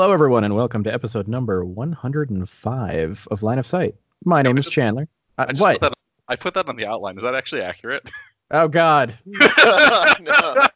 Hello, 0.00 0.12
everyone, 0.12 0.44
and 0.44 0.54
welcome 0.54 0.84
to 0.84 0.94
episode 0.94 1.26
number 1.26 1.64
105 1.64 3.28
of 3.32 3.42
Line 3.42 3.58
of 3.58 3.66
Sight. 3.66 3.96
My 4.24 4.42
name 4.42 4.56
is 4.56 4.66
just- 4.66 4.72
Chandler. 4.72 5.08
Uh, 5.36 5.46
I 5.48 5.50
just 5.50 5.60
what? 5.60 5.80
Put 5.80 5.88
that, 5.90 5.92
I 6.28 6.36
put 6.36 6.54
that 6.54 6.68
on 6.68 6.76
the 6.76 6.86
outline. 6.86 7.16
Is 7.16 7.24
that 7.24 7.34
actually 7.34 7.62
accurate? 7.62 8.08
Oh 8.52 8.68
God, 8.68 9.18
no. 9.26 10.66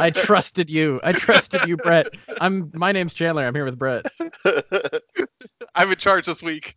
I 0.00 0.10
trusted 0.10 0.70
you. 0.70 1.00
I 1.04 1.12
trusted 1.12 1.66
you, 1.68 1.76
Brett. 1.76 2.06
I'm. 2.40 2.72
My 2.74 2.92
name's 2.92 3.12
Chandler. 3.12 3.46
I'm 3.46 3.54
here 3.54 3.64
with 3.66 3.78
Brett. 3.78 4.06
I'm 5.74 5.90
in 5.92 5.96
charge 5.98 6.24
this 6.26 6.42
week. 6.42 6.74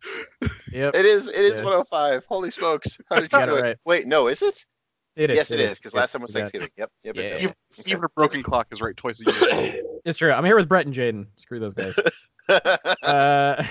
Yep, 0.70 0.94
It 0.94 1.06
is. 1.06 1.28
It 1.28 1.34
is 1.34 1.58
Yeah. 1.58 1.64
105. 1.64 2.26
Holy 2.26 2.50
smokes! 2.50 2.98
How 3.08 3.16
did 3.16 3.22
you 3.32 3.38
Got 3.38 3.46
do 3.46 3.54
it 3.54 3.58
it? 3.58 3.62
right. 3.62 3.76
Wait, 3.86 4.06
no, 4.06 4.28
is 4.28 4.42
it? 4.42 4.66
it 5.16 5.30
is. 5.30 5.36
yes, 5.36 5.50
it 5.50 5.58
is. 5.58 5.78
Because 5.78 5.94
last 5.94 6.12
time 6.12 6.20
was 6.22 6.30
you 6.32 6.34
got 6.34 6.38
it. 6.40 6.42
Thanksgiving. 6.42 6.70
Yep. 6.76 6.90
Yep. 7.04 7.16
Yeah. 7.16 7.22
yep, 7.22 7.40
yep. 7.78 7.86
Even 7.86 8.04
a 8.04 8.08
broken 8.10 8.42
clock 8.44 8.68
is 8.70 8.80
right 8.80 8.96
twice 8.96 9.20
a 9.26 9.32
year. 9.32 9.82
It's 10.04 10.18
true. 10.18 10.32
I'm 10.32 10.44
here 10.44 10.56
with 10.56 10.68
Brett 10.68 10.86
and 10.86 10.94
Jaden. 10.94 11.26
Screw 11.36 11.58
those 11.60 11.74
guys. 11.74 11.94
Uh, 13.02 13.62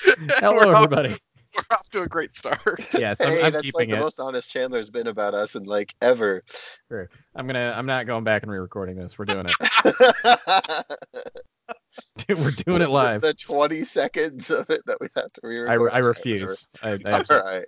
hello, 0.00 0.54
We're 0.54 0.74
off- 0.74 0.84
everybody. 0.84 1.10
We're 1.54 1.76
off 1.76 1.90
to 1.90 2.00
a 2.00 2.08
great 2.08 2.30
start. 2.34 2.82
Yes, 2.98 3.20
I'm, 3.20 3.28
hey, 3.28 3.42
I'm 3.42 3.52
that's 3.52 3.62
keeping 3.66 3.78
like 3.78 3.90
the 3.90 3.96
it. 3.96 4.00
most 4.00 4.18
honest 4.18 4.48
Chandler's 4.48 4.88
been 4.88 5.06
about 5.08 5.34
us 5.34 5.54
in 5.54 5.64
like 5.64 5.94
ever. 6.00 6.42
True. 6.88 7.08
I'm 7.36 7.46
gonna. 7.46 7.74
I'm 7.76 7.84
not 7.84 8.06
going 8.06 8.24
back 8.24 8.42
and 8.42 8.50
re-recording 8.50 8.96
this. 8.96 9.18
We're 9.18 9.26
doing 9.26 9.46
it. 9.48 10.86
We're 12.28 12.52
doing 12.52 12.80
it 12.80 12.88
live. 12.88 13.20
The 13.20 13.34
20 13.34 13.84
seconds 13.84 14.48
of 14.50 14.70
it 14.70 14.80
that 14.86 14.96
we 14.98 15.08
have 15.16 15.30
to 15.34 15.40
re-record. 15.42 15.80
re- 15.82 15.90
I 15.92 15.98
refuse. 15.98 16.68
I, 16.82 16.88
I 16.88 16.92
All 16.92 17.00
absolutely- 17.06 17.50
right. 17.50 17.66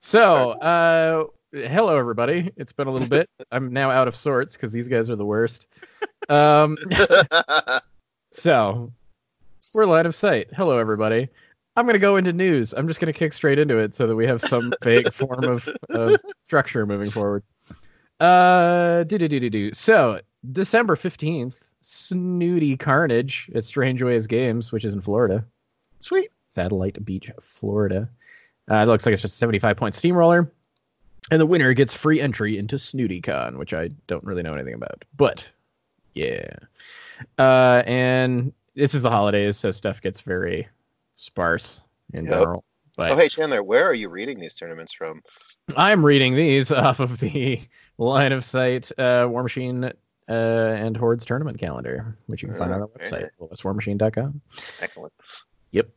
So, 0.00 0.50
uh, 0.50 1.24
hello 1.54 1.96
everybody. 1.96 2.50
It's 2.56 2.72
been 2.72 2.88
a 2.88 2.92
little 2.92 3.08
bit. 3.08 3.30
I'm 3.52 3.72
now 3.72 3.90
out 3.90 4.08
of 4.08 4.16
sorts 4.16 4.54
because 4.54 4.72
these 4.72 4.88
guys 4.88 5.08
are 5.08 5.16
the 5.16 5.24
worst. 5.24 5.66
Um, 6.28 6.76
so 8.32 8.92
we're 9.72 9.86
line 9.86 10.06
of 10.06 10.14
sight. 10.14 10.48
Hello 10.52 10.78
everybody. 10.78 11.28
I'm 11.76 11.86
gonna 11.86 11.98
go 11.98 12.16
into 12.16 12.32
news. 12.32 12.72
I'm 12.72 12.88
just 12.88 13.00
gonna 13.00 13.12
kick 13.12 13.32
straight 13.32 13.58
into 13.58 13.78
it 13.78 13.94
so 13.94 14.06
that 14.06 14.16
we 14.16 14.26
have 14.26 14.40
some 14.40 14.72
vague 14.82 15.12
form 15.14 15.44
of, 15.44 15.68
of 15.90 16.20
structure 16.42 16.86
moving 16.86 17.10
forward. 17.10 17.44
Uh, 18.18 19.04
do 19.04 19.18
do 19.18 19.28
do 19.28 19.40
do 19.40 19.50
do. 19.50 19.72
So 19.72 20.20
December 20.52 20.96
fifteenth, 20.96 21.56
Snooty 21.80 22.76
Carnage 22.76 23.50
at 23.54 23.64
Strange 23.64 24.02
Ways 24.02 24.26
Games, 24.26 24.72
which 24.72 24.84
is 24.84 24.94
in 24.94 25.00
Florida. 25.00 25.44
Sweet. 26.00 26.30
Satellite 26.48 27.04
Beach, 27.04 27.30
Florida. 27.40 28.08
Uh, 28.70 28.76
it 28.76 28.86
looks 28.86 29.04
like 29.04 29.12
it's 29.12 29.22
just 29.22 29.34
a 29.34 29.38
75 29.38 29.76
point 29.76 29.94
steamroller. 29.94 30.50
And 31.30 31.40
the 31.40 31.46
winner 31.46 31.72
gets 31.72 31.94
free 31.94 32.20
entry 32.20 32.58
into 32.58 32.76
SnootyCon, 32.76 33.56
which 33.56 33.72
I 33.72 33.88
don't 34.06 34.24
really 34.24 34.42
know 34.42 34.54
anything 34.54 34.74
about. 34.74 35.04
But 35.16 35.48
yeah. 36.14 36.48
Uh, 37.38 37.82
and 37.86 38.52
this 38.74 38.94
is 38.94 39.02
the 39.02 39.10
holidays, 39.10 39.56
so 39.56 39.70
stuff 39.70 40.00
gets 40.00 40.20
very 40.20 40.68
sparse 41.16 41.80
in 42.12 42.24
Yep. 42.24 42.32
general. 42.34 42.64
But 42.96 43.12
Oh, 43.12 43.16
hey 43.16 43.28
Chandler, 43.28 43.62
where 43.62 43.84
are 43.88 43.94
you 43.94 44.08
reading 44.08 44.38
these 44.38 44.54
tournaments 44.54 44.92
from? 44.92 45.22
I'm 45.76 46.04
reading 46.04 46.34
these 46.36 46.70
off 46.72 47.00
of 47.00 47.18
the 47.20 47.60
line 47.98 48.32
of 48.32 48.44
sight 48.44 48.90
uh, 48.98 49.26
War 49.28 49.42
Machine 49.42 49.84
uh, 49.84 49.92
and 50.28 50.96
Hordes 50.96 51.24
tournament 51.24 51.58
calendar, 51.58 52.16
which 52.26 52.42
you 52.42 52.48
can 52.48 52.56
find 52.56 52.72
on 52.72 52.82
our 52.82 52.88
website, 52.88 53.30
warmachine.com. 53.40 54.40
Excellent. 54.80 55.12
Yep. 55.72 55.88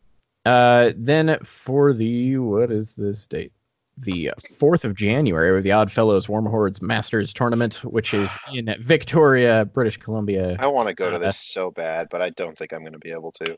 Uh, 0.45 0.91
then 0.95 1.37
for 1.43 1.93
the 1.93 2.37
what 2.37 2.71
is 2.71 2.95
this 2.95 3.27
date? 3.27 3.51
The 3.99 4.31
fourth 4.59 4.85
of 4.85 4.95
January, 4.95 5.51
with 5.53 5.63
the 5.63 5.71
Odd 5.71 5.91
Fellows 5.91 6.29
Warm 6.29 6.45
Hordes 6.45 6.81
Masters 6.81 7.33
Tournament, 7.33 7.75
which 7.83 8.13
is 8.13 8.29
in 8.53 8.73
Victoria, 8.81 9.65
British 9.65 9.97
Columbia. 9.97 10.55
I 10.59 10.67
want 10.67 10.87
to 10.87 10.93
go 10.93 11.09
to 11.09 11.17
this 11.17 11.37
so 11.37 11.71
bad, 11.71 12.07
but 12.09 12.21
I 12.21 12.29
don't 12.31 12.57
think 12.57 12.73
I'm 12.73 12.81
going 12.81 12.93
to 12.93 12.99
be 12.99 13.11
able 13.11 13.31
to. 13.43 13.57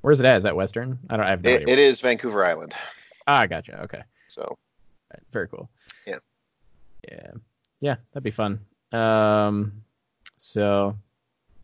Where's 0.00 0.20
it 0.20 0.26
at? 0.26 0.38
Is 0.38 0.42
that 0.44 0.56
Western? 0.56 0.98
I 1.10 1.16
don't. 1.16 1.26
I 1.26 1.30
have 1.30 1.42
no 1.42 1.50
It, 1.50 1.62
idea. 1.62 1.74
it 1.74 1.78
is 1.78 2.00
Vancouver 2.00 2.44
Island. 2.44 2.74
Ah, 3.26 3.44
gotcha. 3.46 3.82
Okay, 3.82 4.02
So 4.28 4.56
Right, 5.12 5.22
very 5.32 5.48
cool. 5.48 5.68
Yeah. 6.06 6.18
Yeah, 7.10 7.30
yeah, 7.80 7.96
that'd 8.12 8.22
be 8.24 8.30
fun. 8.30 8.60
Um, 8.92 9.72
so 10.36 10.96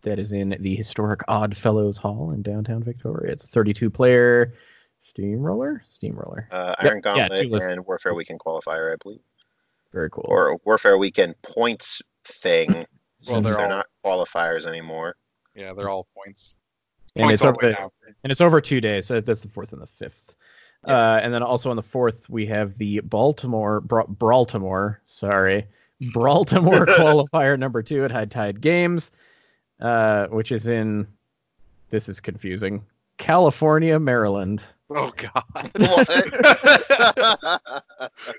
that 0.03 0.19
is 0.19 0.33
in 0.33 0.57
the 0.61 0.75
historic 0.77 1.21
Odd 1.29 1.57
Fellows 1.57 1.97
Hall 1.97 2.33
in 2.33 2.43
downtown 2.43 2.83
Victoria. 2.83 3.33
It's 3.33 3.45
a 3.45 3.49
32 3.49 3.89
player 3.91 4.53
steamroller. 5.15 5.83
Steamroller. 5.87 6.49
uh, 6.51 6.75
Iron 6.81 6.97
yeah, 6.97 7.01
Gauntlet 7.01 7.43
two 7.43 7.49
lists. 7.49 7.69
and 7.69 7.87
Warfare 7.87 8.15
Weekend 8.15 8.41
qualifier, 8.41 8.93
I 8.93 8.97
believe, 9.03 9.21
Very 9.93 10.11
cool. 10.11 10.25
or 10.29 10.59
Warfare 10.65 10.99
Weekend 10.99 11.41
points 11.43 12.03
thing. 12.25 12.73
Well, 12.73 12.87
since 13.23 13.47
they're 13.47 13.55
they're, 13.57 13.63
all- 13.63 13.69
not 13.69 13.87
qualifiers 14.05 14.67
anymore. 14.67 15.17
Yeah, 15.55 15.73
they're 15.73 15.89
all 15.89 16.07
points. 16.17 16.57
and 17.17 17.25
Points 17.25 17.35
it's 17.35 17.43
all 17.45 17.51
over 17.51 17.59
the 17.61 17.67
way 17.69 17.73
the- 17.73 17.77
down. 17.79 17.91
and 18.25 18.31
it's 18.33 18.41
over 18.41 18.61
two 18.61 18.81
days. 18.81 19.07
So 19.07 19.21
that's 19.21 19.41
the 19.43 19.49
fourth 19.49 19.73
and 19.73 19.81
the 19.81 19.87
fifth. 19.87 20.35
Yeah. 20.87 20.95
Uh, 20.95 21.21
and 21.23 21.33
then 21.33 21.43
also 21.43 21.71
on 21.71 21.77
the 21.77 21.83
fourth 21.83 22.29
we 22.29 22.45
have 22.47 22.77
the 22.77 23.01
Baltimore, 23.01 23.81
Bra- 23.81 24.07
Baltimore, 24.07 25.01
sorry, 25.05 25.67
Baltimore 26.13 26.85
qualifier 26.87 27.59
number 27.59 27.83
two 27.83 28.05
at 28.05 28.11
High 28.11 28.27
Tide 28.27 28.61
Games, 28.61 29.11
uh, 29.81 30.27
which 30.27 30.53
is 30.53 30.67
in. 30.67 31.07
This 31.91 32.09
is 32.09 32.19
confusing. 32.21 32.85
California, 33.17 33.99
Maryland. 34.01 34.63
Oh 34.91 35.11
god. 35.17 35.71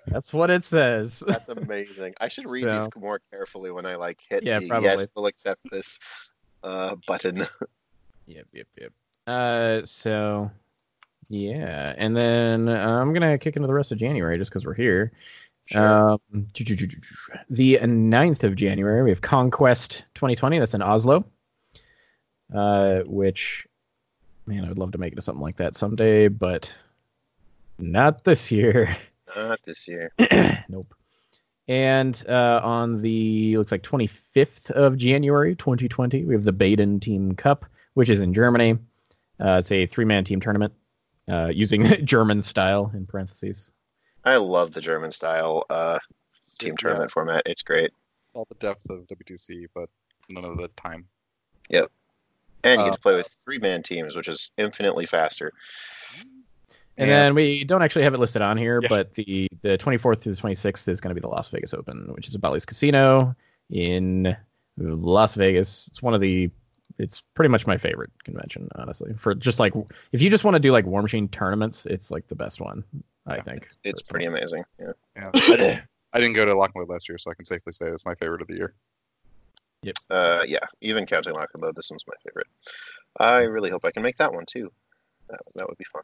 That's 0.07 0.31
what 0.33 0.49
it 0.49 0.63
says. 0.65 1.23
That's 1.25 1.49
amazing. 1.49 2.13
I 2.21 2.27
should 2.27 2.47
read 2.47 2.63
So- 2.65 2.79
these 2.93 3.01
more 3.01 3.19
carefully 3.31 3.71
when 3.71 3.85
I 3.85 3.95
like 3.95 4.19
hit 4.29 4.43
Yeah, 4.43 4.59
the 4.59 4.67
probably. 4.67 4.89
yes, 4.89 5.07
we'll 5.15 5.25
accept 5.27 5.61
this 5.71 5.99
uh, 6.63 6.95
button. 7.07 7.47
Yep, 8.27 8.47
yep, 8.53 8.67
yep. 8.79 8.91
Uh, 9.27 9.81
so 9.85 10.49
yeah, 11.29 11.93
and 11.97 12.15
then 12.15 12.67
uh, 12.69 12.73
I'm 13.01 13.13
gonna 13.13 13.37
kick 13.37 13.55
into 13.55 13.67
the 13.67 13.73
rest 13.73 13.91
of 13.91 13.97
January 13.97 14.37
just 14.37 14.51
because 14.51 14.65
we're 14.65 14.73
here. 14.73 15.11
Um, 15.73 16.19
the 17.49 17.79
9th 17.81 18.43
of 18.43 18.55
January, 18.55 19.01
we 19.03 19.09
have 19.09 19.21
Conquest 19.21 20.05
2020. 20.13 20.59
That's 20.59 20.75
in 20.75 20.83
Oslo. 20.83 21.25
Uh, 22.53 22.99
which, 23.07 23.65
man, 24.47 24.65
I 24.65 24.69
would 24.69 24.77
love 24.77 24.91
to 24.93 24.97
make 24.97 25.13
it 25.13 25.15
to 25.17 25.21
something 25.21 25.41
like 25.41 25.57
that 25.57 25.75
someday, 25.75 26.27
but 26.27 26.75
not 27.77 28.23
this 28.23 28.51
year. 28.51 28.95
Not 29.35 29.59
this 29.63 29.87
year. 29.87 30.11
nope. 30.69 30.93
And 31.67 32.23
uh, 32.29 32.61
on 32.63 33.01
the 33.01 33.57
looks 33.57 33.71
like 33.71 33.81
25th 33.81 34.69
of 34.71 34.97
January 34.97 35.55
2020, 35.55 36.23
we 36.25 36.33
have 36.35 36.43
the 36.43 36.51
Baden 36.51 36.99
Team 36.99 37.33
Cup, 37.35 37.65
which 37.95 38.09
is 38.09 38.21
in 38.21 38.33
Germany. 38.33 38.77
Uh, 39.43 39.57
it's 39.59 39.71
a 39.71 39.87
three-man 39.87 40.23
team 40.23 40.39
tournament 40.39 40.73
uh, 41.29 41.47
using 41.47 41.83
German 42.05 42.41
style 42.41 42.91
in 42.93 43.05
parentheses. 43.05 43.71
I 44.23 44.37
love 44.37 44.71
the 44.73 44.81
German 44.81 45.11
style 45.11 45.65
uh, 45.69 45.97
team 46.59 46.69
Yeah. 46.73 46.75
tournament 46.77 47.11
format. 47.11 47.41
It's 47.45 47.63
great. 47.63 47.91
All 48.33 48.45
the 48.47 48.55
depth 48.55 48.89
of 48.89 49.07
WTC, 49.07 49.65
but 49.73 49.89
none 50.29 50.45
of 50.45 50.57
the 50.57 50.67
time. 50.69 51.05
And 52.65 52.81
you 52.81 52.87
Uh, 52.87 52.89
get 52.89 52.93
to 52.95 52.99
play 53.01 53.15
with 53.15 53.27
three 53.27 53.59
man 53.59 53.83
teams, 53.83 54.15
which 54.15 54.27
is 54.27 54.49
infinitely 54.57 55.05
faster. 55.05 55.51
And 56.97 57.09
Yeah. 57.09 57.23
then 57.23 57.35
we 57.35 57.63
don't 57.63 57.81
actually 57.81 58.03
have 58.03 58.13
it 58.13 58.19
listed 58.19 58.41
on 58.41 58.57
here, 58.57 58.79
Yeah. 58.81 58.89
but 58.89 59.13
the 59.15 59.47
the 59.61 59.77
24th 59.77 60.21
through 60.21 60.33
the 60.33 60.41
26th 60.41 60.87
is 60.87 60.99
going 61.01 61.09
to 61.09 61.15
be 61.15 61.21
the 61.21 61.27
Las 61.27 61.49
Vegas 61.49 61.73
Open, 61.73 62.11
which 62.13 62.27
is 62.27 62.35
a 62.35 62.39
Bally's 62.39 62.65
Casino 62.65 63.35
in 63.69 64.35
Las 64.77 65.35
Vegas. 65.35 65.87
It's 65.91 66.01
one 66.01 66.13
of 66.13 66.21
the 66.21 66.49
it's 66.97 67.21
pretty 67.33 67.49
much 67.49 67.67
my 67.67 67.77
favorite 67.77 68.11
convention, 68.23 68.69
honestly. 68.75 69.13
For 69.17 69.35
just 69.35 69.59
like 69.59 69.73
if 70.13 70.21
you 70.21 70.29
just 70.29 70.45
want 70.45 70.55
to 70.55 70.59
do 70.59 70.71
like 70.71 70.85
War 70.85 71.01
Machine 71.01 71.27
tournaments, 71.27 71.85
it's 71.85 72.09
like 72.09 72.27
the 72.27 72.35
best 72.35 72.61
one, 72.61 72.83
I 73.27 73.35
Yeah, 73.37 73.43
think. 73.43 73.69
It's 73.83 74.01
pretty 74.01 74.25
amazing. 74.25 74.63
Yeah. 74.79 74.93
Yeah. 75.15 75.29
I 75.33 75.57
didn't, 75.57 75.81
I 76.13 76.19
didn't 76.19 76.33
go 76.35 76.45
to 76.45 76.55
Lockwood 76.55 76.87
last 76.87 77.09
year, 77.09 77.17
so 77.17 77.29
I 77.29 77.33
can 77.33 77.43
safely 77.45 77.73
say 77.73 77.87
it's 77.87 78.05
my 78.05 78.15
favorite 78.15 78.41
of 78.41 78.47
the 78.47 78.55
year. 78.55 78.73
Uh, 80.09 80.43
yeah. 80.47 80.65
Even 80.81 81.05
counting 81.05 81.33
Lock 81.33 81.49
and 81.53 81.63
Load, 81.63 81.75
this 81.75 81.89
one's 81.89 82.05
my 82.07 82.15
favorite. 82.25 82.47
I 83.19 83.43
really 83.43 83.69
hope 83.69 83.85
I 83.85 83.91
can 83.91 84.03
make 84.03 84.17
that 84.17 84.33
one 84.33 84.45
too. 84.45 84.71
That, 85.29 85.41
that 85.55 85.67
would 85.67 85.77
be 85.77 85.85
fun. 85.91 86.03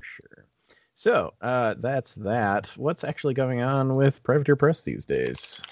Sure. 0.00 0.46
So 0.94 1.34
uh, 1.42 1.74
that's 1.78 2.14
that. 2.16 2.72
What's 2.76 3.04
actually 3.04 3.34
going 3.34 3.62
on 3.62 3.96
with 3.96 4.22
Privateer 4.22 4.56
Press 4.56 4.82
these 4.82 5.04
days? 5.04 5.62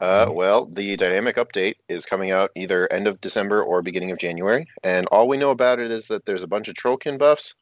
Uh, 0.00 0.28
well, 0.30 0.66
the 0.66 0.96
dynamic 0.96 1.36
update 1.36 1.76
is 1.88 2.04
coming 2.04 2.30
out 2.30 2.50
either 2.54 2.90
end 2.92 3.06
of 3.06 3.20
December 3.20 3.62
or 3.62 3.80
beginning 3.80 4.10
of 4.10 4.18
January, 4.18 4.66
and 4.82 5.06
all 5.06 5.28
we 5.28 5.36
know 5.36 5.50
about 5.50 5.78
it 5.78 5.90
is 5.90 6.08
that 6.08 6.26
there's 6.26 6.42
a 6.42 6.48
bunch 6.48 6.68
of 6.68 6.74
Trollkin 6.74 7.16
buffs, 7.18 7.54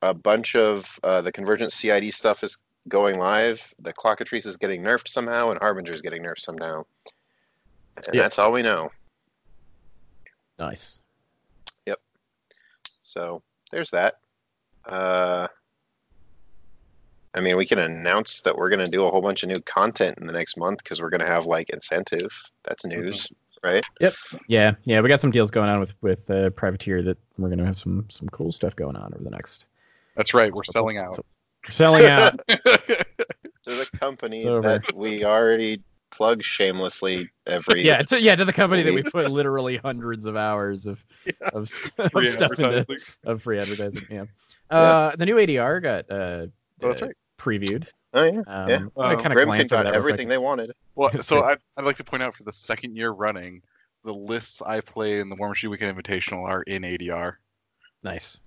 a 0.00 0.14
bunch 0.14 0.56
of 0.56 0.98
uh, 1.02 1.20
the 1.22 1.32
Convergence 1.32 1.74
CID 1.74 2.14
stuff 2.14 2.42
is 2.42 2.56
going 2.88 3.18
live, 3.18 3.74
the 3.78 3.92
Clockatrice 3.92 4.46
is 4.46 4.56
getting 4.56 4.82
nerfed 4.82 5.08
somehow, 5.08 5.50
and 5.50 5.58
Harbinger 5.60 5.92
is 5.92 6.02
getting 6.02 6.22
nerfed 6.22 6.40
somehow. 6.40 6.84
And 7.96 8.14
Yep. 8.14 8.24
that's 8.24 8.38
all 8.38 8.52
we 8.52 8.62
know. 8.62 8.90
Nice. 10.58 11.00
Yep. 11.86 12.00
So 13.02 13.42
there's 13.70 13.90
that. 13.90 14.18
Uh, 14.84 15.48
I 17.34 17.40
mean, 17.40 17.56
we 17.56 17.66
can 17.66 17.78
announce 17.78 18.40
that 18.42 18.56
we're 18.56 18.68
going 18.68 18.84
to 18.84 18.90
do 18.90 19.04
a 19.04 19.10
whole 19.10 19.20
bunch 19.20 19.42
of 19.42 19.48
new 19.50 19.60
content 19.60 20.18
in 20.18 20.26
the 20.26 20.32
next 20.32 20.56
month 20.56 20.82
because 20.82 21.02
we're 21.02 21.10
going 21.10 21.20
to 21.20 21.26
have 21.26 21.44
like 21.46 21.68
incentive. 21.70 22.32
That's 22.64 22.86
news, 22.86 23.30
right? 23.62 23.84
Yep. 24.00 24.14
Yeah, 24.48 24.74
yeah, 24.84 25.00
we 25.02 25.08
got 25.08 25.20
some 25.20 25.30
deals 25.30 25.50
going 25.50 25.68
on 25.68 25.78
with 25.80 25.94
with 26.00 26.30
uh, 26.30 26.50
Privateer 26.50 27.02
that 27.02 27.18
we're 27.36 27.50
gonna 27.50 27.66
have 27.66 27.78
some 27.78 28.06
some 28.08 28.28
cool 28.30 28.52
stuff 28.52 28.74
going 28.74 28.96
on 28.96 29.12
over 29.12 29.22
the 29.22 29.30
next. 29.30 29.66
That's 30.16 30.32
right. 30.32 30.52
We're 30.54 30.64
selling 30.64 30.96
out. 30.96 31.24
We're 31.66 31.72
selling 31.72 32.06
out. 32.06 32.40
There's 32.48 33.80
a 33.80 33.90
company 33.98 34.44
that 34.44 34.82
we 34.94 35.24
already 35.24 35.82
plug 36.16 36.42
shamelessly 36.42 37.28
every. 37.46 37.84
yeah, 37.84 38.02
to, 38.02 38.20
yeah, 38.20 38.34
to 38.36 38.44
the 38.44 38.52
company 38.52 38.82
that 38.82 38.92
we 38.94 39.02
put 39.02 39.30
literally 39.30 39.76
hundreds 39.76 40.24
of 40.24 40.36
hours 40.36 40.86
of 40.86 40.98
of, 41.52 41.68
st- 41.68 42.10
Free 42.12 42.28
of 42.28 42.32
stuff 42.32 42.50
into 42.52 42.64
advertising. 42.66 42.96
of 43.24 43.42
free 43.42 43.58
advertising. 43.58 44.06
Yeah. 44.10 44.24
Uh, 44.68 45.14
the 45.14 45.24
new 45.24 45.36
ADR 45.36 45.80
got 45.80 46.10
uh, 46.10 46.46
Oh, 46.82 46.88
that's 46.88 47.00
uh, 47.00 47.06
right. 47.06 47.14
previewed. 47.38 47.86
Oh 48.14 48.24
yeah. 48.24 48.40
Um, 48.48 48.68
Yeah. 48.68 48.76
I'm 48.78 48.90
Wow. 48.96 49.10
gonna 49.12 49.22
kind 49.22 49.26
of 49.32 49.38
Grymkin 49.38 49.44
glance 49.46 49.70
got 49.70 49.86
everything 49.86 50.26
they 50.26 50.38
wanted. 50.38 50.72
Well, 50.96 51.10
so. 51.22 51.44
I'd, 51.44 51.58
I'd 51.76 51.84
like 51.84 51.98
to 51.98 52.04
point 52.04 52.24
out 52.24 52.34
for 52.34 52.42
the 52.42 52.50
second 52.52 52.96
year 52.96 53.10
running, 53.12 53.62
the 54.04 54.12
lists 54.12 54.62
I 54.62 54.80
play 54.80 55.20
in 55.20 55.28
the 55.28 55.36
War 55.36 55.48
Machine 55.50 55.70
Weekend 55.70 55.96
Invitational 55.96 56.42
are 56.48 56.62
in 56.62 56.82
ADR. 56.82 57.34
Nice. 58.02 58.40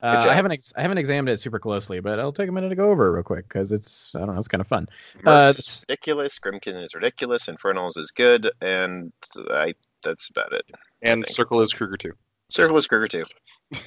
Uh, 0.00 0.26
I 0.28 0.34
haven't 0.34 0.52
ex- 0.52 0.72
I 0.76 0.82
haven't 0.82 0.98
examined 0.98 1.30
it 1.30 1.40
super 1.40 1.58
closely, 1.58 1.98
but 1.98 2.20
I'll 2.20 2.32
take 2.32 2.48
a 2.48 2.52
minute 2.52 2.68
to 2.68 2.76
go 2.76 2.90
over 2.90 3.08
it 3.08 3.10
real 3.10 3.22
quick 3.24 3.48
because 3.48 3.72
it's 3.72 4.12
I 4.14 4.20
don't 4.20 4.34
know 4.34 4.38
it's 4.38 4.48
kind 4.48 4.60
of 4.60 4.68
fun. 4.68 4.88
Uh, 5.26 5.52
is 5.56 5.84
ridiculous. 5.88 6.38
Grymkin 6.38 6.82
is 6.82 6.94
ridiculous. 6.94 7.48
Infernals 7.48 7.96
is 7.96 8.12
good, 8.12 8.50
and 8.60 9.12
I 9.50 9.74
that's 10.04 10.28
about 10.28 10.52
it. 10.52 10.64
And. 11.02 11.26
Circle 11.26 11.62
is 11.62 11.72
Krueger 11.72 11.96
too. 11.96 12.12
Circle 12.50 12.76
is 12.76 12.86
Krueger 12.86 13.08
too. 13.08 13.24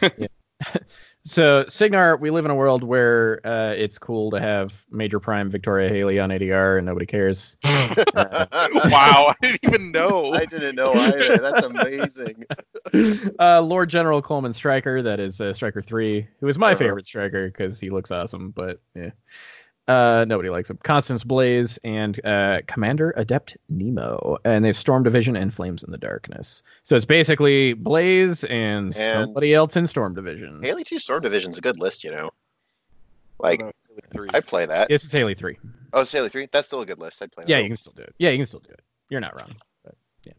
So 1.23 1.65
Cygnar, 1.67 2.17
we 2.17 2.31
live 2.31 2.45
in 2.45 2.51
a 2.51 2.55
world 2.55 2.83
where 2.83 3.39
uh, 3.45 3.73
it's 3.77 3.99
cool 3.99 4.31
to 4.31 4.39
have 4.39 4.73
Major 4.89 5.19
Prime 5.19 5.51
Victoria 5.51 5.87
Haley 5.89 6.19
on 6.19 6.29
ADR 6.31 6.77
and 6.77 6.85
nobody 6.85 7.05
cares. 7.05 7.57
wow, 7.63 7.95
I 8.15 9.35
didn't 9.41 9.59
even 9.63 9.91
know. 9.91 10.33
I 10.33 10.45
didn't 10.45 10.75
know 10.75 10.97
either. 10.97 11.39
That's 11.41 11.61
amazing. 11.63 12.43
uh, 13.39 13.61
Lord 13.61 13.89
General 13.89 14.21
Coleman 14.21 14.53
Stryker, 14.53 15.03
that 15.03 15.19
is 15.19 15.39
uh, 15.39 15.53
Stryker 15.53 15.81
three, 15.81 16.27
who 16.39 16.47
is 16.47 16.57
my 16.57 16.73
Uh-huh. 16.73 16.79
favorite 16.79 17.05
Stryker 17.05 17.47
because 17.49 17.79
he 17.79 17.89
looks 17.91 18.11
awesome, 18.11 18.51
but 18.51 18.81
yeah, 18.95 19.11
uh, 19.87 20.25
nobody 20.27 20.49
likes 20.49 20.69
him. 20.69 20.77
Constance 20.83 21.23
Blaze 21.23 21.79
and 21.83 22.23
uh, 22.25 22.61
Commander 22.67 23.13
Adept 23.17 23.57
Nemo, 23.69 24.37
and 24.45 24.63
they 24.63 24.69
have 24.69 24.77
Storm 24.77 25.03
Division 25.03 25.35
and 25.35 25.53
Flames 25.53 25.83
in 25.83 25.91
the 25.91 25.97
Darkness. 25.97 26.63
So 26.83 26.95
it's 26.95 27.05
basically 27.05 27.73
Blaze 27.73 28.43
and, 28.43 28.85
And- 28.85 28.93
somebody 28.95 29.53
else 29.53 29.75
in 29.75 29.87
Storm 29.87 30.13
Division. 30.13 30.61
Haley 30.63 30.83
2 30.83 30.99
Storm 30.99 31.21
Division's 31.23 31.55
is 31.55 31.59
a 31.59 31.61
good 31.61 31.79
list, 31.79 32.03
you 32.03 32.11
know. 32.11 32.29
Like, 33.39 33.61
three. 34.13 34.29
I 34.33 34.39
play 34.39 34.65
that. 34.67 34.89
Yes, 34.91 35.03
it's 35.03 35.11
Haley 35.11 35.33
three. 35.33 35.57
Oh, 35.93 36.01
it's 36.01 36.11
Haley 36.11 36.29
3? 36.29 36.47
That's 36.53 36.67
still 36.67 36.81
a 36.81 36.85
good 36.85 36.99
list. 36.99 37.21
I'd 37.21 37.31
play 37.31 37.43
that. 37.43 37.49
Yeah, 37.49 37.57
you 37.57 37.67
can 37.67 37.75
still 37.75 37.91
do 37.93 38.03
it. 38.03 38.15
Yeah, 38.17 38.29
you 38.29 38.37
can 38.37 38.45
still 38.45 38.61
do 38.61 38.69
it. 38.71 38.79
You're 39.09 39.19
not 39.19 39.35
wrong. 39.35 39.49
But 39.83 39.95
yeah. 40.23 40.33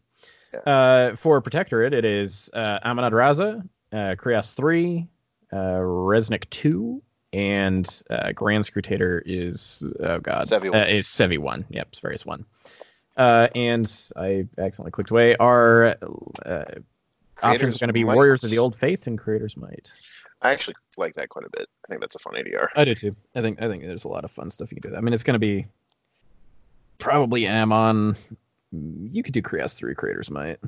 Yeah. 0.53 0.59
Uh, 0.61 1.15
for 1.15 1.39
Protectorate, 1.41 1.93
it 1.93 2.05
is 2.05 2.49
uh, 2.53 2.79
Amon 2.83 3.05
Ad-Raza, 3.05 3.61
uh, 3.91 3.95
Kreoss 4.17 4.53
3, 4.55 5.05
uh, 5.51 5.55
Reznik 5.55 6.49
2, 6.49 7.01
and 7.33 8.03
uh, 8.09 8.31
Grand 8.31 8.63
Scrutator 8.63 9.21
is, 9.25 9.83
oh 9.99 10.19
god, 10.19 10.47
Sevi 10.47 10.67
uh, 10.67 10.71
one. 10.71 10.87
is 10.89 11.07
Sevi 11.07 11.37
1. 11.39 11.65
Yep, 11.69 11.91
Severius 11.91 12.25
1. 12.25 12.45
Uh, 13.17 13.47
and 13.55 14.11
I 14.15 14.47
accidentally 14.57 14.91
clicked 14.91 15.09
away. 15.11 15.35
Our 15.37 15.95
uh, 16.45 16.63
options 17.41 17.75
are 17.75 17.79
going 17.79 17.87
to 17.89 17.93
be 17.93 18.03
Might. 18.03 18.15
Warriors 18.15 18.43
of 18.43 18.51
the 18.51 18.59
Old 18.59 18.77
Faith 18.77 19.07
and 19.07 19.17
Creator's 19.19 19.57
Might. 19.57 19.91
I 20.41 20.51
actually 20.51 20.75
like 20.97 21.15
that 21.15 21.29
quite 21.29 21.45
a 21.45 21.49
bit. 21.57 21.67
I 21.85 21.87
think 21.87 22.01
that's 22.01 22.15
a 22.15 22.19
fun 22.19 22.35
ADR. 22.35 22.67
I 22.75 22.85
do 22.85 22.95
too. 22.95 23.11
I 23.35 23.41
think 23.41 23.61
I 23.61 23.67
think 23.67 23.83
there's 23.83 24.03
a 24.03 24.09
lot 24.09 24.25
of 24.25 24.31
fun 24.31 24.49
stuff 24.51 24.71
you 24.71 24.79
can 24.79 24.91
do. 24.91 24.97
I 24.97 25.01
mean, 25.01 25.13
it's 25.13 25.23
going 25.23 25.35
to 25.35 25.39
be 25.39 25.65
probably 26.99 27.47
Amon. 27.47 28.15
You 28.71 29.23
could 29.23 29.33
do 29.33 29.41
Kreoss 29.41 29.73
three 29.73 29.95
Creators 29.95 30.29
Might. 30.29 30.59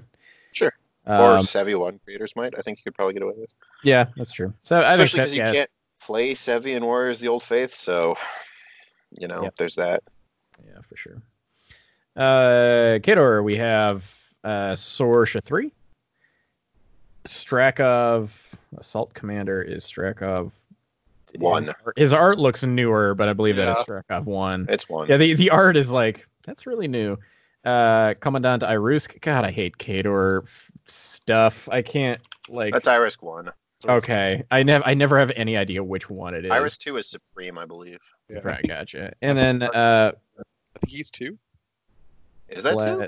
Sure. 0.51 0.73
Or 1.06 1.38
Um, 1.38 1.45
Sevi 1.45 1.77
1 1.79 2.00
Creators 2.03 2.35
might. 2.35 2.57
I 2.57 2.61
think 2.61 2.79
you 2.79 2.83
could 2.85 2.95
probably 2.95 3.13
get 3.13 3.21
away 3.23 3.33
with. 3.38 3.53
yeah, 3.83 4.06
that's 4.18 4.31
true. 4.31 4.53
So 4.63 4.79
Especially 4.79 5.19
because 5.19 5.35
you 5.35 5.44
yeah, 5.44 5.51
can't 5.51 5.69
play 6.06 6.34
Sevi 6.34 6.75
and 6.75 6.86
Warriors 6.86 7.19
the 7.19 7.28
Old 7.28 7.44
Faith, 7.44 7.74
so, 7.74 8.16
you 9.12 9.28
know, 9.28 9.44
Yep. 9.44 9.56
there's 9.57 9.75
that. 9.75 10.04
yeah, 10.66 10.80
for 10.88 10.96
sure. 10.98 11.22
Uh, 12.16 13.00
Khador, 13.00 13.44
we 13.44 13.57
have 13.57 14.10
uh, 14.44 14.74
Sorsha 14.74 15.44
three. 15.44 15.72
Strakhov, 17.28 18.30
Assault 18.78 19.13
Commander 19.13 19.62
is 19.62 19.84
Strakhov 19.84 20.52
One. 21.40 21.63
His 21.63 21.69
art, 21.84 21.98
his 21.98 22.13
art 22.13 22.38
looks 22.40 22.63
newer, 22.63 23.16
but 23.16 23.28
I 23.28 23.34
believe 23.34 23.56
that 23.57 23.68
is 23.69 23.78
Yeah. 23.78 23.84
Strakhov 24.02 24.25
one. 24.25 24.68
It's 24.69 24.88
one. 24.88 25.10
Yeah, 25.10 25.18
the, 25.18 25.34
the 25.34 25.50
art 25.50 25.75
is 25.75 25.90
like 25.90 26.25
that's 26.46 26.66
really 26.68 26.88
new. 26.88 27.18
Uh, 27.66 28.13
Commandant 28.19 28.62
Irusk. 28.62 29.19
God, 29.22 29.44
I 29.44 29.50
hate 29.52 29.78
Khador 29.80 30.44
f- 30.44 30.72
stuff. 30.88 31.68
I 31.72 31.81
can't 31.81 32.22
like. 32.48 32.72
That's 32.74 32.88
Irusk 32.88 33.24
1. 33.24 33.52
Okay, 33.89 34.43
I 34.51 34.63
never 34.63 34.85
I 34.85 34.93
never 34.93 35.19
have 35.19 35.31
any 35.35 35.57
idea 35.57 35.83
which 35.83 36.09
one 36.09 36.33
it 36.33 36.45
is. 36.45 36.51
Irusk 36.51 36.79
2 36.79 36.97
is 36.97 37.07
Supreme, 37.09 37.57
I 37.57 37.65
believe. 37.65 37.99
Yeah. 38.29 38.39
Right, 38.43 38.65
gotcha. 38.67 39.13
And 39.21 39.37
then 39.37 39.63
uh, 39.63 40.11
I 40.37 40.79
think 40.79 40.91
he's 40.91 41.11
two. 41.11 41.37
Is 42.49 42.63
that 42.63 42.73
Bla- 42.73 43.07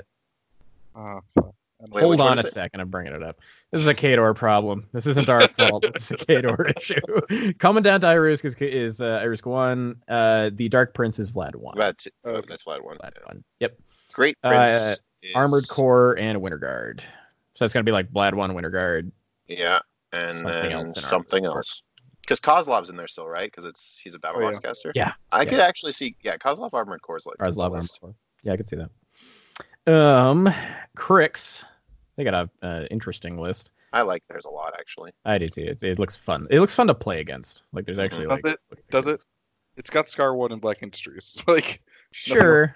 Oh, 0.96 1.20
so- 1.28 1.54
Wait, 1.92 2.02
hold 2.02 2.20
on 2.20 2.38
a 2.38 2.40
is 2.40 2.46
it? 2.48 2.52
second, 2.54 2.80
I'm 2.80 2.88
bringing 2.88 3.12
it 3.12 3.22
up. 3.22 3.38
This 3.70 3.80
is 3.80 3.86
a 3.86 3.94
Khador 3.94 4.34
problem. 4.34 4.88
This 4.92 5.06
isn't 5.06 5.28
our 5.28 5.46
fault. 5.48 5.84
This 5.92 6.10
is 6.10 6.10
a 6.10 6.16
Khador 6.16 6.76
issue. 6.76 7.52
Commandant 7.58 8.02
Irusk 8.02 8.44
is 8.44 8.56
is 8.56 9.00
uh, 9.00 9.20
Irusk 9.22 9.46
one. 9.46 10.02
Uh, 10.08 10.50
the 10.52 10.68
Dark 10.68 10.92
Prince 10.92 11.20
is 11.20 11.30
Vlad 11.30 11.54
one. 11.54 11.76
Vlad 11.76 11.96
two. 11.98 12.10
Oh, 12.24 12.42
that's 12.48 12.64
Vlad 12.64 12.82
1. 12.82 12.96
Vlad 12.98 13.12
one. 13.26 13.44
Yep. 13.60 13.78
Great 14.12 14.36
Uh, 14.42 14.96
is- 15.22 15.32
Armored 15.36 15.64
Korps 15.64 16.18
and 16.20 16.40
Winter 16.42 16.58
Guard. 16.58 17.04
So 17.54 17.64
it's 17.64 17.72
gonna 17.72 17.84
be 17.84 17.92
like 17.92 18.10
Vlad 18.12 18.34
one, 18.34 18.54
Winter 18.54 18.70
Guard. 18.70 19.12
Yeah, 19.46 19.78
and 20.12 20.36
Something 20.36 20.52
then 20.62 20.72
else 20.72 21.04
something 21.04 21.46
Armored 21.46 21.58
else. 21.58 21.82
Because 22.20 22.40
Kozlov's 22.40 22.90
in 22.90 22.96
there 22.96 23.08
still, 23.08 23.26
right? 23.26 23.50
Because 23.50 23.64
it's 23.64 23.98
he's 24.02 24.14
a 24.14 24.18
battle 24.18 24.44
Oh, 24.44 24.50
yeah. 24.50 24.58
caster. 24.58 24.92
Yeah, 24.94 25.12
I 25.32 25.42
yeah. 25.42 25.50
could 25.50 25.60
actually 25.60 25.92
see. 25.92 26.14
Yeah, 26.22 26.36
Kozlov 26.36 26.70
Armored 26.74 27.00
Korps 27.02 27.18
is 27.18 27.26
like. 27.26 27.36
Or 27.40 27.46
as 27.46 27.54
the 27.54 27.60
Lava 27.60 27.76
Armored. 27.76 27.90
Core. 28.00 28.14
Yeah, 28.42 28.52
I 28.52 28.56
could 28.56 28.68
see 28.68 28.76
that. 28.76 29.92
Um, 29.92 30.52
Cryx. 30.94 31.64
They 32.16 32.24
got 32.24 32.50
a 32.62 32.66
uh, 32.66 32.84
interesting 32.90 33.38
list. 33.38 33.70
I 33.92 34.02
like 34.02 34.26
theirs 34.28 34.44
a 34.44 34.50
lot 34.50 34.74
actually. 34.78 35.12
I 35.24 35.38
do 35.38 35.48
too. 35.48 35.62
It, 35.62 35.82
it 35.82 35.98
looks 35.98 36.16
fun. 36.16 36.46
It 36.50 36.60
looks 36.60 36.74
fun 36.74 36.88
to 36.88 36.94
play 36.94 37.20
against. 37.20 37.62
Like 37.72 37.86
there's 37.86 37.98
actually 37.98 38.26
Does 38.26 38.40
like. 38.42 38.52
it? 38.52 38.60
Does 38.90 39.06
it? 39.06 39.24
It's 39.76 39.88
got 39.90 40.06
Skarre 40.06 40.36
One 40.36 40.52
and 40.52 40.60
Black 40.60 40.82
Industries. 40.82 41.40
like 41.46 41.80
Sure. 42.12 42.74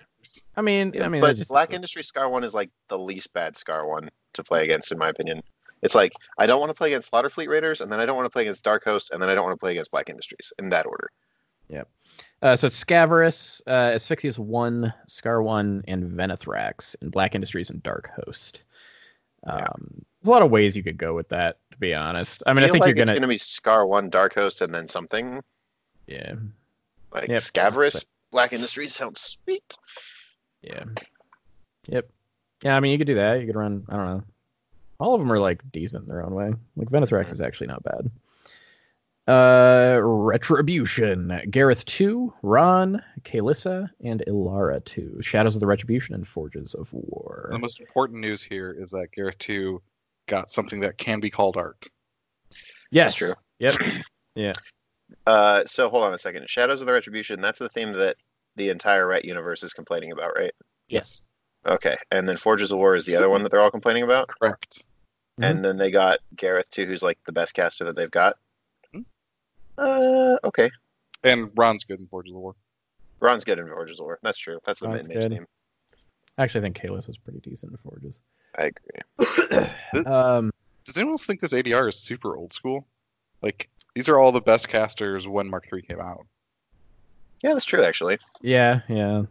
I 0.57 0.62
mean, 0.62 1.00
I 1.02 1.09
mean, 1.09 1.21
but 1.21 1.37
just, 1.37 1.50
Black 1.50 1.75
Industry 1.75 2.02
Skarre 2.02 2.30
one 2.30 2.45
is 2.45 2.54
like 2.54 2.71
the 2.88 2.99
least 2.99 3.33
bad 3.35 3.54
Skarre 3.54 3.87
one 3.87 4.11
to 4.35 4.42
play 4.42 4.64
against, 4.64 4.92
in 4.92 4.99
my 4.99 5.09
opinion. 5.11 5.42
It's 5.83 5.95
like 5.95 6.12
I 6.39 6.47
don't 6.47 6.61
want 6.61 6.71
to 6.71 6.75
play 6.75 6.89
against 6.89 7.09
Slaughter 7.09 7.29
Fleet 7.29 7.49
Raiders, 7.49 7.81
and 7.81 7.91
then 7.91 8.01
I 8.01 8.07
don't 8.07 8.17
want 8.17 8.27
to 8.27 8.31
play 8.31 8.43
against 8.43 8.62
Dark 8.65 8.85
Host, 8.85 9.11
and 9.11 9.21
then 9.21 9.29
I 9.29 9.35
don't 9.35 9.45
want 9.45 9.59
to 9.59 9.62
play 9.62 9.73
against 9.73 9.91
Black 9.91 10.09
Industries 10.09 10.53
in 10.59 10.69
that 10.71 10.87
order. 10.87 11.11
Uh, 12.43 12.57
so 12.57 12.67
it's 12.67 12.75
Scaverous, 12.77 13.62
uh, 13.69 13.93
Asphyxious 13.95 14.37
1, 14.37 14.93
Skarre 15.09 15.45
1, 15.45 15.85
and 15.87 16.11
Venethrax 16.11 16.97
in 17.01 17.09
Black 17.09 17.37
Industries 17.37 17.71
and 17.71 17.81
Dark 17.83 18.11
Host. 18.17 18.65
Um, 19.47 19.59
Yeah. 19.59 19.67
There's 19.79 20.29
a 20.29 20.31
lot 20.31 20.43
of 20.43 20.51
ways 20.51 20.77
you 20.77 20.83
could 20.83 20.99
go 20.99 21.15
with 21.15 21.29
that, 21.29 21.59
to 21.71 21.77
be 21.79 21.95
honest. 21.95 22.43
I 22.47 22.53
mean, 22.53 22.65
I 22.65 22.67
Feel 22.67 22.75
think 22.75 22.81
like 22.83 22.97
you're 22.97 23.03
it's 23.03 23.11
gonna, 23.11 23.21
gonna 23.21 23.29
be 23.29 23.37
Skarre 23.37 23.89
one, 23.89 24.11
Dark 24.11 24.35
Host, 24.35 24.61
and 24.61 24.75
then 24.75 24.89
something 24.89 25.43
yeah, 26.07 26.35
like 27.12 27.29
Yep. 27.29 27.43
Scaverous. 27.43 28.05
Black 28.33 28.53
Industries 28.53 28.95
sounds 28.95 29.21
sweet. 29.21 29.77
yeah, 30.62 30.85
yep, 31.87 32.09
yeah. 32.62 32.77
I 32.77 32.81
mean, 32.81 32.93
you 32.93 32.99
could 32.99 33.07
do 33.07 33.17
that. 33.17 33.41
You 33.41 33.47
could 33.47 33.57
run. 33.57 33.85
I 33.89 33.97
don't 33.97 34.07
know. 34.07 34.23
All 35.02 35.14
of 35.14 35.21
them 35.21 35.32
are 35.32 35.40
like 35.40 35.61
decent 35.73 36.04
in 36.04 36.09
their 36.09 36.25
own 36.25 36.32
way. 36.32 36.52
Like 36.76 36.88
Venethrax 36.88 37.32
is 37.32 37.40
actually 37.40 37.66
not 37.66 37.82
bad. 37.82 38.11
Uh, 39.26 40.00
Retribution, 40.00 41.40
Garryth 41.50 41.85
2, 41.87 42.32
Rahn, 42.42 43.02
Kaelyssa, 43.23 43.90
and 44.04 44.23
Elara 44.28 44.85
2. 44.85 45.18
Shadows 45.21 45.56
of 45.56 45.61
the 45.61 45.66
Retribution 45.66 46.14
and 46.14 46.26
Forges 46.26 46.75
of 46.75 46.88
War. 46.92 47.49
the 47.50 47.59
most 47.59 47.80
important 47.80 48.21
news 48.21 48.44
here 48.44 48.71
is 48.78 48.90
that 48.92 49.09
Garryth 49.16 49.38
Two 49.38 49.82
got 50.28 50.50
something 50.50 50.78
that 50.80 50.99
can 50.99 51.18
be 51.18 51.30
called 51.30 51.56
art. 51.56 51.88
Yes. 52.92 53.16
true. 53.16 53.32
Yep. 53.59 53.75
yeah. 54.37 54.52
Uh, 55.26 55.64
so 55.66 55.88
hold 55.88 56.04
on 56.04 56.14
a 56.14 56.18
second. 56.18 56.49
Shadows 56.49 56.80
of 56.80 56.87
the 56.87 56.92
Retribution. 56.92 57.40
That's 57.40 57.59
the 57.59 57.68
theme 57.68 57.90
that 57.92 58.16
the 58.54 58.68
entire 58.68 59.09
Ret 59.09 59.25
universe 59.25 59.64
is 59.64 59.73
complaining 59.73 60.12
about, 60.12 60.37
right? 60.37 60.52
Yes. 60.87 61.23
Okay, 61.66 61.97
and 62.11 62.28
then 62.28 62.37
Forges 62.37 62.73
of 62.73 62.78
War 62.78 62.97
is 62.97 63.04
the 63.04 63.14
other 63.14 63.28
one 63.28 63.42
that 63.42 63.50
they're 63.50 63.61
all 63.61 63.71
complaining 63.71 64.02
about. 64.02 64.28
Correct. 64.40 64.85
Mhm. 65.41 65.51
And 65.51 65.65
then 65.65 65.77
they 65.79 65.91
got 65.91 66.19
Garryth 66.37 66.69
too, 66.69 66.87
who's 66.87 67.03
like 67.03 67.19
the 67.27 67.33
best 67.33 67.55
caster 67.55 67.85
that 67.85 67.97
they've 67.97 68.11
got. 68.11 68.37
Mhm. 68.95 69.05
Uh, 69.79 70.37
okay. 70.45 70.71
And 71.25 71.51
Rahn's 71.57 71.85
good 71.85 72.01
in 72.01 72.07
Forges 72.07 72.33
of 72.35 72.41
War. 72.41 72.55
Rahn's 73.21 73.45
good 73.45 73.59
in 73.59 73.67
Forges 73.69 73.99
of 74.01 74.05
War. 74.05 74.19
That's 74.23 74.39
true. 74.39 74.59
That's 74.65 74.81
the 74.81 74.89
Rahn's 74.89 75.09
mid 75.09 75.17
mage 75.17 75.25
good. 75.25 75.35
team. 75.37 75.47
Actually, 76.39 76.61
I 76.61 76.62
think 76.65 76.81
Kalis 76.81 77.09
is 77.09 77.17
pretty 77.19 77.41
decent 77.41 77.73
in 77.73 77.79
Forges. 77.79 78.19
I 78.59 78.71
agree. 79.19 79.69
Um, 80.07 80.53
Does 80.85 80.97
anyone 80.97 81.12
else 81.15 81.25
think 81.27 81.41
this 81.41 81.53
ADR 81.53 81.89
is 81.89 81.97
super 81.97 82.37
old 82.37 82.53
school? 82.53 82.87
Like 83.41 83.69
these 83.95 84.09
are 84.09 84.19
all 84.19 84.33
the 84.33 84.41
best 84.41 84.69
casters 84.69 85.27
when 85.29 85.49
Mark 85.49 85.69
III 85.73 85.83
came 85.83 86.01
out. 86.01 86.27
Yeah, 87.43 87.53
that's 87.55 87.65
true 87.65 87.83
actually. 87.85 88.19
yeah, 88.41 88.81
yeah, 88.89 89.23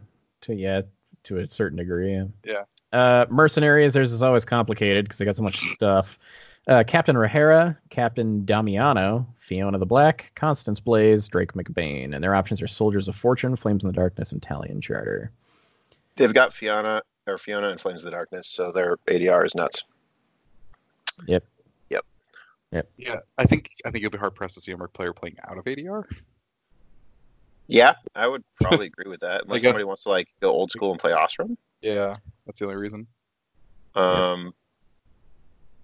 to 0.42 0.54
yeah, 0.54 0.82
to 1.24 1.38
a 1.38 1.48
certain 1.48 1.78
degree. 1.78 2.14
Yeah. 2.14 2.24
Yeah. 2.44 2.62
Uh, 2.92 3.26
mercenaries, 3.30 3.94
theirs 3.94 4.12
is 4.12 4.22
always 4.22 4.44
complicated 4.44 5.04
because 5.04 5.18
they 5.18 5.24
got 5.24 5.36
so 5.36 5.42
much 5.42 5.58
stuff. 5.72 6.18
Uh, 6.68 6.84
Captain 6.86 7.16
Rahera, 7.16 7.76
Captain 7.90 8.44
Damiano, 8.44 9.26
Fiona 9.40 9.78
the 9.78 9.86
Black, 9.86 10.30
Constance 10.36 10.78
Blaze, 10.78 11.26
Drake 11.26 11.54
MacBain, 11.54 12.14
and 12.14 12.22
their 12.22 12.34
options 12.34 12.62
are 12.62 12.68
Soldiers 12.68 13.08
of 13.08 13.16
Fortune, 13.16 13.56
Flames 13.56 13.82
in 13.82 13.88
the 13.88 13.94
Darkness, 13.94 14.30
and 14.30 14.40
Talion 14.40 14.80
Charter. 14.80 15.32
They've 16.16 16.32
got 16.32 16.52
Fiona 16.52 17.02
or 17.26 17.38
Fiona 17.38 17.70
and 17.70 17.80
Flames 17.80 18.02
of 18.02 18.10
the 18.10 18.16
Darkness, 18.16 18.46
so 18.46 18.70
their 18.70 18.96
ADR 19.08 19.44
is 19.44 19.54
nuts. 19.54 19.84
Yep. 21.26 21.44
Yep. 21.90 22.04
Yep. 22.70 22.90
Yeah, 22.96 23.16
I 23.38 23.44
think 23.44 23.70
I 23.84 23.90
think 23.90 24.02
you'll 24.02 24.10
be 24.12 24.18
hard 24.18 24.34
pressed 24.34 24.54
to 24.54 24.60
see 24.60 24.72
a 24.72 24.76
Merc 24.76 24.92
player 24.92 25.12
playing 25.12 25.36
out 25.48 25.58
of 25.58 25.64
ADR. 25.64 26.04
Yeah, 27.66 27.94
I 28.14 28.28
would 28.28 28.44
probably 28.60 28.86
agree 28.94 29.10
with 29.10 29.20
that. 29.20 29.42
Unless 29.42 29.48
Like, 29.48 29.62
somebody 29.62 29.84
wants 29.84 30.04
to 30.04 30.10
like 30.10 30.28
go 30.40 30.50
old 30.50 30.70
school 30.70 30.92
and 30.92 31.00
play 31.00 31.12
Ossrum. 31.12 31.56
Yeah, 31.82 32.16
that's 32.46 32.58
the 32.58 32.66
only 32.66 32.76
reason. 32.76 33.06
Um, 33.94 34.54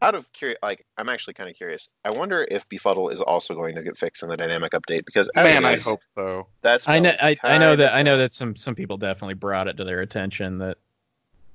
out 0.01 0.15
of 0.15 0.33
curious, 0.33 0.59
like 0.63 0.87
I'm 0.97 1.09
actually 1.09 1.35
kind 1.35 1.51
of 1.51 1.57
curious. 1.57 1.89
I 2.05 2.11
wonder 2.11 2.47
if 2.49 2.69
Befuddle 2.69 3.11
is 3.11 3.21
also 3.21 3.55
going 3.55 3.75
to 3.75 3.83
get 3.83 3.97
fixed 3.97 4.23
in 4.23 4.29
the 4.29 4.37
dynamic 4.37 4.73
update 4.73 5.05
because 5.05 5.29
Man, 5.35 5.47
I 5.47 5.57
otherwise, 5.57 5.85
hope 5.85 6.01
so. 6.15 6.47
that's 6.63 6.89
I 6.89 7.01
know, 7.01 7.13
I, 7.21 7.37
I 7.43 7.59
know 7.59 7.71
kinda 7.71 7.77
that 7.77 7.95
I 7.95 8.03
know 8.03 8.19
that 8.19 8.33
some 8.33 8.55
some 8.57 8.75
people 8.75 8.97
definitely 8.97 9.35
brought 9.35 9.69
it 9.69 9.77
to 9.79 9.85
their 9.85 10.01
attention 10.01 10.59
that 10.59 10.79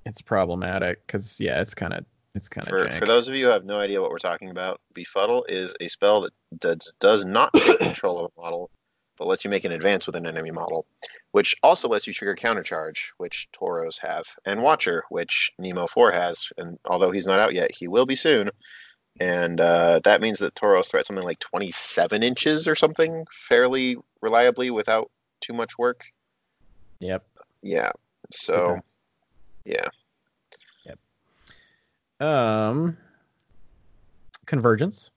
it's 0.05 0.21
problematic 0.21 1.05
because 1.07 1.39
yeah, 1.39 1.62
it's 1.62 1.73
kind 1.73 1.93
of 1.93 2.05
it's 2.35 2.50
kind 2.50 2.67
For, 2.67 2.85
of 2.85 2.95
for 2.95 3.05
those 3.05 3.27
of 3.27 3.35
you 3.35 3.45
who 3.45 3.51
have 3.51 3.63
no 3.63 3.79
idea 3.79 4.01
what 4.01 4.09
we're 4.09 4.17
talking 4.17 4.50
about, 4.50 4.81
Befuddle 4.93 5.45
is 5.47 5.75
a 5.79 5.88
spell 5.88 6.21
that 6.21 6.33
does, 6.59 6.93
does 7.00 7.25
not 7.25 7.53
take 7.53 7.79
control 7.79 8.25
of 8.25 8.31
a 8.35 8.41
model, 8.41 8.69
but 9.17 9.27
lets 9.27 9.43
you 9.43 9.50
make 9.50 9.63
an 9.65 9.72
advance 9.72 10.05
with 10.05 10.15
an 10.15 10.25
enemy 10.25 10.51
model, 10.51 10.86
which 11.32 11.55
also 11.62 11.88
lets 11.88 12.08
you 12.08 12.13
trigger 12.13 12.36
countercharge, 12.36 13.10
which 13.17 13.48
Toros 13.51 13.98
have, 14.00 14.25
and 14.46 14.62
Watcher, 14.62 15.03
which 15.10 15.51
Nemo 15.60 15.88
4 15.88 16.12
has. 16.12 16.50
And 16.58 16.79
although 16.86 17.12
he's 17.12 17.27
not 17.27 17.39
out 17.39 17.53
yet, 17.53 17.72
he 17.72 17.88
will 17.88 18.05
be 18.05 18.15
soon. 18.15 18.50
And 19.20 19.62
uh, 19.62 20.00
that 20.05 20.22
means 20.22 20.39
that 20.39 20.55
Toros 20.55 20.88
threat 20.89 21.05
something 21.05 21.24
like 21.25 21.39
27 21.39 22.24
inches 22.24 22.67
or 22.67 22.74
something 22.75 23.25
fairly 23.32 23.98
reliably 24.22 24.72
without 24.72 25.12
too 25.39 25.53
much 25.53 25.77
work. 25.77 26.05
Yep. 27.00 27.24
Yeah. 27.62 27.91
So, 28.32 28.53
Okay. 28.53 28.82
yeah. 29.65 29.89
Yep. 30.86 32.27
Um, 32.27 32.98
Convergence. 34.48 35.12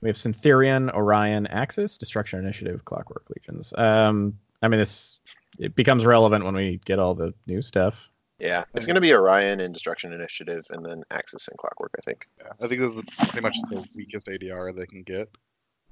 We 0.00 0.08
have 0.08 0.16
Syntherion, 0.16 0.92
Orion, 0.94 1.46
Axis, 1.48 1.96
Destruction 1.96 2.38
Initiative, 2.38 2.84
Clockwork 2.84 3.24
Legions. 3.34 3.72
Um, 3.76 4.38
I 4.62 4.68
mean, 4.68 4.78
this 4.80 5.18
it 5.58 5.74
becomes 5.74 6.04
relevant 6.04 6.44
when 6.44 6.54
we 6.54 6.80
get 6.84 6.98
all 6.98 7.14
the 7.14 7.32
new 7.46 7.62
stuff. 7.62 8.08
Yeah. 8.38 8.64
It's 8.74 8.84
going 8.84 8.96
to 8.96 9.00
be 9.00 9.14
Orion 9.14 9.60
and 9.60 9.72
Destruction 9.72 10.12
Initiative, 10.12 10.66
and 10.70 10.84
then 10.84 11.02
Axis 11.10 11.48
and 11.48 11.56
Clockwork, 11.58 11.92
I 11.98 12.02
think. 12.02 12.26
Yeah, 12.38 12.52
I 12.62 12.68
think 12.68 12.80
this 12.82 12.94
is 12.94 13.04
pretty 13.28 13.40
much 13.40 13.54
the 13.70 13.86
weakest 13.96 14.26
ADR 14.26 14.76
they 14.76 14.86
can 14.86 15.02
get. 15.02 15.30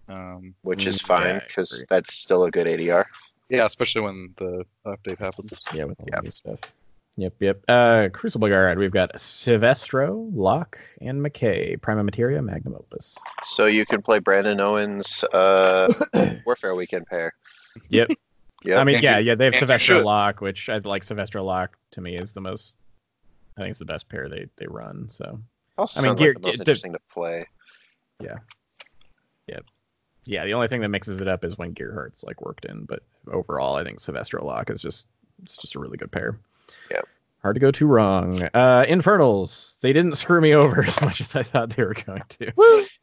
Um, 0.07 0.55
which 0.61 0.87
is 0.87 1.01
Mm, 1.01 1.07
fine 1.07 1.41
because 1.49 1.73
agree. 1.73 1.87
that's 1.89 2.13
still 2.15 2.45
a 2.45 2.51
good 2.51 2.67
ADR. 2.67 3.07
yeah, 3.49 3.65
especially 3.65 4.03
when 4.03 4.35
the 4.37 4.67
update 4.85 5.19
happens. 5.19 5.51
Yeah, 5.73 5.85
with 5.85 5.99
all 6.01 6.07
Yep. 6.13 6.21
the 6.21 6.25
new 6.25 6.31
stuff. 6.31 6.61
Yep, 7.17 7.35
yep. 7.41 7.63
Uh, 7.69 8.09
Crucible 8.13 8.49
Guard. 8.49 8.77
We've 8.79 8.91
got 8.91 9.13
Syvestro, 9.15 10.29
Locke, 10.35 10.79
and 11.01 11.21
McKay. 11.25 11.81
Prima 11.81 12.03
Materia, 12.03 12.43
Magnum 12.43 12.75
Opus. 12.75 13.17
So 13.45 13.67
you 13.67 13.87
can 13.87 14.03
play 14.03 14.19
Brandon 14.19 14.59
Owens' 14.61 15.23
uh, 15.33 15.93
Warfare 16.47 16.75
Weekend 16.75 17.07
pair. 17.07 17.33
Yep. 17.89 18.11
Yeah, 18.67 18.79
I 18.81 18.85
mean, 18.85 18.95
and 18.95 19.05
yeah, 19.05 19.19
you- 19.19 19.27
yeah. 19.27 19.35
They 19.35 19.45
have 19.45 19.53
and 19.53 19.61
you 19.61 19.67
Syvestro. 19.67 20.03
Locke, 20.07 20.41
which 20.41 20.71
I 20.71 20.79
like. 20.79 21.03
Syvestro 21.05 21.45
Locke 21.45 21.77
to 21.91 22.01
me 22.01 22.17
is 22.17 22.33
the 22.33 22.41
most. 22.41 22.77
I 23.59 23.61
think 23.61 23.73
it's 23.73 23.79
the 23.79 23.85
best 23.85 24.09
pair 24.09 24.27
they 24.31 24.47
they 24.57 24.65
run. 24.67 25.07
So 25.11 25.39
also 25.77 26.01
I 26.01 26.03
mean, 26.03 26.09
sounds 26.09 26.19
Gear- 26.21 26.29
like 26.33 26.37
the 26.41 26.47
most 26.49 26.55
Gear- 26.57 26.63
interesting 26.63 26.93
to 26.95 26.99
play. 27.13 27.47
yeah, 28.23 28.39
Yep. 29.49 29.65
Yeah, 30.25 30.47
the 30.47 30.55
only 30.55 30.69
thing 30.69 30.81
that 30.81 30.89
mixes 30.89 31.21
it 31.21 31.29
up 31.29 31.45
is 31.45 31.59
when 31.59 31.75
Gearhart's 31.75 32.25
like 32.25 32.41
worked 32.41 32.65
in. 32.65 32.87
But 32.87 33.03
overall, 33.31 33.77
I 33.77 33.85
think 33.85 34.01
Syvestro 34.01 34.43
Locke 34.43 34.71
is 34.71 34.81
just 34.81 35.09
it's 35.43 35.59
just 35.59 35.75
a 35.75 35.79
really 35.79 35.99
good 35.99 36.11
pair. 36.11 36.39
Yeah. 36.91 37.01
Hard 37.43 37.57
to 37.57 37.61
go 37.61 37.71
too 37.71 37.87
wrong. 37.87 38.43
Uh, 38.55 38.87
Infernals. 38.89 39.77
They 39.83 39.93
didn't 39.93 40.15
screw 40.17 40.41
me 40.41 40.55
over 40.55 40.83
as 40.87 41.01
much 41.03 41.21
as 41.21 41.37
I 41.37 41.43
thought 41.43 41.71
they 41.77 41.83
were 41.85 41.95
going 41.95 42.23
to. 42.41 42.49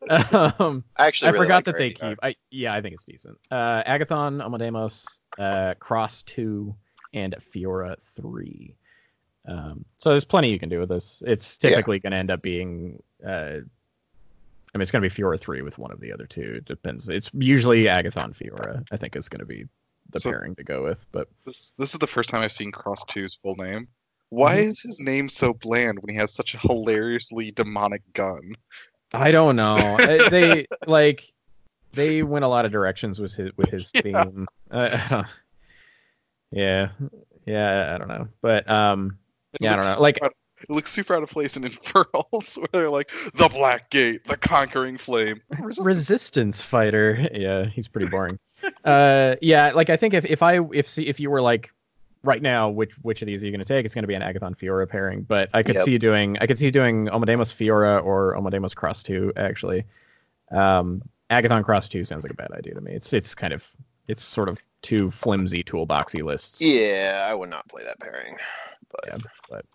um, 0.59 0.83
I 0.97 1.07
actually 1.07 1.29
I 1.29 1.31
really 1.33 1.45
forgot 1.45 1.55
like 1.57 1.65
that 1.65 1.77
they 1.77 1.91
keep. 1.91 2.17
I 2.23 2.35
yeah, 2.49 2.73
I 2.73 2.81
think 2.81 2.95
it's 2.95 3.05
decent. 3.05 3.37
Uh, 3.51 3.83
Agathon, 3.83 4.43
Omodamos, 4.43 5.05
uh, 5.37 5.75
Cross 5.79 6.23
two, 6.23 6.75
and 7.13 7.35
Fiora 7.53 7.97
three. 8.15 8.75
Um, 9.47 9.85
so 9.99 10.09
there's 10.09 10.25
plenty 10.25 10.49
you 10.49 10.59
can 10.59 10.69
do 10.69 10.79
with 10.79 10.89
this. 10.89 11.21
It's 11.25 11.57
Yeah. 11.61 11.71
typically 11.71 11.99
going 11.99 12.11
to 12.11 12.17
end 12.17 12.31
up 12.31 12.41
being. 12.41 13.01
Uh, 13.25 13.57
I 14.73 14.77
mean, 14.77 14.83
it's 14.83 14.91
going 14.91 15.03
to 15.03 15.09
be 15.09 15.13
Fiora 15.21 15.39
three 15.39 15.61
with 15.61 15.77
one 15.77 15.91
of 15.91 15.99
the 15.99 16.13
other 16.13 16.25
two. 16.25 16.55
It 16.57 16.65
depends. 16.65 17.09
It's 17.09 17.29
usually 17.33 17.83
Agathon 17.83 18.33
Fiora. 18.35 18.83
I 18.91 18.97
think 18.97 19.15
is 19.15 19.29
going 19.29 19.41
to 19.41 19.45
be 19.45 19.65
the 20.09 20.19
So- 20.19 20.31
pairing 20.31 20.55
to 20.55 20.63
go 20.63 20.83
with. 20.83 21.05
But 21.11 21.27
This, 21.45 21.73
this 21.77 21.93
is 21.93 21.99
the 21.99 22.07
first 22.07 22.29
time 22.29 22.41
I've 22.41 22.51
seen 22.51 22.71
Cross 22.71 23.05
2's 23.05 23.35
full 23.35 23.55
name. 23.55 23.87
Why 24.29 24.57
Mhm. 24.59 24.67
is 24.67 24.81
his 24.81 24.99
name 24.99 25.27
so 25.29 25.53
bland 25.53 25.99
when 26.01 26.13
he 26.13 26.19
has 26.19 26.33
such 26.33 26.53
a 26.53 26.57
hilariously 26.57 27.51
demonic 27.51 28.01
gun? 28.13 28.55
I 29.13 29.31
don't 29.31 29.55
know. 29.57 29.97
They 30.31 30.67
like 30.87 31.23
they 31.93 32.23
went 32.23 32.45
a 32.45 32.47
lot 32.47 32.63
of 32.65 32.71
directions 32.71 33.19
with 33.19 33.33
his 33.33 33.51
with 33.57 33.69
his 33.69 33.91
Yeah. 33.93 34.01
theme. 34.01 34.47
Don't, 34.71 35.27
yeah, 36.51 36.89
yeah, 37.45 37.93
I 37.93 37.97
don't 37.97 38.07
know, 38.07 38.27
but 38.41 38.69
um, 38.69 39.17
It 39.53 39.61
Yeah, 39.61 39.73
I 39.73 39.75
don't 39.77 39.85
know, 39.95 40.01
like- 40.01 40.19
it 40.21 40.69
looks 40.69 40.91
super 40.91 41.15
out 41.15 41.23
of 41.23 41.29
place 41.29 41.57
in 41.57 41.63
Infernals, 41.65 42.55
where 42.55 42.67
they're 42.71 42.89
like 42.89 43.09
the 43.33 43.49
Black 43.49 43.89
Gate, 43.89 44.23
the 44.25 44.37
conquering 44.37 44.97
flame. 44.97 45.41
resistance 45.79 46.61
fighter. 46.61 47.27
Yeah, 47.33 47.65
he's 47.65 47.87
pretty 47.87 48.07
boring. 48.07 48.37
Uh, 48.83 49.35
yeah, 49.41 49.71
like 49.73 49.89
I 49.89 49.97
think 49.97 50.13
if 50.13 50.25
if 50.25 50.41
I 50.41 50.59
if 50.73 50.89
see 50.89 51.03
if 51.07 51.19
you 51.19 51.29
were 51.29 51.41
like 51.41 51.71
right 52.23 52.41
now, 52.41 52.69
which 52.69 52.91
which 53.01 53.21
of 53.21 53.25
these 53.27 53.41
are 53.43 53.45
you 53.45 53.51
going 53.51 53.59
to 53.59 53.65
take? 53.65 53.85
It's 53.85 53.93
going 53.93 54.03
to 54.03 54.07
be 54.07 54.13
an 54.15 54.21
Agathon 54.21 54.55
Fiora 54.57 54.87
pairing, 54.87 55.21
but 55.21 55.49
I 55.53 55.63
could 55.63 55.75
Yep. 55.75 55.85
see 55.85 55.91
you 55.91 55.99
doing 55.99 56.37
I 56.39 56.47
could 56.47 56.59
see 56.59 56.71
doing 56.71 57.07
Omodamos 57.07 57.53
Fiora 57.53 58.03
or 58.03 58.35
Omodamos 58.35 58.75
Cross 58.75 59.03
two 59.03 59.31
actually. 59.35 59.83
Um, 60.51 61.01
Agathon 61.29 61.63
Cross 61.63 61.89
two 61.89 62.03
sounds 62.03 62.23
like 62.23 62.31
a 62.31 62.35
bad 62.35 62.51
idea 62.51 62.73
to 62.73 62.81
me. 62.81 62.93
It's 62.93 63.13
it's 63.13 63.33
kind 63.35 63.53
of 63.53 63.63
it's 64.07 64.23
sort 64.23 64.49
of 64.49 64.59
too 64.81 65.11
flimsy 65.11 65.63
toolboxy 65.63 66.23
lists. 66.23 66.59
Yeah, 66.59 67.25
I 67.29 67.33
would 67.33 67.49
not 67.49 67.67
play 67.69 67.83
that 67.83 67.99
pairing. 67.99 68.35
But 68.91 69.01
Yeah, 69.07 69.17
but 69.49 69.65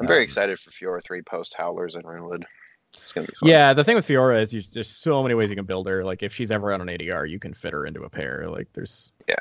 I'm 0.00 0.06
very 0.06 0.18
um, 0.20 0.24
excited 0.24 0.58
for 0.58 0.70
Fiora 0.70 1.02
3 1.02 1.22
post 1.22 1.54
Howlers 1.56 1.94
and 1.94 2.04
Runewood. 2.04 2.42
It's 3.02 3.12
to 3.26 3.32
be 3.32 3.36
fun. 3.36 3.48
Yeah, 3.48 3.74
the 3.74 3.84
thing 3.84 3.96
with 3.96 4.06
Fiora 4.06 4.40
is 4.42 4.52
you, 4.52 4.62
there's 4.72 4.88
so 4.88 5.22
many 5.22 5.34
ways 5.34 5.50
you 5.50 5.56
can 5.56 5.64
build 5.66 5.86
her. 5.88 6.04
Like 6.04 6.22
if 6.22 6.32
she's 6.34 6.50
ever 6.50 6.72
on 6.72 6.80
an 6.80 6.88
ADR, 6.88 7.28
you 7.28 7.38
can 7.38 7.52
fit 7.54 7.72
her 7.72 7.86
into 7.86 8.02
a 8.04 8.08
pair. 8.10 8.48
Like 8.48 8.68
there's 8.72 9.12
Yeah. 9.28 9.36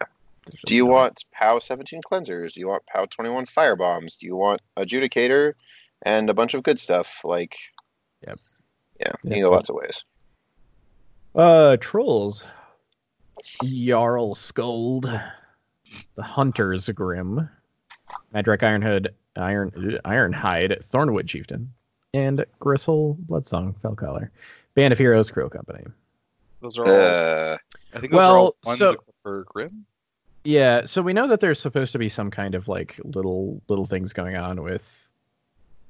there's 0.45 0.61
Do 0.65 0.75
you 0.75 0.85
no- 0.87 0.93
want 0.93 1.25
POW 1.31 1.59
17 1.59 2.01
cleansers? 2.01 2.53
Do 2.53 2.59
you 2.59 2.67
want 2.67 2.85
POW 2.87 3.05
21 3.05 3.45
firebombs? 3.45 4.17
Do 4.17 4.25
you 4.25 4.35
want 4.35 4.61
adjudicator 4.77 5.53
and 6.01 6.29
a 6.29 6.33
bunch 6.33 6.53
of 6.53 6.63
good 6.63 6.79
stuff? 6.79 7.19
Like, 7.23 7.55
Yep. 8.27 8.39
yeah, 8.99 9.07
you 9.23 9.29
Yep. 9.29 9.33
can 9.33 9.41
go 9.43 9.51
lots 9.51 9.69
of 9.69 9.75
ways. 9.75 10.03
Uh, 11.35 11.77
trolls. 11.77 12.45
Jarl 13.63 14.35
Skuld, 14.35 15.03
the 16.15 16.23
Hunter's 16.23 16.87
Grim, 16.89 17.49
Madrak 18.33 18.59
Ironhide, 18.59 19.07
Iron 19.35 19.71
Ironhide, 20.05 20.83
Thornwood 20.85 21.27
Chieftain, 21.27 21.73
and 22.13 22.45
Grissel 22.59 23.17
Bloodsong 23.27 23.75
Fellcaller. 23.83 24.29
Band 24.75 24.91
of 24.91 24.97
Heroes 24.97 25.29
Kriel 25.29 25.51
Company. 25.51 25.83
Those 26.61 26.77
are 26.77 26.85
all. 26.85 26.91
Uh, 26.91 27.57
I 27.93 27.99
think 27.99 28.11
those 28.11 28.19
are 28.19 28.37
all 28.37 28.43
well, 28.43 28.55
ones 28.65 28.79
so- 28.79 28.95
for 29.21 29.45
Grim. 29.49 29.85
Yeah, 30.45 30.83
so 30.85 31.01
we 31.01 31.13
know 31.13 31.27
that 31.27 31.39
there's 31.39 31.59
supposed 31.59 31.93
to 31.93 31.99
be 31.99 32.09
some 32.09 32.29
kind 32.29 32.53
of 32.53 32.67
like 32.67 32.99
little 33.05 33.61
little 33.69 33.85
things 33.85 34.11
going 34.11 34.35
on 34.35 34.61
with 34.61 34.85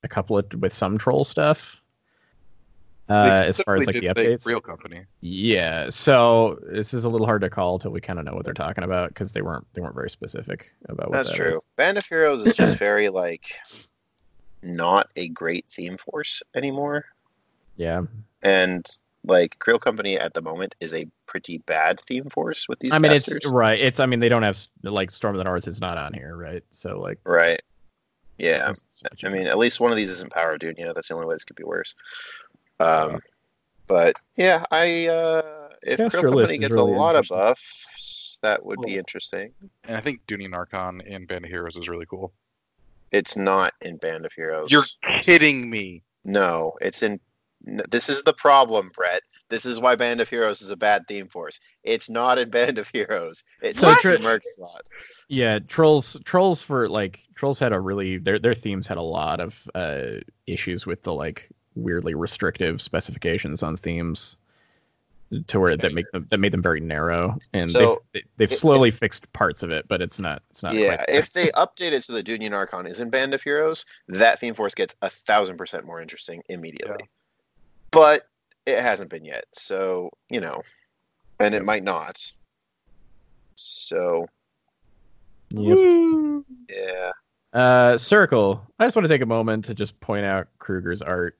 a 0.03 0.07
couple 0.07 0.37
of 0.37 0.45
with 0.59 0.73
some 0.73 0.97
troll 0.97 1.23
stuff. 1.23 1.77
Uh, 3.09 3.41
as 3.43 3.57
far 3.57 3.75
as 3.75 3.85
like 3.85 3.95
the 3.95 4.01
did 4.01 4.15
say 4.15 4.25
updates. 4.25 4.45
Real 4.45 4.61
company. 4.61 5.01
Yeah, 5.21 5.89
so 5.89 6.59
this 6.71 6.93
is 6.93 7.03
a 7.03 7.09
little 7.09 7.27
hard 7.27 7.41
to 7.41 7.49
call 7.49 7.79
till 7.79 7.91
we 7.91 7.99
kind 7.99 8.17
of 8.17 8.25
know 8.25 8.33
what 8.33 8.45
they're 8.45 8.53
talking 8.53 8.83
about 8.83 9.09
because 9.09 9.33
they 9.33 9.41
weren't 9.41 9.65
they 9.73 9.81
weren't 9.81 9.95
very 9.95 10.09
specific 10.09 10.71
about 10.87 11.09
what 11.09 11.17
that's 11.17 11.29
that 11.29 11.35
true. 11.35 11.57
is. 11.57 11.65
Band 11.75 11.97
of 11.97 12.05
Heroes 12.05 12.45
is 12.45 12.55
just 12.55 12.77
very 12.79 13.09
like 13.09 13.45
not 14.63 15.09
a 15.15 15.27
great 15.29 15.65
theme 15.69 15.97
force 15.97 16.41
anymore. 16.55 17.05
Yeah. 17.75 18.03
And 18.41 18.85
like 19.25 19.57
Kriel 19.59 19.79
Company 19.79 20.17
at 20.17 20.33
the 20.33 20.41
moment 20.41 20.75
is 20.79 20.93
a 20.93 21.07
pretty 21.25 21.59
bad 21.59 22.01
theme 22.01 22.29
force 22.29 22.67
with 22.67 22.79
these. 22.79 22.93
I 22.93 22.99
mean, 22.99 23.11
casters. 23.11 23.37
it's 23.37 23.47
right. 23.47 23.79
It's 23.79 23.99
I 23.99 24.05
mean, 24.05 24.19
they 24.19 24.29
don't 24.29 24.43
have 24.43 24.59
like 24.83 25.11
Storm 25.11 25.35
of 25.35 25.37
the 25.37 25.45
North 25.45 25.67
is 25.67 25.79
not 25.79 25.97
on 25.97 26.13
here, 26.13 26.35
right? 26.35 26.63
So 26.71 26.99
like, 26.99 27.19
right. 27.23 27.61
Yeah, 28.37 28.65
there's 28.65 28.83
so 28.93 29.07
much 29.11 29.23
I 29.25 29.29
mean, 29.29 29.47
at 29.47 29.57
least 29.57 29.79
one 29.79 29.91
of 29.91 29.97
these 29.97 30.09
isn't 30.09 30.31
Power 30.31 30.53
of 30.53 30.59
Dhunia. 30.59 30.93
That's 30.93 31.07
the 31.07 31.13
only 31.13 31.27
way 31.27 31.35
this 31.35 31.45
could 31.45 31.55
be 31.55 31.63
worse. 31.63 31.95
Um, 32.79 33.21
but 33.87 34.15
yeah, 34.35 34.65
I 34.71 35.07
uh, 35.07 35.69
if 35.83 35.97
Caster 35.97 36.17
Kriel 36.17 36.21
Company 36.23 36.53
is 36.53 36.59
gets 36.59 36.73
really 36.73 36.93
a 36.93 36.95
lot 36.95 37.15
of 37.15 37.27
buffs, 37.29 38.39
that 38.41 38.65
would 38.65 38.81
be 38.81 38.97
interesting. 38.97 39.53
And 39.87 39.95
I 39.95 40.01
think 40.01 40.25
Dhunian 40.27 40.53
Archon 40.53 41.01
in 41.01 41.25
Band 41.25 41.45
of 41.45 41.51
Heroes 41.51 41.77
is 41.77 41.87
really 41.87 42.05
cool. 42.05 42.33
It's 43.13 43.37
not 43.37 43.73
in 43.79 43.95
Band 43.97 44.25
of 44.25 44.33
Heroes. 44.33 44.69
You're 44.71 44.83
kidding 45.21 45.69
me. 45.69 46.03
No, 46.25 46.73
it's 46.81 47.01
in. 47.03 47.19
This 47.89 48.09
is 48.09 48.23
the 48.23 48.33
problem, 48.33 48.91
Brett. 48.93 49.21
This 49.49 49.65
is 49.65 49.79
why 49.79 49.95
Band 49.95 50.19
of 50.19 50.27
Heroes 50.27 50.61
is 50.61 50.69
a 50.71 50.75
bad 50.75 51.07
theme 51.07 51.29
force. 51.29 51.59
It's 51.83 52.09
not 52.09 52.37
in 52.37 52.49
Band 52.49 52.77
of 52.79 52.87
Heroes. 52.89 53.43
It's 53.61 53.79
So 53.79 53.89
in 53.91 53.95
Tri- 53.99 54.17
merch 54.17 54.43
slot. 54.55 54.81
yeah, 55.29 55.59
trolls 55.59 56.17
trolls 56.25 56.61
for 56.61 56.89
like 56.89 57.21
trolls 57.35 57.59
had 57.59 57.71
a 57.71 57.79
really 57.79 58.17
their 58.17 58.39
their 58.39 58.53
themes 58.55 58.87
had 58.87 58.97
a 58.97 59.01
lot 59.01 59.39
of 59.39 59.61
uh 59.75 60.19
issues 60.47 60.85
with 60.85 61.03
the 61.03 61.13
like 61.13 61.49
weirdly 61.75 62.15
restrictive 62.15 62.81
specifications 62.81 63.63
on 63.63 63.77
themes 63.77 64.37
to 65.47 65.59
where 65.59 65.75
that 65.77 65.93
make 65.93 66.09
them 66.11 66.27
that 66.29 66.39
made 66.39 66.51
them 66.51 66.61
very 66.61 66.79
narrow 66.79 67.37
and 67.53 67.69
So, 67.69 68.01
they've, 68.13 68.23
they've 68.37 68.51
it- 68.51 68.59
slowly 68.59 68.91
fixed 68.91 69.31
parts 69.33 69.63
of 69.63 69.69
it 69.71 69.87
but 69.87 70.01
it's 70.01 70.19
not 70.19 70.41
it's 70.49 70.63
not 70.63 70.73
Yeah, 70.75 70.95
quite 70.97 71.09
if 71.09 71.33
they 71.33 71.49
update 71.51 71.91
it 71.91 72.03
so 72.03 72.13
the 72.13 72.23
Dhunian 72.23 72.53
Archon 72.53 72.85
is 72.87 72.99
in 72.99 73.09
Band 73.09 73.33
of 73.33 73.41
Heroes, 73.41 73.85
that 74.07 74.39
theme 74.39 74.53
force 74.53 74.73
gets 74.75 74.95
a 75.01 75.09
thousand 75.09 75.57
percent 75.57 75.85
more 75.85 76.01
interesting 76.01 76.41
immediately. 76.49 76.97
Yeah. 76.99 77.05
But 77.91 78.27
it 78.65 78.79
hasn't 78.79 79.09
been 79.09 79.25
yet, 79.25 79.45
so 79.53 80.09
you 80.29 80.39
know, 80.41 80.61
and 81.39 81.53
it 81.53 81.63
might 81.65 81.83
not. 81.83 82.19
So 83.55 84.27
Yep. 85.49 85.77
yeah, 86.69 87.11
Uh, 87.53 87.97
Circle. 87.97 88.65
I 88.79 88.85
just 88.85 88.95
want 88.95 89.05
to 89.05 89.13
take 89.13 89.21
a 89.21 89.25
moment 89.27 89.65
to 89.65 89.75
just 89.75 89.99
point 89.99 90.25
out 90.25 90.47
Krueger's 90.57 91.01
art. 91.03 91.37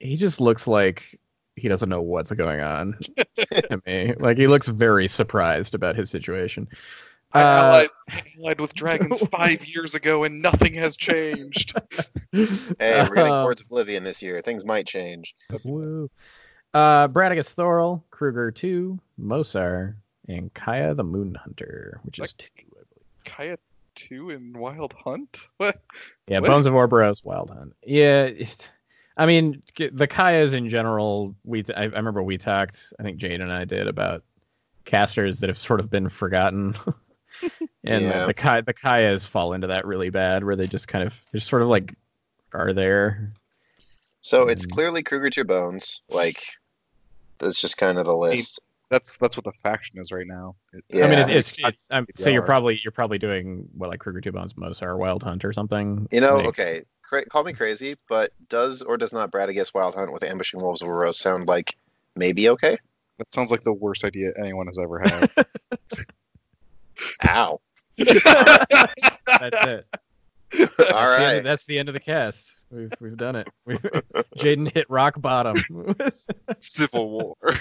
He 0.00 0.16
just 0.16 0.40
looks 0.40 0.66
like 0.66 1.20
he 1.56 1.68
doesn't 1.68 1.88
know 1.88 2.02
what's 2.02 2.32
going 2.32 2.60
on 2.60 2.98
to 3.36 3.82
me. 3.86 4.14
Like 4.18 4.38
he 4.38 4.46
looks 4.46 4.68
very 4.68 5.08
surprised 5.08 5.74
about 5.74 5.96
his 5.96 6.10
situation. 6.10 6.68
I 7.32 7.42
Uh, 7.42 7.46
allied, 7.46 7.88
I 8.08 8.22
allied 8.38 8.60
with 8.60 8.74
dragons 8.76 9.20
five 9.28 9.64
years 9.66 9.94
ago 9.94 10.24
and 10.24 10.40
nothing 10.42 10.74
has 10.74 10.96
changed. 10.96 11.80
hey, 12.32 12.46
we're 12.78 13.14
getting 13.14 13.32
uh, 13.32 13.42
towards 13.42 13.60
Oblivion 13.60 14.04
this 14.04 14.22
year. 14.22 14.40
Things 14.42 14.64
might 14.64 14.86
change. 14.86 15.34
Woo. 15.64 16.10
Uh, 16.72 17.08
Bradigus 17.08 17.52
Thorle, 17.54 18.04
Krueger 18.10 18.50
2, 18.50 18.98
Mohsar, 19.20 19.94
and 20.28 20.52
Kaya 20.54 20.94
the 20.94 21.04
Moon 21.04 21.36
Hunter, 21.36 22.00
which 22.02 22.18
is 22.18 22.32
two, 22.32 22.46
I 22.58 22.82
believe. 22.92 23.24
Kaya 23.24 23.58
2 23.94 24.30
in 24.30 24.52
Wild 24.58 24.92
Hunt? 24.92 25.48
What? 25.58 25.80
Yeah, 26.26 26.40
What? 26.40 26.48
Bones 26.50 26.66
of 26.66 26.74
Orboros, 26.74 27.24
Wild 27.24 27.50
Hunt. 27.50 27.74
Yeah, 27.84 28.24
it, 28.24 28.70
I 29.16 29.26
mean 29.26 29.62
the 29.76 30.08
Kayas 30.08 30.54
in 30.54 30.68
general. 30.68 31.34
We 31.44 31.64
I 31.76 31.84
remember 31.84 32.22
we 32.22 32.36
talked. 32.38 32.92
I 32.98 33.02
think 33.02 33.18
Jade 33.18 33.40
and 33.40 33.52
I 33.52 33.64
did 33.64 33.86
about 33.86 34.24
casters 34.84 35.40
that 35.40 35.48
have 35.48 35.58
sort 35.58 35.80
of 35.80 35.88
been 35.90 36.08
forgotten, 36.08 36.74
and 37.84 38.04
Yeah. 38.04 38.20
the, 38.20 38.26
the 38.26 38.34
Kay 38.34 38.60
the 38.62 38.74
Kayas 38.74 39.28
fall 39.28 39.52
into 39.52 39.68
that 39.68 39.86
really 39.86 40.10
bad, 40.10 40.42
where 40.44 40.56
they 40.56 40.66
just 40.66 40.88
kind 40.88 41.04
of 41.06 41.14
they 41.32 41.38
just 41.38 41.48
sort 41.48 41.62
of 41.62 41.68
like 41.68 41.94
are 42.52 42.72
there. 42.72 43.32
So 44.20 44.48
it's 44.48 44.66
clearly 44.66 45.02
Krueger 45.02 45.30
to 45.30 45.44
Bones. 45.44 46.00
Like 46.08 46.42
that's 47.38 47.60
just 47.60 47.76
kind 47.76 47.98
of 47.98 48.06
the 48.06 48.16
list. 48.16 48.60
That's 48.94 49.16
that's 49.16 49.36
what 49.36 49.42
the 49.44 49.50
faction 49.60 49.98
is 49.98 50.12
right 50.12 50.26
now. 50.26 50.54
It- 50.72 50.84
Yeah. 50.88 51.06
I 51.06 51.10
mean, 51.10 51.18
it's, 51.18 51.28
Yeah. 51.58 51.66
it's, 51.68 51.80
it's 51.80 51.88
um, 51.90 52.06
so 52.14 52.30
you're 52.30 52.42
probably 52.42 52.78
you're 52.84 52.92
probably 52.92 53.18
doing 53.18 53.68
what 53.76 53.90
like 53.90 53.98
Krueger 53.98 54.20
Two 54.20 54.30
Bones, 54.30 54.52
Mohsar, 54.54 54.96
Wild 54.96 55.24
Hunt, 55.24 55.44
or 55.44 55.52
something. 55.52 56.06
You 56.12 56.20
know, 56.20 56.36
Like, 56.36 56.46
okay, 56.46 56.82
cra- 57.02 57.26
call 57.26 57.42
me 57.42 57.54
crazy, 57.54 57.96
but 58.08 58.32
does 58.48 58.82
or 58.82 58.96
does 58.96 59.12
not 59.12 59.32
Bradigus 59.32 59.74
Wild 59.74 59.96
Hunt 59.96 60.12
with 60.12 60.22
Ambushing 60.22 60.60
Wolves 60.60 60.80
of 60.82 60.88
Rose 60.88 61.18
sound 61.18 61.48
like 61.48 61.76
maybe 62.14 62.48
okay? 62.50 62.78
That 63.18 63.32
sounds 63.32 63.50
like 63.50 63.62
the 63.64 63.72
worst 63.72 64.04
idea 64.04 64.32
anyone 64.38 64.68
has 64.68 64.78
ever 64.78 65.00
had. 65.00 65.30
Ow. 67.26 67.60
That's 67.96 69.66
it. 69.66 69.86
All 70.60 70.68
That's 70.68 70.76
the, 70.78 71.24
end 71.26 71.38
of, 71.38 71.44
that's 71.44 71.64
the 71.66 71.78
end 71.80 71.88
of 71.88 71.94
the 71.94 72.00
cast. 72.00 72.54
We've 72.74 72.92
we've 73.00 73.16
done 73.16 73.36
it. 73.36 73.48
We've, 73.64 73.80
Jaden 74.36 74.72
hit 74.72 74.90
rock 74.90 75.20
bottom. 75.20 75.62
Civil 76.62 77.10
War. 77.10 77.36
uh, 77.48 77.58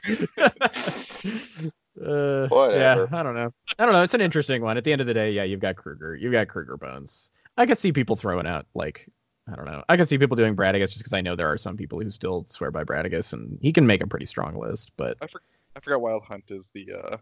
Whatever. 2.48 2.74
Yeah, 2.76 3.06
I 3.12 3.24
don't 3.24 3.36
know. 3.36 3.54
I 3.78 3.86
don't 3.86 3.94
know. 3.94 4.02
It's 4.02 4.16
an 4.16 4.22
interesting 4.22 4.62
one. 4.64 4.78
At 4.78 4.84
the 4.84 4.92
end 4.92 5.02
of 5.02 5.08
the 5.08 5.14
day, 5.14 5.32
yeah, 5.32 5.44
you've 5.44 5.60
got 5.60 5.76
Krueger. 5.76 6.16
You've 6.16 6.32
got 6.32 6.48
Krueger 6.48 6.78
bones. 6.78 7.30
I 7.58 7.68
could 7.68 7.78
see 7.78 7.92
people 7.92 8.16
throwing 8.16 8.48
out 8.48 8.66
like 8.74 9.08
I 9.52 9.56
don't 9.56 9.66
know. 9.66 9.84
I 9.88 9.98
could 9.98 10.10
see 10.10 10.18
people 10.18 10.36
doing 10.36 10.56
Bradigus 10.56 10.90
just 10.90 11.00
because 11.00 11.14
I 11.14 11.22
know 11.22 11.36
there 11.36 11.52
are 11.52 11.58
some 11.58 11.78
people 11.78 12.00
who 12.00 12.10
still 12.10 12.46
swear 12.50 12.72
by 12.72 12.84
Bradigus, 12.84 13.34
and 13.34 13.60
he 13.62 13.72
can 13.72 13.86
make 13.86 14.02
a 14.02 14.08
pretty 14.08 14.26
strong 14.26 14.58
list. 14.58 14.92
But 14.98 15.18
I, 15.22 15.28
for, 15.28 15.42
I 15.76 15.80
forgot 15.80 16.02
Wild 16.02 16.24
Hunt 16.24 16.46
is 16.50 16.70
the 16.74 16.92
uh, 16.92 17.18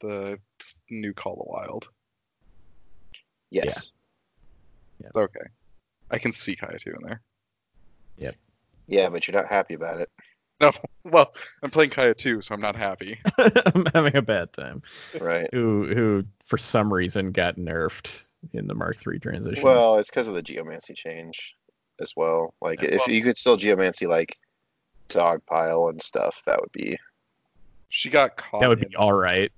the 0.00 0.38
new 0.90 1.12
Call 1.12 1.40
of 1.40 1.48
Wild. 1.48 1.90
Yes. 3.50 3.90
It's 5.00 5.16
okay. 5.16 5.40
I 6.10 6.18
can 6.18 6.32
see 6.32 6.56
Kaya 6.56 6.78
2 6.78 6.90
in 6.90 6.96
there. 7.06 7.20
Yeah, 8.18 8.32
Yeah, 8.86 9.08
but 9.08 9.26
you're 9.26 9.36
not 9.36 9.48
happy 9.48 9.74
about 9.74 10.00
it. 10.00 10.10
No, 10.60 10.72
well, 11.04 11.32
I'm 11.62 11.70
playing 11.70 11.90
Kaya 11.90 12.14
2, 12.14 12.42
so 12.42 12.54
I'm 12.54 12.60
not 12.60 12.76
happy. 12.76 13.18
I'm 13.38 13.86
having 13.94 14.16
a 14.16 14.22
bad 14.22 14.52
time. 14.52 14.82
Right. 15.20 15.48
Who 15.52 15.86
who 15.94 16.24
for 16.44 16.58
some 16.58 16.92
reason 16.92 17.32
got 17.32 17.56
nerfed 17.56 18.22
in 18.52 18.66
the 18.66 18.74
Mark 18.74 18.96
III 19.06 19.18
transition. 19.18 19.62
Well, 19.62 19.96
it's 19.98 20.10
because 20.10 20.28
of 20.28 20.34
the 20.34 20.42
geomancy 20.42 20.94
change 20.94 21.54
as 22.00 22.12
well. 22.16 22.54
Like, 22.60 22.82
Yeah, 22.82 22.90
if 22.90 23.02
well- 23.06 23.14
you 23.14 23.22
could 23.22 23.36
still 23.38 23.56
geomancy 23.56 24.06
like 24.06 24.36
Dogpile 25.08 25.90
and 25.90 26.00
stuff, 26.02 26.42
that 26.46 26.60
would 26.60 26.72
be 26.72 26.98
She 27.88 28.10
got 28.10 28.36
caught. 28.36 28.60
that 28.60 28.68
would 28.68 28.82
in, 28.82 28.90
be 28.90 28.96
all 28.96 29.12
right. 29.12 29.50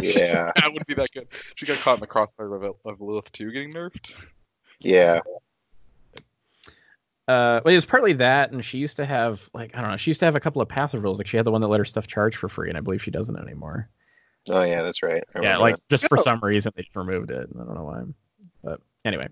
yeah, 0.00 0.50
that 0.56 0.72
would 0.72 0.86
be 0.86 0.94
that 0.94 1.10
good. 1.12 1.28
She 1.56 1.66
got 1.66 1.78
caught 1.78 1.94
in 1.94 2.00
the 2.00 2.06
crossfire 2.06 2.54
of, 2.54 2.62
of 2.84 2.98
Lylyth 2.98 3.30
2 3.32 3.50
getting 3.52 3.72
nerfed. 3.72 4.14
yeah. 4.80 5.20
Uh, 7.26 7.60
well, 7.64 7.72
it 7.72 7.76
was 7.76 7.86
partly 7.86 8.12
that, 8.14 8.52
and 8.52 8.62
she 8.64 8.78
used 8.78 8.96
to 8.98 9.06
have 9.06 9.48
like 9.54 9.70
I 9.74 9.80
don't 9.80 9.90
know. 9.90 9.96
She 9.96 10.10
used 10.10 10.20
to 10.20 10.26
have 10.26 10.36
a 10.36 10.40
couple 10.40 10.60
of 10.60 10.68
passive 10.68 11.02
rules. 11.02 11.18
Like 11.18 11.26
she 11.26 11.36
had 11.38 11.46
the 11.46 11.50
one 11.50 11.60
that 11.62 11.68
let 11.68 11.78
her 11.80 11.84
stuff 11.84 12.06
charge 12.06 12.36
for 12.36 12.48
free, 12.48 12.68
and 12.68 12.76
I 12.76 12.80
believe 12.82 13.02
she 13.02 13.10
doesn't 13.10 13.38
anymore. 13.38 13.88
Oh 14.50 14.62
yeah, 14.62 14.82
that's 14.82 15.02
right. 15.02 15.24
I 15.34 15.40
Yeah, 15.42 15.56
like 15.56 15.76
that. 15.76 15.88
just 15.88 16.06
for 16.08 16.16
No. 16.16 16.22
some 16.22 16.40
reason 16.42 16.72
they 16.76 16.82
just 16.82 16.94
removed 16.94 17.30
it. 17.30 17.48
I 17.54 17.58
don't 17.64 17.74
know 17.74 17.84
why. 17.84 18.02
But 18.62 18.80
anyway, 19.06 19.28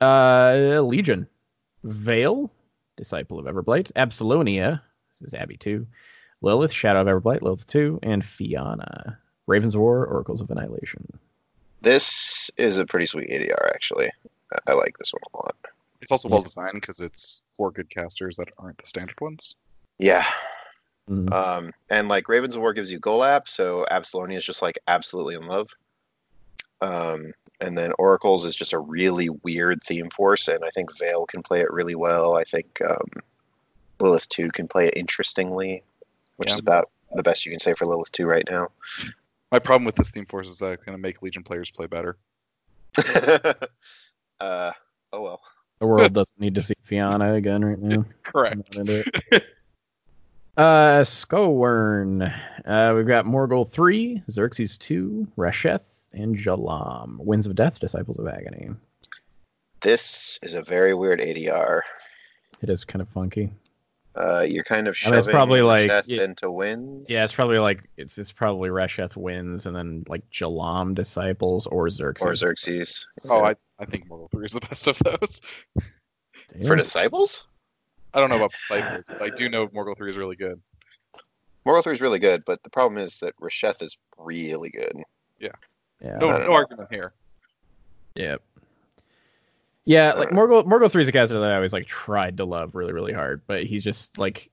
uh, 0.00 0.80
Legion, 0.80 1.26
Vayl, 1.84 2.48
Disciple 2.96 3.38
of 3.38 3.44
Everblight, 3.46 3.92
Absylonia. 3.92 4.80
This 5.12 5.28
is 5.28 5.34
Abby 5.34 5.56
two, 5.58 5.86
Lylyth, 6.42 6.72
Shadow 6.72 7.02
of 7.02 7.06
Everblight, 7.06 7.40
Lylyth 7.40 7.66
two, 7.66 7.98
and 8.02 8.22
Fyanna, 8.22 9.16
Ravens 9.46 9.76
War, 9.76 10.06
Oracles 10.06 10.40
of 10.40 10.50
Annihilation. 10.50 11.06
this 11.82 12.50
is 12.56 12.78
a 12.78 12.86
pretty 12.86 13.06
sweet 13.06 13.28
ADR 13.28 13.68
actually. 13.74 14.10
I 14.66 14.72
like 14.72 14.96
this 14.98 15.12
one 15.12 15.22
a 15.34 15.36
lot. 15.46 15.56
It's 16.02 16.10
also 16.12 16.28
well 16.28 16.42
designed 16.42 16.74
because 16.74 17.00
it's 17.00 17.42
four 17.56 17.70
good 17.70 17.88
casters 17.88 18.36
that 18.36 18.48
aren't 18.58 18.76
the 18.78 18.86
standard 18.86 19.20
ones. 19.20 19.54
Yeah. 19.98 20.26
Mhm. 21.08 21.32
Um, 21.32 21.72
and 21.90 22.08
like 22.08 22.28
Ravens 22.28 22.56
of 22.56 22.60
War 22.60 22.72
gives 22.72 22.92
you 22.92 23.00
Golab, 23.00 23.48
so 23.48 23.86
Absylonia 23.90 24.36
is 24.36 24.44
just 24.44 24.62
like 24.62 24.78
absolutely 24.88 25.34
in 25.36 25.46
love. 25.46 25.68
Um, 26.80 27.32
and 27.60 27.78
then 27.78 27.92
Oracles 27.98 28.44
is 28.44 28.56
just 28.56 28.72
a 28.72 28.78
really 28.78 29.28
weird 29.28 29.82
theme 29.84 30.10
force, 30.10 30.48
and 30.48 30.64
I 30.64 30.70
think 30.70 30.92
Vayl 30.98 31.26
can 31.28 31.42
play 31.42 31.60
it 31.60 31.72
really 31.72 31.94
well. 31.94 32.36
I 32.36 32.42
think 32.42 32.80
um, 32.88 33.22
Lylyth 34.00 34.28
2 34.28 34.50
can 34.50 34.66
play 34.66 34.88
it 34.88 34.96
interestingly, 34.96 35.84
which 36.36 36.48
Yeah. 36.48 36.54
is 36.54 36.60
about 36.60 36.90
the 37.14 37.22
best 37.22 37.46
you 37.46 37.52
can 37.52 37.60
say 37.60 37.74
for 37.74 37.84
Lylyth 37.86 38.10
2 38.10 38.26
right 38.26 38.44
now. 38.50 38.68
My 39.52 39.60
problem 39.60 39.84
with 39.84 39.94
this 39.94 40.10
theme 40.10 40.26
force 40.26 40.48
is 40.48 40.58
that 40.58 40.72
it's 40.72 40.84
going 40.84 40.96
to 40.96 41.02
make 41.02 41.22
Legion 41.22 41.44
players 41.44 41.70
play 41.70 41.86
better. 41.86 42.16
uh, 44.40 44.72
oh 45.12 45.20
well. 45.20 45.40
The 45.82 45.88
world 45.88 46.12
doesn't 46.12 46.38
need 46.38 46.54
to 46.54 46.62
see 46.62 46.74
Fiona 46.84 47.34
again 47.34 47.64
right 47.64 47.76
now. 47.76 48.04
Correct. 48.22 48.54
I'm 48.54 48.84
not 48.84 48.88
into 48.88 49.10
it. 49.32 49.44
Uh, 50.56 51.02
Skorne. 51.02 52.22
Uh, 52.64 52.92
we've 52.94 53.08
got 53.08 53.24
Morghoul 53.24 53.68
3, 53.68 54.22
Xerxis 54.30 54.78
2, 54.78 55.26
Rasheth, 55.36 55.80
and 56.12 56.36
Jalaam. 56.36 57.16
Winds 57.18 57.48
of 57.48 57.56
Death, 57.56 57.80
Disciples 57.80 58.16
of 58.20 58.28
Agony. 58.28 58.70
This 59.80 60.38
is 60.42 60.54
a 60.54 60.62
very 60.62 60.94
weird 60.94 61.18
ADR. 61.18 61.80
It 62.60 62.70
is 62.70 62.84
kind 62.84 63.02
of 63.02 63.08
funky. 63.08 63.50
Uh, 64.14 64.40
you're 64.40 64.64
kind 64.64 64.88
of 64.88 64.92
I 64.92 64.94
shoving 64.94 65.12
mean, 65.12 65.18
it's 65.20 65.28
probably 65.28 65.62
like- 65.62 65.90
Sheth 65.90 66.04
yeah. 66.06 66.22
into 66.24 66.50
wins. 66.50 67.06
Yeah, 67.08 67.24
it's 67.24 67.32
probably 67.34 67.58
like 67.58 67.88
it's 67.96 68.18
it's 68.18 68.30
probably 68.32 68.68
Rasheth 68.68 69.16
wins, 69.16 69.64
and 69.66 69.74
then 69.74 70.04
like 70.06 70.22
Jalaam 70.30 70.94
Disciples 70.94 71.66
or 71.66 71.86
Xerxis. 71.88 72.22
or 72.26 72.32
Xerxis. 72.32 73.06
Oh, 73.30 73.42
I, 73.44 73.54
I 73.78 73.86
think 73.86 74.06
Morghoul 74.08 74.30
3 74.30 74.44
is 74.46 74.52
the 74.52 74.60
best 74.68 74.86
of 74.86 74.98
those. 74.98 75.40
For 76.66 76.76
disciples, 76.76 77.44
I 78.12 78.20
don't 78.20 78.28
know 78.28 78.36
about 78.36 78.52
Disciples, 78.68 79.04
but 79.08 79.22
I 79.22 79.30
do 79.30 79.48
know 79.48 79.68
Morghoul 79.68 79.96
3 79.96 80.10
is 80.10 80.16
really 80.18 80.36
good. 80.36 80.60
Morghoul 81.66 81.82
Three 81.84 81.94
is 81.94 82.00
really 82.00 82.18
good, 82.18 82.44
but 82.44 82.62
the 82.64 82.70
problem 82.70 83.00
is 83.02 83.18
that 83.20 83.34
Rasheth 83.40 83.80
is 83.82 83.96
really 84.18 84.68
good. 84.70 84.92
yeah. 85.40 85.48
No, 86.02 86.36
no 86.36 86.52
argument 86.52 86.88
here. 86.90 87.12
Yep. 88.16 88.42
Yeah, 89.84 90.12
like 90.12 90.30
Morghoul 90.30 90.64
Morghoul 90.64 90.90
three 90.90 91.02
is 91.02 91.08
a 91.08 91.12
character 91.12 91.38
that 91.40 91.50
I 91.50 91.56
always 91.56 91.72
like 91.72 91.86
tried 91.86 92.36
to 92.36 92.44
love 92.44 92.74
really 92.74 92.92
really 92.92 93.12
hard, 93.12 93.42
but 93.46 93.64
he's 93.64 93.82
just 93.82 94.16
like 94.18 94.48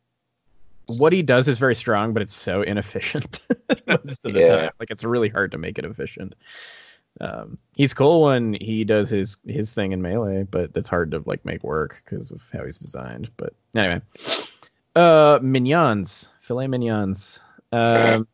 what 0.87 1.13
he 1.13 1.21
does 1.21 1.47
is 1.47 1.59
very 1.59 1.75
strong, 1.75 2.13
but 2.13 2.21
it's 2.23 2.33
so 2.33 2.61
inefficient 2.63 3.39
most 3.87 4.25
of 4.25 4.33
the 4.33 4.39
Yeah. 4.39 4.55
time. 4.57 4.71
Like 4.79 4.89
it's 4.91 5.03
really 5.03 5.29
hard 5.29 5.51
to 5.51 5.57
make 5.57 5.77
it 5.77 5.85
efficient. 5.85 6.33
Um, 7.21 7.57
he's 7.75 7.93
cool 7.93 8.23
when 8.23 8.53
he 8.53 8.83
does 8.83 9.09
his 9.09 9.37
his 9.45 9.73
thing 9.73 9.91
in 9.91 10.01
melee, 10.01 10.43
but 10.43 10.71
it's 10.75 10.89
hard 10.89 11.11
to 11.11 11.21
like 11.25 11.43
make 11.45 11.63
work 11.63 12.01
because 12.03 12.31
of 12.31 12.41
how 12.51 12.65
he's 12.65 12.79
designed. 12.79 13.29
But 13.37 13.53
anyway, 13.75 14.01
uh, 14.95 15.39
minions, 15.41 16.27
filet 16.41 16.67
minions. 16.67 17.39
Um, 17.71 18.27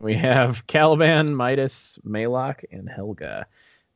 we 0.00 0.14
have 0.14 0.66
Caliban, 0.66 1.34
Midas, 1.34 1.98
Maelok, 2.06 2.64
and 2.70 2.88
Helga. 2.88 3.46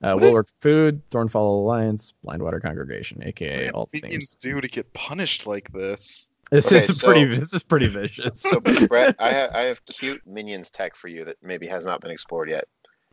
Uh, 0.02 0.16
What 0.16 0.46
Food, 0.62 1.02
Thornfall 1.10 1.62
Alliance, 1.62 2.14
Blindwater 2.24 2.60
Congregation, 2.62 3.22
aka 3.26 3.70
all 3.70 3.88
the 3.92 4.00
things. 4.00 4.02
minions 4.04 4.32
do 4.40 4.60
to 4.60 4.68
get 4.68 4.90
punished 4.94 5.46
like 5.46 5.70
this? 5.72 6.28
This 6.50 6.66
Okay, 6.66 6.76
is 6.78 6.98
so- 6.98 7.06
pretty. 7.08 7.36
This 7.38 7.52
is 7.52 7.62
pretty 7.62 7.86
vicious. 7.88 8.40
So, 8.40 8.60
Brett, 8.60 9.14
I, 9.18 9.30
ha- 9.32 9.48
I 9.52 9.60
have 9.62 9.84
cute 9.86 10.20
minions 10.26 10.70
tech 10.70 10.96
for 10.96 11.08
you 11.08 11.24
that 11.26 11.36
maybe 11.42 11.66
has 11.68 11.84
not 11.84 12.00
been 12.00 12.10
explored 12.10 12.48
yet. 12.48 12.64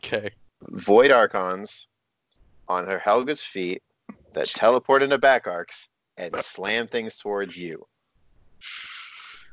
Okay. 0.04 0.32
Void 0.70 1.12
Archons 1.12 1.88
on 2.68 2.86
her 2.88 2.98
Helga's 3.00 3.44
feet 3.44 3.84
that 4.34 4.48
teleport 4.48 5.04
into 5.04 5.18
back 5.18 5.46
arcs 5.46 5.90
and 6.18 6.36
slam 6.44 6.88
things 6.88 7.18
towards 7.18 7.58
you. 7.58 7.86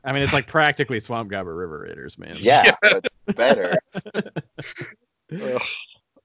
I 0.05 0.13
mean, 0.13 0.23
it's 0.23 0.33
like 0.33 0.47
practically 0.47 1.01
Swamp 1.01 1.31
Gobber 1.31 1.57
River 1.57 1.81
Raiders, 1.87 2.17
man. 2.19 2.37
Yeah, 2.41 2.75
but 2.83 3.07
better. 3.37 3.77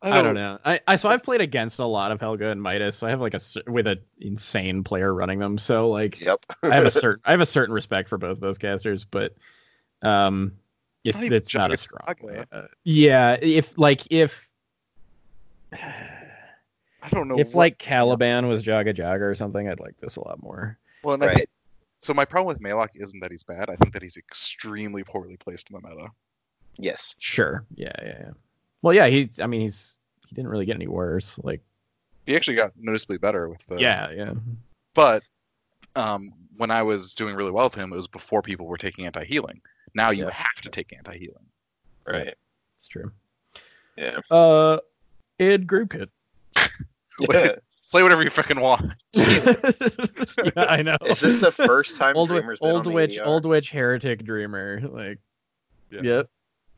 Ugh. 0.01 0.13
I 0.13 0.21
don't 0.21 0.35
know. 0.35 0.57
I, 0.63 0.79
I 0.87 0.95
so 0.95 1.09
I've 1.09 1.23
played 1.23 1.41
against 1.41 1.79
a 1.79 1.85
lot 1.85 2.11
of 2.11 2.21
Helga 2.21 2.49
and 2.51 2.61
Midas. 2.61 2.95
So 2.95 3.05
I 3.05 3.09
have 3.09 3.19
like 3.19 3.33
a 3.33 3.39
with 3.67 3.85
an 3.87 3.99
insane 4.19 4.83
player 4.83 5.13
running 5.13 5.39
them. 5.39 5.57
So 5.57 5.89
like 5.89 6.21
Yep. 6.21 6.45
I 6.63 6.75
have 6.75 6.85
a 6.85 6.91
certain 6.91 7.21
I 7.25 7.31
have 7.31 7.41
a 7.41 7.45
certain 7.45 7.73
respect 7.73 8.07
for 8.07 8.17
both 8.17 8.39
those 8.39 8.57
casters, 8.57 9.03
but 9.03 9.35
um, 10.01 10.53
It's 11.03 11.17
it, 11.17 11.21
not 11.21 11.31
it's 11.33 11.53
not 11.53 11.69
Jaga 11.69 11.73
a 11.73 11.77
strong 11.77 12.15
way. 12.21 12.45
Uh, 12.51 12.67
yeah, 12.85 13.37
if 13.41 13.77
like 13.77 14.09
if 14.09 14.47
I 15.73 17.09
don't 17.09 17.27
know. 17.27 17.39
if 17.39 17.47
what- 17.47 17.55
like 17.55 17.77
Caliban 17.77 18.47
was 18.47 18.63
Jaga 18.63 18.93
Jaga 18.95 19.21
or 19.21 19.35
something, 19.35 19.67
I'd 19.67 19.79
like 19.79 19.97
this 19.99 20.15
a 20.15 20.21
lot 20.25 20.41
more. 20.41 20.77
well, 21.03 21.13
and 21.15 21.23
I 21.23 21.27
Right. 21.27 21.37
think, 21.37 21.49
so 22.01 22.13
my 22.13 22.25
problem 22.25 22.47
with 22.47 22.61
Maelok 22.61 22.89
isn't 22.95 23.19
that 23.19 23.31
he's 23.31 23.43
bad. 23.43 23.69
I 23.69 23.75
think 23.75 23.93
that 23.93 24.01
he's 24.01 24.15
extremely 24.17 25.03
poorly 25.03 25.35
placed 25.37 25.69
in 25.69 25.75
the 25.81 25.87
meta. 25.87 26.07
Yes. 26.77 27.15
Sure. 27.19 27.65
Yeah, 27.75 27.91
yeah, 28.01 28.17
yeah. 28.21 28.31
Well, 28.81 28.93
yeah. 28.93 29.07
He's. 29.07 29.39
I 29.39 29.47
mean, 29.47 29.61
he's. 29.61 29.95
He 30.27 30.35
didn't 30.35 30.49
really 30.51 30.65
get 30.65 30.75
any 30.75 30.87
worse. 30.87 31.39
Like. 31.43 31.61
He 32.25 32.35
actually 32.35 32.55
got 32.57 32.73
noticeably 32.77 33.17
better 33.17 33.49
with 33.49 33.65
the. 33.67 33.77
yeah, 33.77 34.11
yeah. 34.11 34.33
But 34.93 35.23
um, 35.95 36.31
when 36.57 36.69
I 36.71 36.83
was 36.83 37.13
doing 37.13 37.35
really 37.35 37.51
well 37.51 37.65
with 37.65 37.75
him, 37.75 37.91
it 37.91 37.95
was 37.95 38.07
before 38.07 38.41
people 38.41 38.67
were 38.67 38.77
taking 38.77 39.05
anti 39.05 39.23
healing. 39.25 39.61
Now 39.95 40.11
you 40.11 40.25
Yeah. 40.25 40.31
have 40.31 40.61
to 40.63 40.69
take 40.69 40.93
anti 40.95 41.17
healing. 41.17 41.45
Right. 42.05 42.35
It's 42.79 42.87
true. 42.87 43.11
Yeah. 43.97 44.19
Uh, 44.29 44.77
Ed 45.39 45.65
Group 45.67 45.91
Kit. 45.93 46.09
Play 47.91 48.03
whatever 48.03 48.23
you 48.23 48.29
fucking 48.29 48.59
want. 48.59 48.93
yeah, 49.13 49.53
I 50.57 50.83
know. 50.83 50.97
Is 51.07 51.19
this 51.21 51.39
the 51.39 51.51
first 51.51 51.97
time 51.97 52.15
old, 52.15 52.29
wi- 52.29 52.41
Dreamer's 52.41 52.59
been 52.59 52.69
old 52.69 52.79
on 52.79 52.85
the 52.85 52.91
witch, 52.91 53.17
old 53.19 53.45
witch, 53.47 53.71
heretic 53.71 54.23
dreamer? 54.23 54.79
Like, 54.87 55.17
Yeah. 55.91 56.01
yep. 56.03 56.29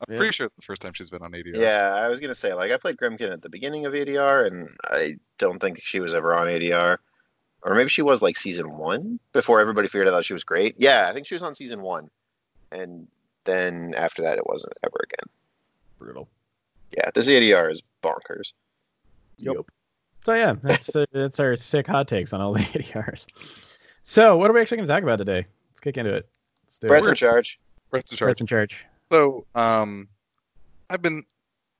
I'm 0.08 0.12
Yeah. 0.14 0.18
pretty 0.18 0.32
sure 0.32 0.46
it's 0.46 0.56
the 0.56 0.62
first 0.62 0.82
time 0.82 0.92
she's 0.94 1.10
been 1.10 1.22
on 1.22 1.32
ADR. 1.32 1.56
Yeah, 1.60 1.94
I 1.94 2.08
was 2.08 2.18
gonna 2.20 2.34
say 2.34 2.54
like 2.54 2.70
I 2.72 2.76
played 2.76 2.96
Grymkin 2.96 3.32
at 3.32 3.42
the 3.42 3.48
beginning 3.48 3.86
of 3.86 3.94
ADR, 3.94 4.46
and 4.46 4.68
I 4.84 5.16
don't 5.38 5.58
think 5.60 5.80
she 5.82 6.00
was 6.00 6.14
ever 6.14 6.34
on 6.34 6.48
ADR, 6.48 6.98
or 7.62 7.74
maybe 7.74 7.88
she 7.88 8.02
was 8.02 8.20
like 8.22 8.36
season 8.36 8.76
one 8.76 9.20
before 9.32 9.60
everybody 9.60 9.88
figured 9.88 10.08
out 10.08 10.24
she 10.24 10.32
was 10.32 10.44
great. 10.44 10.74
Yeah, 10.78 11.06
I 11.08 11.12
think 11.12 11.26
she 11.26 11.34
was 11.34 11.42
on 11.42 11.54
season 11.54 11.82
one, 11.82 12.10
and 12.72 13.06
then 13.44 13.94
after 13.96 14.22
that 14.22 14.38
it 14.38 14.46
wasn't 14.46 14.72
ever 14.84 14.96
again. 15.04 15.32
Brutal. 15.98 16.28
Yeah, 16.96 17.10
this 17.14 17.28
ADR 17.28 17.70
is 17.70 17.82
bonkers. 18.02 18.52
Yep. 19.38 19.56
So 20.24 20.34
yeah, 20.34 20.54
that's 20.62 20.94
uh, 20.94 21.04
that's 21.12 21.40
our 21.40 21.56
sick 21.56 21.86
hot 21.86 22.06
takes 22.08 22.32
on 22.32 22.40
all 22.40 22.52
the 22.54 22.60
ADRs. 22.60 23.26
So 24.02 24.36
what 24.36 24.50
are 24.50 24.54
we 24.54 24.60
actually 24.60 24.78
going 24.78 24.88
to 24.88 24.92
talk 24.94 25.02
about 25.02 25.16
today? 25.16 25.46
Let's 25.70 25.80
kick 25.80 25.96
into 25.96 26.12
it. 26.14 26.28
Let's 26.66 26.78
do 26.78 26.88
Brett's 26.88 27.06
it. 27.06 27.10
in 27.10 27.16
charge. 27.16 27.60
Brett's 27.90 28.10
in 28.12 28.18
charge. 28.18 28.26
Brett's 28.28 28.40
in 28.40 28.46
charge. 28.46 28.86
So, 29.12 29.44
um, 29.54 30.08
I've 30.88 31.02
been 31.02 31.24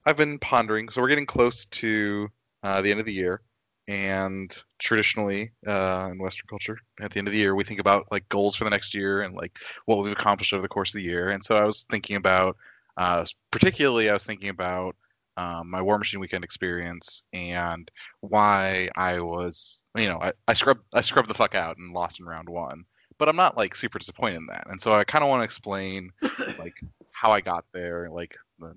I've 0.05 0.19
been 0.19 0.39
pondering. 0.39 0.91
So 0.91 1.01
we're 1.01 1.09
getting 1.09 1.25
close 1.25 1.65
to 1.65 2.29
uh, 2.63 2.83
the 2.83 2.91
end 2.91 3.01
of 3.01 3.07
the 3.07 3.13
year, 3.15 3.41
and 3.89 4.55
traditionally 4.79 5.53
uh, 5.67 6.11
in 6.13 6.19
Western 6.19 6.47
culture, 6.47 6.77
at 7.01 7.11
the 7.11 7.19
end 7.19 7.29
of 7.29 7.33
the 7.33 7.39
year, 7.39 7.55
we 7.55 7.65
think 7.65 7.81
about 7.81 8.07
like 8.11 8.29
goals 8.29 8.55
for 8.55 8.65
the 8.65 8.71
next 8.71 8.93
year 8.93 9.23
and 9.23 9.35
like 9.35 9.53
what 9.87 10.03
we've 10.03 10.13
accomplished 10.13 10.53
over 10.53 10.61
the 10.61 10.69
course 10.69 10.91
of 10.91 10.99
the 10.99 11.05
year. 11.05 11.31
And 11.31 11.43
so 11.43 11.57
I 11.57 11.65
was 11.65 11.87
thinking 11.91 12.17
about, 12.17 12.59
uh, 12.99 13.25
particularly, 13.51 14.11
I 14.11 14.13
was 14.13 14.25
thinking 14.25 14.51
about 14.51 14.95
um, 15.39 15.71
my 15.71 15.81
War 15.81 15.99
Machine 15.99 16.21
weekend 16.21 16.45
experience 16.45 17.23
and 17.33 17.91
why 18.21 18.91
I 18.95 19.21
was, 19.21 19.85
you 19.97 20.07
know, 20.07 20.19
I, 20.21 20.33
I 20.49 20.53
scrubbed 20.53 20.85
I 20.93 21.01
scrubbed 21.01 21.29
the 21.29 21.35
fuck 21.35 21.55
out 21.55 21.79
and 21.79 21.95
lost 21.95 22.21
in 22.21 22.27
round 22.27 22.51
one. 22.51 22.85
But 23.17 23.31
I'm 23.31 23.37
not 23.37 23.57
like 23.57 23.75
super 23.75 23.99
disappointed 23.99 24.37
in 24.37 24.47
that, 24.49 24.67
and 24.69 24.79
so 24.79 24.93
I 24.93 25.05
kind 25.05 25.25
of 25.25 25.31
want 25.31 25.41
to 25.41 25.45
explain 25.45 26.11
like 26.59 26.75
how 27.23 27.31
I 27.31 27.41
got 27.41 27.65
there, 27.73 28.11
like 28.11 28.37
the, 28.59 28.75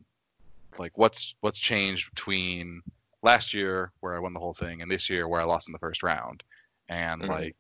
like 0.77 0.95
what's 0.95 1.33
what's 1.41 1.57
changed 1.57 2.13
between 2.13 2.83
last 3.23 3.55
year 3.55 3.91
where 4.01 4.13
I 4.13 4.19
won 4.19 4.33
the 4.33 4.39
whole 4.39 4.53
thing 4.53 4.83
and 4.83 4.91
this 4.91 5.09
year 5.09 5.27
where 5.27 5.41
I 5.41 5.45
lost 5.45 5.67
in 5.67 5.71
the 5.71 5.79
first 5.79 6.03
round, 6.03 6.43
and 6.87 7.23
Mhm. 7.23 7.27
like 7.27 7.55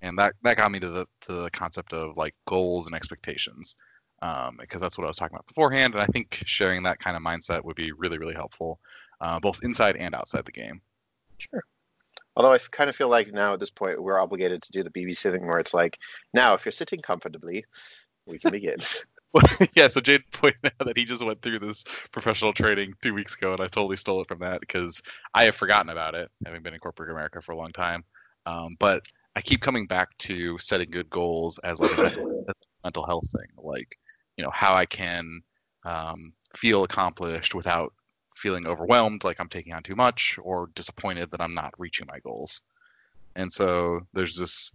and 0.00 0.16
that 0.16 0.34
that 0.42 0.56
got 0.56 0.70
me 0.70 0.78
to 0.78 0.88
the 0.88 1.06
to 1.22 1.32
the 1.32 1.50
concept 1.50 1.92
of 1.92 2.16
like 2.16 2.36
goals 2.46 2.86
and 2.86 2.94
expectations, 2.94 3.74
um, 4.22 4.58
because 4.60 4.80
that's 4.80 4.96
what 4.96 5.06
I 5.06 5.08
was 5.08 5.16
talking 5.16 5.34
about 5.34 5.48
beforehand, 5.48 5.94
and 5.94 6.02
I 6.04 6.06
think 6.06 6.40
sharing 6.46 6.84
that 6.84 7.00
kind 7.00 7.16
of 7.16 7.22
mindset 7.24 7.64
would 7.64 7.74
be 7.74 7.90
really 7.90 8.18
really 8.18 8.34
helpful, 8.34 8.78
uh, 9.20 9.40
both 9.40 9.58
inside 9.64 9.96
and 9.96 10.14
outside 10.14 10.44
the 10.44 10.52
game. 10.52 10.80
Sure. 11.38 11.64
Although 12.36 12.52
I 12.52 12.58
kind 12.70 12.88
of 12.88 12.94
feel 12.94 13.08
like 13.08 13.32
now 13.32 13.54
at 13.54 13.58
this 13.58 13.72
point 13.72 14.00
we're 14.00 14.20
obligated 14.20 14.62
to 14.62 14.70
do 14.70 14.84
the 14.84 14.90
BBC 14.90 15.32
thing 15.32 15.48
where 15.48 15.58
it's 15.58 15.74
like, 15.74 15.98
now 16.32 16.54
if 16.54 16.64
you're 16.64 16.70
sitting 16.70 17.02
comfortably, 17.02 17.64
we 18.24 18.38
can 18.38 18.52
begin. 18.52 18.78
Yeah, 19.76 19.88
so 19.88 20.00
Jade 20.00 20.22
pointed 20.32 20.72
out 20.80 20.86
that 20.86 20.96
he 20.96 21.04
just 21.04 21.24
went 21.24 21.42
through 21.42 21.58
this 21.60 21.84
professional 22.12 22.52
training 22.52 22.94
two 23.02 23.14
weeks 23.14 23.34
ago, 23.34 23.52
and 23.52 23.60
I 23.60 23.66
totally 23.66 23.96
stole 23.96 24.22
it 24.22 24.28
from 24.28 24.38
that 24.40 24.60
because 24.60 25.02
I 25.34 25.44
have 25.44 25.56
forgotten 25.56 25.90
about 25.90 26.14
it, 26.14 26.30
having 26.44 26.62
been 26.62 26.74
in 26.74 26.80
corporate 26.80 27.10
America 27.10 27.40
for 27.42 27.52
a 27.52 27.56
long 27.56 27.72
time. 27.72 28.04
Um, 28.46 28.76
but 28.78 29.02
I 29.36 29.40
keep 29.42 29.60
coming 29.60 29.86
back 29.86 30.16
to 30.18 30.58
setting 30.58 30.90
good 30.90 31.10
goals 31.10 31.58
as 31.58 31.80
like 31.80 31.96
a 31.98 32.02
mental, 32.02 32.44
a 32.48 32.52
mental 32.84 33.06
health 33.06 33.30
thing, 33.30 33.48
like 33.58 33.98
you 34.36 34.44
know 34.44 34.50
how 34.52 34.74
I 34.74 34.86
can 34.86 35.40
um, 35.84 36.32
feel 36.56 36.84
accomplished 36.84 37.54
without 37.54 37.92
feeling 38.36 38.66
overwhelmed, 38.66 39.24
like 39.24 39.38
I'm 39.40 39.48
taking 39.48 39.72
on 39.74 39.82
too 39.82 39.96
much, 39.96 40.38
or 40.42 40.70
disappointed 40.74 41.30
that 41.32 41.40
I'm 41.40 41.54
not 41.54 41.74
reaching 41.78 42.06
my 42.10 42.18
goals. 42.20 42.62
And 43.36 43.52
so 43.52 44.00
there's 44.14 44.36
this 44.36 44.72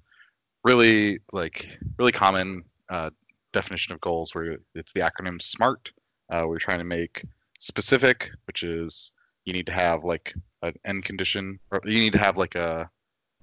really 0.63 1.19
like 1.33 1.67
really 1.97 2.11
common 2.11 2.63
uh, 2.89 3.09
definition 3.53 3.93
of 3.93 4.01
goals 4.01 4.33
where 4.35 4.57
it's 4.75 4.91
the 4.93 5.01
acronym 5.01 5.41
SMART. 5.41 5.91
Uh, 6.31 6.43
we're 6.47 6.59
trying 6.59 6.79
to 6.79 6.85
make 6.85 7.23
specific, 7.59 8.29
which 8.47 8.63
is 8.63 9.11
you 9.45 9.53
need 9.53 9.65
to 9.67 9.71
have 9.71 10.03
like 10.03 10.33
an 10.61 10.73
end 10.85 11.05
condition, 11.05 11.59
or 11.71 11.81
you 11.85 11.99
need 11.99 12.13
to 12.13 12.19
have 12.19 12.37
like 12.37 12.55
a 12.55 12.89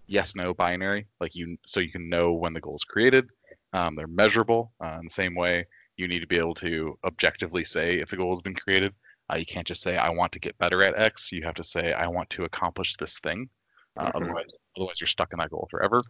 yes 0.07 0.35
no 0.35 0.53
binary, 0.53 1.07
like 1.20 1.35
you 1.35 1.57
so 1.66 1.81
you 1.81 1.90
can 1.92 2.09
know 2.09 2.33
when 2.33 2.53
the 2.53 2.61
goal 2.61 2.77
is 2.77 2.85
created. 2.85 3.29
Um, 3.73 3.94
they're 3.94 4.07
measurable 4.07 4.73
uh, 4.83 4.96
in 4.99 5.05
the 5.05 5.11
same 5.11 5.35
way. 5.35 5.66
You 5.96 6.09
need 6.09 6.20
to 6.20 6.27
be 6.27 6.38
able 6.38 6.55
to 6.57 6.99
objectively 7.05 7.64
say 7.64 7.99
if 8.01 8.11
the 8.11 8.16
goal 8.16 8.33
has 8.33 8.40
been 8.42 8.55
created. 8.55 8.92
Uh, 9.33 9.37
you 9.37 9.46
can't 9.46 9.66
just 9.66 9.83
say 9.83 9.96
I 9.96 10.11
want 10.11 10.33
to 10.33 10.40
get 10.40 10.59
better 10.59 10.83
at 10.83 10.99
X. 10.99 11.31
You 11.31 11.42
have 11.44 11.55
to 11.55 11.64
say 11.64 11.92
I 11.92 12.09
want 12.09 12.31
to 12.31 12.44
accomplish 12.44 12.96
this 12.96 13.20
thing. 13.20 13.49
Uh, 13.96 14.07
Mhm. 14.07 14.11
Otherwise, 14.14 14.46
otherwise 14.77 15.01
you're 15.01 15.07
stuck 15.07 15.33
in 15.33 15.38
that 15.38 15.51
goal 15.51 15.68
forever. 15.70 16.01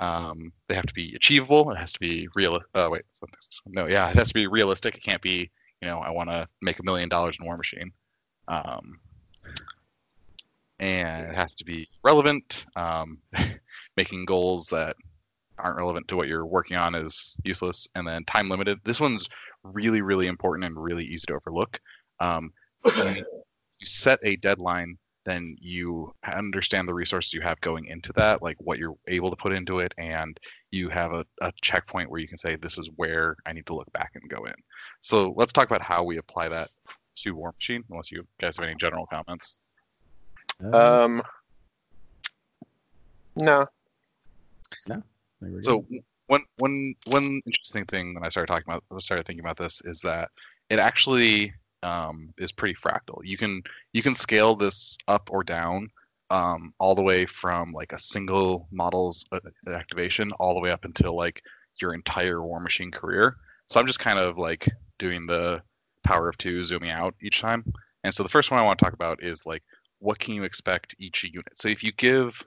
Um, 0.00 0.52
they 0.68 0.74
have 0.74 0.86
to 0.86 0.94
be 0.94 1.14
achievable. 1.14 1.70
It 1.70 1.76
has 1.76 1.92
to 1.92 2.00
be 2.00 2.28
real. 2.34 2.60
Uh, 2.74 2.88
wait, 2.90 3.02
no, 3.66 3.86
yeah, 3.86 4.08
it 4.08 4.16
has 4.16 4.28
to 4.28 4.34
be 4.34 4.46
realistic. 4.46 4.96
It 4.96 5.02
can't 5.02 5.22
be, 5.22 5.50
you 5.82 5.88
know, 5.88 5.98
I 5.98 6.10
want 6.10 6.30
to 6.30 6.48
make 6.62 6.78
a 6.78 6.82
million 6.82 7.08
dollars 7.08 7.36
in 7.38 7.46
War 7.46 7.56
Machine. 7.56 7.92
Um, 8.48 8.98
and 10.78 11.26
it 11.26 11.34
has 11.34 11.52
to 11.58 11.64
be 11.64 11.86
relevant. 12.02 12.64
Um, 12.74 13.18
making 13.96 14.24
goals 14.24 14.68
that 14.68 14.96
aren't 15.58 15.76
relevant 15.76 16.08
to 16.08 16.16
what 16.16 16.28
you're 16.28 16.46
working 16.46 16.78
on 16.78 16.94
is 16.94 17.36
useless. 17.44 17.86
And 17.94 18.08
then 18.08 18.24
time 18.24 18.48
limited. 18.48 18.80
This 18.84 19.00
one's 19.00 19.28
really, 19.62 20.00
really 20.00 20.26
important 20.26 20.66
and 20.66 20.82
really 20.82 21.04
easy 21.04 21.26
to 21.26 21.34
overlook. 21.34 21.78
Um, 22.18 22.52
you, 22.84 23.24
you 23.78 23.86
set 23.86 24.18
a 24.22 24.36
deadline 24.36 24.96
then 25.24 25.56
you 25.60 26.12
understand 26.24 26.88
the 26.88 26.94
resources 26.94 27.32
you 27.34 27.40
have 27.40 27.60
going 27.60 27.86
into 27.86 28.12
that, 28.14 28.42
like 28.42 28.56
what 28.60 28.78
you're 28.78 28.96
able 29.08 29.30
to 29.30 29.36
put 29.36 29.52
into 29.52 29.80
it, 29.80 29.92
and 29.98 30.38
you 30.70 30.88
have 30.88 31.12
a, 31.12 31.24
a 31.42 31.52
checkpoint 31.62 32.10
where 32.10 32.20
you 32.20 32.28
can 32.28 32.38
say, 32.38 32.56
this 32.56 32.78
is 32.78 32.88
where 32.96 33.36
I 33.46 33.52
need 33.52 33.66
to 33.66 33.74
look 33.74 33.92
back 33.92 34.12
and 34.14 34.30
go 34.30 34.44
in. 34.44 34.54
So 35.00 35.34
let's 35.36 35.52
talk 35.52 35.68
about 35.68 35.82
how 35.82 36.04
we 36.04 36.18
apply 36.18 36.48
that 36.48 36.68
to 37.24 37.32
War 37.32 37.54
Machine, 37.58 37.84
unless 37.90 38.10
you 38.10 38.26
guys 38.40 38.56
have 38.56 38.66
any 38.66 38.76
general 38.76 39.06
comments. 39.06 39.58
Um, 40.72 41.22
no. 43.36 43.66
No. 44.86 45.02
So 45.62 45.84
one 46.26 46.44
one 46.58 46.94
one 47.06 47.42
interesting 47.44 47.84
thing 47.86 48.14
when 48.14 48.24
I 48.24 48.28
started 48.28 48.46
talking 48.46 48.72
about 48.72 49.02
started 49.02 49.26
thinking 49.26 49.44
about 49.44 49.58
this 49.58 49.82
is 49.84 50.00
that 50.02 50.28
it 50.68 50.78
actually 50.78 51.52
um, 51.82 52.32
is 52.38 52.52
pretty 52.52 52.74
fractal. 52.74 53.20
You 53.24 53.36
can 53.36 53.62
you 53.92 54.02
can 54.02 54.14
scale 54.14 54.54
this 54.54 54.98
up 55.08 55.30
or 55.32 55.42
down 55.42 55.90
um, 56.30 56.74
all 56.78 56.94
the 56.94 57.02
way 57.02 57.26
from 57.26 57.72
like 57.72 57.92
a 57.92 57.98
single 57.98 58.68
model's 58.70 59.24
uh, 59.32 59.40
activation 59.68 60.32
all 60.32 60.54
the 60.54 60.60
way 60.60 60.70
up 60.70 60.84
until 60.84 61.16
like 61.16 61.42
your 61.80 61.94
entire 61.94 62.42
War 62.42 62.60
Machine 62.60 62.90
career. 62.90 63.36
So 63.68 63.80
I'm 63.80 63.86
just 63.86 64.00
kind 64.00 64.18
of 64.18 64.38
like 64.38 64.68
doing 64.98 65.26
the 65.26 65.62
power 66.04 66.28
of 66.28 66.36
two, 66.36 66.62
zooming 66.64 66.90
out 66.90 67.14
each 67.22 67.40
time. 67.40 67.64
And 68.04 68.14
so 68.14 68.22
the 68.22 68.28
first 68.28 68.50
one 68.50 68.60
I 68.60 68.64
want 68.64 68.78
to 68.78 68.84
talk 68.84 68.94
about 68.94 69.22
is 69.22 69.44
like 69.46 69.62
what 69.98 70.18
can 70.18 70.34
you 70.34 70.44
expect 70.44 70.94
each 70.98 71.24
unit. 71.24 71.52
So 71.56 71.68
if 71.68 71.84
you 71.84 71.92
give 71.92 72.42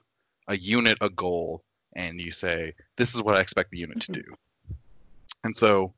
a 0.47 0.57
unit 0.57 0.97
a 1.01 1.09
goal 1.09 1.63
and 1.95 2.19
you 2.19 2.31
say 2.31 2.73
this 2.97 3.13
is 3.13 3.21
what 3.21 3.35
I 3.35 3.41
expect 3.41 3.71
the 3.71 3.77
unit 3.77 4.01
to 4.01 4.11
do. 4.11 4.23
And 5.43 5.55
so 5.55 5.93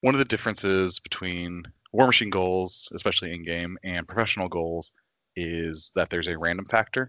one 0.00 0.14
of 0.14 0.18
the 0.18 0.24
differences 0.24 0.98
between 1.00 1.64
War 1.96 2.06
Machine 2.06 2.28
goals, 2.28 2.90
especially 2.94 3.32
in 3.32 3.42
game, 3.42 3.78
and 3.82 4.06
professional 4.06 4.50
goals 4.50 4.92
is 5.34 5.92
that 5.94 6.10
there's 6.10 6.28
a 6.28 6.36
random 6.36 6.66
factor. 6.66 7.08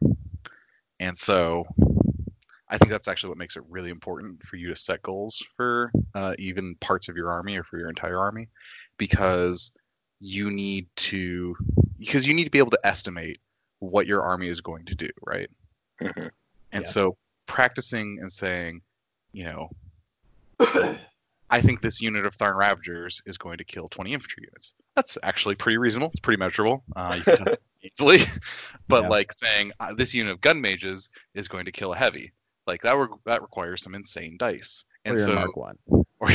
And 1.01 1.17
so 1.17 1.65
I 2.69 2.77
think 2.77 2.89
that's 2.89 3.09
actually 3.09 3.29
what 3.29 3.37
makes 3.37 3.57
it 3.57 3.63
really 3.67 3.89
important 3.89 4.41
for 4.43 4.55
you 4.55 4.69
to 4.69 4.77
set 4.77 5.01
goals 5.01 5.45
for 5.57 5.91
uh, 6.15 6.35
even 6.39 6.75
parts 6.75 7.09
of 7.09 7.17
your 7.17 7.29
army 7.29 7.57
or 7.57 7.65
for 7.65 7.77
your 7.77 7.89
entire 7.89 8.17
army 8.17 8.47
because 8.97 9.71
you 10.21 10.51
need 10.51 10.87
to 10.95 11.57
because 11.99 12.25
you 12.25 12.33
need 12.33 12.45
to 12.45 12.49
be 12.49 12.59
able 12.59 12.71
to 12.71 12.87
estimate 12.87 13.41
what 13.79 14.07
your 14.07 14.23
army 14.23 14.47
is 14.47 14.61
going 14.61 14.85
to 14.85 14.95
do, 14.95 15.09
right? 15.25 15.49
Mhm. 15.99 16.31
And 16.71 16.85
Yeah. 16.85 16.89
so 16.89 17.17
practicing 17.45 18.19
and 18.21 18.31
saying, 18.31 18.83
you 19.33 19.43
know, 19.43 19.69
I 21.49 21.61
think 21.61 21.81
this 21.81 22.01
unit 22.01 22.25
of 22.25 22.35
Tharn 22.35 22.55
Ravagers 22.57 23.21
is 23.25 23.37
going 23.37 23.57
to 23.59 23.63
kill 23.63 23.87
20 23.87 24.13
infantry 24.13 24.43
units. 24.49 24.73
That's 24.95 25.17
actually 25.23 25.55
pretty 25.55 25.77
reasonable. 25.77 26.09
It's 26.11 26.19
pretty 26.19 26.39
measurable. 26.39 26.83
Uh, 26.95 27.15
you 27.17 27.23
can 27.23 27.47
easily. 27.83 28.19
But 28.89 29.03
Yeah. 29.03 29.09
like 29.09 29.33
saying 29.37 29.71
uh, 29.79 29.93
this 29.93 30.13
unit 30.13 30.33
of 30.33 30.41
gun 30.41 30.59
mages 30.61 31.09
is 31.35 31.47
going 31.47 31.65
to 31.65 31.71
kill 31.71 31.93
a 31.93 31.97
heavy, 31.97 32.31
like 32.65 32.81
that 32.83 32.97
re- 32.97 33.07
that 33.25 33.41
requires 33.41 33.81
some 33.83 33.95
insane 33.95 34.37
dice. 34.37 34.83
Or 35.05 35.09
And 35.11 35.17
your 35.19 35.27
so, 35.27 35.35
Mark 35.35 35.55
One. 35.57 35.77
or 36.19 36.29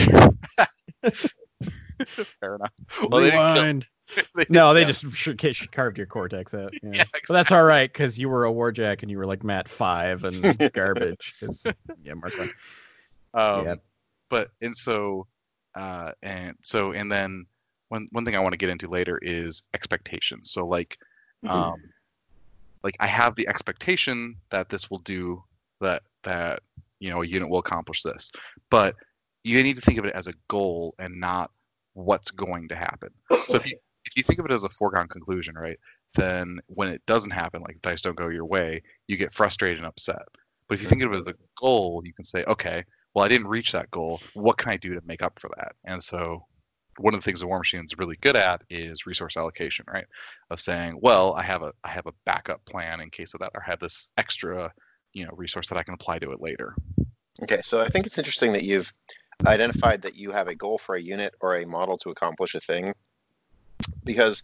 fair 2.41 2.57
enough. 2.57 2.73
Well, 3.09 3.21
they 3.23 3.31
kill- 3.31 3.41
Rewind. 3.41 3.89
they 4.37 4.47
No, 4.49 4.75
they 4.75 4.85
didn't 4.85 4.95
just 5.13 5.17
sh- 5.17 5.53
sh- 5.53 5.67
carved 5.73 5.97
your 5.99 6.07
cortex 6.07 6.53
out. 6.55 6.73
Yeah. 6.83 6.91
Yeah, 6.93 7.05
But 7.29 7.35
that's 7.35 7.53
all 7.53 7.63
right 7.65 7.91
because 7.93 8.19
you 8.19 8.29
were 8.29 8.45
a 8.47 8.53
warjack 8.53 9.03
and 9.03 9.11
you 9.11 9.19
were 9.19 9.27
like 9.27 9.45
Matt 9.45 9.69
Five 9.69 10.25
and 10.25 10.71
garbage. 10.73 11.35
'cause- 11.41 11.67
yeah, 12.03 12.15
Mark 12.15 12.33
One. 12.39 12.51
Um, 13.35 13.65
Yeah. 13.67 13.75
But 14.33 14.49
and 14.63 14.75
so, 14.75 15.27
uh, 15.75 16.13
and 16.23 16.57
so 16.63 16.93
and 16.93 17.13
then 17.13 17.45
one 17.91 18.09
one 18.13 18.25
thing 18.25 18.35
I 18.35 18.39
want 18.39 18.55
to 18.55 18.57
get 18.57 18.71
into 18.71 18.89
later 18.89 19.19
is 19.21 19.63
expectations. 19.75 20.51
So 20.53 20.67
like, 20.67 20.97
um, 21.47 21.75
like 22.83 22.97
I 22.99 23.07
have 23.09 23.35
the 23.35 23.47
expectation 23.47 24.37
that 24.51 24.71
this 24.71 24.91
will 24.91 25.01
do 25.01 25.45
that 25.83 26.01
that 26.25 26.61
you 26.99 27.11
know 27.11 27.21
a 27.21 27.27
unit 27.27 27.51
will 27.51 27.59
accomplish 27.59 28.03
this, 28.03 28.31
but 28.71 28.95
you 29.45 29.63
need 29.63 29.77
to 29.77 29.83
think 29.83 29.99
of 29.99 30.07
it 30.07 30.15
as 30.15 30.29
a 30.29 30.35
goal 30.49 30.95
and 30.99 31.21
not 31.21 31.51
what's 31.93 32.31
going 32.31 32.69
to 32.69 32.75
happen. 32.75 33.11
So 33.49 33.57
if 33.57 33.67
you 33.67 33.77
if 34.07 34.17
you 34.17 34.23
think 34.23 34.39
of 34.39 34.47
it 34.47 34.53
as 34.53 34.65
a 34.65 34.71
foregone 34.71 35.09
conclusion, 35.09 35.57
right, 35.57 35.79
then 36.15 36.59
when 36.69 36.89
it 36.89 37.03
doesn't 37.05 37.33
happen, 37.33 37.61
like 37.61 37.83
dice 37.83 38.01
don't 38.01 38.17
go 38.17 38.29
your 38.29 38.47
way, 38.47 38.81
you 39.09 39.19
get 39.19 39.35
frustrated 39.35 39.77
and 39.77 39.87
upset. 39.87 40.23
But 40.69 40.77
if 40.77 40.83
you 40.83 40.89
think 40.89 41.03
of 41.03 41.13
it 41.13 41.21
as 41.21 41.29
a 41.29 41.35
goal, 41.61 42.01
you 42.03 42.15
can 42.15 42.25
say, 42.25 42.45
okay, 42.45 42.83
well, 43.15 43.25
I 43.25 43.29
didn't 43.29 43.49
reach 43.49 43.73
that 43.73 43.91
goal. 43.91 44.21
What 44.35 44.59
can 44.59 44.71
I 44.71 44.77
do 44.77 44.95
to 44.95 45.01
make 45.07 45.23
up 45.23 45.39
for 45.39 45.51
that? 45.57 45.75
And 45.85 46.03
so, 46.03 46.47
one 46.99 47.15
of 47.15 47.21
the 47.21 47.25
things 47.25 47.41
the 47.41 47.47
War 47.47 47.59
Machine 47.59 47.85
is 47.85 47.99
really 47.99 48.17
good 48.21 48.37
at 48.37 48.63
is 48.69 49.07
resource 49.07 49.37
allocation, 49.37 49.85
right? 49.93 50.07
Of 50.51 50.61
saying, 50.61 50.99
well, 51.01 51.35
I 51.35 51.43
have 51.43 51.63
a 51.63 51.73
I 51.85 51.89
have 51.89 52.07
a 52.07 52.13
backup 52.25 52.65
plan 52.65 53.01
in 53.01 53.11
case 53.11 53.35
of 53.35 53.41
that, 53.41 53.51
or 53.55 53.63
I 53.63 53.71
have 53.71 53.81
this 53.81 54.09
extra, 54.17 54.73
you 55.13 55.25
know, 55.25 55.33
resource 55.35 55.69
that 55.69 55.79
I 55.79 55.83
can 55.83 55.95
apply 55.95 56.19
to 56.21 56.33
it 56.33 56.41
later. 56.41 56.75
Okay, 57.43 57.61
so 57.63 57.81
I 57.81 57.89
think 57.89 58.07
it's 58.07 58.19
interesting 58.19 58.53
that 58.53 58.63
you've 58.63 58.93
identified 59.47 60.03
that 60.03 60.15
you 60.15 60.31
have 60.31 60.49
a 60.49 60.55
goal 60.55 60.79
for 60.79 60.95
a 60.95 61.03
unit 61.03 61.35
or 61.41 61.57
a 61.57 61.67
model 61.67 61.99
to 61.99 62.11
accomplish 62.11 62.55
a 62.55 62.61
thing. 62.61 62.95
Because 64.05 64.43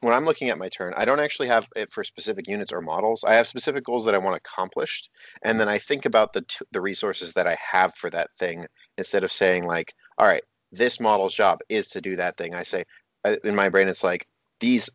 when 0.00 0.14
I'm 0.14 0.24
looking 0.24 0.48
at 0.48 0.58
my 0.58 0.68
turn, 0.68 0.94
I 0.96 1.04
don't 1.04 1.20
actually 1.20 1.48
have 1.48 1.68
it 1.76 1.92
for 1.92 2.02
specific 2.04 2.48
units 2.48 2.72
or 2.72 2.80
models. 2.80 3.22
I 3.24 3.34
have 3.34 3.46
specific 3.46 3.84
goals 3.84 4.06
that 4.06 4.14
I 4.14 4.18
want 4.18 4.36
accomplished, 4.36 5.10
and 5.42 5.60
then 5.60 5.68
I 5.68 5.78
think 5.78 6.06
about 6.06 6.32
the 6.32 6.42
t- 6.42 6.64
the 6.72 6.80
resources 6.80 7.34
that 7.34 7.46
I 7.46 7.56
have 7.72 7.94
for 7.94 8.08
that 8.10 8.30
thing 8.38 8.66
instead 8.96 9.24
of 9.24 9.32
saying 9.32 9.64
like, 9.64 9.92
all 10.18 10.26
right, 10.26 10.42
this 10.72 11.00
model's 11.00 11.34
job 11.34 11.60
is 11.68 11.88
to 11.88 12.00
do 12.00 12.16
that 12.16 12.36
thing. 12.36 12.54
I 12.54 12.62
say 12.62 12.84
uh, 13.24 13.36
in 13.44 13.54
my 13.54 13.68
brain, 13.68 13.88
it's 13.88 14.04
like 14.04 14.26
these, 14.58 14.88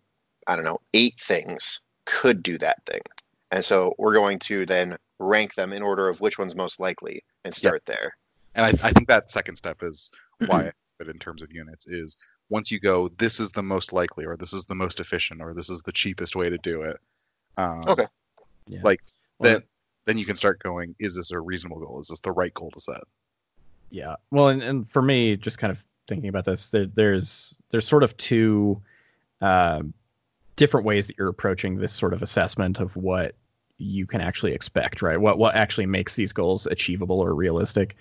I 0.48 0.56
don't 0.56 0.66
know, 0.66 0.80
eight 0.94 1.20
things 1.20 1.82
could 2.06 2.42
do 2.42 2.58
that 2.58 2.78
thing, 2.86 3.02
and 3.52 3.64
so 3.64 3.94
we're 4.00 4.14
going 4.14 4.40
to 4.40 4.66
then 4.66 4.98
rank 5.20 5.54
them 5.54 5.72
in 5.72 5.84
order 5.84 6.10
of 6.10 6.20
which 6.20 6.40
one's 6.40 6.56
most 6.56 6.80
likely 6.80 7.24
and 7.44 7.56
start 7.56 7.84
there. 7.86 8.12
And 8.56 8.66
I, 8.66 8.70
I 8.88 8.92
think 8.92 9.08
that 9.08 9.30
second 9.30 9.56
step 9.56 9.84
is 9.84 10.12
why 10.48 10.68
I 10.68 10.72
put 10.98 11.08
it 11.08 11.12
in 11.12 11.20
terms 11.20 11.42
of 11.42 11.52
units 11.52 11.88
is 11.88 12.18
once 12.50 12.72
you 12.72 12.80
go, 12.80 13.10
this 13.18 13.40
is 13.40 13.52
the 13.52 13.64
most 13.64 13.94
likely, 13.94 14.26
or 14.26 14.36
this 14.36 14.54
is 14.54 14.66
the 14.66 14.76
most 14.76 15.00
efficient, 15.00 15.42
or 15.42 15.54
this 15.54 15.70
is 15.70 15.82
the 15.82 15.92
cheapest 15.92 16.36
way 16.36 16.50
to 16.50 16.58
do 16.58 16.84
it. 16.84 16.98
Um, 17.58 17.82
Okay. 17.88 18.08
Yeah. 18.68 18.82
Like 18.84 19.02
Well, 19.40 19.54
then, 19.54 19.64
then 20.06 20.18
you 20.18 20.26
can 20.26 20.36
start 20.36 20.62
going. 20.62 20.96
Is 21.00 21.16
this 21.16 21.32
a 21.32 21.40
reasonable 21.40 21.80
goal? 21.80 22.00
Is 22.00 22.08
this 22.08 22.20
the 22.20 22.32
right 22.32 22.54
goal 22.54 22.72
to 22.72 22.80
set? 22.80 23.04
Yeah. 23.90 24.16
Well, 24.32 24.50
and, 24.50 24.62
and 24.62 24.90
for 24.90 25.02
me, 25.02 25.36
just 25.38 25.58
kind 25.58 25.72
of 25.72 25.84
thinking 26.08 26.30
about 26.30 26.46
this, 26.46 26.70
there, 26.70 26.86
there's 26.86 27.62
there's 27.70 27.88
sort 27.88 28.04
of 28.04 28.16
two 28.18 28.82
um, 29.42 29.94
different 30.56 30.86
ways 30.86 31.08
that 31.08 31.18
you're 31.18 31.30
approaching 31.30 31.78
this 31.78 31.94
sort 31.94 32.14
of 32.14 32.24
assessment 32.24 32.80
of 32.80 32.96
what 32.96 33.36
you 33.78 34.06
can 34.06 34.22
actually 34.22 34.54
expect, 34.54 35.02
right? 35.02 35.20
What 35.20 35.38
what 35.38 35.56
actually 35.56 35.86
makes 35.86 36.16
these 36.16 36.34
goals 36.34 36.66
achievable 36.66 37.20
or 37.20 37.34
realistic, 37.34 37.96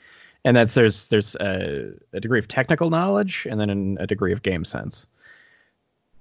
and 0.45 0.57
that's 0.57 0.75
there's 0.75 1.09
there's 1.09 1.35
a, 1.37 1.93
a 2.13 2.21
degree 2.21 2.39
of 2.39 2.49
technical 2.49 2.91
knowledge 2.91 3.47
and 3.51 3.59
then 3.61 3.97
a 4.01 4.07
degree 4.07 4.33
of 4.33 4.43
game 4.43 4.65
sense. 4.65 5.07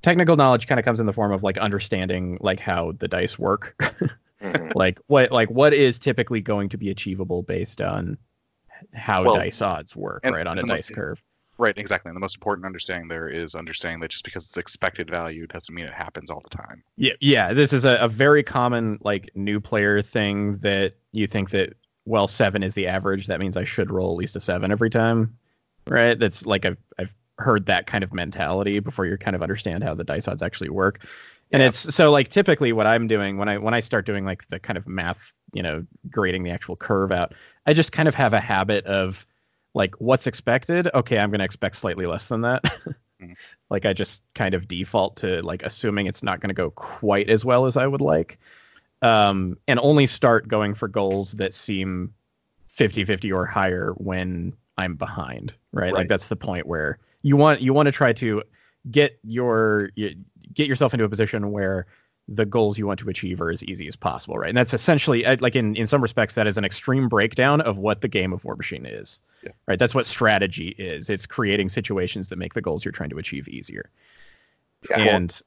Technical 0.02 0.36
knowledge 0.36 0.68
kind 0.68 0.80
of 0.80 0.86
comes 0.86 1.00
in 1.00 1.06
the 1.06 1.14
form 1.14 1.32
of 1.32 1.44
like 1.44 1.58
understanding 1.58 2.38
like 2.42 2.60
how 2.60 2.92
the 3.00 3.08
dice 3.08 3.40
work, 3.40 3.76
Mhm. 4.44 4.76
like 4.76 5.00
what 5.08 5.32
like 5.32 5.50
what 5.50 5.74
is 5.74 5.98
typically 5.98 6.42
going 6.42 6.68
to 6.68 6.78
be 6.78 6.90
achievable 6.90 7.44
based 7.44 7.80
on 7.82 8.18
how 8.94 9.24
Well, 9.24 9.36
dice 9.36 9.62
odds 9.62 9.96
work 9.96 10.20
and- 10.26 10.36
right 10.36 10.46
on 10.46 10.60
a 10.60 10.64
dice 10.64 10.90
curve 10.90 11.22
Right, 11.60 11.78
exactly. 11.78 12.10
And 12.10 12.16
the 12.16 12.20
most 12.20 12.36
important 12.36 12.66
understanding 12.66 13.08
there 13.08 13.30
is 13.30 13.54
understanding 13.54 14.00
that 14.02 14.10
just 14.10 14.26
because 14.26 14.44
it's 14.48 14.58
expected 14.58 15.08
value 15.08 15.46
doesn't 15.46 15.74
mean 15.74 15.86
it 15.86 15.94
happens 15.94 16.30
all 16.32 16.42
the 16.42 16.50
time. 16.50 16.84
yeah 16.98 17.14
yeah 17.22 17.54
this 17.54 17.72
is 17.72 17.86
a, 17.86 17.96
a 18.02 18.08
very 18.10 18.44
common 18.44 18.98
like 19.02 19.30
new 19.36 19.62
player 19.62 20.02
thing 20.02 20.58
that 20.58 20.96
you 21.14 21.26
think 21.28 21.52
that 21.52 21.74
well 22.06 22.28
seven 22.28 22.64
is 22.64 22.74
the 22.76 22.88
average 22.88 23.28
that 23.28 23.40
means 23.40 23.56
i 23.58 23.64
should 23.64 23.92
roll 23.92 24.12
at 24.12 24.18
least 24.18 24.36
a 24.36 24.40
seven 24.40 24.72
every 24.72 24.90
time 24.90 25.38
right? 25.88 26.18
That's 26.18 26.46
like 26.46 26.66
i've, 26.66 26.78
I've 26.98 27.14
heard 27.40 27.66
that 27.66 27.88
kind 27.88 28.04
of 28.04 28.14
mentality 28.14 28.80
before 28.80 29.06
you 29.06 29.18
kind 29.18 29.36
of 29.36 29.42
understand 29.42 29.84
how 29.84 29.96
the 29.96 30.04
dice 30.04 30.28
odds 30.28 30.42
actually 30.44 30.70
work. 30.70 31.00
And 31.52 31.62
Yeah. 31.62 31.70
it's 31.70 31.94
so 31.96 32.10
like 32.12 32.30
typically 32.30 32.72
what 32.74 32.88
i'm 32.88 33.08
doing 33.08 33.38
when 33.38 33.50
i 33.50 33.58
when 33.58 33.74
i 33.74 33.80
start 33.82 34.06
doing 34.06 34.24
like 34.24 34.48
the 34.48 34.60
kind 34.60 34.78
of 34.78 34.88
math 34.88 35.34
you 35.52 35.62
know 35.64 35.86
grading 36.10 36.44
the 36.44 36.52
actual 36.52 36.76
curve 36.76 37.12
out 37.12 37.34
i 37.66 37.74
just 37.74 37.92
kind 37.92 38.08
of 38.08 38.16
have 38.16 38.34
a 38.34 38.40
habit 38.40 38.86
of 38.86 39.26
like 39.76 39.96
what's 40.00 40.28
expected? 40.28 40.88
Okay 40.94 41.18
i'm 41.20 41.30
going 41.32 41.40
to 41.40 41.46
expect 41.46 41.76
slightly 41.76 42.06
less 42.06 42.28
than 42.28 42.42
that. 42.42 42.64
Mhm. 43.22 43.36
like 43.70 43.86
i 43.86 43.94
just 43.94 44.24
kind 44.34 44.56
of 44.56 44.68
default 44.68 45.18
to 45.18 45.42
like 45.44 45.62
assuming 45.64 46.08
it's 46.08 46.24
not 46.24 46.40
going 46.40 46.50
to 46.50 46.54
go 46.56 46.72
quite 46.72 47.30
as 47.30 47.46
well 47.46 47.66
as 47.68 47.78
i 47.78 47.86
would 47.86 48.02
like 48.02 48.40
um, 49.04 49.58
and 49.68 49.80
only 49.82 50.08
start 50.08 50.48
going 50.48 50.74
for 50.74 50.88
goals 50.88 51.34
that 51.34 51.54
seem 51.54 52.14
50-50 52.76 53.36
or 53.36 53.46
higher 53.46 53.94
when 53.98 54.54
i'm 54.78 54.96
behind 54.96 55.54
right, 55.72 55.94
like 55.94 56.08
that's 56.08 56.28
the 56.28 56.36
point 56.36 56.66
where 56.66 56.98
you 57.22 57.38
want 57.38 57.62
you 57.62 57.74
want 57.74 57.86
to 57.86 57.92
try 57.92 58.12
to 58.14 58.42
get 58.90 59.20
your 59.24 59.90
get 60.54 60.68
yourself 60.68 60.94
into 60.94 61.06
a 61.06 61.10
position 61.10 61.52
where 61.52 61.86
the 62.30 62.46
goals 62.46 62.78
you 62.78 62.88
want 62.88 63.00
to 63.00 63.10
achieve 63.10 63.42
are 63.42 63.50
as 63.52 63.64
easy 63.66 63.86
as 63.88 63.96
possible 63.98 64.38
right? 64.38 64.48
And 64.50 64.58
that's 64.58 64.74
essentially 64.74 65.26
uh, 65.26 65.36
like 65.42 65.56
in 65.56 65.76
in 65.76 65.88
some 65.88 66.02
respects 66.02 66.36
that 66.36 66.48
is 66.48 66.58
an 66.58 66.64
extreme 66.64 67.10
breakdown 67.10 67.60
of 67.62 67.78
what 67.78 68.02
the 68.02 68.08
game 68.08 68.32
of 68.32 68.46
war 68.46 68.56
machine 68.56 68.86
is 68.86 69.22
Yeah. 69.44 69.52
right? 69.68 69.78
That's 69.78 69.94
what 69.94 70.06
strategy 70.06 70.70
is. 70.78 71.10
It's 71.10 71.26
creating 71.26 71.70
situations 71.70 72.30
that 72.30 72.38
make 72.38 72.54
the 72.54 72.62
goals 72.62 72.86
you're 72.86 72.94
trying 72.94 73.10
to 73.10 73.18
achieve 73.18 73.48
easier. 73.50 73.90
Yeah. 74.90 75.00
and 75.00 75.42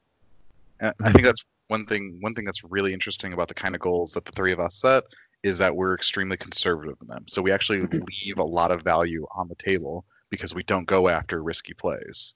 And 0.79 0.93
I 1.03 1.11
think 1.11 1.25
that's 1.25 1.41
one 1.67 1.85
thing 1.85 2.17
one 2.21 2.33
thing 2.33 2.45
that's 2.45 2.63
really 2.63 2.93
interesting 2.93 3.33
about 3.33 3.47
the 3.47 3.53
kind 3.53 3.75
of 3.75 3.81
goals 3.81 4.13
that 4.13 4.25
the 4.25 4.31
three 4.31 4.51
of 4.51 4.59
us 4.59 4.75
set 4.75 5.03
is 5.43 5.57
that 5.59 5.75
we're 5.75 5.93
extremely 5.93 6.37
conservative 6.37 6.95
in 7.01 7.07
them. 7.07 7.25
So 7.27 7.41
we 7.41 7.51
actually 7.51 7.79
mm-hmm. 7.79 7.99
leave 8.25 8.37
a 8.37 8.43
lot 8.43 8.71
of 8.71 8.81
value 8.81 9.25
on 9.35 9.47
the 9.47 9.55
table 9.55 10.05
because 10.29 10.55
we 10.55 10.63
don't 10.63 10.85
go 10.85 11.07
after 11.07 11.43
risky 11.43 11.73
plays. 11.73 12.33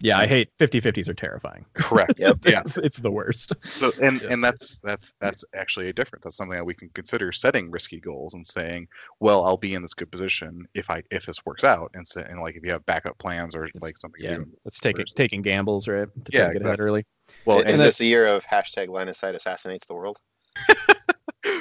Yeah, 0.00 0.16
I 0.16 0.26
hate 0.28 0.56
50-50s 0.58 1.08
are 1.08 1.14
terrifying. 1.14 1.64
Correct. 1.74 2.14
Yep. 2.18 2.38
Yeah. 2.46 2.60
It's, 2.60 2.76
it's 2.76 2.96
the 2.98 3.10
worst. 3.10 3.52
So, 3.78 3.90
and 4.00 4.20
Yeah. 4.22 4.32
and 4.32 4.44
that's 4.44 4.78
that's 4.78 5.12
that's 5.20 5.44
actually 5.54 5.88
a 5.88 5.92
difference. 5.92 6.24
That's 6.24 6.36
something 6.36 6.56
that 6.56 6.64
we 6.64 6.74
can 6.74 6.88
consider 6.94 7.32
setting 7.32 7.70
risky 7.70 7.98
goals 7.98 8.34
and 8.34 8.46
saying, 8.46 8.86
well, 9.18 9.44
I'll 9.44 9.56
be 9.56 9.74
in 9.74 9.82
this 9.82 9.94
good 9.94 10.10
position 10.10 10.66
if 10.74 10.88
I 10.88 11.02
if 11.10 11.26
this 11.26 11.44
works 11.44 11.64
out, 11.64 11.90
and 11.94 12.06
say, 12.06 12.24
and 12.28 12.40
like 12.40 12.54
if 12.54 12.64
you 12.64 12.70
have 12.70 12.86
backup 12.86 13.18
plans 13.18 13.56
or 13.56 13.68
like 13.80 13.98
something. 13.98 14.22
Yeah, 14.22 14.38
that's 14.64 14.78
taking 14.78 15.04
taking 15.16 15.42
gambles, 15.42 15.88
right? 15.88 16.08
To 16.26 16.30
try 16.30 16.40
Yeah, 16.40 16.46
to 16.46 16.52
get 16.52 16.62
ahead 16.62 16.80
early. 16.80 17.04
Well, 17.44 17.60
is 17.60 17.78
this 17.78 17.98
the 17.98 18.06
year 18.06 18.26
of 18.26 18.44
hashtag 18.44 18.88
line 18.88 19.08
of 19.08 19.16
sight 19.16 19.34
assassinates 19.34 19.86
the 19.86 19.94
world? 19.94 20.18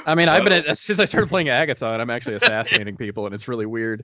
I 0.05 0.15
mean, 0.15 0.27
I've 0.29 0.43
been 0.43 0.65
Uh, 0.65 0.73
since 0.73 0.99
I 0.99 1.05
started 1.05 1.27
playing 1.29 1.47
Agathon, 1.47 1.99
I'm 1.99 2.09
actually 2.09 2.35
assassinating 2.41 2.97
people, 2.97 3.25
and 3.25 3.35
it's 3.35 3.47
really 3.47 3.65
weird. 3.65 4.03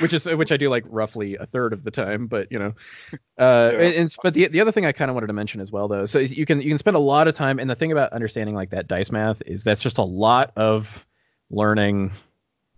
Which 0.00 0.12
is 0.12 0.26
which 0.26 0.52
I 0.52 0.56
do 0.56 0.68
like 0.68 0.84
roughly 0.88 1.36
a 1.36 1.44
third 1.46 1.72
of 1.72 1.82
the 1.82 1.90
time, 1.90 2.26
but 2.28 2.52
you 2.52 2.58
know, 2.58 2.74
uh, 3.38 3.70
Yeah. 3.72 3.78
and, 3.80 3.94
and- 3.94 4.16
but 4.22 4.34
the 4.34 4.46
the 4.48 4.60
other 4.60 4.72
thing 4.72 4.86
I 4.86 4.92
kind 4.92 5.10
of 5.10 5.14
wanted 5.14 5.26
to 5.28 5.32
mention 5.32 5.60
as 5.60 5.72
well, 5.72 5.88
though, 5.88 6.06
so 6.06 6.18
you 6.18 6.46
can 6.46 6.60
you 6.60 6.68
can 6.68 6.78
spend 6.78 6.96
a 6.96 7.00
lot 7.00 7.28
of 7.28 7.34
time, 7.34 7.58
and 7.58 7.68
the 7.68 7.74
thing 7.74 7.92
about 7.92 8.12
understanding 8.12 8.54
like 8.54 8.70
that 8.70 8.86
dice 8.86 9.10
math 9.10 9.42
is 9.46 9.64
that's 9.64 9.82
just 9.82 9.98
a 9.98 10.02
lot 10.04 10.52
of 10.56 11.06
learning 11.50 12.12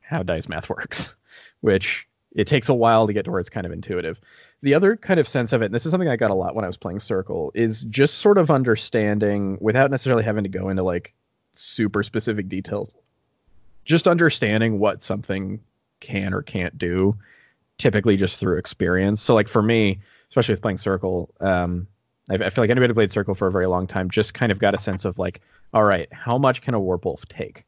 how 0.01 0.23
dice 0.23 0.49
math 0.49 0.69
works, 0.71 1.15
which 1.61 2.07
it 2.35 2.47
takes 2.47 2.69
a 2.69 2.75
while 2.75 3.07
to 3.07 3.13
get 3.13 3.25
to 3.27 3.31
where 3.31 3.41
it's 3.41 3.51
kind 3.51 3.67
of 3.67 3.73
intuitive. 3.73 4.21
The 4.63 4.75
other 4.75 4.97
kind 4.97 5.19
of 5.19 5.27
sense 5.27 5.53
of 5.53 5.63
it, 5.63 5.67
and 5.67 5.75
this 5.75 5.87
is 5.87 5.91
something 5.91 6.09
I 6.09 6.17
got 6.17 6.31
a 6.31 6.35
lot 6.35 6.55
when 6.55 6.65
I 6.65 6.69
was 6.69 6.77
playing 6.77 7.01
Circle, 7.01 7.53
is 7.55 7.85
just 7.85 8.19
sort 8.19 8.37
of 8.37 8.51
understanding 8.51 9.57
without 9.61 9.91
necessarily 9.91 10.23
having 10.23 10.45
to 10.45 10.51
go 10.51 10.69
into 10.69 10.83
like 10.83 11.15
super 11.53 12.03
specific 12.03 12.49
details. 12.49 12.95
Just 13.85 14.07
understanding 14.07 14.79
what 14.79 15.03
something 15.03 15.61
can 16.01 16.35
or 16.35 16.43
can't 16.43 16.77
do, 16.77 17.17
typically 17.79 18.17
just 18.17 18.39
through 18.39 18.59
experience. 18.59 19.23
So 19.23 19.35
like 19.35 19.49
for 19.49 19.63
me, 19.63 20.01
especially 20.29 20.55
with 20.55 20.63
playing 20.63 20.79
Circle, 20.79 21.31
um, 21.41 21.87
I, 22.29 22.35
I 22.35 22.51
feel 22.51 22.63
like 22.63 22.71
anybody 22.71 22.91
who 22.91 22.95
played 22.95 23.11
Circle 23.11 23.35
for 23.35 23.49
a 23.49 23.53
very 23.53 23.67
long 23.67 23.87
time 23.87 24.11
just 24.11 24.35
kind 24.35 24.53
of 24.53 24.59
got 24.59 24.75
a 24.75 24.79
sense 24.79 25.07
of 25.07 25.19
like, 25.19 25.41
all 25.73 25.85
right, 25.85 26.13
how 26.13 26.37
much 26.37 26.61
can 26.61 26.75
a 26.75 26.81
Warp 26.81 27.05
Wolf 27.05 27.27
take? 27.29 27.65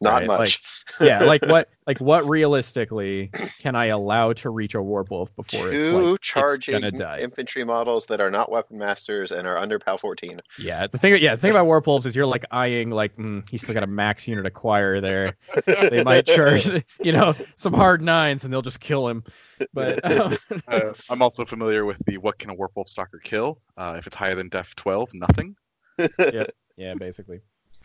Not 0.00 0.18
Right, 0.18 0.26
much. 0.26 0.62
yeah, 1.00 1.24
like 1.24 1.42
what 1.46 1.70
like 1.86 1.98
what 2.00 2.28
realistically 2.28 3.30
can 3.58 3.74
I 3.74 3.86
allow 3.86 4.32
to 4.34 4.50
reach 4.50 4.74
a 4.74 4.82
warp 4.82 5.10
wolf 5.10 5.34
before 5.34 5.72
it's 5.72 5.92
like 5.92 6.20
charging 6.20 6.84
it's 6.84 7.00
infantry 7.20 7.64
models 7.64 8.06
that 8.06 8.20
are 8.20 8.30
not 8.30 8.50
weapon 8.50 8.78
masters 8.78 9.32
and 9.32 9.46
are 9.46 9.58
under 9.58 9.78
PAL 9.78 9.98
14. 9.98 10.40
Yeah, 10.58 10.86
the 10.86 10.98
thing 10.98 11.16
yeah, 11.20 11.34
the 11.34 11.40
thing 11.40 11.50
about 11.50 11.66
warp 11.66 11.86
wolves 11.86 12.06
is 12.06 12.14
you're 12.14 12.26
like 12.26 12.44
eyeing 12.52 12.90
like 12.90 13.16
mm, 13.16 13.48
he's 13.50 13.62
still 13.62 13.74
got 13.74 13.82
a 13.82 13.88
max 13.88 14.28
unit 14.28 14.46
acquire 14.46 15.00
there. 15.00 15.36
They 15.88 16.04
might 16.04 16.26
charge 16.26 16.68
you 17.02 17.12
know 17.12 17.34
some 17.56 17.72
hard 17.72 18.02
nines 18.02 18.44
and 18.44 18.52
they'll 18.52 18.62
just 18.62 18.80
kill 18.80 19.08
him. 19.08 19.24
But 19.72 20.04
um, 20.10 20.38
uh, 20.68 20.92
I'm 21.08 21.22
also 21.22 21.44
familiar 21.44 21.84
with 21.84 21.98
the 22.06 22.18
what 22.18 22.38
can 22.38 22.50
a 22.50 22.54
warpwolf 22.54 22.88
stalker 22.88 23.18
kill? 23.18 23.60
Uh, 23.76 23.96
if 23.98 24.06
it's 24.06 24.14
higher 24.16 24.34
than 24.34 24.48
Def 24.48 24.74
12, 24.76 25.14
nothing. 25.14 25.56
Yeah, 25.98 26.44
yeah, 26.76 26.94
basically. 26.94 27.40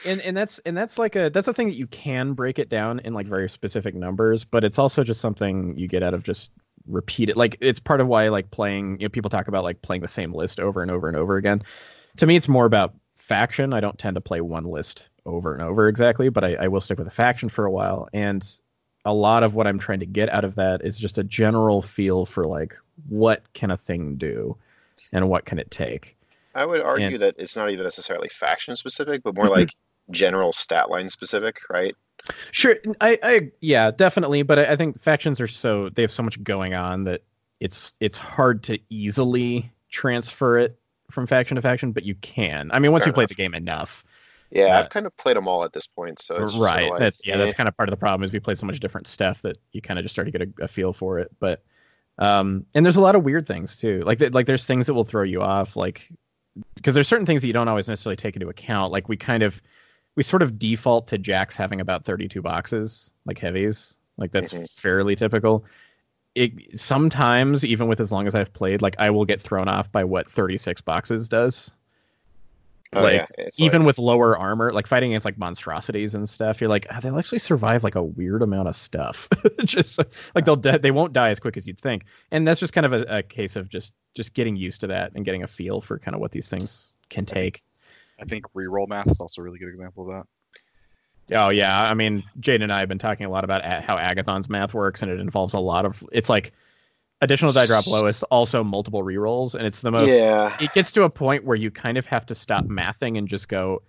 And 0.05 0.21
and 0.21 0.35
that's 0.35 0.59
and 0.59 0.75
that's 0.75 0.97
like 0.97 1.15
a 1.15 1.29
that's 1.29 1.47
a 1.47 1.53
thing 1.53 1.67
that 1.67 1.75
you 1.75 1.87
can 1.87 2.33
break 2.33 2.59
it 2.59 2.69
down 2.69 2.99
in 2.99 3.13
like 3.13 3.27
very 3.27 3.49
specific 3.49 3.95
numbers, 3.95 4.43
but 4.43 4.63
it's 4.63 4.79
also 4.79 5.03
just 5.03 5.21
something 5.21 5.77
you 5.77 5.87
get 5.87 6.03
out 6.03 6.13
of 6.13 6.23
just 6.23 6.51
repeat 6.87 7.29
it. 7.29 7.37
Like 7.37 7.57
it's 7.61 7.79
part 7.79 8.01
of 8.01 8.07
why 8.07 8.27
like 8.29 8.51
playing 8.51 8.99
you 8.99 9.05
know 9.05 9.09
people 9.09 9.29
talk 9.29 9.47
about 9.47 9.63
like 9.63 9.81
playing 9.81 10.01
the 10.01 10.07
same 10.07 10.33
list 10.33 10.59
over 10.59 10.81
and 10.81 10.91
over 10.91 11.07
and 11.07 11.17
over 11.17 11.37
again. 11.37 11.63
To 12.17 12.25
me 12.25 12.35
it's 12.35 12.47
more 12.47 12.65
about 12.65 12.93
faction. 13.15 13.73
I 13.73 13.79
don't 13.79 13.97
tend 13.97 14.15
to 14.15 14.21
play 14.21 14.41
one 14.41 14.65
list 14.65 15.09
over 15.25 15.53
and 15.53 15.63
over 15.63 15.87
exactly, 15.87 16.29
but 16.29 16.43
I, 16.43 16.55
I 16.55 16.67
will 16.67 16.81
stick 16.81 16.97
with 16.99 17.07
a 17.07 17.11
faction 17.11 17.49
for 17.49 17.65
a 17.65 17.71
while. 17.71 18.09
And 18.13 18.45
a 19.05 19.13
lot 19.13 19.43
of 19.43 19.53
what 19.53 19.67
I'm 19.67 19.79
trying 19.79 19.99
to 19.99 20.05
get 20.05 20.29
out 20.29 20.43
of 20.43 20.55
that 20.55 20.83
is 20.83 20.97
just 20.97 21.17
a 21.17 21.23
general 21.23 21.81
feel 21.81 22.25
for 22.25 22.45
like 22.45 22.75
what 23.07 23.41
can 23.53 23.71
a 23.71 23.77
thing 23.77 24.15
do 24.15 24.57
and 25.11 25.29
what 25.29 25.45
can 25.45 25.59
it 25.59 25.71
take. 25.71 26.17
I 26.55 26.65
would 26.65 26.81
argue 26.81 27.07
And- 27.07 27.19
that 27.21 27.35
it's 27.37 27.55
not 27.55 27.71
even 27.71 27.83
necessarily 27.83 28.29
faction 28.29 28.75
specific, 28.75 29.23
but 29.23 29.35
more 29.35 29.45
mm-hmm. 29.45 29.55
like 29.55 29.69
general 30.11 30.53
stat 30.53 30.89
line 30.89 31.09
specific, 31.09 31.57
right? 31.69 31.95
Sure, 32.51 32.75
I, 33.01 33.19
I 33.21 33.51
yeah, 33.59 33.91
definitely, 33.91 34.43
but 34.43 34.59
I, 34.59 34.65
I 34.73 34.75
think 34.75 35.01
factions 35.01 35.41
are 35.41 35.47
so 35.47 35.89
they 35.89 36.01
have 36.03 36.11
so 36.11 36.23
much 36.23 36.41
going 36.43 36.73
on 36.73 37.03
that 37.05 37.21
it's 37.59 37.95
it's 37.99 38.17
hard 38.17 38.63
to 38.63 38.79
easily 38.89 39.71
transfer 39.89 40.57
it 40.57 40.79
from 41.11 41.27
faction 41.27 41.55
to 41.55 41.61
faction, 41.61 41.91
but 41.91 42.03
you 42.03 42.15
can. 42.15 42.71
I 42.71 42.79
mean, 42.79 42.91
once 42.91 43.03
Fair 43.03 43.09
you 43.09 43.13
play 43.13 43.23
enough. 43.23 43.29
the 43.29 43.35
game 43.35 43.53
enough, 43.53 44.03
Yeah, 44.51 44.77
Uh, 44.77 44.79
I've 44.79 44.89
kind 44.89 45.05
of 45.05 45.15
played 45.17 45.35
them 45.35 45.47
all 45.47 45.63
at 45.63 45.73
this 45.73 45.87
point, 45.87 46.21
so 46.21 46.47
right? 46.47 46.49
Sort 46.49 46.83
of 46.83 46.89
like, 46.91 46.99
that's 46.99 47.25
yeah, 47.25 47.35
eh. 47.35 47.37
that's 47.37 47.53
kind 47.53 47.67
of 47.67 47.75
part 47.75 47.89
of 47.89 47.91
the 47.91 47.97
problem 47.97 48.23
is 48.23 48.31
we 48.31 48.39
play 48.39 48.55
so 48.55 48.65
much 48.65 48.79
different 48.79 49.07
stuff 49.07 49.41
that 49.41 49.57
you 49.71 49.81
kind 49.81 49.99
of 49.99 50.03
just 50.03 50.13
start 50.13 50.27
to 50.27 50.31
get 50.31 50.41
a, 50.41 50.63
a 50.63 50.67
feel 50.67 50.93
for 50.93 51.19
it. 51.19 51.31
But 51.39 51.63
um, 52.19 52.65
and 52.75 52.85
there's 52.85 52.95
a 52.95 53.01
lot 53.01 53.15
of 53.15 53.23
weird 53.23 53.47
things 53.47 53.75
too. 53.77 54.01
Like 54.05 54.19
th- 54.19 54.33
like 54.33 54.45
there's 54.45 54.65
things 54.65 54.87
that 54.87 54.93
will 54.93 55.03
throw 55.03 55.23
you 55.23 55.41
off, 55.41 55.75
like 55.75 56.09
because 56.75 56.93
there's 56.93 57.07
certain 57.07 57.25
things 57.25 57.41
that 57.41 57.47
you 57.47 57.53
don't 57.53 57.67
always 57.67 57.87
necessarily 57.87 58.15
take 58.17 58.35
into 58.35 58.49
account. 58.49 58.91
Like 58.91 59.09
we 59.09 59.17
kind 59.17 59.43
of 59.43 59.59
we 60.15 60.23
sort 60.23 60.41
of 60.41 60.59
default 60.59 61.07
to 61.07 61.17
jacks 61.17 61.55
having 61.55 61.81
about 61.81 62.05
32 62.05 62.41
boxes, 62.41 63.11
like 63.25 63.39
heavies. 63.39 63.97
Like 64.17 64.31
that's 64.31 64.53
Mhm. 64.53 64.69
fairly 64.71 65.15
typical. 65.15 65.65
It 66.35 66.79
sometimes 66.79 67.63
even 67.65 67.87
with 67.87 67.99
as 67.99 68.11
long 68.11 68.27
as 68.27 68.35
I've 68.35 68.53
played, 68.53 68.81
like 68.81 68.95
I 68.99 69.09
will 69.09 69.25
get 69.25 69.41
thrown 69.41 69.67
off 69.67 69.91
by 69.91 70.03
what 70.03 70.29
36 70.31 70.81
boxes 70.81 71.29
does. 71.29 71.71
Oh, 72.95 73.01
like, 73.01 73.27
yeah, 73.39 73.47
even 73.57 73.81
like- 73.81 73.87
with 73.87 73.97
lower 73.97 74.37
armor, 74.37 74.71
like 74.71 74.85
fighting 74.85 75.11
against 75.13 75.25
like 75.25 75.37
monstrosities 75.39 76.13
and 76.13 76.29
stuff, 76.29 76.61
you're 76.61 76.69
like, 76.69 76.85
oh, 76.91 76.99
they'll 77.01 77.17
actually 77.17 77.39
survive 77.39 77.83
like 77.83 77.95
a 77.95 78.03
weird 78.03 78.43
amount 78.43 78.67
of 78.67 78.75
stuff. 78.75 79.27
just 79.65 79.97
like 80.35 80.45
they'll 80.45 80.55
they 80.55 80.91
won't 80.91 81.11
die 81.11 81.29
as 81.29 81.39
quick 81.39 81.57
as 81.57 81.65
you'd 81.65 81.79
think, 81.81 82.05
and 82.31 82.47
that's 82.47 82.59
just 82.59 82.71
kind 82.73 82.85
of 82.85 82.93
a, 82.93 83.01
a 83.17 83.23
case 83.23 83.55
of 83.55 83.67
just 83.67 83.95
just 84.13 84.35
getting 84.35 84.55
used 84.55 84.81
to 84.81 84.87
that 84.87 85.11
and 85.15 85.25
getting 85.25 85.41
a 85.41 85.47
feel 85.47 85.81
for 85.81 85.97
kind 85.97 86.13
of 86.13 86.21
what 86.21 86.31
these 86.31 86.49
things 86.49 86.91
can 87.09 87.25
take. 87.25 87.63
I 88.19 88.25
think 88.25 88.45
reroll 88.55 88.87
math 88.87 89.09
is 89.09 89.19
also 89.19 89.41
a 89.41 89.43
really 89.43 89.59
good 89.59 89.69
example 89.69 90.09
of 90.09 90.15
that. 90.15 91.37
Oh 91.37 91.49
yeah, 91.49 91.81
I 91.81 91.93
mean, 91.93 92.23
Jade 92.39 92.61
and 92.61 92.71
I 92.71 92.79
have 92.79 92.89
been 92.89 92.99
talking 92.99 93.25
a 93.25 93.29
lot 93.29 93.43
about 93.43 93.63
how 93.63 93.97
Agathon's 93.97 94.49
math 94.49 94.73
works, 94.73 95.01
and 95.01 95.11
it 95.11 95.19
involves 95.19 95.53
a 95.53 95.59
lot 95.59 95.85
of 95.85 96.03
it's 96.11 96.29
like 96.29 96.51
additional 97.21 97.51
die 97.53 97.65
drop 97.65 97.87
lowest, 97.87 98.23
also 98.29 98.63
multiple 98.63 99.03
rerolls, 99.03 99.55
and 99.55 99.65
it's 99.65 99.81
the 99.81 99.91
most. 99.91 100.09
yeah, 100.09 100.55
It 100.59 100.73
gets 100.73 100.91
to 100.93 101.03
a 101.03 101.09
point 101.09 101.45
where 101.45 101.55
you 101.55 101.71
kind 101.71 101.97
of 101.97 102.05
have 102.07 102.25
to 102.27 102.35
stop 102.35 102.65
mathing 102.65 103.17
and 103.17 103.27
just 103.27 103.47
go, 103.47 103.81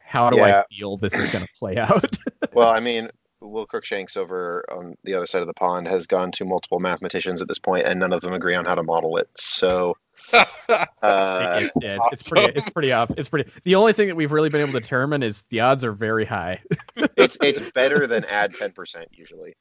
how 0.00 0.30
do 0.30 0.38
Yeah. 0.38 0.60
I 0.60 0.74
feel 0.74 0.96
this 0.96 1.12
is 1.12 1.30
going 1.30 1.44
to 1.44 1.50
play 1.58 1.76
out? 1.76 2.18
well, 2.52 2.70
I 2.70 2.80
mean, 2.80 3.10
Will 3.40 3.66
Crookshanks 3.66 4.16
over 4.16 4.64
on 4.70 4.96
the 5.04 5.14
other 5.14 5.26
side 5.26 5.42
of 5.42 5.46
the 5.46 5.54
pond 5.54 5.86
has 5.86 6.06
gone 6.06 6.32
to 6.32 6.44
multiple 6.44 6.80
mathematicians 6.80 7.42
at 7.42 7.48
this 7.48 7.58
point, 7.58 7.84
and 7.86 8.00
none 8.00 8.12
of 8.12 8.22
them 8.22 8.32
agree 8.32 8.54
on 8.54 8.64
how 8.64 8.74
to 8.74 8.82
model 8.82 9.18
it. 9.18 9.28
So, 9.36 9.96
uh, 10.32 11.60
it's, 11.62 11.74
yeah, 11.80 11.96
it's, 11.96 12.06
it's 12.12 12.22
pretty. 12.22 12.52
It's 12.56 12.68
pretty 12.74 12.92
off. 12.92 13.10
It's 13.16 13.28
pretty. 13.28 13.50
The 13.64 13.74
only 13.74 13.92
thing 13.92 14.08
that 14.08 14.16
we've 14.16 14.32
really 14.32 14.48
been 14.50 14.60
able 14.60 14.72
to 14.74 14.80
determine 14.80 15.22
is 15.22 15.44
the 15.50 15.60
odds 15.60 15.84
are 15.84 15.92
very 15.92 16.24
high. 16.24 16.60
it's 17.16 17.38
it's 17.40 17.60
better 17.72 18.06
than 18.06 18.24
add 18.24 18.54
ten 18.54 18.72
percent 18.72 19.08
usually. 19.12 19.56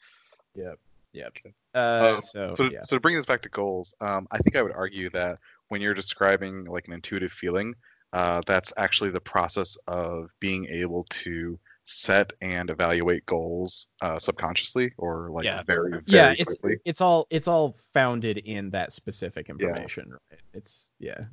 Yep. 1.14 1.38
Uh, 1.74 1.78
Um, 2.16 2.22
so 2.22 2.56
So, 2.58 2.64
yeah. 2.66 2.82
so 2.90 2.96
to 2.96 3.00
bring 3.00 3.16
this 3.16 3.26
back 3.26 3.42
to 3.44 3.50
goals, 3.50 3.94
um, 4.02 4.28
I 4.32 4.38
think 4.40 4.56
I 4.56 4.62
would 4.62 4.74
argue 4.74 5.10
that 5.12 5.40
when 5.70 5.82
you're 5.82 5.94
describing 5.94 6.66
like 6.66 6.88
an 6.88 6.94
intuitive 6.94 7.32
feeling, 7.32 7.76
uh, 8.14 8.42
that's 8.46 8.74
actually 8.78 9.10
the 9.10 9.22
process 9.22 9.78
of 9.88 10.32
being 10.40 10.68
able 10.68 11.06
to 11.10 11.60
set 11.90 12.34
and 12.42 12.70
evaluate 12.70 13.26
goals 13.26 13.88
uh, 14.02 14.20
subconsciously 14.20 14.92
or 14.98 15.30
like 15.32 15.46
Yeah. 15.46 15.64
very 15.64 15.90
very 15.90 16.04
yeah, 16.06 16.34
it's 16.38 16.44
quickly. 16.58 16.78
it's 16.84 17.00
all 17.00 17.28
it's 17.30 17.48
all 17.48 17.78
founded 17.94 18.40
in 18.40 18.70
that 18.72 18.92
specific 18.92 19.50
information, 19.50 20.12
right? 20.12 20.40
It's 20.54 20.92
yeah. 21.00 21.24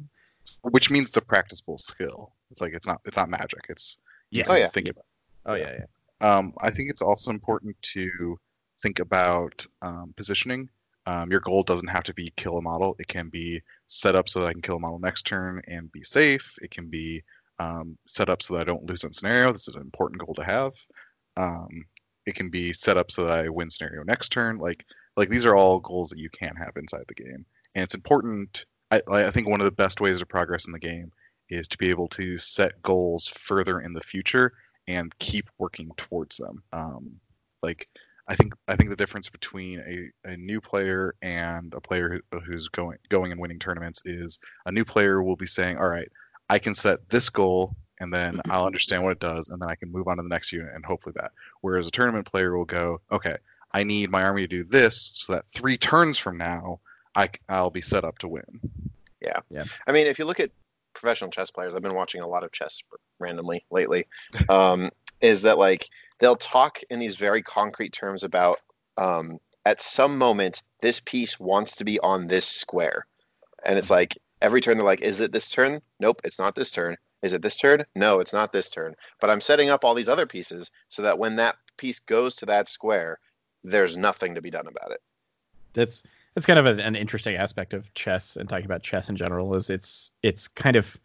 Which 0.63 0.91
means 0.91 1.09
it's 1.09 1.17
a 1.17 1.21
practicable 1.23 1.79
skill. 1.79 2.33
It's 2.53 2.61
like 2.61 2.73
it's 2.73 2.87
not 2.87 3.01
it's 3.05 3.17
not 3.17 3.29
magic. 3.29 3.67
It's 3.69 3.99
you 4.31 4.39
Yeah. 4.41 4.47
Oh, 4.49 4.55
yeah. 4.55 4.69
think 4.69 4.89
about. 4.89 5.05
Oh 5.45 5.55
yeah, 5.55 5.79
yeah. 5.81 6.37
Um, 6.37 6.55
I 6.61 6.71
think 6.71 6.89
it's 6.89 7.03
also 7.03 7.31
important 7.33 7.77
to 7.95 8.39
think 8.81 9.01
about 9.01 9.67
um, 9.83 10.15
positioning. 10.17 10.69
Um, 11.07 11.31
your 11.33 11.41
goal 11.41 11.65
doesn't 11.65 11.89
have 11.89 12.05
to 12.05 12.15
be 12.15 12.33
kill 12.37 12.59
a 12.59 12.63
model. 12.63 12.95
It 13.01 13.09
can 13.09 13.29
be 13.29 13.61
set 13.89 14.15
up 14.15 14.29
so 14.29 14.41
that 14.41 14.47
I 14.47 14.53
can 14.53 14.63
kill 14.63 14.77
a 14.77 14.81
model 14.81 15.01
next 15.01 15.27
turn 15.27 15.61
and 15.67 15.91
be 15.91 16.05
safe. 16.05 16.57
It 16.63 16.71
can 16.71 16.89
be 16.89 17.25
um, 17.59 17.97
set 18.07 18.29
up 18.29 18.43
so 18.43 18.55
that 18.55 18.61
I 18.61 18.65
don't 18.65 18.87
lose 18.89 19.03
that 19.03 19.15
scenario. 19.15 19.53
This 19.53 19.69
is 19.69 19.75
an 19.75 19.83
important 19.83 20.21
goal 20.21 20.35
to 20.35 20.45
have. 20.45 20.73
Um, 21.37 21.87
it 22.27 22.35
can 22.35 22.51
be 22.51 22.73
set 22.73 22.97
up 22.97 23.11
so 23.11 23.27
that 23.27 23.39
I 23.39 23.49
win 23.49 23.71
scenario 23.71 24.03
next 24.03 24.31
turn. 24.31 24.59
Like 24.59 24.85
like 25.17 25.29
these 25.29 25.47
are 25.47 25.55
all 25.55 25.79
goals 25.81 26.11
that 26.11 26.19
you 26.19 26.31
can 26.31 26.57
have 26.57 26.77
inside 26.77 27.05
the 27.09 27.15
game, 27.15 27.45
and 27.75 27.85
it's 27.85 27.95
important. 27.95 28.65
I, 28.91 29.01
I 29.09 29.31
think 29.31 29.49
one 29.49 29.61
of 29.61 29.65
the 29.65 29.73
best 29.73 30.01
ways 30.01 30.19
to 30.21 30.27
progress 30.27 30.67
in 30.67 30.73
the 30.73 30.79
game 30.79 31.11
is 31.51 31.69
to 31.69 31.79
be 31.79 31.91
able 31.91 32.09
to 32.09 32.39
set 32.39 32.81
goals 32.83 33.29
further 33.29 33.81
in 33.81 33.93
the 33.93 34.01
future 34.01 34.53
and 34.89 35.17
keep 35.19 35.49
working 35.59 35.91
towards 35.97 36.37
them. 36.37 36.63
Um, 36.73 37.21
like 37.63 37.89
I 38.29 38.35
think 38.35 38.55
I 38.69 38.77
think 38.77 38.91
the 38.91 38.97
difference 38.97 39.29
between 39.29 39.81
a, 39.81 40.31
a 40.31 40.37
new 40.37 40.61
player 40.61 41.15
and 41.23 41.73
a 41.75 41.81
player 41.81 42.21
who, 42.31 42.41
who's 42.41 42.69
going 42.69 42.99
going 43.09 43.33
and 43.33 43.41
winning 43.41 43.59
tournaments 43.59 44.03
is 44.05 44.39
a 44.67 44.73
new 44.73 44.85
player 44.85 45.23
will 45.23 45.37
be 45.37 45.47
saying, 45.47 45.77
all 45.77 45.89
right, 45.89 46.11
I 46.49 46.59
can 46.59 46.75
set 46.75 47.09
this 47.09 47.29
goal 47.29 47.75
and 48.01 48.13
then 48.13 48.41
I'll 48.51 48.67
understand 48.67 49.03
what 49.03 49.13
it 49.13 49.21
does, 49.21 49.49
and 49.49 49.61
then 49.61 49.69
I 49.69 49.75
can 49.75 49.91
move 49.91 50.09
on 50.09 50.17
to 50.17 50.23
the 50.23 50.29
next 50.29 50.53
unit, 50.53 50.75
and 50.75 50.85
hopefully 50.85 51.15
that. 51.17 51.33
Whereas 51.61 51.87
a 51.87 51.91
tournament 51.91 52.27
player 52.27 52.57
will 52.57 52.65
go, 52.65 53.01
okay, 53.11 53.37
I 53.73 53.85
need 53.85 54.11
my 54.11 54.23
army 54.23 54.43
to 54.43 54.49
do 54.49 54.65
this, 54.65 55.11
so 55.15 55.35
that 55.35 55.47
three 55.49 55.77
turns 55.77 56.19
from 56.19 56.39
now, 56.39 56.81
I, 57.15 57.31
I'll 57.49 57.71
be 57.71 57.81
set 57.81 58.05
up 58.05 58.19
to 58.19 58.29
win. 58.29 58.61
Yeah. 59.21 59.41
Yeah. 59.51 59.65
I 59.87 59.93
mean, 59.93 60.07
if 60.07 60.19
you 60.19 60.25
look 60.25 60.41
at 60.41 60.51
professional 60.95 61.31
chess 61.31 61.51
players, 61.51 61.75
I've 61.75 61.83
been 61.83 61.95
watching 61.95 62.21
a 62.21 62.27
lot 62.27 62.45
of 62.45 62.53
chess 62.53 62.83
randomly 63.19 63.65
lately. 63.71 64.07
Um, 64.49 64.91
is 65.21 65.43
that 65.43 65.57
like 65.57 65.89
they'll 66.19 66.37
talk 66.37 66.81
in 66.91 66.99
these 66.99 67.17
very 67.17 67.43
concrete 67.43 67.93
terms 67.93 68.25
about 68.25 68.61
um, 68.99 69.39
at 69.65 69.81
some 69.81 70.19
moment 70.19 70.63
this 70.81 71.01
piece 71.01 71.41
wants 71.41 71.77
to 71.77 71.85
be 71.85 71.99
on 72.01 72.27
this 72.27 72.47
square, 72.47 73.07
and 73.65 73.79
it's 73.79 73.91
like 73.91 74.19
every 74.45 74.61
turn 74.61 74.77
they're 74.77 74.85
like, 74.85 75.01
is 75.01 75.21
it 75.21 75.33
this 75.33 75.49
turn? 75.49 75.81
Nope, 75.99 76.21
it's 76.23 76.39
not 76.39 76.55
this 76.55 76.71
turn. 76.71 76.97
Is 77.23 77.33
it 77.33 77.41
this 77.41 77.57
turn? 77.57 77.85
No, 77.97 78.21
it's 78.21 78.35
not 78.35 78.53
this 78.53 78.69
turn. 78.69 78.95
But 79.21 79.31
I'm 79.31 79.41
setting 79.41 79.71
up 79.71 79.85
all 79.85 79.95
these 79.95 80.11
other 80.11 80.27
pieces 80.27 80.71
so 80.89 81.03
that 81.03 81.19
when 81.19 81.37
that 81.37 81.57
piece 81.79 81.99
goes 82.01 82.35
to 82.37 82.47
that 82.47 82.69
square, 82.69 83.19
there's 83.65 83.97
nothing 83.97 84.35
to 84.35 84.43
be 84.43 84.51
done 84.51 84.67
about 84.67 84.91
it. 84.93 85.01
That's 85.73 86.03
that's 86.35 86.47
kind 86.47 86.59
of 86.59 86.67
a, 86.67 86.83
an 86.83 86.95
interesting 86.97 87.37
aspect 87.37 87.73
of 87.75 87.93
chess 87.95 88.37
and 88.37 88.47
talking 88.49 88.67
about 88.67 88.83
chess 88.83 89.09
in 89.09 89.17
general 89.17 89.55
is 89.55 89.71
it's 89.71 90.11
it's 90.23 90.47
kind 90.49 90.77
of 90.77 90.97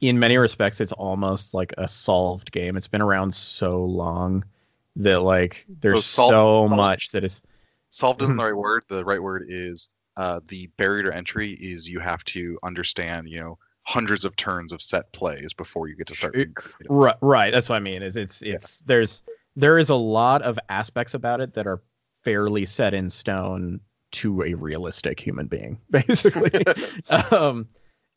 in 0.00 0.18
many 0.18 0.36
respects 0.36 0.80
it's 0.80 0.92
almost 0.92 1.54
like 1.54 1.72
a 1.78 1.88
solved 1.88 2.52
game. 2.52 2.76
It's 2.76 2.88
been 2.88 3.00
around 3.00 3.34
so 3.34 3.70
long 3.84 4.44
that 4.96 5.20
like 5.22 5.64
there's 5.80 6.04
So 6.04 6.22
solved- 6.22 6.30
so 6.30 6.34
solved. 6.34 6.74
much 6.76 7.10
that 7.12 7.24
is 7.24 7.40
Solved 7.88 8.22
isn't 8.22 8.34
Mhm. 8.36 8.38
the 8.38 8.44
right 8.44 8.56
word. 8.56 8.84
The 8.88 9.04
right 9.04 9.22
word 9.22 9.46
is 9.48 9.88
uh, 10.16 10.40
the 10.48 10.66
barrier 10.78 11.04
to 11.10 11.16
entry 11.16 11.54
is 11.54 11.88
you 11.88 12.00
have 12.00 12.24
to 12.24 12.58
understand, 12.62 13.28
you 13.28 13.40
know, 13.40 13.58
hundreds 13.84 14.24
of 14.24 14.36
turns 14.36 14.72
of 14.72 14.80
set 14.80 15.10
plays 15.12 15.52
before 15.52 15.88
you 15.88 15.96
get 15.96 16.06
to 16.08 16.14
start. 16.14 16.36
It- 16.36 16.50
Right, 16.88 17.16
right. 17.20 17.52
That's 17.52 17.68
what 17.68 17.76
I 17.76 17.80
mean. 17.80 18.02
Is 18.02 18.16
it's 18.16 18.42
it's 18.42 18.80
there's 18.86 19.22
there 19.56 19.78
is 19.78 19.90
a 19.90 19.94
lot 19.94 20.42
of 20.42 20.58
aspects 20.68 21.14
about 21.14 21.40
it 21.40 21.54
that 21.54 21.66
are 21.66 21.80
fairly 22.24 22.64
set 22.66 22.94
in 22.94 23.10
stone 23.10 23.80
to 24.12 24.42
a 24.42 24.54
realistic 24.54 25.18
human 25.18 25.46
being, 25.46 25.78
basically. 25.90 26.50
um, 27.30 27.66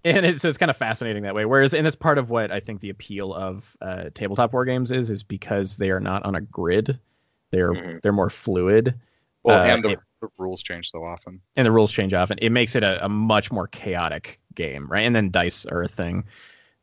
and 0.04 0.26
it's 0.26 0.46
it's 0.46 0.58
kind 0.58 0.70
of 0.70 0.78
fascinating 0.78 1.24
that 1.24 1.34
way. 1.34 1.46
Whereas, 1.46 1.74
and 1.74 1.88
it's 1.88 1.96
part 1.96 2.18
of 2.18 2.30
what 2.30 2.52
I 2.52 2.60
think 2.60 2.82
the 2.82 2.90
appeal 2.90 3.34
of 3.34 3.76
uh, 3.82 4.10
tabletop 4.14 4.54
war 4.54 4.66
games 4.66 4.92
is, 4.92 5.10
is 5.10 5.24
because 5.24 5.78
they 5.78 5.90
are 5.90 6.00
not 6.00 6.24
on 6.26 6.36
a 6.36 6.42
grid. 6.42 7.00
They're 7.52 7.74
Mhm. 7.74 8.02
they're 8.02 8.12
more 8.12 8.30
fluid, 8.30 8.94
Well, 9.44 9.58
uh, 9.60 9.64
and 9.66 9.84
the, 9.84 9.98
the 10.38 10.44
rules 10.44 10.64
change 10.64 10.92
so 10.92 11.04
often. 11.04 11.42
and 11.56 11.66
the 11.66 11.72
rules 11.72 11.92
change 11.92 12.14
often. 12.14 12.38
It 12.42 12.52
makes 12.52 12.76
it 12.76 12.84
a, 12.84 13.04
a 13.04 13.10
much 13.10 13.52
more 13.52 13.68
chaotic 13.68 14.40
game, 14.54 14.88
right? 14.88 15.02
And 15.02 15.16
then 15.16 15.32
dice 15.32 15.66
are 15.66 15.84
a 15.84 15.88
thing. 15.88 16.26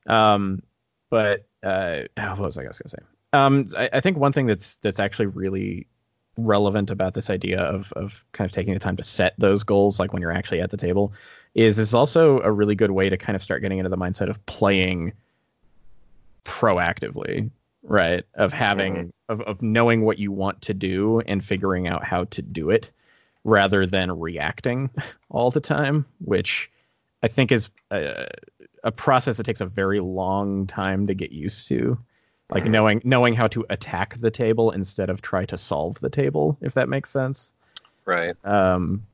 Um, 0.06 0.62
but 1.10 1.46
uh, 1.62 2.02
what 2.16 2.38
was 2.38 2.58
I 2.58 2.62
gonna 2.62 2.74
say? 2.74 2.98
Um, 3.32 3.68
I, 3.76 3.90
I 3.94 4.00
think 4.00 4.16
one 4.16 4.32
thing 4.32 4.46
that's 4.46 4.76
that's 4.76 5.00
actually 5.00 5.26
really 5.26 5.86
relevant 6.38 6.90
about 6.90 7.14
this 7.14 7.30
idea 7.30 7.60
of 7.60 7.92
of 7.92 8.24
kind 8.32 8.46
of 8.46 8.52
taking 8.52 8.74
the 8.74 8.80
time 8.80 8.96
to 8.96 9.02
set 9.04 9.34
those 9.38 9.62
goals, 9.62 10.00
like 10.00 10.12
when 10.12 10.22
you're 10.22 10.32
actually 10.32 10.60
at 10.60 10.70
the 10.70 10.76
table, 10.76 11.12
is 11.54 11.78
it's 11.78 11.94
also 11.94 12.40
a 12.40 12.50
really 12.50 12.74
good 12.74 12.90
way 12.90 13.08
to 13.08 13.16
kind 13.16 13.36
of 13.36 13.42
start 13.42 13.62
getting 13.62 13.78
into 13.78 13.90
the 13.90 13.96
mindset 13.96 14.28
of 14.28 14.44
playing 14.46 15.12
proactively, 16.44 17.50
right? 17.82 18.24
Of 18.34 18.52
having 18.52 19.12
of 19.28 19.40
of 19.42 19.62
knowing 19.62 20.02
what 20.02 20.18
you 20.18 20.32
want 20.32 20.62
to 20.62 20.74
do 20.74 21.20
and 21.20 21.44
figuring 21.44 21.86
out 21.88 22.04
how 22.04 22.24
to 22.24 22.42
do 22.42 22.70
it 22.70 22.90
rather 23.44 23.86
than 23.86 24.18
reacting 24.18 24.90
all 25.30 25.50
the 25.50 25.60
time, 25.60 26.06
which 26.24 26.70
I 27.22 27.28
think 27.28 27.52
is 27.52 27.70
a, 27.90 28.28
a 28.84 28.92
process 28.92 29.36
that 29.36 29.44
takes 29.44 29.60
a 29.60 29.66
very 29.66 30.00
long 30.00 30.66
time 30.66 31.06
to 31.06 31.14
get 31.14 31.32
used 31.32 31.68
to. 31.68 31.98
Like 32.50 32.64
knowing 32.64 33.00
knowing 33.02 33.34
how 33.34 33.46
to 33.46 33.64
attack 33.70 34.20
the 34.20 34.30
table 34.30 34.72
instead 34.72 35.08
of 35.08 35.22
try 35.22 35.46
to 35.46 35.56
solve 35.56 35.98
the 36.00 36.10
table, 36.10 36.58
if 36.60 36.74
that 36.74 36.86
makes 36.86 37.08
sense. 37.08 37.50
Right. 38.04 38.34
Um, 38.44 39.06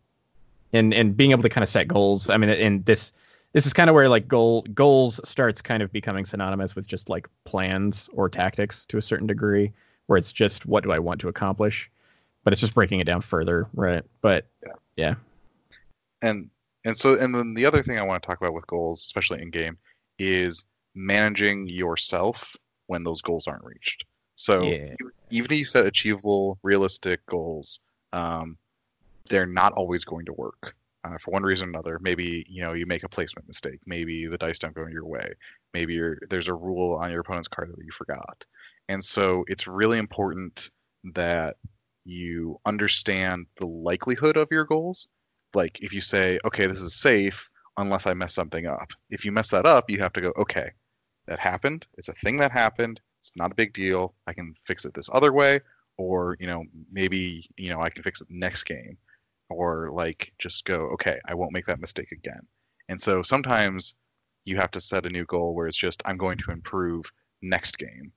and 0.73 0.93
and 0.93 1.17
being 1.17 1.31
able 1.31 1.43
to 1.43 1.49
kind 1.49 1.63
of 1.63 1.69
set 1.69 1.87
goals. 1.87 2.31
I 2.31 2.37
mean, 2.37 2.51
and 2.51 2.85
this 2.85 3.13
this 3.53 3.65
is 3.65 3.73
kind 3.73 3.89
of 3.89 3.95
where 3.95 4.09
like 4.09 4.27
goal 4.27 4.63
goals 4.75 5.21
starts 5.25 5.63
kind 5.63 5.83
of 5.83 5.93
becoming 5.93 6.25
synonymous 6.25 6.75
with 6.75 6.87
just 6.87 7.09
like 7.09 7.29
plans 7.45 8.09
or 8.13 8.29
tactics 8.29 8.85
to 8.87 8.99
a 8.99 9.03
certain 9.03 9.27
degree, 9.27 9.73
where 10.07 10.17
it's 10.17 10.33
just 10.33 10.67
what 10.67 10.83
do 10.83 10.91
I 10.91 10.99
want 10.99 11.21
to 11.21 11.29
accomplish, 11.29 11.91
but 12.49 12.55
it's 12.55 12.63
just 12.63 12.73
breaking 12.73 12.99
it 12.99 13.05
down 13.05 13.21
further, 13.21 13.69
right? 13.75 14.03
But 14.23 14.47
yeah, 14.97 15.17
and 16.23 16.49
and 16.87 16.97
so 16.97 17.13
and 17.21 17.35
then 17.35 17.53
the 17.53 17.67
other 17.67 17.83
thing 17.83 17.99
I 17.99 18.03
want 18.03 18.23
to 18.23 18.27
talk 18.27 18.41
about 18.41 18.55
with 18.55 18.67
goals, 18.67 19.05
especially 19.05 19.43
in 19.43 19.51
game, 19.51 19.77
is 20.19 20.65
managing 20.95 21.67
yourself 21.69 22.57
when 22.87 23.05
those 23.05 23.21
goals 23.21 23.47
aren't 23.47 23.67
reached. 23.67 24.07
So 24.37 24.63
Yeah. 24.63 24.95
even 25.31 25.53
if 25.53 25.59
you 25.59 25.67
set 25.67 25.85
achievable, 25.85 26.59
realistic 26.63 27.21
goals, 27.27 27.81
um, 28.15 28.57
they're 29.29 29.45
not 29.45 29.75
always 29.75 30.07
going 30.07 30.25
to 30.25 30.33
work. 30.33 30.75
Uh, 31.05 31.19
for 31.19 31.33
one 31.33 31.43
reason 31.43 31.67
or 31.67 31.73
another, 31.73 31.99
maybe 32.01 32.47
you 32.49 32.63
know 32.63 32.73
you 32.73 32.87
make 32.87 33.03
a 33.03 33.11
placement 33.11 33.47
mistake. 33.47 33.81
Maybe 33.85 34.27
the 34.27 34.39
dice 34.39 34.59
don't 34.59 34.75
go 34.75 34.87
your 34.87 35.05
way. 35.05 35.35
Maybe 35.75 35.93
you're, 35.93 36.17
there's 36.31 36.49
a 36.49 36.55
rule 36.55 36.97
on 36.97 37.11
your 37.11 37.21
opponent's 37.21 37.47
card 37.47 37.71
that 37.71 37.85
you 37.85 37.93
forgot. 37.93 38.47
And 38.89 39.05
so 39.05 39.45
it's 39.49 39.67
really 39.67 39.99
important 39.99 40.71
that 41.13 41.57
you 42.09 42.59
understand 42.65 43.47
the 43.61 43.67
likelihood 43.67 44.37
of 44.37 44.49
your 44.51 44.65
goals. 44.65 45.09
Like 45.55 45.83
if 45.83 45.93
you 45.93 46.01
say 46.01 46.39
okay 46.45 46.67
this 46.67 46.81
is 46.81 46.95
safe 46.95 47.51
unless 47.77 48.07
i 48.07 48.15
mess 48.15 48.35
something 48.35 48.67
up. 48.67 48.91
If 49.11 49.25
you 49.25 49.33
mess 49.33 49.49
that 49.51 49.67
up 49.67 49.91
you 49.91 49.99
have 49.99 50.13
to 50.15 50.21
go 50.21 50.33
okay 50.39 50.71
that 51.27 51.39
happened. 51.39 51.87
It's 51.99 52.09
a 52.09 52.15
thing 52.15 52.39
that 52.39 52.51
happened. 52.51 53.01
It's 53.21 53.33
not 53.37 53.53
a 53.53 53.55
big 53.55 53.75
deal. 53.75 54.15
I 54.27 54.33
can 54.33 54.55
fix 54.67 54.85
it 54.87 54.95
this 54.95 55.11
other 55.13 55.33
way 55.33 55.61
or 55.99 56.37
you 56.41 56.47
know 56.47 56.65
maybe 56.93 57.49
you 57.57 57.71
know 57.71 57.83
i 57.83 57.91
can 57.91 58.03
fix 58.03 58.21
it 58.21 58.29
next 58.31 58.65
game. 58.65 58.97
Or 59.51 59.91
like 59.93 60.33
just 60.39 60.65
go 60.65 60.91
okay 60.95 61.19
i 61.27 61.35
won't 61.35 61.53
make 61.53 61.67
that 61.67 61.81
mistake 61.81 62.13
again. 62.13 62.47
And 62.89 63.01
so 63.01 63.23
sometimes 63.23 63.95
you 64.47 64.57
have 64.57 64.71
to 64.71 64.81
set 64.81 65.05
a 65.05 65.11
new 65.11 65.27
goal 65.27 65.55
where 65.55 65.67
it's 65.69 65.77
just 65.77 66.03
i'm 66.07 66.17
going 66.17 66.39
to 66.39 66.53
improve 66.53 67.05
next 67.43 67.77
game 67.79 68.13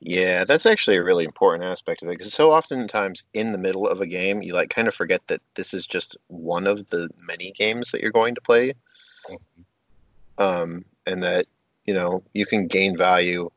Yeah, 0.00 0.44
that's 0.44 0.66
actually 0.66 0.96
a 0.96 1.04
really 1.04 1.24
important 1.24 1.64
aspect 1.64 2.02
of 2.02 2.08
it 2.08 2.18
because 2.18 2.32
so 2.32 2.50
oftentimes 2.52 3.24
in 3.34 3.52
the 3.52 3.58
middle 3.58 3.86
of 3.88 4.00
a 4.00 4.06
game, 4.06 4.42
you 4.42 4.54
like 4.54 4.70
kind 4.70 4.86
of 4.86 4.94
forget 4.94 5.20
that 5.26 5.42
this 5.54 5.74
is 5.74 5.86
just 5.86 6.16
one 6.28 6.66
of 6.66 6.88
the 6.90 7.08
many 7.20 7.52
games 7.52 7.90
that 7.90 8.00
you're 8.00 8.12
going 8.12 8.34
to 8.36 8.40
play, 8.40 8.74
um, 10.38 10.84
and 11.06 11.22
that 11.22 11.46
you 11.84 11.94
know 11.94 12.22
you 12.32 12.46
can 12.46 12.66
gain 12.66 12.96
value 12.96 13.50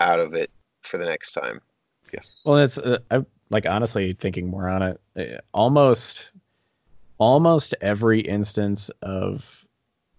out 0.00 0.20
of 0.20 0.34
it 0.34 0.50
for 0.82 0.98
the 0.98 1.04
next 1.06 1.32
time. 1.32 1.60
yes 2.12 2.30
Well, 2.44 2.58
it's 2.58 2.78
uh, 2.78 2.98
I 3.10 3.24
like 3.50 3.66
honestly 3.66 4.12
thinking 4.12 4.48
more 4.48 4.68
on 4.68 4.82
it. 4.82 5.00
uh, 5.18 5.40
Almost, 5.52 6.32
almost 7.18 7.74
every 7.80 8.20
instance 8.20 8.90
of 9.02 9.66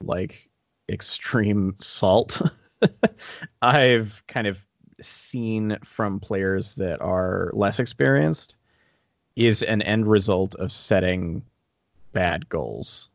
like 0.01 0.49
extreme 0.89 1.75
salt, 1.79 2.41
I've 3.61 4.23
kind 4.27 4.47
of 4.47 4.61
seen 5.01 5.77
from 5.83 6.19
players 6.19 6.75
that 6.75 7.01
are 7.01 7.51
less 7.53 7.79
experienced, 7.79 8.55
is 9.35 9.61
an 9.61 9.81
end 9.81 10.07
result 10.07 10.55
of 10.55 10.71
setting 10.71 11.43
bad 12.13 12.47
goals. 12.49 13.09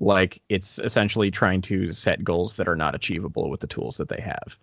Like 0.00 0.40
it's 0.48 0.78
essentially 0.78 1.30
trying 1.30 1.60
to 1.62 1.92
set 1.92 2.24
goals 2.24 2.56
that 2.56 2.68
are 2.68 2.76
not 2.76 2.94
achievable 2.94 3.50
with 3.50 3.60
the 3.60 3.66
tools 3.66 3.96
that 3.96 4.08
they 4.08 4.20
have. 4.20 4.56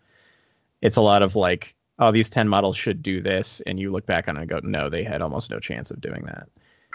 It's 0.81 0.97
a 0.97 1.01
lot 1.01 1.21
of 1.21 1.35
like 1.35 1.75
oh, 1.99 2.11
these 2.11 2.29
10 2.29 2.47
models 2.47 2.77
should 2.77 3.01
do 3.01 3.21
this. 3.21 3.61
And 3.65 3.79
you 3.79 3.91
look 3.91 4.05
back 4.05 4.27
on 4.27 4.37
it 4.37 4.41
and 4.41 4.49
go, 4.49 4.59
no, 4.63 4.89
they 4.89 5.03
had 5.03 5.21
almost 5.21 5.49
no 5.49 5.59
chance 5.59 5.91
of 5.91 6.01
doing 6.01 6.23
that. 6.25 6.47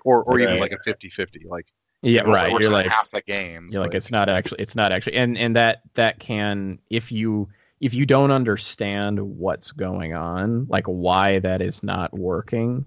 or 0.05 0.23
or 0.23 0.39
even 0.41 0.59
like 0.59 0.73
a 0.73 0.89
50-50 0.89 1.47
like 1.47 1.67
Yeah, 2.03 2.27
you 2.27 2.33
right. 2.33 2.61
You're 2.61 2.71
like, 2.71 2.87
half 2.87 3.11
the 3.11 3.23
games 3.23 3.73
you're 3.73 3.83
like, 3.83 3.95
it's 3.95 4.11
not 4.11 4.29
actually, 4.29 4.61
it's 4.61 4.75
not 4.75 4.93
actually, 4.93 5.17
and, 5.17 5.37
and 5.39 5.57
that, 5.57 5.83
that 5.95 6.19
can, 6.19 6.79
if 6.91 7.13
you, 7.13 7.49
if 7.81 7.95
you 7.95 8.05
don't 8.07 8.31
understand 8.31 9.19
what's 9.21 9.73
going 9.73 10.15
on, 10.15 10.67
like 10.69 10.87
why 10.87 11.39
that 11.41 11.63
is 11.63 11.83
not 11.83 12.13
working, 12.17 12.85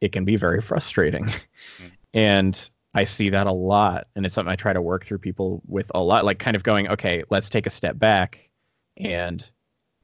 it 0.00 0.12
can 0.12 0.24
be 0.24 0.36
very 0.36 0.60
frustrating. 0.60 1.24
Mm. 1.26 1.90
And 2.14 2.70
I 2.94 3.04
see 3.04 3.28
that 3.28 3.46
a 3.46 3.52
lot. 3.52 4.06
And 4.16 4.24
it's 4.24 4.34
something 4.34 4.50
I 4.50 4.56
try 4.56 4.72
to 4.72 4.80
work 4.80 5.04
through 5.04 5.18
people 5.18 5.60
with 5.66 5.90
a 5.94 6.00
lot, 6.00 6.24
like 6.24 6.38
kind 6.38 6.56
of 6.56 6.62
going, 6.62 6.88
okay, 6.88 7.24
let's 7.28 7.50
take 7.50 7.66
a 7.66 7.70
step 7.70 7.98
back 7.98 8.48
and 8.96 9.44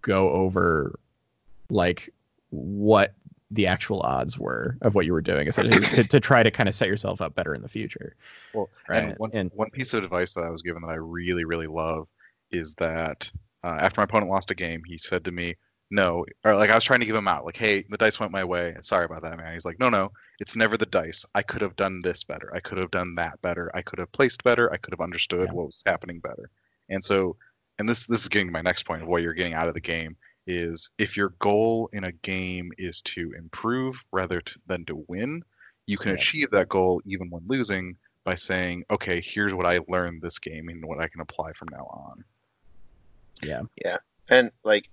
go 0.02 0.28
over 0.30 0.98
like 1.70 2.12
what 2.50 3.14
the 3.50 3.66
actual 3.66 4.00
odds 4.02 4.38
were 4.38 4.76
of 4.82 4.94
what 4.94 5.06
you 5.06 5.14
were 5.14 5.22
doing 5.22 5.48
essentially 5.48 5.86
to, 5.86 6.04
to 6.04 6.20
try 6.20 6.42
to 6.42 6.50
kind 6.50 6.68
of 6.68 6.74
set 6.74 6.88
yourself 6.88 7.22
up 7.22 7.34
better 7.34 7.54
in 7.54 7.62
the 7.62 7.68
future. 7.68 8.14
Well, 8.52 8.68
Right. 8.88 9.04
and 9.04 9.18
one 9.18 9.30
And- 9.32 9.50
one 9.54 9.70
piece 9.70 9.94
of 9.94 10.04
advice 10.04 10.34
that 10.34 10.44
I 10.44 10.50
was 10.50 10.60
given 10.60 10.82
that 10.82 10.90
I 10.90 10.96
really 10.96 11.44
really 11.44 11.66
love 11.66 12.08
is 12.50 12.74
that 12.74 13.32
uh, 13.64 13.76
after 13.80 14.00
my 14.00 14.04
opponent 14.04 14.30
lost 14.30 14.50
a 14.50 14.54
game, 14.54 14.82
he 14.86 14.98
said 14.98 15.24
to 15.24 15.32
me, 15.32 15.56
"No," 15.90 16.24
or 16.44 16.56
like 16.56 16.70
I 16.70 16.74
was 16.74 16.84
trying 16.84 17.00
to 17.00 17.06
give 17.06 17.16
him 17.16 17.28
out, 17.28 17.44
like, 17.44 17.56
"Hey, 17.56 17.84
the 17.88 17.96
dice 17.98 18.18
went 18.20 18.32
my 18.32 18.44
way. 18.44 18.76
Sorry 18.82 19.04
about 19.04 19.22
that, 19.22 19.36
man." 19.38 19.52
He's 19.52 19.64
like, 19.64 19.78
"No, 19.78 19.88
no, 19.88 20.12
it's 20.40 20.56
never 20.56 20.76
the 20.76 20.86
dice. 20.86 21.24
I 21.34 21.42
could 21.42 21.62
have 21.62 21.76
done 21.76 22.00
this 22.02 22.24
better. 22.24 22.54
I 22.54 22.60
could 22.60 22.78
have 22.78 22.90
done 22.90 23.14
that 23.16 23.40
better. 23.42 23.70
I 23.74 23.82
could 23.82 23.98
have 23.98 24.12
placed 24.12 24.42
better. 24.44 24.72
I 24.72 24.76
could 24.78 24.92
have 24.92 25.00
understood 25.00 25.46
Yeah. 25.46 25.52
what 25.52 25.66
was 25.66 25.82
happening 25.86 26.20
better." 26.20 26.50
And 26.88 27.04
so 27.04 27.36
and 27.78 27.88
this 27.88 28.06
this 28.06 28.22
is 28.22 28.28
getting 28.28 28.48
to 28.48 28.52
my 28.52 28.62
next 28.62 28.84
point 28.84 29.02
of 29.02 29.08
what 29.08 29.22
you're 29.22 29.34
getting 29.34 29.54
out 29.54 29.68
of 29.68 29.74
the 29.74 29.80
game 29.80 30.16
is 30.46 30.90
if 30.98 31.16
your 31.16 31.30
goal 31.40 31.88
in 31.92 32.04
a 32.04 32.12
game 32.12 32.72
is 32.78 33.00
to 33.02 33.32
improve 33.38 34.02
rather 34.12 34.40
to, 34.40 34.58
than 34.66 34.84
to 34.86 35.04
win, 35.08 35.42
you 35.86 35.96
can 35.98 36.10
Yeah. 36.10 36.14
achieve 36.14 36.50
that 36.50 36.68
goal 36.68 37.00
even 37.06 37.30
when 37.30 37.42
losing 37.46 37.96
by 38.24 38.34
saying, 38.34 38.84
okay, 38.90 39.20
here's 39.20 39.54
what 39.54 39.66
I 39.66 39.80
learned 39.88 40.22
this 40.22 40.38
game 40.38 40.68
and 40.68 40.84
what 40.84 41.00
I 41.00 41.08
can 41.08 41.20
apply 41.20 41.52
from 41.54 41.68
now 41.70 41.84
on. 41.86 42.24
Yeah. 43.42 43.62
Yeah. 43.84 43.98
And 44.28 44.50
like 44.64 44.88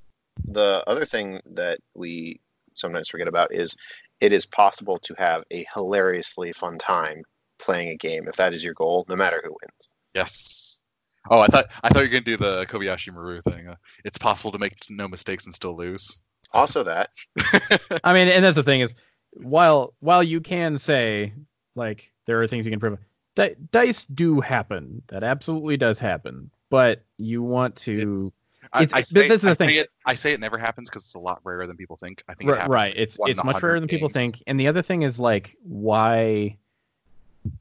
the 0.46 0.84
other 0.88 1.06
thing 1.06 1.42
that 1.54 1.80
we 1.96 2.40
sometimes 2.76 3.10
forget 3.10 3.28
about 3.28 3.54
is 3.54 3.76
it 4.22 4.34
is 4.34 4.46
possible 4.46 5.00
to 5.00 5.14
have 5.16 5.44
a 5.52 5.66
hilariously 5.74 6.54
fun 6.54 6.78
time 6.78 7.24
playing 7.60 7.90
a 7.90 7.96
game 7.96 8.28
if 8.28 8.36
that 8.38 8.54
is 8.54 8.64
your 8.64 8.74
goal, 8.74 9.06
no 9.10 9.16
matter 9.16 9.42
who 9.44 9.50
wins. 9.50 9.90
Yes. 10.14 10.82
Oh, 11.30 11.40
I 11.40 11.48
thought 11.48 11.66
I 11.84 11.90
thought 11.90 12.00
you 12.00 12.06
were 12.06 12.14
gonna 12.14 12.22
do 12.22 12.38
the 12.38 12.66
Kobayashi 12.68 13.14
Maru 13.14 13.42
thing. 13.42 13.68
Uh, 13.68 13.76
it's 14.06 14.18
possible 14.18 14.52
to 14.52 14.58
make 14.58 14.74
no 14.90 15.08
mistakes 15.08 15.46
and 15.46 15.54
still 15.54 15.76
lose. 15.76 16.20
Also, 16.52 16.84
that 16.84 17.10
I 18.04 18.14
mean, 18.14 18.28
and 18.30 18.44
that's 18.44 18.56
the 18.56 18.64
thing 18.64 18.82
is, 18.82 18.96
while 19.34 19.94
while 20.00 20.24
you 20.24 20.42
can 20.42 20.78
say 20.78 21.34
like 21.76 22.12
there 22.26 22.42
are 22.42 22.48
things 22.48 22.66
you 22.66 22.72
can 22.72 22.80
prove, 22.80 22.98
di- 23.36 23.56
dice 23.72 24.06
do 24.06 24.40
happen. 24.40 25.04
That 25.10 25.24
absolutely 25.24 25.78
does 25.78 26.00
happen. 26.00 26.50
But 26.70 27.04
you 27.18 27.44
want 27.44 27.76
to 27.78 28.32
I, 28.72 28.88
I 28.94 29.02
say, 29.02 29.28
this 29.28 29.32
is 29.32 29.42
the 29.42 29.50
I 29.52 29.56
thing. 29.56 29.70
it, 29.76 29.90
I 30.06 30.14
say 30.14 30.32
it 30.34 30.40
never 30.40 30.58
happens 30.58 30.90
because 30.90 31.04
it's 31.04 31.16
a 31.16 31.20
lot 31.20 31.40
rarer 31.44 31.66
than 31.68 31.76
people 31.78 31.98
think. 31.98 32.24
I 32.28 32.34
think 32.36 32.50
Right, 32.52 32.58
happens 32.60 32.74
right. 32.74 32.94
It's 32.96 33.18
it's 33.26 33.44
much 33.44 33.62
rarer 33.64 33.80
than 33.80 33.90
people 33.90 34.10
think. 34.10 34.44
And 34.48 34.60
the 34.60 34.68
other 34.68 34.82
thing 34.82 35.02
is 35.02 35.20
like 35.20 35.56
why 35.64 36.58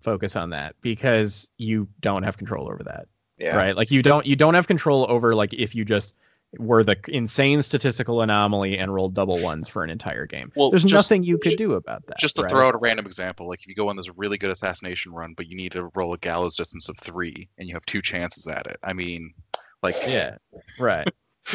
focus 0.02 0.36
on 0.36 0.50
that 0.50 0.74
because 0.82 1.48
you 1.56 1.88
don't 2.00 2.22
have 2.24 2.36
control 2.36 2.70
over 2.70 2.82
that. 2.84 3.06
yeah. 3.38 3.56
Right? 3.56 3.76
Like 3.76 3.90
you 3.90 4.02
don't 4.02 4.26
you 4.26 4.36
don't 4.36 4.54
have 4.54 4.66
control 4.66 5.06
over 5.08 5.34
like 5.34 5.54
if 5.54 5.74
you 5.74 5.84
just 5.84 6.14
were 6.58 6.82
the 6.82 6.96
insane 7.08 7.62
statistical 7.62 8.22
anomaly 8.22 8.78
and 8.78 8.92
rolled 8.92 9.12
double 9.14 9.38
ones 9.40 9.68
for 9.68 9.84
an 9.84 9.90
entire 9.90 10.24
game. 10.24 10.50
Well, 10.56 10.70
There's 10.70 10.82
just- 10.82 10.92
nothing 10.92 11.22
you 11.22 11.36
could 11.38 11.58
do 11.58 11.74
about 11.74 12.06
that. 12.06 12.18
Just 12.18 12.36
to 12.36 12.42
right? 12.42 12.50
throw 12.50 12.66
out 12.66 12.74
a 12.74 12.78
random 12.78 13.04
example, 13.06 13.46
like 13.48 13.60
if 13.60 13.68
you 13.68 13.74
go 13.74 13.88
on 13.88 13.96
this 13.96 14.08
really 14.16 14.38
good 14.38 14.50
assassination 14.50 15.12
run, 15.12 15.34
but 15.36 15.46
you 15.46 15.56
need 15.56 15.72
to 15.72 15.90
roll 15.94 16.14
a 16.14 16.18
gallows 16.18 16.56
distance 16.56 16.88
of 16.88 16.96
three, 16.98 17.48
and 17.58 17.68
you 17.68 17.74
have 17.74 17.84
two 17.86 18.00
chances 18.00 18.46
at 18.46 18.66
it. 18.66 18.78
I 18.82 18.94
mean, 18.94 19.34
like, 19.82 19.96
Yeah. 20.06 20.36
Right. 20.78 21.08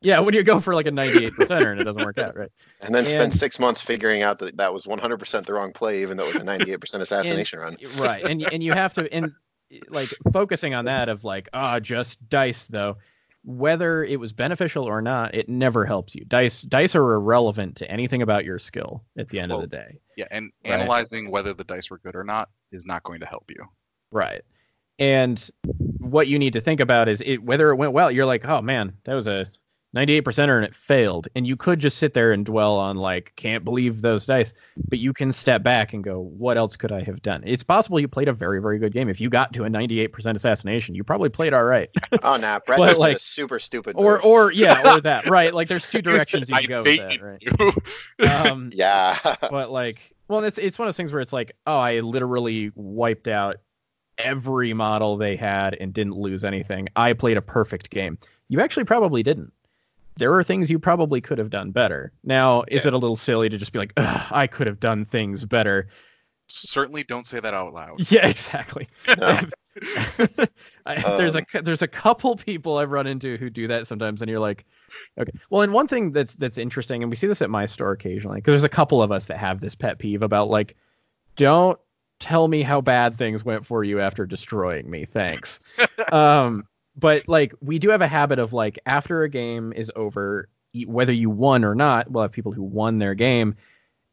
yeah, 0.00 0.20
when 0.20 0.32
you 0.34 0.42
go 0.42 0.60
for 0.60 0.74
like 0.74 0.86
a 0.86 0.90
98 0.90 1.34
percenter 1.34 1.70
and 1.70 1.80
it 1.80 1.84
doesn't 1.84 2.02
work 2.02 2.18
out, 2.18 2.36
right? 2.36 2.50
And 2.80 2.94
then 2.94 3.04
spend 3.06 3.34
six 3.34 3.58
months 3.58 3.80
figuring 3.80 4.22
out 4.22 4.38
that 4.38 4.56
that 4.56 4.72
was 4.72 4.86
100% 4.86 5.44
the 5.46 5.52
wrong 5.52 5.72
play, 5.72 6.00
even 6.02 6.16
though 6.16 6.24
it 6.24 6.28
was 6.28 6.36
a 6.36 6.40
98% 6.46 7.00
assassination 7.00 7.58
run. 7.58 7.76
right 7.98 8.24
and 8.24 8.42
and 8.52 8.62
you 8.62 8.72
have 8.72 8.94
to 8.94 9.12
and 9.12 9.32
like 9.90 10.08
focusing 10.32 10.74
on 10.74 10.86
that 10.86 11.08
of 11.10 11.24
like 11.24 11.48
ah 11.52 11.78
just 11.78 12.26
dice 12.30 12.66
though 12.68 12.96
whether 13.44 14.02
it 14.02 14.18
was 14.18 14.32
beneficial 14.32 14.84
or 14.84 15.02
not 15.02 15.34
it 15.34 15.46
never 15.48 15.84
helps 15.84 16.14
you 16.14 16.24
dice 16.24 16.62
dice 16.62 16.94
are 16.94 17.12
irrelevant 17.14 17.76
to 17.76 17.90
anything 17.90 18.22
about 18.22 18.44
your 18.46 18.58
skill 18.58 19.04
at 19.18 19.28
the 19.28 19.38
end 19.40 19.50
Well- 19.52 19.62
of 19.62 19.68
the 19.70 19.76
day 19.76 19.98
yeah, 20.16 20.24
and 20.30 20.50
Right. 20.64 20.72
analyzing 20.80 21.30
whether 21.30 21.52
the 21.54 21.64
dice 21.64 21.90
were 21.90 21.98
good 21.98 22.16
or 22.16 22.24
not 22.24 22.48
is 22.72 22.86
not 22.86 23.02
going 23.04 23.20
to 23.20 23.26
help 23.26 23.44
you. 23.50 23.66
right 24.10 24.40
and 24.98 25.50
what 26.10 26.28
you 26.28 26.38
need 26.38 26.52
to 26.52 26.60
think 26.60 26.80
about 26.80 27.08
is 27.08 27.20
it 27.22 27.38
whether 27.38 27.70
it 27.70 27.76
went 27.76 27.92
well 27.92 28.10
you're 28.10 28.26
like 28.26 28.44
oh 28.44 28.60
man 28.62 28.92
that 29.04 29.14
was 29.14 29.26
a 29.26 29.46
98 29.94 30.24
percenter 30.24 30.56
and 30.56 30.64
it 30.66 30.74
failed. 30.74 31.28
And 31.34 31.46
you 31.46 31.56
could 31.56 31.78
just 31.78 31.98
sit 31.98 32.12
there 32.12 32.32
and 32.32 32.44
dwell 32.44 32.76
on 32.76 32.96
like 32.96 33.32
can't 33.36 33.64
believe 33.64 34.02
those 34.02 34.26
dice. 34.26 34.52
But 34.88 34.98
you 34.98 35.12
can 35.12 35.32
step 35.32 35.62
back 35.62 35.94
and 35.94 36.04
go 36.04 36.20
what 36.20 36.56
else 36.56 36.76
could 36.76 36.92
i 36.92 37.00
have 37.02 37.22
done? 37.22 37.42
It's 37.46 37.62
possible 37.62 37.98
you 37.98 38.08
played 38.08 38.28
a 38.28 38.32
very 38.32 38.60
very 38.60 38.78
good 38.78 38.92
game. 38.92 39.08
If 39.08 39.20
you 39.20 39.30
got 39.30 39.52
to 39.54 39.64
a 39.64 39.68
98% 39.68 40.36
assassination 40.36 40.94
you 40.94 41.04
probably 41.04 41.30
played 41.30 41.54
all 41.54 41.64
right. 41.64 41.88
Oh, 42.22 42.36
nah, 42.36 42.58
Brett 42.58 42.78
But, 42.78 42.98
like- 42.98 43.16
a 43.16 43.20
super 43.20 43.58
stupid 43.58 43.94
or 43.96 44.14
move. 44.16 44.24
or 44.24 44.52
yeah 44.52 44.96
or 44.96 45.00
that 45.02 45.28
right 45.28 45.54
like 45.54 45.68
there's 45.68 45.86
two 45.86 46.02
directions 46.02 46.48
you 46.48 46.56
can 46.56 46.68
go 46.68 46.82
with 46.82 46.98
that 46.98 47.22
right? 47.22 48.50
um 48.50 48.70
yeah. 48.74 49.36
but 49.50 49.70
like 49.70 50.14
well 50.28 50.42
it's 50.44 50.58
it's 50.58 50.78
one 50.78 50.86
of 50.88 50.92
those 50.92 50.96
things 50.96 51.12
where 51.12 51.20
it's 51.20 51.32
like 51.32 51.52
oh 51.66 51.78
i 51.78 52.00
literally 52.00 52.72
wiped 52.74 53.28
out 53.28 53.56
every 54.18 54.72
model 54.74 55.16
they 55.16 55.36
had 55.36 55.74
and 55.80 55.92
didn't 55.94 56.16
lose 56.16 56.44
anything 56.44 56.88
i 56.96 57.12
played 57.12 57.36
a 57.36 57.42
perfect 57.42 57.90
game 57.90 58.18
you 58.48 58.60
actually 58.60 58.84
probably 58.84 59.22
didn't 59.22 59.52
there 60.16 60.34
are 60.34 60.42
things 60.42 60.70
you 60.70 60.78
probably 60.78 61.20
could 61.20 61.38
have 61.38 61.50
done 61.50 61.70
better 61.70 62.12
now 62.24 62.62
is 62.68 62.84
Yeah. 62.84 62.88
it 62.88 62.94
a 62.94 62.98
little 62.98 63.16
silly 63.16 63.48
to 63.48 63.56
just 63.58 63.72
be 63.72 63.78
like 63.78 63.92
Ugh, 63.96 64.26
i 64.32 64.46
could 64.46 64.66
have 64.66 64.80
done 64.80 65.04
things 65.04 65.44
better 65.44 65.88
Certainly 66.50 67.04
don't 67.04 67.26
say 67.26 67.40
that 67.40 67.52
out 67.52 67.74
loud. 67.74 68.10
yeah 68.10 68.26
exactly 68.26 68.88
No. 69.18 69.40
I, 70.86 71.16
there's 71.16 71.36
a 71.36 71.40
Um, 71.54 71.62
there's 71.62 71.82
a 71.82 71.86
couple 71.88 72.34
people 72.36 72.78
I've 72.78 72.90
run 72.90 73.06
into 73.06 73.36
who 73.36 73.48
do 73.50 73.68
that 73.68 73.86
sometimes, 73.86 74.22
and 74.22 74.28
you're 74.30 74.40
like, 74.40 74.64
okay. 75.20 75.30
Well, 75.50 75.62
and 75.62 75.72
one 75.72 75.86
thing 75.86 76.10
that's 76.10 76.34
that's 76.34 76.58
interesting, 76.58 77.02
and 77.02 77.10
we 77.10 77.16
see 77.16 77.28
this 77.28 77.42
at 77.42 77.50
my 77.50 77.66
store 77.66 77.92
occasionally, 77.92 78.38
because 78.38 78.52
there's 78.52 78.64
a 78.64 78.68
couple 78.68 79.00
of 79.02 79.12
us 79.12 79.26
that 79.26 79.36
have 79.36 79.60
this 79.60 79.76
pet 79.76 79.98
peeve 80.00 80.22
about 80.22 80.48
like, 80.48 80.74
don't 81.36 81.78
tell 82.20 82.48
me 82.48 82.62
how 82.62 82.80
bad 82.80 83.16
things 83.16 83.44
went 83.44 83.66
for 83.66 83.84
you 83.84 84.00
after 84.00 84.26
destroying 84.26 84.90
me. 84.90 85.04
Thanks. 85.04 85.60
um, 86.12 86.66
but 86.96 87.28
like 87.28 87.54
we 87.60 87.78
do 87.78 87.90
have 87.90 88.00
a 88.00 88.08
habit 88.08 88.38
of 88.38 88.52
like 88.52 88.78
after 88.86 89.22
a 89.22 89.28
game 89.28 89.72
is 89.72 89.90
over, 89.94 90.48
whether 90.86 91.12
you 91.12 91.30
won 91.30 91.64
or 91.64 91.74
not, 91.74 92.10
we'll 92.10 92.22
have 92.22 92.32
people 92.32 92.52
who 92.52 92.62
won 92.62 92.98
their 92.98 93.14
game. 93.14 93.56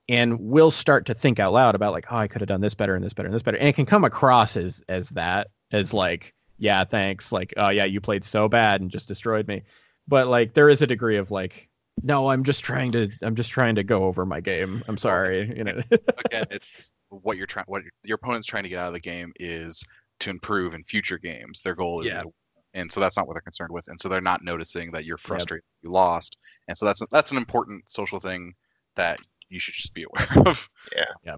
And 0.08 0.39
we'll 0.39 0.70
start 0.70 1.08
to 1.08 1.16
think 1.16 1.39
out 1.39 1.53
loud 1.53 1.74
about 1.74 1.91
like, 1.91 2.06
oh, 2.12 2.18
I 2.18 2.28
could 2.28 2.41
have 2.41 2.47
done 2.47 2.62
this 2.62 2.76
better 2.76 2.93
and 2.93 3.03
this 3.03 3.14
better 3.14 3.26
and 3.26 3.34
this 3.34 3.41
better, 3.41 3.58
and 3.58 3.68
it 3.68 3.74
can 3.74 3.88
come 3.88 4.03
across 4.03 4.56
as 4.56 4.84
as 4.88 5.10
that, 5.12 5.47
as 5.72 5.95
like, 5.95 6.36
yeah, 6.60 6.84
thanks, 6.84 7.32
like, 7.32 7.56
oh 7.58 7.70
yeah, 7.70 7.86
you 7.86 7.99
played 8.01 8.24
so 8.24 8.47
bad 8.47 8.82
and 8.82 8.91
just 8.91 9.08
destroyed 9.08 9.47
me. 9.47 9.64
But 10.08 10.28
like, 10.28 10.53
there 10.53 10.70
is 10.70 10.84
a 10.84 10.88
degree 10.88 11.18
of 11.18 11.32
like, 11.32 11.70
no, 12.03 12.29
I'm 12.29 12.43
just 12.43 12.63
trying 12.63 12.91
to, 12.93 13.09
I'm 13.21 13.35
just 13.35 13.51
trying 13.51 13.75
to 13.75 13.83
go 13.83 14.03
over 14.05 14.25
my 14.25 14.39
game. 14.41 14.83
I'm 14.87 14.97
sorry, 14.97 15.51
you 15.55 15.63
know. 15.63 15.79
Again, 16.25 16.45
it's 16.51 16.93
what 17.09 17.37
you're 17.37 17.47
trying, 17.47 17.65
what 17.67 17.83
your, 17.83 17.91
your 18.03 18.15
opponent's 18.15 18.47
trying 18.47 18.63
to 18.63 18.69
get 18.69 18.79
out 18.79 18.87
of 18.87 18.93
the 18.93 18.99
game 18.99 19.31
is 19.39 19.83
to 20.19 20.29
improve 20.29 20.73
in 20.73 20.83
future 20.83 21.17
games. 21.17 21.61
Their 21.63 21.75
goal 21.75 22.01
is, 22.01 22.07
Yeah. 22.07 22.23
to- 22.23 22.33
and 22.73 22.91
so 22.91 22.99
that's 22.99 23.15
not 23.15 23.25
what 23.25 23.33
they're 23.35 23.41
concerned 23.41 23.71
with, 23.71 23.87
and 23.87 23.97
so 23.99 24.09
they're 24.09 24.19
not 24.19 24.43
noticing 24.43 24.91
that 24.91 25.05
you're 25.05 25.17
frustrated, 25.17 25.63
you 25.81 25.89
lost, 25.91 26.35
and 26.67 26.77
so 26.77 26.85
that's 26.85 27.01
that's 27.09 27.31
an 27.31 27.37
important 27.37 27.83
social 27.87 28.19
thing 28.19 28.53
that 28.97 29.17
you 29.47 29.61
should 29.61 29.75
just 29.75 29.93
be 29.93 30.03
aware 30.13 30.45
of. 30.47 30.69
Yeah. 30.93 31.05
Yeah. 31.25 31.35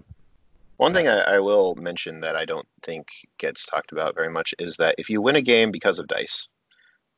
One 0.78 0.92
thing 0.92 1.06
I, 1.06 1.18
I 1.20 1.38
will 1.38 1.76
mention 1.76 2.20
that 2.22 2.34
I 2.34 2.44
don't 2.44 2.66
think 2.82 3.06
gets 3.38 3.66
talked 3.66 3.92
about 3.92 4.16
very 4.16 4.30
much 4.30 4.52
is 4.58 4.76
that 4.78 4.96
if 4.98 5.08
you 5.10 5.22
win 5.22 5.36
a 5.36 5.42
game 5.42 5.70
because 5.70 6.00
of 6.00 6.08
dice, 6.08 6.48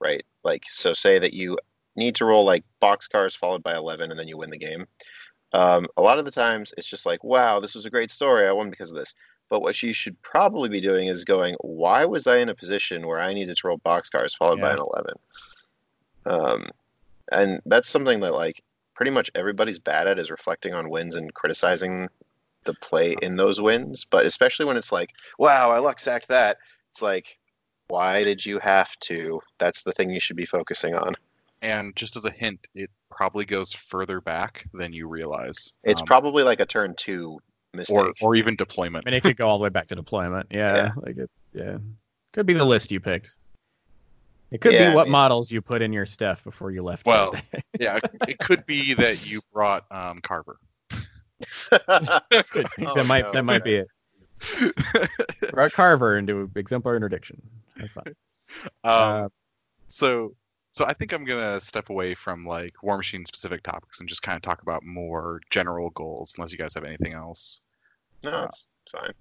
right? 0.00 0.22
Like, 0.44 0.64
so 0.68 0.92
say 0.92 1.18
that 1.18 1.32
you 1.32 1.58
need 2.00 2.16
to 2.16 2.24
roll 2.24 2.44
like 2.44 2.64
boxcars 2.82 3.36
followed 3.36 3.62
by 3.62 3.76
11 3.76 4.10
and 4.10 4.18
then 4.18 4.26
you 4.26 4.36
win 4.36 4.50
the 4.50 4.58
game. 4.58 4.86
Um, 5.52 5.86
a 5.96 6.02
lot 6.02 6.18
of 6.18 6.24
the 6.24 6.30
times 6.30 6.72
it's 6.76 6.86
just 6.86 7.06
like, 7.06 7.22
wow, 7.22 7.60
this 7.60 7.74
was 7.74 7.86
a 7.86 7.90
great 7.90 8.10
story. 8.10 8.48
I 8.48 8.52
won 8.52 8.70
because 8.70 8.90
of 8.90 8.96
this. 8.96 9.14
But 9.48 9.62
what 9.62 9.74
she 9.74 9.92
should 9.92 10.20
probably 10.22 10.68
be 10.68 10.80
doing 10.80 11.08
is 11.08 11.24
going, 11.24 11.56
why 11.60 12.04
was 12.04 12.26
I 12.26 12.38
in 12.38 12.48
a 12.48 12.54
position 12.54 13.06
where 13.06 13.20
I 13.20 13.34
needed 13.34 13.56
to 13.56 13.66
roll 13.66 13.78
boxcars 13.78 14.36
followed 14.36 14.60
by 14.60 14.72
an 14.72 14.78
11? 14.78 15.14
Um, 16.26 16.70
and 17.32 17.60
that's 17.66 17.88
something 17.88 18.20
that 18.20 18.32
like 18.32 18.62
pretty 18.94 19.10
much 19.10 19.30
everybody's 19.34 19.78
bad 19.78 20.06
at 20.06 20.18
is 20.18 20.30
reflecting 20.30 20.74
on 20.74 20.90
wins 20.90 21.16
and 21.16 21.34
criticizing 21.34 22.08
the 22.64 22.74
play 22.74 23.16
in 23.22 23.36
those 23.36 23.60
wins. 23.60 24.06
But 24.08 24.26
especially 24.26 24.66
when 24.66 24.76
it's 24.76 24.92
like, 24.92 25.10
wow, 25.38 25.70
I 25.70 25.78
luck 25.78 25.98
sacked 25.98 26.28
that. 26.28 26.58
It's 26.92 27.02
like, 27.02 27.38
why 27.88 28.22
did 28.22 28.44
you 28.46 28.60
have 28.60 28.96
to? 29.00 29.40
That's 29.58 29.82
the 29.82 29.92
thing 29.92 30.10
you 30.10 30.20
should 30.20 30.36
be 30.36 30.46
focusing 30.46 30.94
on. 30.94 31.16
And 31.62 31.94
just 31.96 32.16
as 32.16 32.24
a 32.24 32.30
hint, 32.30 32.66
it 32.74 32.90
probably 33.10 33.44
goes 33.44 33.72
further 33.72 34.20
back 34.20 34.64
than 34.72 34.92
you 34.92 35.08
realize. 35.08 35.72
It's 35.84 36.00
Um, 36.00 36.06
probably 36.06 36.42
like 36.42 36.60
a 36.60 36.66
turn 36.66 36.94
two 36.96 37.38
mistake. 37.74 37.96
or 37.98 38.12
or 38.20 38.34
even 38.34 38.56
deployment. 38.56 39.06
I 39.06 39.10
mean, 39.10 39.18
it 39.18 39.22
could 39.22 39.36
go 39.36 39.48
all 39.48 39.58
the 39.58 39.62
way 39.64 39.68
back 39.68 39.88
to 39.88 39.94
deployment. 39.94 40.46
Yeah, 40.50 40.74
Yeah. 40.76 40.90
like 40.96 41.16
it. 41.18 41.30
Yeah, 41.52 41.78
could 42.32 42.46
be 42.46 42.54
the 42.54 42.64
list 42.64 42.90
you 42.92 43.00
picked. 43.00 43.34
It 44.50 44.60
could 44.60 44.72
Yeah, 44.72 44.86
be 44.88 44.92
I 44.92 44.94
what 44.94 45.04
mean- 45.04 45.12
models 45.12 45.50
you 45.52 45.60
put 45.60 45.82
in 45.82 45.92
your 45.92 46.06
stuff 46.06 46.42
before 46.44 46.70
you 46.70 46.82
left. 46.82 47.04
Well, 47.06 47.34
yeah, 47.78 47.98
it 48.26 48.38
could 48.38 48.64
be 48.66 48.94
that 48.94 49.24
you 49.26 49.40
brought 49.52 49.84
um, 49.92 50.20
Carver. 50.22 50.56
Could. 51.70 52.68
Oh, 52.86 52.94
that 52.94 53.06
might 53.06 53.22
no, 53.24 53.32
that 53.32 53.44
might 53.44 53.64
be 53.64 53.76
it. 53.76 53.88
Brought 55.52 55.72
Carver 55.72 56.18
into 56.18 56.50
exemplar 56.56 56.96
interdiction. 56.96 57.40
That's 57.76 57.94
fine. 57.94 58.14
Um, 58.82 58.90
Uh, 58.92 59.28
so 59.88 60.34
so 60.72 60.84
I 60.84 60.92
think 60.92 61.12
I'm 61.12 61.24
gonna 61.24 61.60
step 61.60 61.90
away 61.90 62.14
from 62.14 62.46
like 62.46 62.82
War 62.82 62.96
Machine 62.96 63.26
specific 63.26 63.62
topics 63.62 64.00
and 64.00 64.08
just 64.08 64.22
kind 64.22 64.36
of 64.36 64.42
talk 64.42 64.62
about 64.62 64.84
more 64.84 65.40
general 65.50 65.90
goals, 65.90 66.34
unless 66.36 66.52
you 66.52 66.58
guys 66.58 66.74
have 66.74 66.84
anything 66.84 67.12
else. 67.12 67.60
no, 68.24 68.44
it's 68.44 68.66
it's 68.84 68.92
fine. 68.92 69.12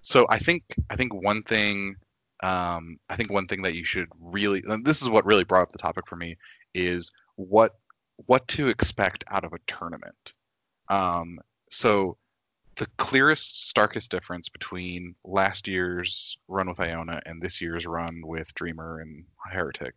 So 0.00 0.26
I 0.28 0.38
think 0.38 0.64
I 0.90 0.96
think 0.96 1.14
one 1.14 1.42
thing 1.42 1.96
um, 2.42 2.98
I 3.08 3.16
think 3.16 3.30
one 3.30 3.46
thing 3.48 3.62
that 3.62 3.74
you 3.74 3.84
should 3.84 4.08
really 4.20 4.62
this 4.82 5.02
is 5.02 5.08
what 5.08 5.26
really 5.26 5.44
brought 5.44 5.62
up 5.62 5.72
the 5.72 5.78
topic 5.78 6.06
for 6.06 6.16
me 6.16 6.36
is 6.74 7.10
what 7.36 7.74
what 8.26 8.46
to 8.48 8.68
expect 8.68 9.24
out 9.30 9.44
of 9.44 9.52
a 9.52 9.58
tournament. 9.66 10.34
Um, 10.88 11.38
so 11.70 12.16
the 12.78 12.86
clearest, 12.96 13.68
starkest 13.68 14.10
difference 14.10 14.48
between 14.48 15.14
last 15.24 15.68
year's 15.68 16.38
run 16.46 16.68
with 16.68 16.80
Iona 16.80 17.20
and 17.26 17.42
this 17.42 17.60
year's 17.60 17.86
run 17.86 18.22
with 18.24 18.54
Dreamer 18.54 19.00
and 19.00 19.24
Heretic 19.50 19.94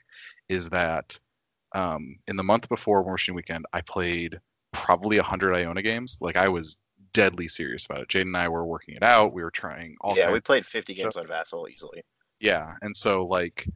is 0.49 0.69
that 0.69 1.17
um, 1.73 2.17
in 2.27 2.35
the 2.35 2.43
month 2.43 2.67
before 2.67 3.03
War 3.03 3.13
Machine 3.13 3.35
Weekend, 3.35 3.65
I 3.71 3.81
played 3.81 4.39
probably 4.73 5.17
100 5.17 5.55
Iona 5.55 5.81
games. 5.81 6.17
Like 6.19 6.35
I 6.35 6.49
was 6.49 6.77
deadly 7.13 7.47
serious 7.47 7.85
about 7.85 8.01
it. 8.01 8.09
Jade 8.09 8.25
and 8.25 8.35
I 8.35 8.49
were 8.49 8.65
working 8.65 8.95
it 8.95 9.03
out. 9.03 9.33
We 9.33 9.43
were 9.43 9.51
trying 9.51 9.95
all 10.01 10.17
yeah, 10.17 10.31
we 10.31 10.39
played 10.39 10.65
50 10.65 10.93
games 10.93 11.13
stuff. 11.13 11.23
on 11.23 11.27
Vassal 11.27 11.67
easily. 11.69 12.01
yeah, 12.39 12.73
and 12.81 12.95
so 12.97 13.25
like 13.25 13.67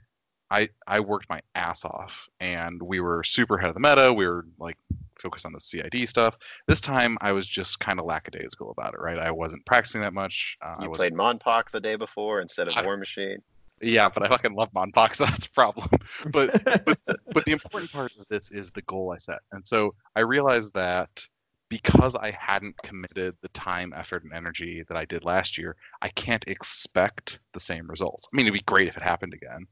I 0.52 0.70
I 0.88 1.00
worked 1.00 1.28
my 1.30 1.42
ass 1.56 1.86
off 1.86 2.28
and 2.40 2.82
we 2.82 3.00
were 3.00 3.24
super 3.24 3.56
ahead 3.58 3.70
of 3.70 3.74
the 3.74 3.80
meta. 3.80 4.14
We 4.14 4.28
were 4.28 4.46
like 4.60 4.78
focused 5.20 5.46
on 5.46 5.54
the 5.54 5.60
CID 5.60 6.08
stuff. 6.08 6.38
This 6.68 6.82
time 6.82 7.18
I 7.22 7.32
was 7.32 7.48
just 7.48 7.80
kind 7.80 8.00
of 8.00 8.06
lackadaisical 8.06 8.70
about 8.72 8.94
it, 8.94 9.00
right? 9.00 9.18
I 9.18 9.32
wasn't 9.32 9.66
practicing 9.66 10.02
that 10.02 10.14
much. 10.14 10.58
Uh, 10.62 10.76
You 10.82 10.90
played 10.90 11.14
Monpok 11.14 11.72
the 11.72 11.80
day 11.80 11.96
before 11.96 12.42
instead 12.42 12.68
of 12.68 12.76
I- 12.78 12.84
War 12.84 12.96
Machine. 12.98 13.40
yeah, 13.82 14.08
but 14.10 14.24
I 14.24 14.30
fucking 14.30 14.54
love 14.54 14.72
Monpok, 14.74 15.16
so 15.16 15.26
that's 15.26 15.48
a 15.48 15.52
problem. 15.52 15.90
But 16.32 16.64
but 16.86 17.00
but 17.34 17.46
the 17.46 17.52
important 17.52 17.92
part 17.92 18.12
of 18.20 18.26
this 18.30 18.52
is 18.52 18.70
the 18.72 18.82
goal 18.84 19.12
I 19.14 19.18
set. 19.18 19.40
And 19.52 19.68
so 19.68 19.96
I 20.16 20.20
realized 20.22 20.74
that 20.76 21.10
because 21.70 22.14
I 22.16 22.30
hadn't 22.40 22.78
committed 22.84 23.36
the 23.42 23.48
time, 23.50 23.92
effort, 23.98 24.24
and 24.24 24.32
energy 24.32 24.84
that 24.88 24.96
I 24.96 25.06
did 25.06 25.24
last 25.26 25.58
year, 25.58 25.76
I 26.04 26.10
can't 26.10 26.44
expect 26.48 27.40
the 27.54 27.60
same 27.60 27.90
results. 27.90 28.28
I 28.32 28.38
mean, 28.38 28.46
it'd 28.46 28.54
be 28.54 28.64
great 28.68 28.88
if 28.88 28.96
it 28.98 29.02
happened 29.04 29.34
again. 29.34 29.66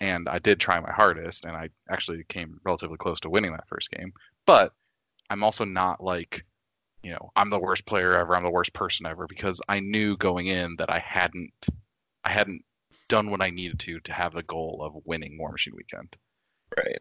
And 0.00 0.28
I 0.28 0.38
did 0.38 0.60
try 0.60 0.78
my 0.78 0.92
hardest, 0.92 1.44
and 1.44 1.56
I 1.56 1.70
actually 1.90 2.24
came 2.28 2.60
relatively 2.64 2.96
close 2.96 3.18
to 3.20 3.30
winning 3.30 3.52
that 3.52 3.68
first 3.68 3.90
game. 3.90 4.12
But 4.46 4.72
I'm 5.28 5.42
also 5.42 5.64
not 5.64 6.02
like, 6.02 6.44
you 7.02 7.10
know, 7.10 7.30
I'm 7.34 7.50
the 7.50 7.58
worst 7.58 7.84
player 7.84 8.16
ever, 8.16 8.36
I'm 8.36 8.44
the 8.44 8.50
worst 8.50 8.72
person 8.72 9.06
ever, 9.06 9.26
because 9.26 9.60
I 9.68 9.80
knew 9.80 10.16
going 10.16 10.46
in 10.46 10.76
that 10.78 10.90
I 10.90 11.00
hadn't, 11.00 11.52
I 12.24 12.30
hadn't 12.30 12.62
done 13.08 13.30
what 13.30 13.42
I 13.42 13.50
needed 13.50 13.80
to 13.80 14.00
to 14.00 14.12
have 14.12 14.34
the 14.34 14.42
goal 14.44 14.80
of 14.82 15.02
winning 15.04 15.36
War 15.38 15.50
Machine 15.50 15.74
Weekend. 15.76 16.16
Right. 16.76 17.00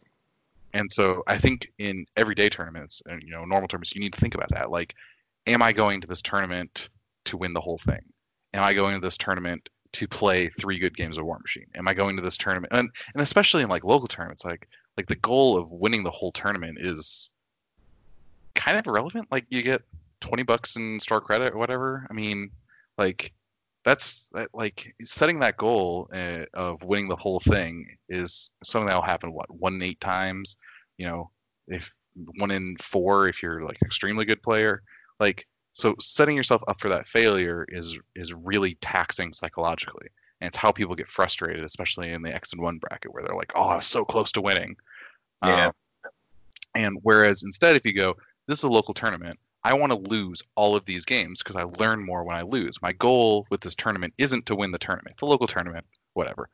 And 0.73 0.91
so 0.91 1.23
I 1.27 1.37
think 1.37 1.71
in 1.77 2.05
everyday 2.15 2.49
tournaments 2.49 3.01
and 3.05 3.21
you 3.23 3.31
know 3.31 3.45
normal 3.45 3.67
tournaments, 3.67 3.95
you 3.95 4.01
need 4.01 4.13
to 4.13 4.19
think 4.19 4.35
about 4.35 4.49
that. 4.51 4.69
Like, 4.69 4.93
am 5.45 5.61
I 5.61 5.71
going 5.71 6.01
to 6.01 6.07
this 6.07 6.21
tournament 6.21 6.89
to 7.25 7.37
win 7.37 7.53
the 7.53 7.61
whole 7.61 7.77
thing? 7.77 8.01
Am 8.53 8.63
I 8.63 8.73
going 8.73 8.95
to 8.95 9.05
this 9.05 9.17
tournament 9.17 9.69
to 9.97 10.07
play 10.07 10.49
three 10.49 10.79
good 10.79 10.95
games 10.95 11.17
of 11.17 11.25
War 11.25 11.39
Machine? 11.39 11.65
Am 11.75 11.87
I 11.87 11.93
going 11.93 12.15
to 12.15 12.21
this 12.21 12.37
tournament 12.37 12.73
and 12.73 12.89
and 13.13 13.21
especially 13.21 13.63
in 13.63 13.69
like 13.69 13.83
local 13.83 14.07
tournaments, 14.07 14.45
like 14.45 14.67
like 14.95 15.07
the 15.07 15.15
goal 15.15 15.57
of 15.57 15.71
winning 15.71 16.03
the 16.03 16.11
whole 16.11 16.31
tournament 16.31 16.77
is 16.79 17.31
kind 18.55 18.77
of 18.77 18.85
irrelevant. 18.87 19.27
Like 19.31 19.45
you 19.49 19.63
get 19.63 19.81
twenty 20.21 20.43
bucks 20.43 20.75
in 20.75 20.99
store 20.99 21.21
credit 21.21 21.53
or 21.53 21.57
whatever. 21.57 22.07
I 22.09 22.13
mean, 22.13 22.51
like 22.97 23.33
that's 23.83 24.27
that, 24.33 24.49
like 24.53 24.93
setting 25.01 25.39
that 25.39 25.57
goal 25.57 26.09
uh, 26.13 26.43
of 26.53 26.83
winning 26.83 27.07
the 27.07 27.15
whole 27.15 27.39
thing 27.39 27.87
is 28.09 28.51
something 28.63 28.87
that 28.87 28.95
will 28.95 29.01
happen 29.01 29.31
what 29.31 29.49
one 29.49 29.75
in 29.75 29.81
eight 29.81 30.01
times 30.01 30.57
you 30.97 31.05
know 31.05 31.31
if 31.69 31.93
one 32.37 32.51
in 32.51 32.75
four 32.81 33.29
if 33.29 33.41
you're 33.41 33.63
like 33.63 33.77
an 33.79 33.85
extremely 33.85 34.25
good 34.25 34.43
player 34.43 34.81
like 35.21 35.47
so 35.77 35.93
setting 35.99 36.35
yourself 36.35 36.63
up 36.67 36.79
for 36.79 36.89
that 36.89 37.07
failure 37.07 37.65
is 37.69 37.97
is 38.15 38.33
really 38.33 38.75
taxing 38.81 39.31
psychologically 39.31 40.07
and 40.41 40.47
it's 40.47 40.57
how 40.57 40.71
people 40.71 40.95
get 40.95 41.07
frustrated 41.07 41.63
especially 41.63 42.11
in 42.11 42.21
the 42.23 42.33
x 42.33 42.51
and 42.51 42.61
one 42.61 42.79
bracket 42.79 43.13
where 43.13 43.23
they're 43.23 43.35
like 43.35 43.51
oh 43.55 43.69
i 43.69 43.75
was 43.75 43.85
so 43.85 44.03
close 44.03 44.31
to 44.31 44.41
winning 44.41 44.75
Yeah. 45.43 45.67
Um, 45.67 45.73
and 46.73 46.97
whereas 47.03 47.43
instead 47.43 47.75
if 47.75 47.85
you 47.85 47.93
go 47.93 48.15
this 48.47 48.59
is 48.59 48.63
a 48.63 48.69
local 48.69 48.93
tournament 48.93 49.39
I 49.63 49.73
want 49.73 49.91
to 49.91 50.09
lose 50.09 50.41
all 50.55 50.77
of 50.77 50.85
these 50.85 51.03
games 51.03 51.43
because 51.43 51.57
I 51.57 51.63
learn 51.63 52.01
more 52.05 52.23
when 52.23 52.37
I 52.37 52.41
lose. 52.43 52.81
My 52.81 52.93
goal 52.93 53.45
with 53.49 53.59
this 53.59 53.75
tournament 53.75 54.13
isn't 54.17 54.45
to 54.45 54.55
win 54.55 54.71
the 54.71 54.77
tournament. 54.77 55.15
It's 55.15 55.23
a 55.23 55.25
local 55.25 55.47
tournament, 55.47 55.85
whatever. 56.13 56.47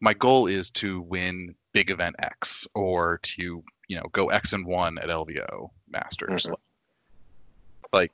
My 0.00 0.12
goal 0.12 0.46
is 0.46 0.70
to 0.72 1.00
win 1.00 1.54
big 1.72 1.90
event 1.90 2.16
X 2.18 2.66
or 2.74 3.18
to, 3.22 3.64
you 3.88 3.96
know, 3.96 4.02
go 4.12 4.28
X 4.28 4.52
and 4.52 4.66
1 4.66 4.98
at 4.98 5.08
LVO 5.08 5.70
Masters. 5.88 6.48
Mhm. 6.48 6.56
Like 7.94 8.12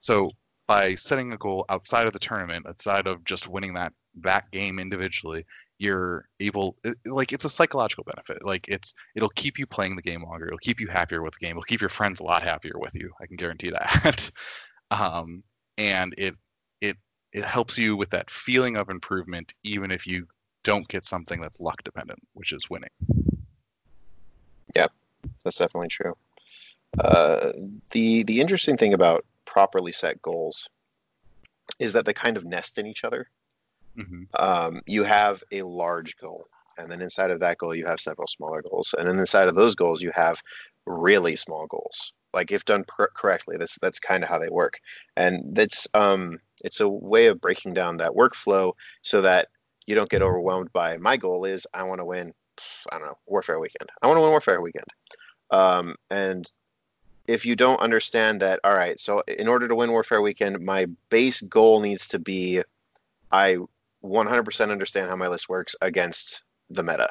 so 0.00 0.30
by 0.66 0.94
setting 0.94 1.32
a 1.32 1.38
goal 1.38 1.64
outside 1.70 2.06
of 2.06 2.12
the 2.12 2.18
tournament, 2.18 2.66
outside 2.66 3.06
of 3.06 3.24
just 3.24 3.48
winning 3.48 3.74
that 3.74 3.92
that 4.20 4.50
game 4.50 4.78
individually, 4.78 5.44
you're 5.78 6.28
able 6.40 6.76
it- 6.84 6.98
like 7.06 7.32
it's 7.32 7.44
a 7.44 7.50
psychological 7.50 8.04
benefit. 8.04 8.44
Like 8.44 8.68
it's 8.68 8.94
it'll 9.16 9.30
keep 9.30 9.58
you 9.58 9.66
playing 9.66 9.96
the 9.96 10.02
game 10.02 10.22
longer. 10.22 10.46
It'll 10.46 10.58
keep 10.58 10.80
you 10.80 10.88
happier 10.88 11.22
with 11.22 11.34
the 11.34 11.44
game. 11.44 11.52
It'll 11.52 11.62
keep 11.62 11.80
your 11.80 11.88
friends 11.88 12.20
a 12.20 12.24
lot 12.24 12.42
happier 12.42 12.74
with 12.76 12.94
you. 12.94 13.10
I 13.20 13.26
can 13.26 13.36
guarantee 13.36 13.70
that. 13.70 14.30
um, 14.90 15.42
and 15.78 16.14
it 16.18 16.34
it 16.80 16.96
it 17.32 17.44
helps 17.44 17.78
you 17.78 17.96
with 17.96 18.10
that 18.10 18.30
feeling 18.30 18.76
of 18.76 18.90
improvement, 18.90 19.54
even 19.64 19.90
if 19.90 20.06
you 20.06 20.26
don't 20.64 20.86
get 20.88 21.04
something 21.04 21.40
that's 21.40 21.60
luck 21.60 21.82
dependent, 21.84 22.20
which 22.34 22.52
is 22.52 22.68
winning. 22.68 22.90
Yep, 24.74 24.92
that's 25.44 25.56
definitely 25.56 25.88
true. 25.88 26.14
Uh, 26.98 27.52
the 27.90 28.22
the 28.24 28.40
interesting 28.40 28.76
thing 28.76 28.92
about 28.94 29.24
properly 29.48 29.92
set 29.92 30.20
goals 30.20 30.68
is 31.78 31.94
that 31.94 32.04
they 32.04 32.12
kind 32.12 32.36
of 32.36 32.44
nest 32.44 32.78
in 32.78 32.86
each 32.86 33.04
other. 33.04 33.26
hmm 33.96 34.24
Um, 34.38 34.82
you 34.86 35.04
have 35.04 35.42
a 35.50 35.62
large 35.62 36.16
goal, 36.18 36.46
and 36.76 36.90
then 36.90 37.00
inside 37.00 37.30
of 37.30 37.40
that 37.40 37.58
goal, 37.58 37.74
you 37.74 37.86
have 37.86 38.00
several 38.00 38.28
smaller 38.28 38.62
goals, 38.62 38.94
and 38.96 39.08
then 39.08 39.18
inside 39.18 39.48
of 39.48 39.54
those 39.54 39.74
goals, 39.74 40.02
you 40.02 40.12
have 40.14 40.40
really 40.86 41.36
small 41.36 41.66
goals. 41.66 42.12
Like 42.34 42.52
if 42.52 42.64
done 42.64 42.84
per- 42.86 43.10
correctly, 43.14 43.56
that's 43.58 43.78
that's 43.80 43.98
kind 44.00 44.22
of 44.22 44.28
how 44.28 44.38
they 44.38 44.50
work, 44.50 44.74
and 45.16 45.56
that's 45.56 45.88
um, 45.94 46.38
it's 46.62 46.80
a 46.80 46.88
way 46.88 47.26
of 47.26 47.40
breaking 47.40 47.72
down 47.74 47.96
that 47.96 48.12
workflow 48.12 48.72
so 49.02 49.22
that 49.22 49.48
you 49.86 49.94
don't 49.94 50.10
get 50.10 50.22
overwhelmed 50.22 50.70
by 50.72 50.98
my 50.98 51.16
goal 51.16 51.46
is 51.46 51.66
I 51.72 51.84
want 51.84 52.00
to 52.00 52.04
win, 52.04 52.34
I 52.92 52.98
don't 52.98 53.08
know, 53.08 53.18
Warfare 53.26 53.58
Weekend. 53.58 53.88
I 54.02 54.06
want 54.06 54.18
to 54.18 54.22
win 54.22 54.30
Warfare 54.30 54.60
Weekend, 54.60 54.90
um, 55.50 55.94
and 56.10 56.44
if 57.28 57.44
you 57.46 57.54
don't 57.54 57.78
understand 57.80 58.40
that, 58.40 58.58
all 58.64 58.74
right, 58.74 58.98
so 58.98 59.22
in 59.28 59.46
order 59.46 59.68
to 59.68 59.74
win 59.76 59.92
Warfare 59.92 60.22
Weekend, 60.22 60.58
my 60.64 60.86
base 61.10 61.40
goal 61.42 61.80
needs 61.80 62.08
to 62.08 62.18
be 62.18 62.62
I 63.30 63.58
100% 64.02 64.70
understand 64.70 65.10
how 65.10 65.16
my 65.16 65.28
list 65.28 65.48
works 65.48 65.76
against 65.82 66.42
the 66.70 66.82
meta. 66.82 67.10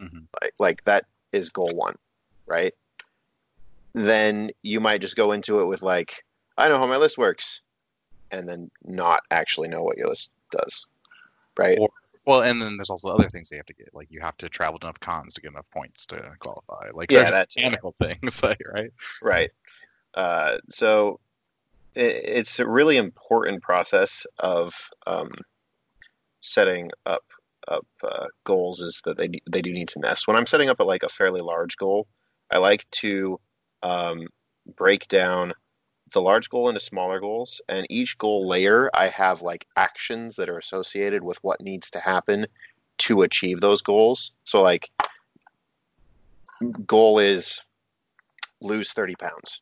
Mhm. 0.00 0.26
Like, 0.40 0.54
like 0.58 0.84
that 0.84 1.04
is 1.32 1.50
goal 1.50 1.74
one, 1.74 1.96
right? 2.46 2.74
Then 3.92 4.50
you 4.62 4.80
might 4.80 5.02
just 5.02 5.16
go 5.16 5.32
into 5.32 5.60
it 5.60 5.66
with 5.66 5.82
like, 5.82 6.24
I 6.56 6.68
know 6.68 6.78
how 6.78 6.86
my 6.86 6.96
list 6.96 7.18
works, 7.18 7.60
and 8.30 8.48
then 8.48 8.70
not 8.82 9.22
actually 9.30 9.68
know 9.68 9.82
what 9.82 9.98
your 9.98 10.08
list 10.08 10.32
does, 10.50 10.86
right? 11.58 11.78
Or- 11.78 11.90
Well, 12.24 12.42
and 12.42 12.62
then 12.62 12.76
there's 12.76 12.90
also 12.90 13.08
other 13.08 13.28
things 13.28 13.48
they 13.48 13.56
have 13.56 13.66
to 13.66 13.74
get. 13.74 13.88
Like 13.92 14.08
you 14.10 14.20
have 14.20 14.36
to 14.38 14.48
travel 14.48 14.78
to 14.80 14.86
enough 14.86 15.00
cons 15.00 15.34
to 15.34 15.40
get 15.40 15.50
enough 15.50 15.68
points 15.72 16.06
to 16.06 16.32
qualify. 16.38 16.90
Like 16.92 17.10
Yeah, 17.10 17.20
there's 17.20 17.32
that 17.32 17.50
too. 17.50 17.60
mechanical 17.60 17.94
things, 18.02 18.42
like, 18.42 18.62
right? 18.72 18.92
Right. 19.20 19.50
Uh, 20.14 20.58
so 20.68 21.18
it, 21.94 22.16
it's 22.24 22.60
a 22.60 22.66
really 22.66 22.96
important 22.96 23.62
process 23.62 24.26
of 24.38 24.72
um, 25.06 25.30
setting 26.40 26.90
up 27.06 27.24
up 27.68 27.86
uh, 28.02 28.26
goals 28.44 28.80
is 28.80 29.00
that 29.04 29.16
they 29.16 29.28
they 29.50 29.62
do 29.62 29.72
need 29.72 29.88
to 29.88 30.00
nest. 30.00 30.26
When 30.26 30.36
I'm 30.36 30.46
setting 30.46 30.68
up 30.68 30.80
a, 30.80 30.84
like 30.84 31.02
a 31.02 31.08
fairly 31.08 31.40
large 31.40 31.76
goal, 31.76 32.06
I 32.50 32.58
like 32.58 32.84
to 33.02 33.40
um, 33.82 34.26
break 34.76 35.08
down 35.08 35.54
the 36.12 36.20
large 36.20 36.48
goal 36.48 36.68
into 36.68 36.80
smaller 36.80 37.20
goals, 37.20 37.60
and 37.68 37.86
each 37.90 38.18
goal 38.18 38.46
layer 38.46 38.90
I 38.94 39.08
have 39.08 39.42
like 39.42 39.66
actions 39.76 40.36
that 40.36 40.48
are 40.48 40.58
associated 40.58 41.22
with 41.22 41.42
what 41.42 41.60
needs 41.60 41.90
to 41.90 42.00
happen 42.00 42.46
to 42.98 43.22
achieve 43.22 43.60
those 43.60 43.82
goals. 43.82 44.32
So 44.44 44.62
like 44.62 44.90
goal 46.86 47.18
is 47.18 47.60
lose 48.60 48.92
30 48.92 49.16
pounds. 49.16 49.60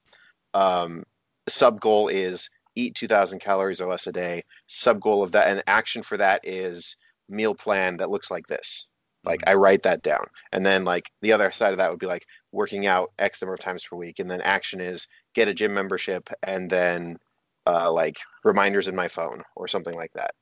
Um, 0.53 1.05
sub 1.49 1.81
goal 1.81 2.09
is 2.09 2.51
eat 2.75 2.95
2,000 2.95 3.41
calories 3.41 3.81
or 3.81 3.89
less 3.89 4.07
a 4.07 4.13
day. 4.13 4.45
Sub 4.67 5.01
goal 5.01 5.23
of 5.23 5.33
that, 5.33 5.49
and 5.49 5.63
action 5.67 6.03
for 6.03 6.17
that 6.17 6.41
is 6.45 6.97
meal 7.29 7.55
plan 7.55 7.97
that 7.99 8.11
looks 8.11 8.31
like 8.31 8.47
this. 8.47 8.87
Like 9.25 9.43
I 9.47 9.55
write 9.55 9.83
that 9.83 10.03
down, 10.03 10.27
and 10.53 10.65
then 10.65 10.85
like 10.85 11.11
the 11.21 11.33
other 11.33 11.51
side 11.53 11.73
of 11.73 11.79
that 11.79 11.91
would 11.91 11.99
be 11.99 12.07
like 12.07 12.27
working 12.53 12.87
out 12.87 13.13
X 13.19 13.43
number 13.43 13.55
of 13.55 13.61
times 13.61 13.85
per 13.85 13.97
week, 13.97 14.19
and 14.19 14.31
then 14.31 14.41
action 14.41 14.81
is 14.81 15.07
get 15.35 15.49
a 15.49 15.55
gym 15.55 15.75
membership, 15.75 16.31
and 16.43 16.71
then 16.71 17.19
uh, 17.67 17.93
like 17.93 18.19
reminders 18.45 18.89
in 18.89 18.97
my 18.97 19.09
phone 19.09 19.43
or 19.57 19.69
something 19.69 19.95
like 19.95 20.13
that. 20.15 20.33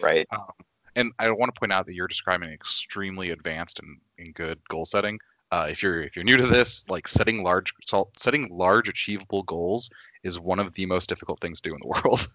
Right. 0.00 0.26
Um, 0.32 0.52
and 0.96 1.12
I 1.18 1.30
want 1.30 1.54
to 1.54 1.58
point 1.58 1.72
out 1.72 1.86
that 1.86 1.94
you're 1.94 2.08
describing 2.08 2.50
extremely 2.50 3.30
advanced 3.30 3.78
and, 3.78 3.98
and 4.18 4.34
good 4.34 4.58
goal 4.68 4.86
setting. 4.86 5.18
Uh, 5.52 5.66
if 5.68 5.82
you're 5.82 6.02
if 6.02 6.14
you're 6.14 6.24
new 6.24 6.36
to 6.36 6.46
this, 6.46 6.88
like 6.88 7.08
setting 7.08 7.42
large 7.42 7.72
setting 8.16 8.48
large 8.52 8.88
achievable 8.88 9.42
goals 9.44 9.90
is 10.22 10.38
one 10.38 10.60
of 10.60 10.72
the 10.74 10.86
most 10.86 11.08
difficult 11.08 11.40
things 11.40 11.60
to 11.60 11.70
do 11.70 11.74
in 11.74 11.80
the 11.82 11.88
world. 12.04 12.26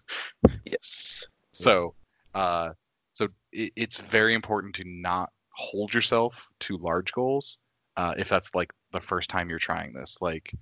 Yes. 0.64 1.26
so, 1.52 1.94
uh, 2.34 2.70
so 3.14 3.28
it, 3.52 3.72
it's 3.76 3.96
very 3.98 4.34
important 4.34 4.74
to 4.74 4.84
not 4.84 5.30
hold 5.56 5.92
yourself 5.92 6.48
to 6.60 6.76
large 6.78 7.12
goals. 7.12 7.58
Uh, 7.96 8.14
if 8.18 8.28
that's 8.28 8.54
like 8.54 8.72
the 8.92 9.00
first 9.00 9.30
time 9.30 9.48
you're 9.48 9.58
trying 9.58 9.92
this, 9.94 10.18
like 10.20 10.52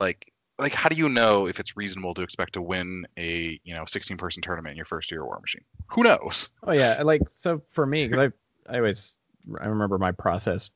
like 0.00 0.32
like 0.58 0.72
how 0.72 0.88
do 0.88 0.96
you 0.96 1.08
know 1.08 1.46
if 1.46 1.58
it's 1.58 1.76
reasonable 1.76 2.14
to 2.14 2.22
expect 2.22 2.52
to 2.54 2.62
win 2.62 3.06
a 3.18 3.60
you 3.64 3.74
know 3.74 3.84
16 3.84 4.16
person 4.16 4.42
tournament 4.42 4.72
in 4.72 4.76
your 4.76 4.86
first 4.86 5.10
year 5.10 5.22
of 5.22 5.26
War 5.26 5.40
Machine? 5.40 5.64
Who 5.88 6.04
knows? 6.04 6.50
Oh 6.62 6.72
yeah, 6.72 7.02
like 7.04 7.22
so 7.32 7.62
for 7.70 7.84
me 7.84 8.06
because 8.06 8.30
I 8.68 8.72
I 8.72 8.78
always 8.78 9.18
I 9.60 9.66
remember 9.66 9.98
my 9.98 10.12
process 10.12 10.70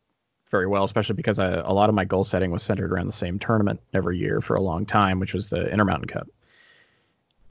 very 0.51 0.67
well, 0.67 0.85
especially 0.85 1.15
because 1.15 1.39
I, 1.39 1.49
a 1.49 1.73
lot 1.73 1.89
of 1.89 1.95
my 1.95 2.05
goal 2.05 2.25
setting 2.25 2.51
was 2.51 2.63
centered 2.63 2.93
around 2.93 3.07
the 3.07 3.13
same 3.13 3.39
tournament 3.39 3.81
every 3.93 4.19
year 4.19 4.41
for 4.41 4.57
a 4.57 4.63
long 4.63 4.87
time, 4.87 5.21
which 5.21 5.35
was 5.35 5.49
the 5.49 5.71
Intermountain 5.71 6.09
Cup. 6.09 6.29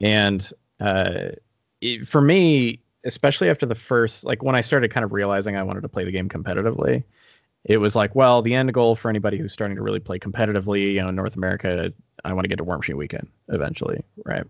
And 0.00 0.52
uh, 0.80 1.30
it, 1.80 2.08
for 2.08 2.20
me, 2.20 2.80
especially 3.04 3.48
after 3.50 3.66
the 3.66 3.74
first, 3.74 4.24
like 4.24 4.42
when 4.42 4.54
I 4.54 4.60
started 4.60 4.90
kind 4.90 5.04
of 5.04 5.12
realizing 5.12 5.56
I 5.56 5.62
wanted 5.62 5.82
to 5.82 5.88
play 5.88 6.04
the 6.04 6.12
game 6.12 6.28
competitively, 6.28 7.04
it 7.64 7.78
was 7.78 7.94
like, 7.96 8.14
well, 8.14 8.42
the 8.42 8.54
end 8.54 8.72
goal 8.72 8.96
for 8.96 9.08
anybody 9.08 9.38
who's 9.38 9.52
starting 9.52 9.76
to 9.76 9.82
really 9.82 10.00
play 10.00 10.18
competitively, 10.18 10.94
you 10.94 11.02
know, 11.02 11.08
in 11.08 11.16
North 11.16 11.36
America, 11.36 11.92
I 12.24 12.32
want 12.32 12.44
to 12.44 12.48
get 12.48 12.56
to 12.56 12.64
War 12.64 12.76
Machine 12.76 12.96
Weekend 12.96 13.28
eventually, 13.48 14.02
right? 14.24 14.44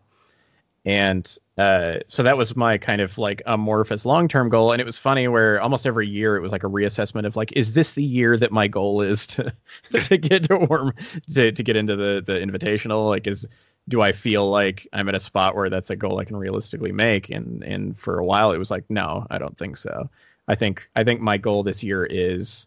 And 0.88 1.36
uh, 1.58 1.96
so 2.08 2.22
that 2.22 2.38
was 2.38 2.56
my 2.56 2.78
kind 2.78 3.02
of 3.02 3.18
like 3.18 3.42
amorphous 3.44 4.06
long 4.06 4.26
term 4.26 4.48
goal. 4.48 4.72
And 4.72 4.80
it 4.80 4.86
was 4.86 4.96
funny 4.96 5.28
where 5.28 5.60
almost 5.60 5.86
every 5.86 6.08
year 6.08 6.34
it 6.34 6.40
was 6.40 6.50
like 6.50 6.64
a 6.64 6.68
reassessment 6.68 7.26
of 7.26 7.36
like, 7.36 7.52
is 7.52 7.74
this 7.74 7.92
the 7.92 8.02
year 8.02 8.38
that 8.38 8.52
my 8.52 8.68
goal 8.68 9.02
is 9.02 9.26
to 9.26 9.52
to 10.04 10.16
get 10.16 10.44
to 10.44 10.56
warm 10.56 10.94
to, 11.34 11.52
to 11.52 11.62
get 11.62 11.76
into 11.76 11.94
the 11.94 12.22
the 12.24 12.32
invitational? 12.32 13.06
Like, 13.06 13.26
is 13.26 13.46
do 13.86 14.00
I 14.00 14.12
feel 14.12 14.50
like 14.50 14.88
I'm 14.94 15.10
at 15.10 15.14
a 15.14 15.20
spot 15.20 15.54
where 15.54 15.68
that's 15.68 15.90
a 15.90 15.96
goal 15.96 16.20
I 16.20 16.24
can 16.24 16.36
realistically 16.36 16.92
make? 16.92 17.28
And 17.28 17.62
and 17.62 18.00
for 18.00 18.18
a 18.18 18.24
while 18.24 18.52
it 18.52 18.58
was 18.58 18.70
like, 18.70 18.84
no, 18.88 19.26
I 19.28 19.36
don't 19.36 19.58
think 19.58 19.76
so. 19.76 20.08
I 20.48 20.54
think 20.54 20.88
I 20.96 21.04
think 21.04 21.20
my 21.20 21.36
goal 21.36 21.64
this 21.64 21.82
year 21.82 22.06
is 22.06 22.66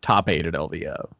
top 0.00 0.30
eight 0.30 0.46
at 0.46 0.54
LVO 0.54 1.10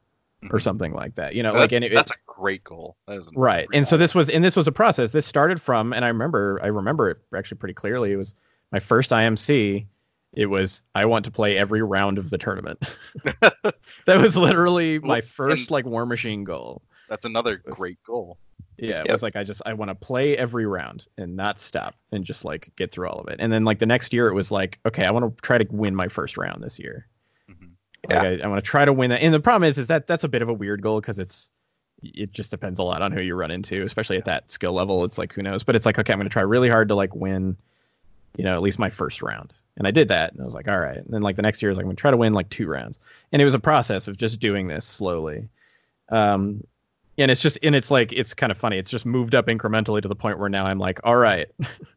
or 0.45 0.49
mm-hmm. 0.49 0.59
something 0.59 0.93
like 0.93 1.15
that. 1.17 1.35
You 1.35 1.43
know, 1.43 1.53
That's, 1.53 1.63
like 1.63 1.73
and 1.73 1.85
it, 1.85 1.93
that's 1.93 2.11
a 2.11 2.15
great 2.27 2.65
goal. 2.65 2.97
Right 3.35 3.69
and 3.73 3.87
so 3.87 3.97
this 3.97 4.15
was 4.15 4.31
and 4.31 4.45
this 4.45 4.57
was 4.57 4.67
a 4.67 4.73
process. 4.73 5.11
This 5.11 5.27
started 5.27 5.61
from 5.61 5.93
and 5.93 6.05
i 6.05 6.09
remember 6.09 6.59
i 6.63 6.67
remember 6.67 7.11
it 7.11 7.19
actually 7.37 7.59
pretty 7.59 7.75
clearly. 7.75 8.13
It 8.13 8.17
was 8.17 8.35
my 8.73 8.79
first 8.79 9.11
imc 9.11 9.87
it 10.33 10.47
was 10.47 10.81
i 10.95 11.05
want 11.05 11.25
to 11.25 11.31
play 11.31 11.57
every 11.57 11.83
round 11.83 12.19
of 12.19 12.31
the 12.31 12.39
tournament. 12.39 12.79
That 14.07 14.21
was 14.21 14.37
literally 14.37 14.99
my 14.99 15.21
first 15.21 15.65
and- 15.65 15.71
like 15.73 15.85
war 15.85 16.07
machine 16.07 16.45
goal. 16.45 16.83
That's 17.09 17.25
another 17.25 17.61
was- 17.67 17.75
great 17.77 17.99
goal. 18.05 18.39
yeah 18.79 19.03
it 19.05 19.13
was 19.13 19.23
like 19.23 19.37
i 19.37 19.45
just 19.45 19.61
i 19.67 19.75
want 19.75 19.91
to 19.91 19.95
play 19.95 20.37
every 20.39 20.65
round 20.65 21.07
and 21.19 21.37
not 21.37 21.59
stop 21.59 21.95
and 22.13 22.25
just 22.25 22.45
like 22.47 22.71
get 22.77 22.93
through 22.93 23.09
all 23.09 23.21
of 23.21 23.29
it. 23.29 23.37
And 23.41 23.53
then 23.53 23.65
like 23.65 23.79
the 23.79 23.87
next 23.87 24.15
year 24.15 24.29
it 24.29 24.35
was 24.35 24.51
like 24.51 24.79
okay 24.87 25.05
i 25.05 25.11
want 25.11 25.37
to 25.37 25.43
try 25.43 25.59
to 25.59 25.67
win 25.71 25.95
my 25.95 26.09
first 26.09 26.39
round 26.39 26.63
this 26.63 26.79
year 26.79 27.07
Like 28.09 28.19
I, 28.19 28.39
I 28.45 28.47
want 28.47 28.63
to 28.63 28.69
try 28.69 28.85
to 28.85 28.93
win 28.93 29.11
that. 29.11 29.23
And 29.23 29.35
the 29.35 29.41
problem 29.41 29.69
is 29.69 29.79
is 29.79 29.89
that 29.89 30.07
that's 30.07 30.25
a 30.25 30.29
bit 30.29 30.43
of 30.43 30.49
a 30.49 30.53
weird 30.53 30.83
goal 30.83 31.01
because 31.01 31.19
it's 31.19 31.51
it 32.03 32.33
just 32.33 32.51
depends 32.51 32.79
a 32.79 32.83
lot 32.83 33.03
on 33.03 33.13
who 33.13 33.21
you 33.21 33.35
run 33.35 33.51
into 33.51 33.83
especially 33.83 34.17
at 34.17 34.25
that 34.25 34.51
skill 34.51 34.73
level. 34.73 35.05
It's 35.05 35.19
like 35.19 35.33
who 35.33 35.43
knows? 35.43 35.65
But 35.65 35.77
it's 35.77 35.87
like 35.87 35.99
okay 35.99 36.13
i'm 36.13 36.19
going 36.19 36.29
to 36.29 36.33
try 36.33 36.43
really 36.43 36.69
hard 36.69 36.89
to 36.89 36.95
like 36.95 37.15
win 37.15 37.57
you 38.37 38.45
know 38.45 38.55
at 38.55 38.63
least 38.63 38.79
my 38.79 38.91
first 38.91 39.23
round. 39.23 39.53
And 39.77 39.87
i 39.87 39.91
did 39.91 40.09
that 40.09 40.33
and 40.33 40.41
i 40.41 40.45
was 40.45 40.55
like 40.55 40.69
all 40.69 40.79
right. 40.79 40.97
And 40.97 41.11
then 41.11 41.23
like 41.23 41.37
the 41.37 41.43
next 41.43 41.61
year 41.61 41.71
i 41.71 41.73
was 41.73 41.77
like 41.77 41.85
i'm 41.85 41.89
going 41.89 41.97
to 41.97 42.01
try 42.01 42.11
to 42.11 42.17
win 42.17 42.33
like 42.33 42.49
two 42.51 42.67
rounds. 42.67 42.99
And 43.33 43.43
it 43.43 43.45
was 43.45 43.55
a 43.55 43.61
process 43.61 44.09
of 44.09 44.17
just 44.17 44.41
doing 44.41 44.67
this 44.67 44.85
slowly. 44.85 45.49
Um 46.09 46.65
and 47.19 47.31
it's 47.31 47.43
just 47.43 47.59
and 47.63 47.75
it's 47.75 47.91
like 47.91 48.13
it's 48.13 48.33
kind 48.33 48.51
of 48.51 48.57
funny. 48.57 48.79
It's 48.79 48.91
just 48.91 49.05
moved 49.05 49.35
up 49.35 49.47
incrementally 49.47 50.01
to 50.01 50.09
the 50.09 50.15
point 50.15 50.39
where 50.39 50.49
now 50.49 50.65
i'm 50.67 50.79
like 50.79 51.01
all 51.05 51.17
right. 51.17 51.49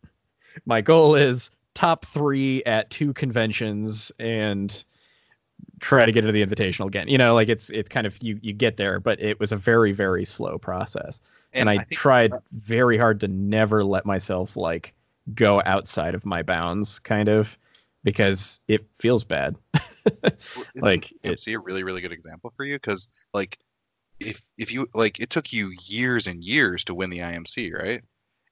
My 0.65 0.81
goal 0.81 1.15
is 1.15 1.49
top 1.73 2.05
three 2.05 2.63
at 2.65 2.89
two 2.89 3.13
conventions 3.13 4.11
and 4.19 4.83
try 5.79 6.05
to 6.05 6.11
get 6.11 6.25
into 6.25 6.31
the 6.31 6.45
invitational 6.45 6.87
again. 6.87 7.07
You 7.07 7.17
know 7.17 7.33
like 7.33 7.49
it's 7.49 7.69
it's 7.69 7.89
kind 7.89 8.07
of 8.07 8.17
you 8.21 8.39
you 8.41 8.53
get 8.53 8.77
there 8.77 8.99
but 8.99 9.19
it 9.21 9.39
was 9.39 9.51
a 9.51 9.57
very 9.57 9.91
very 9.91 10.25
slow 10.25 10.57
process. 10.57 11.21
And, 11.53 11.69
I, 11.69 11.77
think- 11.77 11.91
tried 11.91 12.33
very 12.51 12.97
hard 12.97 13.19
to 13.19 13.27
never 13.27 13.83
let 13.83 14.05
myself 14.05 14.55
like 14.57 14.93
go 15.35 15.61
outside 15.65 16.15
of 16.15 16.25
my 16.25 16.41
bounds 16.41 16.99
kind 16.99 17.29
of 17.29 17.57
because 18.03 18.59
it 18.67 18.85
feels 18.95 19.23
bad. 19.23 19.55
Like, 20.75 21.11
it- 21.23 21.39
IMC 21.45 21.53
a 21.53 21.59
really 21.59 21.83
really 21.83 22.01
good 22.01 22.11
example 22.11 22.51
for 22.57 22.65
you? 22.65 22.75
Because 22.75 23.07
like 23.33 23.57
if 24.19 24.41
if 24.57 24.71
you 24.71 24.87
like 24.93 25.19
it 25.19 25.29
took 25.29 25.53
you 25.53 25.71
years 25.85 26.27
and 26.27 26.43
years 26.43 26.83
to 26.85 26.93
win 26.93 27.09
the 27.09 27.19
IMC 27.19 27.73
right 27.73 28.03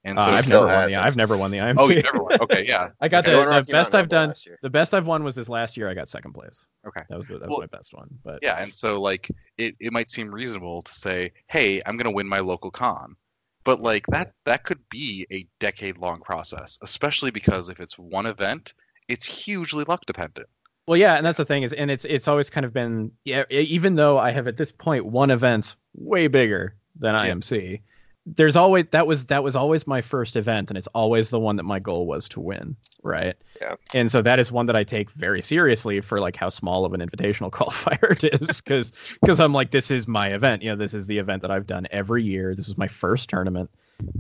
and 0.03 0.17
Uh, 0.17 0.21
I've 0.23 0.47
never 0.47 0.65
won 0.65 0.87
the. 0.87 0.95
I've 0.95 1.15
never 1.15 1.37
won 1.37 1.51
the 1.51 1.57
IMC. 1.59 1.75
oh 1.79 1.89
you 1.89 2.01
never 2.01 2.23
won 2.23 2.41
okay 2.41 2.65
yeah 2.67 2.89
I 3.01 3.07
got 3.07 3.27
I 3.27 3.31
the, 3.31 3.37
won 3.37 3.49
the 3.65 3.71
best 3.71 3.93
I've 3.95 4.09
done. 4.09 4.33
The 4.61 4.69
best 4.69 4.93
I've 4.93 5.05
won 5.07 5.23
was 5.23 5.35
this 5.35 5.47
last 5.49 5.77
year. 5.77 5.89
I 5.89 5.93
got 5.93 6.09
second 6.09 6.33
place. 6.33 6.65
Okay. 6.87 7.01
That 7.09 7.17
was 7.17 7.27
the, 7.27 7.33
that 7.39 7.41
was 7.47 7.49
Well, 7.49 7.59
my 7.59 7.77
best 7.77 7.93
one. 7.93 8.09
But 8.23 8.39
yeah 8.41 8.61
and 8.61 8.73
so 8.75 8.99
like 9.01 9.29
it, 9.57 9.75
it 9.79 9.91
might 9.93 10.09
seem 10.11 10.31
reasonable 10.31 10.81
to 10.81 10.93
say 10.93 11.31
hey 11.47 11.81
i'm 11.85 11.97
going 11.97 12.05
to 12.05 12.11
win 12.11 12.27
my 12.27 12.39
local 12.39 12.71
con 12.71 13.15
but 13.63 13.79
like 13.81 14.05
that 14.07 14.33
that 14.45 14.63
could 14.63 14.79
be 14.89 15.27
a 15.31 15.45
decade 15.59 15.97
long 15.97 16.19
process 16.21 16.79
especially 16.81 17.29
because 17.31 17.69
if 17.69 17.79
it's 17.79 17.97
one 17.99 18.25
event 18.25 18.73
it's 19.07 19.25
hugely 19.25 19.83
luck 19.87 20.01
dependent 20.07 20.47
Well, 20.87 20.97
yeah, 20.97 21.15
and 21.15 21.25
that's 21.25 21.37
the 21.37 21.45
thing 21.45 21.61
is, 21.63 21.73
and 21.73 21.91
it's 21.91 22.05
it's 22.05 22.27
always 22.27 22.49
kind 22.49 22.65
of 22.65 22.73
been, 22.73 23.11
yeah, 23.23 23.43
even 23.51 23.95
though 23.95 24.17
I 24.17 24.31
have 24.31 24.47
at 24.47 24.57
this 24.57 24.71
point 24.71 25.05
won 25.05 25.29
events 25.29 25.75
way 25.93 26.27
bigger 26.27 26.75
than 26.97 27.13
Yeah. 27.13 27.31
IMC, 27.33 27.81
there's 28.25 28.55
always 28.55 28.85
that 28.91 29.07
was 29.07 29.25
that 29.27 29.43
was 29.43 29.55
always 29.55 29.87
my 29.87 30.01
first 30.01 30.35
event, 30.35 30.69
and 30.69 30.77
it's 30.77 30.87
always 30.87 31.29
the 31.29 31.39
one 31.39 31.55
that 31.55 31.63
my 31.63 31.79
goal 31.79 32.05
was 32.05 32.29
to 32.29 32.39
win, 32.39 32.75
right? 33.01 33.35
Yeah. 33.59 33.75
And 33.93 34.11
so 34.11 34.21
that 34.21 34.37
is 34.37 34.51
one 34.51 34.67
that 34.67 34.75
I 34.75 34.83
take 34.83 35.09
very 35.11 35.41
seriously 35.41 36.01
for 36.01 36.19
like 36.19 36.35
how 36.35 36.49
small 36.49 36.85
of 36.85 36.93
an 36.93 37.01
invitational 37.01 37.49
qualifier 37.51 38.23
it 38.23 38.41
is, 38.41 38.61
because 38.61 38.93
because 39.21 39.39
I'm 39.39 39.53
like 39.53 39.71
this 39.71 39.89
is 39.89 40.07
my 40.07 40.29
event, 40.29 40.61
you 40.61 40.69
know, 40.69 40.75
this 40.75 40.93
is 40.93 41.07
the 41.07 41.17
event 41.17 41.41
that 41.41 41.51
I've 41.51 41.65
done 41.65 41.87
every 41.89 42.23
year. 42.23 42.53
This 42.53 42.67
is 42.67 42.77
my 42.77 42.87
first 42.87 43.29
tournament, 43.29 43.71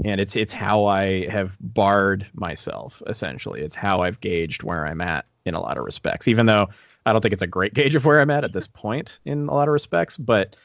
and 0.03 0.19
it's 0.19 0.35
it's 0.35 0.53
how 0.53 0.85
I 0.85 1.27
have 1.29 1.55
barred 1.59 2.27
myself 2.33 3.03
essentially. 3.07 3.61
It's 3.61 3.75
how 3.75 4.01
I've 4.01 4.19
gauged 4.19 4.63
where 4.63 4.87
I'm 4.87 5.01
at 5.01 5.25
in 5.45 5.53
a 5.53 5.61
lot 5.61 5.77
of 5.77 5.85
respects, 5.85 6.27
even 6.27 6.47
though 6.47 6.69
I 7.05 7.13
don't 7.13 7.21
think 7.21 7.33
it's 7.33 7.41
a 7.41 7.47
great 7.47 7.73
gauge 7.73 7.95
of 7.95 8.05
where 8.05 8.19
I'm 8.19 8.31
at 8.31 8.43
at 8.43 8.53
this 8.53 8.67
point 8.67 9.19
in 9.25 9.47
a 9.47 9.53
lot 9.53 9.67
of 9.67 9.73
respects. 9.73 10.17
But 10.17 10.55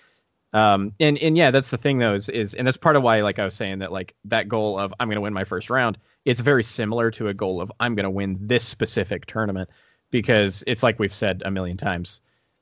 um, 0.52 0.92
and 1.00 1.18
and 1.18 1.36
yeah, 1.36 1.50
that's 1.50 1.70
the 1.70 1.78
thing 1.78 1.98
though 1.98 2.14
is 2.14 2.28
is 2.28 2.54
and 2.54 2.66
that's 2.66 2.76
part 2.76 2.96
of 2.96 3.02
why 3.02 3.20
like 3.22 3.38
I 3.38 3.44
was 3.44 3.54
saying 3.54 3.80
that 3.80 3.92
like 3.92 4.14
that 4.26 4.48
goal 4.48 4.78
of 4.78 4.94
I'm 4.98 5.08
gonna 5.08 5.20
win 5.20 5.32
my 5.32 5.44
first 5.44 5.70
round, 5.70 5.98
it's 6.24 6.40
very 6.40 6.64
similar 6.64 7.10
to 7.12 7.28
a 7.28 7.34
goal 7.34 7.60
of 7.60 7.70
I'm 7.80 7.94
gonna 7.94 8.10
win 8.10 8.38
this 8.40 8.64
specific 8.64 9.26
tournament 9.26 9.68
because 10.10 10.62
it's 10.66 10.82
like 10.82 10.98
we've 10.98 11.12
said 11.12 11.42
a 11.44 11.50
million 11.50 11.76
times, 11.76 12.20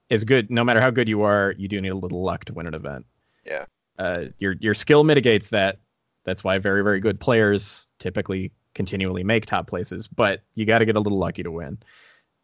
is 0.09 0.25
good 0.25 0.51
no 0.51 0.65
matter 0.65 0.81
how 0.81 0.91
good 0.91 1.09
you 1.09 1.23
are, 1.23 1.55
you 1.59 1.69
do 1.69 1.81
need 1.81 1.91
a 1.91 1.97
little 1.97 2.23
luck 2.23 2.45
to 2.47 2.55
win 2.55 2.67
an 2.67 2.75
event. 2.75 3.07
Yeah. 3.45 3.67
Uh, 3.99 4.25
your 4.39 4.57
your 4.61 4.75
skill 4.75 5.05
mitigates 5.05 5.51
that. 5.51 5.79
That's 6.25 6.43
why 6.43 6.59
very 6.59 6.83
very 6.83 7.01
good 7.01 7.21
players 7.21 7.87
typically 7.99 8.51
continually 8.75 9.23
make 9.23 9.47
top 9.47 9.69
places, 9.69 10.09
but 10.09 10.41
you 10.55 10.65
got 10.65 10.79
to 10.79 10.87
get 10.87 10.97
a 10.97 11.01
little 11.01 11.19
lucky 11.19 11.43
to 11.43 11.51
win. 11.51 11.79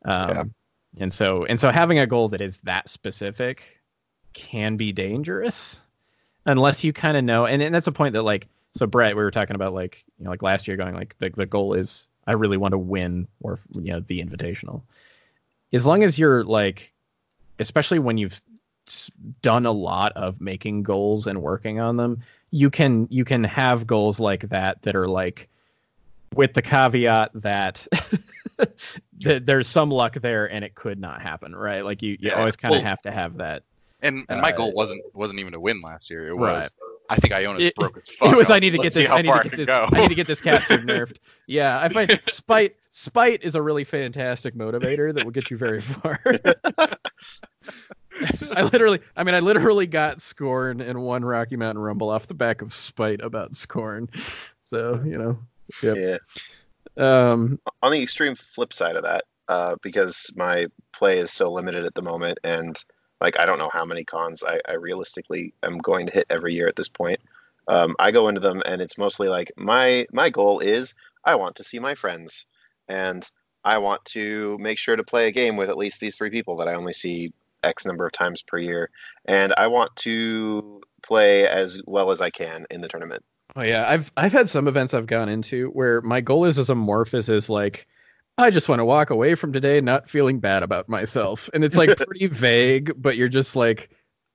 Um, 0.04 0.30
Yeah. 0.30 0.44
And 0.98 1.12
so 1.12 1.44
and 1.44 1.58
so 1.58 1.70
having 1.70 1.98
a 1.98 2.06
goal 2.06 2.28
that 2.30 2.40
is 2.40 2.58
that 2.64 2.88
specific 2.88 3.79
can 4.32 4.76
be 4.76 4.92
dangerous 4.92 5.80
unless 6.46 6.84
you 6.84 6.92
kind 6.92 7.16
of 7.16 7.24
know. 7.24 7.46
And, 7.46 7.60
and 7.62 7.74
that's 7.74 7.86
a 7.86 7.92
point 7.92 8.12
that 8.14 8.22
like 8.22 8.48
so 8.72 8.86
Brett, 8.86 9.16
we 9.16 9.22
were 9.22 9.30
talking 9.30 9.56
about 9.56 9.74
like 9.74 10.04
you 10.18 10.24
know 10.24 10.30
like 10.30 10.42
last 10.42 10.68
year 10.68 10.76
going 10.76 10.94
like 10.94 11.16
the 11.18 11.30
the 11.30 11.46
goal 11.46 11.74
is 11.74 12.08
I 12.26 12.32
really 12.32 12.56
want 12.56 12.72
to 12.72 12.78
win 12.78 13.26
or 13.42 13.58
you 13.72 13.92
know 13.92 14.00
the 14.00 14.22
invitational. 14.22 14.82
As 15.72 15.86
long 15.86 16.02
as 16.02 16.18
you're 16.18 16.44
like, 16.44 16.92
especially 17.58 17.98
when 17.98 18.18
you've 18.18 18.40
done 19.42 19.66
a 19.66 19.72
lot 19.72 20.12
of 20.16 20.40
making 20.40 20.82
goals 20.82 21.26
and 21.26 21.40
working 21.42 21.78
on 21.80 21.96
them, 21.96 22.22
you 22.50 22.70
can 22.70 23.06
you 23.10 23.24
can 23.24 23.44
have 23.44 23.86
goals 23.86 24.18
like 24.20 24.48
that 24.48 24.82
that 24.82 24.96
are 24.96 25.06
like 25.08 25.48
with 26.34 26.54
the 26.54 26.62
caveat 26.62 27.30
that 27.34 27.86
that 29.20 29.46
there's 29.46 29.66
some 29.68 29.90
luck 29.90 30.14
there 30.14 30.46
and 30.50 30.64
it 30.64 30.74
could 30.74 30.98
not 30.98 31.20
happen, 31.22 31.54
right? 31.54 31.84
Like 31.84 32.02
you, 32.02 32.12
you 32.12 32.18
Yeah, 32.30 32.34
always 32.38 32.56
kind 32.56 32.74
of 32.74 32.78
well- 32.80 32.88
have 32.88 33.02
to 33.02 33.10
have 33.10 33.36
that. 33.38 33.62
And, 34.02 34.24
and 34.28 34.40
my 34.40 34.50
Uh, 34.52 34.56
goal 34.56 34.72
wasn't 34.72 35.02
wasn't 35.14 35.40
even 35.40 35.52
to 35.52 35.60
win 35.60 35.80
last 35.82 36.10
year 36.10 36.28
it 36.28 36.34
was 36.36 36.62
Right. 36.64 36.70
i 37.10 37.16
think 37.16 37.32
iona's 37.34 37.62
It- 37.62 37.74
broke 37.76 37.96
as 37.98 38.02
fuck 38.18 38.32
It 38.32 38.36
was 38.36 38.50
I'll- 38.50 38.56
I 38.56 38.60
need 38.60 38.70
to 38.70 38.78
let's 38.78 38.84
get 38.84 38.94
this. 38.94 39.10
I 39.10 39.22
need 39.22 39.32
to 39.32 39.42
get 39.48 39.56
this. 39.56 39.66
go. 39.66 39.88
I 39.92 40.00
need 40.00 40.08
to 40.08 40.14
get 40.14 40.26
this 40.26 40.40
caster 40.40 40.78
nerfed. 40.90 41.16
Yeah, 41.46 41.78
I 41.80 41.88
find 41.88 42.20
spite 42.28 42.76
spite 42.90 43.42
is 43.42 43.54
a 43.54 43.62
really 43.62 43.84
fantastic 43.84 44.54
motivator 44.54 45.12
that 45.14 45.24
will 45.24 45.30
get 45.32 45.50
you 45.50 45.56
very 45.56 45.80
far. 45.80 46.18
I 48.54 48.62
literally, 48.64 49.00
I 49.16 49.24
mean, 49.24 49.34
I 49.34 49.40
literally 49.40 49.86
got 49.86 50.18
Skorne 50.18 50.80
and 50.86 51.00
won 51.02 51.24
Rocky 51.24 51.56
Mountain 51.56 51.82
Rumble 51.82 52.10
off 52.10 52.26
the 52.26 52.34
back 52.34 52.60
of 52.60 52.74
spite 52.74 53.20
about 53.22 53.52
Skorne. 53.52 54.08
So 54.62 55.00
you 55.04 55.16
know, 55.18 55.38
Yep. 55.82 56.18
Yeah. 56.96 57.30
um, 57.30 57.58
on 57.82 57.92
the 57.92 58.02
extreme 58.02 58.34
flip 58.34 58.72
side 58.72 58.96
of 58.96 59.04
that, 59.04 59.24
uh, 59.48 59.76
because 59.82 60.32
my 60.36 60.66
play 60.92 61.18
is 61.18 61.32
so 61.32 61.50
limited 61.50 61.84
at 61.84 61.94
the 61.94 62.02
moment, 62.02 62.38
and 62.44 62.76
like 63.20 63.38
I 63.38 63.46
don't 63.46 63.58
know 63.58 63.70
how 63.72 63.84
many 63.84 64.04
cons 64.04 64.42
I, 64.42 64.60
I 64.68 64.74
realistically 64.74 65.52
am 65.62 65.78
going 65.78 66.06
to 66.06 66.12
hit 66.12 66.26
every 66.30 66.54
year 66.54 66.68
at 66.68 66.76
this 66.76 66.88
point. 66.88 67.20
Um, 67.68 67.94
I 67.98 68.10
go 68.10 68.28
into 68.28 68.40
them, 68.40 68.62
and 68.64 68.80
it's 68.80 68.98
mostly 68.98 69.28
like 69.28 69.52
my 69.56 70.06
my 70.12 70.30
goal 70.30 70.60
is 70.60 70.94
I 71.24 71.34
want 71.36 71.56
to 71.56 71.64
see 71.64 71.78
my 71.78 71.94
friends, 71.94 72.46
and 72.88 73.28
I 73.64 73.78
want 73.78 74.04
to 74.06 74.56
make 74.58 74.78
sure 74.78 74.96
to 74.96 75.04
play 75.04 75.28
a 75.28 75.32
game 75.32 75.56
with 75.56 75.68
at 75.68 75.76
least 75.76 76.00
these 76.00 76.16
three 76.16 76.30
people 76.30 76.56
that 76.56 76.68
I 76.68 76.74
only 76.74 76.94
see 76.94 77.32
X 77.62 77.84
number 77.84 78.06
of 78.06 78.12
times 78.12 78.42
per 78.42 78.58
year, 78.58 78.90
and 79.26 79.52
I 79.56 79.66
want 79.66 79.94
to 79.96 80.80
play 81.02 81.46
as 81.46 81.80
well 81.86 82.10
as 82.10 82.20
I 82.20 82.30
can 82.30 82.66
in 82.70 82.80
the 82.80 82.88
tournament. 82.88 83.22
Oh 83.56 83.62
yeah, 83.62 83.84
I've 83.86 84.10
I've 84.16 84.32
had 84.32 84.48
some 84.48 84.68
events 84.68 84.94
I've 84.94 85.06
gone 85.06 85.28
into 85.28 85.68
where 85.68 86.00
my 86.00 86.20
goal 86.20 86.44
is 86.44 86.58
as 86.58 86.70
amorphous 86.70 87.28
as 87.28 87.50
like 87.50 87.86
I 88.42 88.50
just 88.50 88.68
want 88.68 88.80
to 88.80 88.84
walk 88.84 89.10
away 89.10 89.34
from 89.34 89.52
today 89.52 89.80
not 89.80 90.08
feeling 90.08 90.40
bad 90.40 90.62
about 90.62 90.88
myself. 90.88 91.50
And 91.54 91.64
it's 91.64 91.76
like 91.76 91.96
pretty 92.06 92.26
vague, 92.26 92.92
but 92.96 93.16
you're 93.16 93.28
just 93.28 93.56
like 93.56 93.90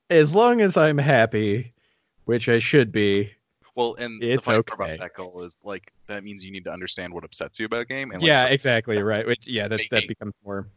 as 0.10 0.36
long 0.36 0.62
as 0.62 0.78
I'm 0.78 0.98
happy, 0.98 1.74
which 2.26 2.50
I 2.50 2.60
should 2.60 2.92
be. 2.92 3.32
Well, 3.76 3.96
and 3.96 4.24
It's 4.24 4.42
the 4.42 4.52
funny 4.52 4.64
part 4.64 4.80
okay. 4.80 4.96
about 4.96 5.04
that 5.04 5.14
goal 5.16 5.44
is 5.44 5.56
like 5.64 5.92
that 6.08 6.24
means 6.24 6.46
you 6.46 6.52
need 6.52 6.64
to 6.64 6.72
understand 6.72 7.14
what 7.14 7.26
upsets 7.26 7.60
you 7.60 7.66
about 7.66 7.82
a 7.82 7.86
game. 7.86 8.12
And 8.12 8.22
like, 8.22 8.28
yeah, 8.28 8.46
exactly, 8.46 8.98
right. 8.98 9.26
Which 9.28 9.48
yeah, 9.48 9.68
that 9.68 9.82
that 9.92 10.08
becomes 10.08 10.34
more 10.46 10.68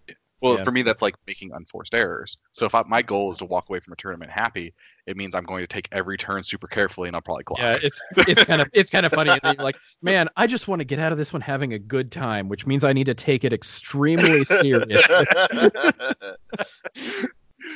Well, 0.41 0.59
yeah. 0.59 0.64
for 0.64 0.70
me, 0.70 0.82
that's 0.82 1.03
like 1.03 1.16
making 1.26 1.51
unforced 1.53 1.95
errors. 1.95 2.39
So 2.53 2.64
if 2.66 2.74
I, 2.74 2.82
my 2.86 3.03
goal 3.03 3.32
is 3.32 3.39
to 3.39 3.45
walk 3.45 3.68
away 3.68 3.80
from 3.80 3.93
a 3.93 3.97
tournament 3.97 4.30
happy, 4.30 4.72
it 5.07 5.16
means 5.16 5.34
I'm 5.34 5.45
going 5.45 5.62
to 5.62 5.66
take 5.66 5.89
every 5.91 6.16
turn 6.16 6.43
super 6.45 6.68
carefully, 6.68 7.09
and 7.09 7.16
I'll 7.16 7.22
probably 7.22 7.45
clock. 7.45 7.59
Yeah, 7.59 7.78
it's 7.82 8.01
it's 8.18 8.45
kind 8.45 8.62
of 8.62 8.68
it's 8.72 8.91
kind 8.91 9.05
of 9.05 9.12
funny. 9.12 9.30
And 9.30 9.41
you're 9.45 9.64
like, 9.64 9.76
man, 10.01 10.28
I 10.36 10.47
just 10.47 10.68
want 10.68 10.80
to 10.80 10.84
get 10.84 11.01
out 11.01 11.11
of 11.11 11.18
this 11.18 11.32
one 11.32 11.43
having 11.43 11.72
a 11.72 11.78
good 11.78 12.12
time, 12.12 12.49
which 12.49 12.66
means 12.66 12.84
I 12.84 12.93
need 12.93 13.07
to 13.07 13.14
take 13.14 13.43
it 13.45 13.53
extremely 13.53 14.45
seriously. 14.45 15.26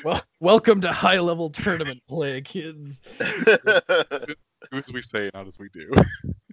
well, 0.05 0.23
welcome 0.39 0.81
to 0.83 0.93
high 0.93 1.19
level 1.19 1.51
tournament 1.51 2.01
play, 2.09 2.43
kids. 2.43 3.01
Do 3.19 4.37
as 4.73 4.93
we 4.93 5.03
say, 5.03 5.31
not 5.35 5.49
as 5.49 5.59
we 5.59 5.69
do. 5.73 5.91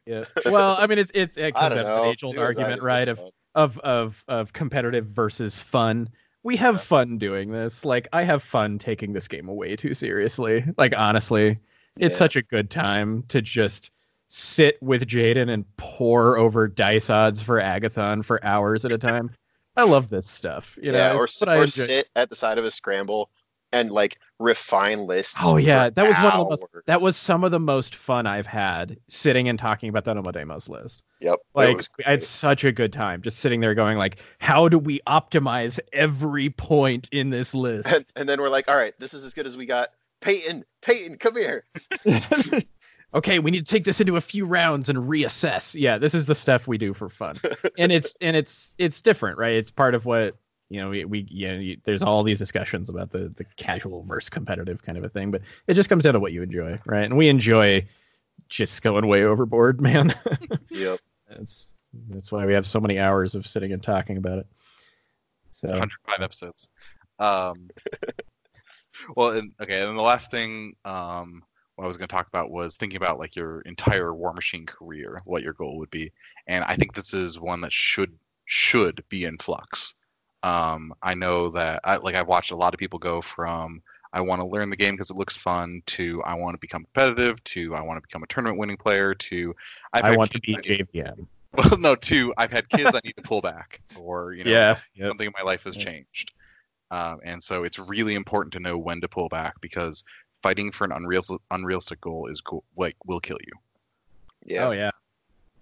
Yeah. 0.07 0.26
Well, 0.45 0.76
I 0.80 0.88
mean, 0.88 0.97
it's 0.97 1.12
it's 1.14 1.38
it 1.38 1.53
comes 1.53 1.78
out 1.78 1.86
know. 1.86 2.03
an 2.03 2.10
age 2.10 2.24
old 2.24 2.34
Do 2.34 2.39
as 2.39 2.57
I 2.57 2.62
argument, 2.62 2.82
right? 2.82 3.07
Of 3.07 3.20
fun. 3.20 3.30
Of 3.60 3.78
of 3.80 4.24
of 4.28 4.53
competitive 4.53 5.07
versus 5.07 5.62
fun. 5.62 6.10
We 6.43 6.55
have 6.55 6.82
fun 6.82 7.18
doing 7.18 7.51
this. 7.51 7.84
Like 7.84 8.07
I 8.14 8.24
have 8.24 8.41
fun 8.41 8.80
taking 8.80 9.12
this 9.12 9.28
game 9.28 9.49
away 9.49 9.76
too 9.76 9.93
seriously. 9.93 10.64
Like 10.78 10.93
honestly, 10.95 11.60
it's 11.97 12.16
Yeah. 12.16 12.18
such 12.20 12.36
a 12.38 12.41
good 12.41 12.70
time 12.70 13.24
to 13.28 13.41
just 13.41 13.91
sit 14.30 14.82
with 14.82 15.05
Jaden 15.07 15.49
and 15.49 15.66
pour 15.76 16.38
over 16.38 16.68
dice 16.68 17.10
odds 17.10 17.41
for 17.41 17.60
Agathon 17.60 18.24
for 18.24 18.43
hours 18.45 18.86
at 18.86 18.91
a 18.91 18.97
time. 18.97 19.32
I 19.76 19.84
love 19.84 20.10
this 20.10 20.30
stuff. 20.30 20.78
You 20.82 20.91
know, 20.91 20.97
yeah, 20.97 21.14
or, 21.14 21.28
what 21.39 21.49
I 21.49 21.57
or 21.57 21.68
sit 21.68 22.07
at 22.16 22.30
the 22.30 22.36
side 22.36 22.57
of 22.57 22.66
a 22.66 22.72
scramble 22.72 23.30
and 23.72 23.92
like 23.92 24.18
refine 24.40 25.06
lists. 25.06 25.36
Oh 25.42 25.58
yeah, 25.58 25.90
that 25.90 26.08
was 26.08 26.18
one 26.18 26.26
of 26.26 26.34
the 26.34 26.50
most. 26.50 26.66
That 26.88 27.02
was 27.02 27.18
some 27.18 27.44
of 27.44 27.52
the 27.52 27.60
most 27.60 27.96
fun 27.96 28.26
I've 28.26 28.48
had 28.48 28.98
sitting 29.08 29.50
and 29.50 29.60
talking 29.60 29.90
about 29.90 30.06
the 30.06 30.16
Omodamos 30.16 30.70
list. 30.70 31.04
Yep. 31.20 31.40
Like 31.54 31.86
I 32.06 32.12
had 32.12 32.24
such 32.24 32.64
a 32.64 32.72
good 32.72 32.94
time 32.94 33.22
just 33.22 33.40
sitting 33.40 33.60
there 33.60 33.76
going 33.76 33.98
like, 33.98 34.18
how 34.40 34.70
do 34.70 34.80
we 34.80 35.02
optimize 35.08 35.80
every 35.94 36.50
point 36.50 37.10
in 37.12 37.30
this 37.30 37.54
list? 37.54 37.88
and, 37.88 38.06
and 38.16 38.28
then 38.28 38.40
we're 38.40 38.50
like, 38.50 38.70
all 38.70 38.78
right, 38.78 38.94
this 39.00 39.14
is 39.14 39.24
as 39.24 39.34
good 39.34 39.48
as 39.48 39.58
we 39.58 39.66
got. 39.66 39.90
Peyton, 40.22 40.66
Peyton, 40.82 41.18
come 41.18 41.38
here. 41.38 41.64
okay, 43.14 43.40
we 43.40 43.52
need 43.52 43.66
to 43.66 43.72
take 43.72 43.86
this 43.86 44.02
into 44.02 44.18
a 44.18 44.22
few 44.22 44.46
rounds 44.46 44.90
and 44.90 44.98
reassess. 44.98 45.80
Yeah, 45.80 45.98
this 45.98 46.14
is 46.14 46.26
the 46.26 46.36
stuff 46.36 46.68
we 46.68 46.78
do 46.78 46.94
for 46.94 47.08
fun, 47.08 47.40
and 47.78 47.92
it's 47.92 48.18
and 48.20 48.36
it's 48.36 48.74
it's 48.78 49.02
different, 49.02 49.38
right? 49.38 49.54
It's 49.54 49.72
part 49.72 49.96
of 49.96 50.06
what 50.06 50.36
you 50.70 50.80
know. 50.80 50.90
We, 50.90 51.06
we 51.06 51.28
you 51.30 51.48
know, 51.48 51.54
you, 51.56 51.78
there's 51.84 52.04
all 52.04 52.24
these 52.24 52.40
discussions 52.40 52.90
about 52.90 53.12
the 53.12 53.30
the 53.36 53.46
casual 53.58 54.04
versus 54.04 54.30
competitive 54.30 54.82
kind 54.84 54.98
of 54.98 55.04
a 55.04 55.10
thing, 55.10 55.32
but 55.32 55.42
it 55.68 55.74
just 55.74 55.90
comes 55.90 56.04
down 56.04 56.14
to 56.14 56.20
what 56.20 56.32
you 56.32 56.42
enjoy, 56.42 56.78
right? 56.86 57.06
And 57.06 57.18
we 57.18 57.30
enjoy 57.30 57.86
just 58.48 58.82
going 58.82 59.08
way 59.08 59.24
overboard, 59.24 59.82
man. 59.82 60.16
Yep. 60.70 61.00
that's 61.30 61.70
that's 62.10 62.32
why 62.32 62.46
we 62.46 62.54
have 62.54 62.66
so 62.66 62.80
many 62.80 63.00
hours 63.00 63.36
of 63.36 63.48
sitting 63.48 63.74
and 63.74 63.82
talking 63.82 64.18
about 64.18 64.40
it. 64.40 64.48
So 65.52 65.70
105 65.70 66.22
episodes. 66.22 66.68
Um, 67.18 67.70
well, 69.16 69.32
and, 69.32 69.52
okay, 69.62 69.82
and 69.82 69.98
the 69.98 70.04
last 70.04 70.32
thing 70.32 70.76
um, 70.86 71.44
what 71.76 71.86
I 71.86 71.88
was 71.88 71.98
going 71.98 72.08
to 72.08 72.14
talk 72.14 72.28
about 72.28 72.52
was 72.52 72.76
thinking 72.76 72.98
about 72.98 73.20
like 73.20 73.36
your 73.36 73.62
entire 73.62 74.14
War 74.14 74.34
Machine 74.34 74.66
career, 74.66 75.22
what 75.26 75.44
your 75.44 75.54
goal 75.54 75.78
would 75.78 75.90
be, 75.90 76.12
and 76.48 76.64
I 76.66 76.76
think 76.76 76.94
this 76.94 77.14
is 77.14 77.40
one 77.40 77.62
that 77.62 77.74
should 77.74 78.18
should 78.46 79.04
be 79.10 79.26
in 79.26 79.38
flux. 79.38 79.96
Um, 80.44 80.94
I 81.02 81.16
know 81.16 81.50
that 81.50 81.82
I 81.84 81.98
like 81.98 82.16
I've 82.16 82.28
watched 82.28 82.52
a 82.52 82.56
lot 82.56 82.74
of 82.74 82.80
people 82.80 83.00
go 83.00 83.22
from 83.22 83.82
I 84.14 84.22
want 84.22 84.42
to 84.42 84.46
learn 84.48 84.70
the 84.70 84.76
game 84.78 84.96
because 84.96 85.10
it 85.10 85.18
looks 85.18 85.36
fun 85.36 85.82
to 85.88 86.24
I 86.24 86.34
want 86.36 86.56
to 86.56 86.60
become 86.60 86.84
competitive 86.86 87.44
to 87.46 87.76
I 87.76 87.82
want 87.82 87.98
to 87.98 88.02
become 88.08 88.24
a 88.24 88.28
tournament 88.28 88.58
winning 88.58 88.78
player 88.78 89.14
to 89.14 89.56
I've 89.94 90.06
I 90.06 90.16
want 90.16 90.32
to 90.32 90.40
be 90.40 90.56
kids 90.56 90.68
I 90.68 90.84
JVM. 90.84 91.28
well 91.58 91.78
no 91.78 91.96
to 91.96 92.34
I've 92.38 92.52
had 92.52 92.70
kids 92.70 92.96
I 92.96 93.02
need 93.04 93.16
to 93.18 93.22
pull 93.22 93.42
back 93.42 93.82
or 93.98 94.34
you 94.34 94.44
know 94.44 94.52
yeah. 94.52 94.78
Yep. 94.96 95.10
something 95.10 95.28
in 95.28 95.34
my 95.38 95.44
life 95.44 95.64
has 95.64 95.76
Yeah. 95.76 95.84
changed. 95.84 96.32
Um, 96.92 97.20
and 97.24 97.44
so 97.44 97.64
it's 97.66 97.78
really 97.78 98.16
important 98.16 98.54
to 98.54 98.60
know 98.60 98.78
when 98.78 99.02
to 99.02 99.08
pull 99.08 99.30
back 99.30 99.54
because 99.62 100.04
fighting 100.42 100.72
for 100.72 100.86
an 100.86 100.92
unreal, 100.92 101.22
unrealistic 101.52 102.02
goal 102.02 102.28
is 102.28 102.42
go- 102.42 102.64
like 102.78 102.96
will 103.06 103.20
kill 103.20 103.38
you. 103.46 103.54
Yeah. 104.46 104.68
Oh 104.68 104.72
yeah. 104.72 104.92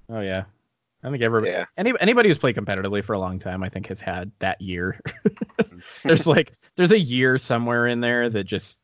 Oh 0.09 0.21
yeah. 0.21 0.43
I 1.07 1.11
think 1.11 1.23
everybody, 1.23 1.51
Yeah. 1.53 1.65
any, 1.77 1.93
anybody 1.99 2.29
who's 2.29 2.37
played 2.37 2.55
competitively 2.55 3.03
for 3.03 3.13
a 3.13 3.19
long 3.19 3.39
time, 3.39 3.63
I 3.63 3.69
think 3.69 3.87
has 3.87 4.01
had 4.01 4.31
that 4.39 4.59
year. 4.61 4.99
there's 6.03 6.27
like 6.27 6.53
there's 6.75 6.91
a 6.91 6.99
year 6.99 7.37
somewhere 7.37 7.87
in 7.87 8.01
there 8.01 8.29
that 8.29 8.43
just 8.43 8.77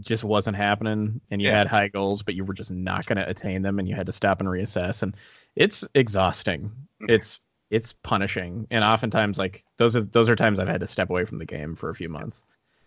just 0.00 0.22
wasn't 0.24 0.56
happening, 0.56 1.20
and 1.30 1.40
you 1.40 1.48
Yeah. 1.48 1.56
had 1.58 1.66
high 1.66 1.88
goals, 1.88 2.22
but 2.22 2.34
you 2.34 2.44
were 2.44 2.52
just 2.52 2.70
not 2.70 3.06
going 3.06 3.16
to 3.16 3.26
attain 3.28 3.62
them, 3.62 3.78
and 3.78 3.88
you 3.88 3.94
had 3.94 4.06
to 4.06 4.12
stop 4.12 4.40
and 4.40 4.48
reassess, 4.48 5.02
and 5.02 5.16
it's 5.56 5.84
exhausting. 5.94 6.70
Mhm. 7.00 7.10
It's 7.10 7.40
it's 7.70 7.92
punishing, 8.02 8.66
and 8.70 8.82
oftentimes 8.84 9.38
like 9.38 9.64
those 9.76 9.94
are 9.96 10.02
those 10.02 10.28
are 10.28 10.36
times 10.36 10.58
I've 10.58 10.68
had 10.68 10.80
to 10.80 10.86
step 10.86 11.08
away 11.10 11.24
from 11.24 11.38
the 11.38 11.44
game 11.46 11.76
for 11.76 11.90
a 11.90 11.94
few 11.94 12.08
months. 12.08 12.42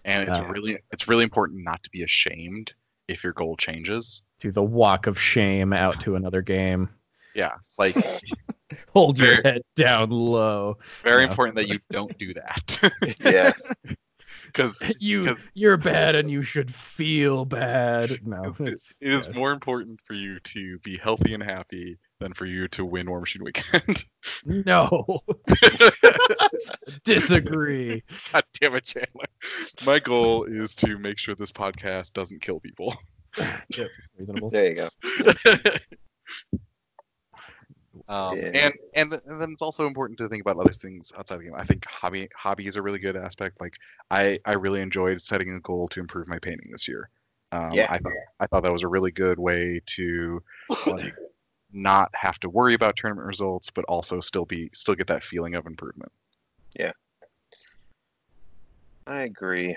And 0.05 0.23
it's 0.23 0.31
Uh, 0.31 0.45
really 0.49 0.77
it's 0.91 1.07
really 1.07 1.23
important 1.23 1.63
not 1.63 1.81
to 1.83 1.89
be 1.91 2.03
ashamed 2.03 2.73
if 3.07 3.23
your 3.23 3.33
goal 3.33 3.55
changes. 3.57 4.23
Do 4.39 4.51
the 4.51 4.63
walk 4.63 5.07
of 5.07 5.19
shame 5.19 5.71
out 5.73 6.01
to 6.01 6.15
another 6.15 6.41
game. 6.41 6.89
Yeah, 7.35 7.51
like 7.77 7.95
Hold 8.93 9.19
your 9.19 9.41
head 9.41 9.61
down 9.75 10.09
low. 10.11 10.77
very 11.03 11.23
Yeah. 11.23 11.29
important 11.29 11.55
that 11.57 11.67
you 11.67 11.79
don't 11.91 12.17
do 12.17 12.33
that 12.35 12.91
Yeah. 13.19 13.51
because 14.45 14.75
You 14.99 15.23
Because- 15.25 15.43
you're 15.53 15.77
bad 15.77 16.15
and 16.15 16.29
you 16.31 16.43
should 16.43 16.73
feel 16.73 17.45
bad. 17.45 18.19
No, 18.25 18.55
it 18.59 18.67
it's, 18.67 18.93
yeah. 19.01 19.21
more 19.33 19.51
important 19.51 19.99
for 20.05 20.13
you 20.13 20.39
to 20.39 20.77
be 20.79 20.97
healthy 20.97 21.33
and 21.33 21.43
happy 21.43 21.97
than 22.19 22.33
for 22.33 22.45
you 22.45 22.67
to 22.69 22.85
win 22.85 23.09
War 23.09 23.19
Machine 23.19 23.43
Weekend. 23.43 24.05
no. 24.45 25.05
Disagree. 27.03 28.03
God 28.31 28.43
damn 28.59 28.75
it, 28.75 28.83
Chandler. 28.85 29.25
My 29.85 29.99
goal 29.99 30.43
is 30.45 30.75
to 30.77 30.97
make 30.99 31.17
sure 31.17 31.33
this 31.35 31.51
podcast 31.51 32.13
doesn't 32.13 32.41
kill 32.41 32.59
people. 32.59 32.95
Yep, 33.37 33.87
reasonable. 34.17 34.49
There 34.49 34.67
you 34.67 34.75
go. 34.75 34.89
Um, 38.07 38.35
Yeah. 38.35 38.49
and 38.53 38.73
and, 38.93 39.11
th- 39.11 39.23
and 39.25 39.39
then 39.41 39.51
it's 39.53 39.61
also 39.61 39.85
important 39.87 40.17
to 40.19 40.27
think 40.29 40.41
about 40.41 40.57
other 40.57 40.73
things 40.73 41.11
outside 41.17 41.39
the 41.39 41.43
game. 41.45 41.55
I 41.55 41.65
think 41.65 41.85
hobby 41.85 42.27
hobby 42.35 42.67
is 42.67 42.75
a 42.75 42.81
really 42.81 42.99
good 42.99 43.15
aspect. 43.15 43.61
Like 43.61 43.75
I 44.09 44.39
I 44.45 44.53
really 44.53 44.81
enjoyed 44.81 45.21
setting 45.21 45.53
a 45.53 45.59
goal 45.61 45.87
to 45.89 45.99
improve 45.99 46.27
my 46.27 46.39
painting 46.39 46.69
this 46.71 46.87
year. 46.87 47.09
Um, 47.51 47.73
Yeah. 47.73 47.87
I 47.89 47.97
thought 47.99 48.13
I 48.39 48.47
thought 48.47 48.63
that 48.63 48.73
was 48.73 48.83
a 48.83 48.87
really 48.87 49.11
good 49.11 49.39
way 49.39 49.81
to 49.97 50.43
like 50.85 51.13
not 51.71 52.11
have 52.15 52.39
to 52.39 52.49
worry 52.49 52.73
about 52.73 52.95
tournament 52.97 53.27
results, 53.27 53.69
but 53.69 53.85
also 53.85 54.19
still 54.21 54.45
be 54.45 54.69
still 54.73 54.95
get 54.95 55.07
that 55.07 55.23
feeling 55.23 55.55
of 55.55 55.65
improvement. 55.67 56.11
Yeah, 56.77 56.93
I 59.05 59.21
agree. 59.21 59.75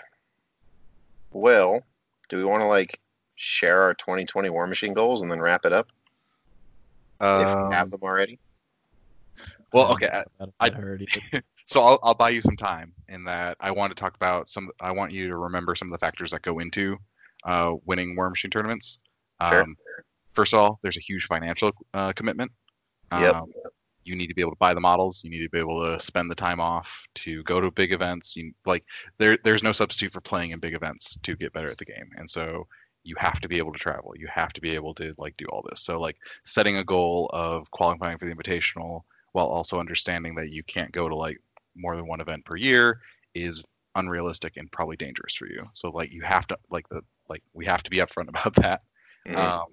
Well, 1.33 1.83
do 2.29 2.37
we 2.39 2.45
want 2.45 2.63
to 2.63 2.67
like 2.67 3.01
share 3.37 3.83
our 3.83 3.95
2020 3.95 4.49
War 4.51 4.67
Machine 4.67 4.95
goals 4.95 5.23
and 5.23 5.31
then 5.31 5.41
wrap 5.41 5.65
it 5.67 5.73
up 5.73 5.91
if 7.21 7.27
Um, 7.49 7.69
we 7.69 7.75
have 7.75 7.91
them 7.91 8.01
already? 8.03 8.39
well, 9.73 9.93
okay. 9.93 10.23
I- 10.41 10.47
I-. 10.61 11.41
So 11.67 11.81
I'll, 11.81 11.99
I'll 12.03 12.15
buy 12.15 12.29
you 12.29 12.43
some 12.43 12.59
time 12.59 12.93
in 13.09 13.25
that 13.25 13.57
I 13.59 13.71
want 13.71 13.91
to 13.91 13.95
talk 13.99 14.15
about 14.17 14.51
some. 14.51 14.69
I 14.81 14.91
want 14.91 15.13
you 15.15 15.29
to 15.29 15.37
remember 15.39 15.75
some 15.75 15.89
of 15.89 15.93
the 15.93 15.99
factors 15.99 16.31
that 16.33 16.43
go 16.43 16.59
into 16.59 16.99
uh, 17.45 17.73
winning 17.87 18.15
War 18.17 18.29
Machine 18.29 18.51
tournaments. 18.51 18.99
Sure. 19.49 19.63
Um, 19.63 19.77
first 20.35 20.53
of 20.53 20.59
all, 20.61 20.79
there's 20.83 20.99
a 20.99 21.01
huge 21.01 21.25
financial 21.25 21.73
uh, 21.95 22.13
commitment. 22.13 22.53
Yep. 23.13 23.35
Um, 23.35 23.53
you 24.05 24.15
need 24.15 24.27
to 24.27 24.35
be 24.35 24.43
able 24.43 24.51
to 24.53 24.59
buy 24.59 24.75
the 24.75 24.81
models. 24.81 25.23
You 25.25 25.31
need 25.31 25.43
to 25.43 25.49
be 25.49 25.59
able 25.59 25.81
to 25.81 25.99
spend 25.99 26.31
the 26.31 26.35
time 26.35 26.61
off 26.61 27.07
to 27.15 27.43
go 27.45 27.63
to 27.63 27.71
big 27.71 27.93
events. 27.93 28.37
You 28.37 28.53
like 28.67 28.85
there. 29.17 29.39
There's 29.43 29.63
no 29.63 29.73
substitute 29.73 30.13
for 30.13 30.21
playing 30.21 30.51
in 30.51 30.61
big 30.61 30.75
events 30.75 31.19
to 31.23 31.35
get 31.35 31.55
better 31.55 31.71
at 31.71 31.79
the 31.79 31.87
game. 31.87 32.11
And 32.17 32.29
so 32.29 32.67
you 33.05 33.15
have 33.19 33.39
to 33.41 33.49
be 33.49 33.59
able 33.59 33.73
to 33.73 33.79
travel. 33.79 34.15
You 34.17 34.27
have 34.33 34.53
to 34.55 34.61
be 34.61 34.75
able 34.75 34.95
to 34.95 35.15
like 35.19 35.37
do 35.37 35.45
all 35.47 35.65
this. 35.69 35.81
So 35.81 36.01
like 36.01 36.17
setting 36.45 36.79
a 36.79 36.85
goal 36.85 37.31
of 37.33 37.71
qualifying 37.71 38.19
for 38.19 38.27
the 38.27 38.35
invitational 38.35 39.03
while 39.33 39.47
also 39.47 39.79
understanding 39.79 40.35
that 40.37 40.51
you 40.51 40.63
can't 40.63 40.91
go 40.91 41.09
to 41.09 41.15
like 41.15 41.41
more 41.77 41.97
than 41.97 42.07
one 42.07 42.21
event 42.21 42.45
per 42.45 42.57
year 42.57 43.01
is 43.35 43.63
unrealistic 43.95 44.57
and 44.57 44.71
probably 44.73 44.97
dangerous 44.97 45.35
for 45.35 45.47
you. 45.47 45.69
So 45.75 45.91
like 45.91 46.13
you 46.13 46.23
have 46.23 46.47
to 46.49 46.59
like 46.71 46.89
the 46.89 47.03
like 47.29 47.43
we 47.53 47.67
have 47.67 47.83
to 47.83 47.91
be 47.91 47.99
upfront 47.99 48.29
about 48.29 48.55
that. 48.57 48.83
Mhm. 49.27 49.37
Um, 49.37 49.67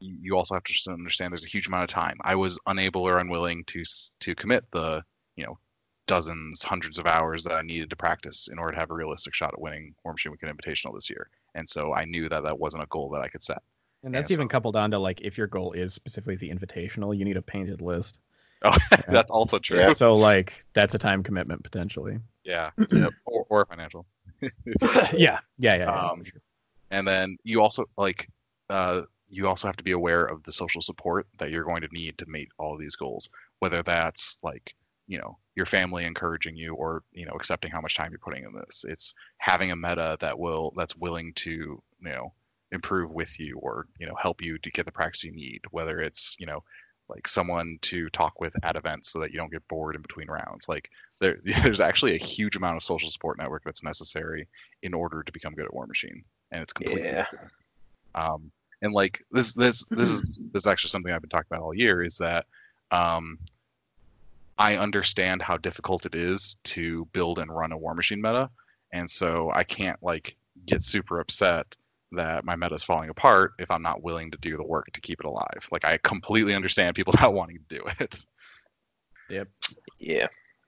you 0.00 0.36
also 0.36 0.54
have 0.54 0.64
to 0.64 0.90
understand 0.90 1.32
there's 1.32 1.44
a 1.44 1.48
huge 1.48 1.66
amount 1.66 1.84
of 1.84 1.88
time. 1.88 2.18
I 2.22 2.34
was 2.34 2.58
unable 2.66 3.02
or 3.02 3.18
unwilling 3.18 3.64
to 3.64 3.82
to 4.20 4.34
commit 4.34 4.64
the 4.72 5.02
you 5.36 5.44
know 5.44 5.58
dozens, 6.06 6.62
hundreds 6.62 6.98
of 6.98 7.06
hours 7.06 7.44
that 7.44 7.56
I 7.56 7.62
needed 7.62 7.90
to 7.90 7.96
practice 7.96 8.48
in 8.50 8.58
order 8.58 8.72
to 8.72 8.78
have 8.78 8.90
a 8.90 8.94
realistic 8.94 9.34
shot 9.34 9.54
at 9.54 9.60
winning 9.60 9.94
Warmachine 10.04 10.30
Weekend 10.30 10.56
Invitational 10.56 10.94
this 10.94 11.08
year. 11.08 11.30
And 11.54 11.68
so 11.68 11.92
I 11.94 12.04
knew 12.04 12.28
that 12.28 12.42
that 12.42 12.58
wasn't 12.58 12.82
a 12.82 12.86
goal 12.86 13.10
that 13.10 13.20
I 13.22 13.28
could 13.28 13.42
set. 13.42 13.62
And 14.02 14.14
that's 14.14 14.30
And- 14.30 14.32
even 14.36 14.48
coupled 14.48 14.76
on 14.76 14.90
to 14.90 14.98
like 14.98 15.20
if 15.22 15.38
your 15.38 15.46
goal 15.46 15.72
is 15.72 15.94
specifically 15.94 16.36
the 16.36 16.50
invitational, 16.50 17.16
you 17.16 17.24
need 17.24 17.36
a 17.36 17.42
painted 17.42 17.80
list. 17.80 18.18
Oh, 18.62 18.76
that's 19.08 19.30
also 19.30 19.58
true. 19.58 19.78
Yeah. 19.78 19.92
So 19.92 20.16
like 20.16 20.64
that's 20.74 20.94
a 20.94 20.98
time 20.98 21.22
commitment 21.22 21.62
potentially. 21.62 22.18
Yeah. 22.44 22.70
Yep. 22.92 23.12
Or, 23.26 23.46
or 23.48 23.66
financial. 23.66 24.06
yeah, 24.42 24.50
yeah, 25.12 25.38
yeah. 25.58 25.76
yeah, 25.78 26.10
Um, 26.10 26.18
for 26.20 26.24
sure. 26.26 26.40
and 26.90 27.06
then 27.06 27.36
you 27.44 27.60
also 27.62 27.84
like 27.96 28.28
uh, 28.70 29.02
you 29.28 29.48
also 29.48 29.66
have 29.68 29.76
to 29.76 29.84
be 29.84 29.92
aware 29.92 30.24
of 30.24 30.42
the 30.44 30.52
social 30.52 30.80
support 30.82 31.26
that 31.38 31.50
you're 31.50 31.64
going 31.64 31.82
to 31.82 31.88
need 31.92 32.18
to 32.18 32.26
meet 32.26 32.48
all 32.58 32.74
of 32.74 32.80
these 32.80 32.96
goals 32.96 33.28
whether 33.60 33.82
that's 33.82 34.38
like 34.42 34.74
you 35.06 35.18
know 35.18 35.38
your 35.56 35.66
family 35.66 36.04
encouraging 36.04 36.56
you 36.56 36.74
or 36.74 37.02
you 37.12 37.26
know 37.26 37.32
accepting 37.32 37.70
how 37.70 37.80
much 37.80 37.94
time 37.94 38.10
you're 38.10 38.18
putting 38.18 38.44
in 38.44 38.52
this 38.52 38.84
it's 38.88 39.14
having 39.38 39.70
a 39.70 39.76
meta 39.76 40.16
that 40.20 40.38
will 40.38 40.72
that's 40.76 40.96
willing 40.96 41.32
to 41.34 41.50
you 41.50 41.82
know 42.00 42.32
improve 42.72 43.12
with 43.12 43.38
you 43.38 43.56
or 43.58 43.86
you 43.98 44.06
know 44.06 44.14
help 44.20 44.42
you 44.42 44.58
to 44.58 44.70
get 44.70 44.84
the 44.86 44.92
practice 44.92 45.22
you 45.22 45.32
need 45.32 45.60
whether 45.70 46.00
it's 46.00 46.36
you 46.38 46.46
know 46.46 46.62
like 47.08 47.28
someone 47.28 47.78
to 47.82 48.08
talk 48.10 48.40
with 48.40 48.54
at 48.64 48.76
events 48.76 49.12
so 49.12 49.20
that 49.20 49.30
you 49.30 49.38
don't 49.38 49.52
get 49.52 49.66
bored 49.68 49.94
in 49.94 50.02
between 50.02 50.28
rounds 50.28 50.68
like 50.68 50.90
there, 51.20 51.38
there's 51.62 51.80
actually 51.80 52.14
a 52.14 52.24
huge 52.24 52.56
amount 52.56 52.76
of 52.76 52.82
social 52.82 53.10
support 53.10 53.38
network 53.38 53.62
that's 53.64 53.82
necessary 53.84 54.48
in 54.82 54.94
order 54.94 55.22
to 55.22 55.32
become 55.32 55.54
good 55.54 55.66
at 55.66 55.74
war 55.74 55.86
machine 55.86 56.24
and 56.50 56.62
it's 56.62 56.72
completely 56.72 57.08
Yeah. 57.08 57.26
um 58.14 58.50
and 58.82 58.92
like 58.92 59.22
this 59.30 59.54
this 59.54 59.84
this 59.86 60.10
is 60.10 60.22
this 60.52 60.62
is 60.62 60.66
actually 60.66 60.90
something 60.90 61.12
i've 61.12 61.20
been 61.20 61.30
talking 61.30 61.46
about 61.50 61.62
all 61.62 61.74
year 61.74 62.02
is 62.02 62.16
that 62.18 62.46
um 62.90 63.38
i 64.58 64.76
understand 64.76 65.42
how 65.42 65.56
difficult 65.56 66.06
it 66.06 66.14
is 66.14 66.56
to 66.64 67.06
build 67.12 67.38
and 67.38 67.54
run 67.54 67.72
a 67.72 67.78
war 67.78 67.94
machine 67.94 68.20
meta 68.22 68.48
and 68.92 69.08
so 69.10 69.50
i 69.54 69.64
can't 69.64 70.02
like 70.02 70.36
get 70.66 70.82
super 70.82 71.20
upset 71.20 71.76
that 72.12 72.44
my 72.44 72.54
meta 72.54 72.74
is 72.74 72.84
falling 72.84 73.10
apart 73.10 73.52
if 73.58 73.70
i'm 73.70 73.82
not 73.82 74.02
willing 74.02 74.30
to 74.30 74.38
do 74.38 74.56
the 74.56 74.62
work 74.64 74.86
to 74.92 75.00
keep 75.00 75.18
it 75.20 75.26
alive 75.26 75.68
like 75.72 75.84
i 75.84 75.96
completely 75.98 76.54
understand 76.54 76.94
people 76.94 77.12
not 77.20 77.34
wanting 77.34 77.58
to 77.68 77.76
do 77.78 77.84
it 78.00 78.24
Yep. 79.30 79.48
Yeah. 79.98 80.26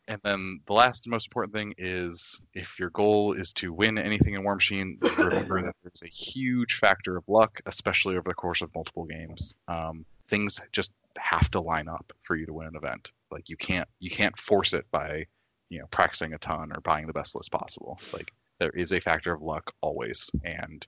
and 0.09 0.19
then 0.25 0.61
the 0.67 0.73
last 0.73 1.07
most 1.07 1.27
important 1.27 1.53
thing 1.55 1.75
is 1.79 2.41
if 2.55 2.79
your 2.79 2.89
goal 2.91 3.35
is 3.35 3.53
to 3.55 3.73
win 3.73 3.99
anything 3.99 4.33
in 4.35 4.43
War 4.45 4.55
Machine, 4.55 4.99
remember 5.19 5.63
that 5.63 5.75
there's 5.83 6.03
a 6.03 6.09
huge 6.09 6.77
factor 6.79 7.19
of 7.19 7.25
luck, 7.29 7.61
especially 7.67 8.17
over 8.17 8.31
the 8.31 8.35
course 8.35 8.63
of 8.63 8.75
multiple 8.75 9.05
games. 9.05 9.55
Um, 9.69 10.07
things 10.31 10.59
just 10.73 10.93
have 11.19 11.51
to 11.51 11.61
line 11.61 11.87
up 11.87 12.13
for 12.23 12.35
you 12.35 12.47
to 12.47 12.55
win 12.55 12.69
an 12.69 12.77
event. 12.77 13.13
Like 13.31 13.49
you 13.49 13.57
can't 13.57 13.89
you 13.99 14.11
can't 14.11 14.37
force 14.39 14.73
it 14.73 14.87
by 14.91 15.27
you 15.69 15.81
know 15.81 15.87
practicing 15.91 16.33
a 16.35 16.39
ton 16.39 16.73
or 16.73 16.81
buying 16.81 17.07
the 17.07 17.13
best 17.13 17.35
list 17.35 17.51
possible. 17.51 18.01
Like 18.13 18.33
there 18.59 18.71
is 18.71 18.93
a 18.93 19.01
factor 19.01 19.33
of 19.33 19.43
luck 19.43 19.73
always, 19.81 20.31
and 20.45 20.87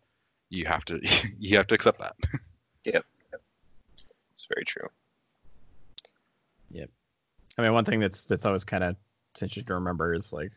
you 0.51 0.67
have 0.67 0.85
to 0.87 1.01
you 1.39 1.57
have 1.57 1.67
to 1.69 1.75
accept 1.75 1.99
that. 2.01 2.17
Yep. 2.85 3.05
It's 4.33 4.47
very 4.55 4.65
true. 4.65 4.89
Yep. 6.71 6.89
I 7.59 7.63
mean, 7.63 7.73
one 7.75 7.85
thing 7.85 8.01
that's 8.01 8.25
that's 8.25 8.47
always 8.47 8.65
kind 8.65 8.85
of 8.85 8.97
interesting 9.35 9.65
to 9.67 9.75
remember 9.75 10.15
is 10.15 10.33
like, 10.33 10.53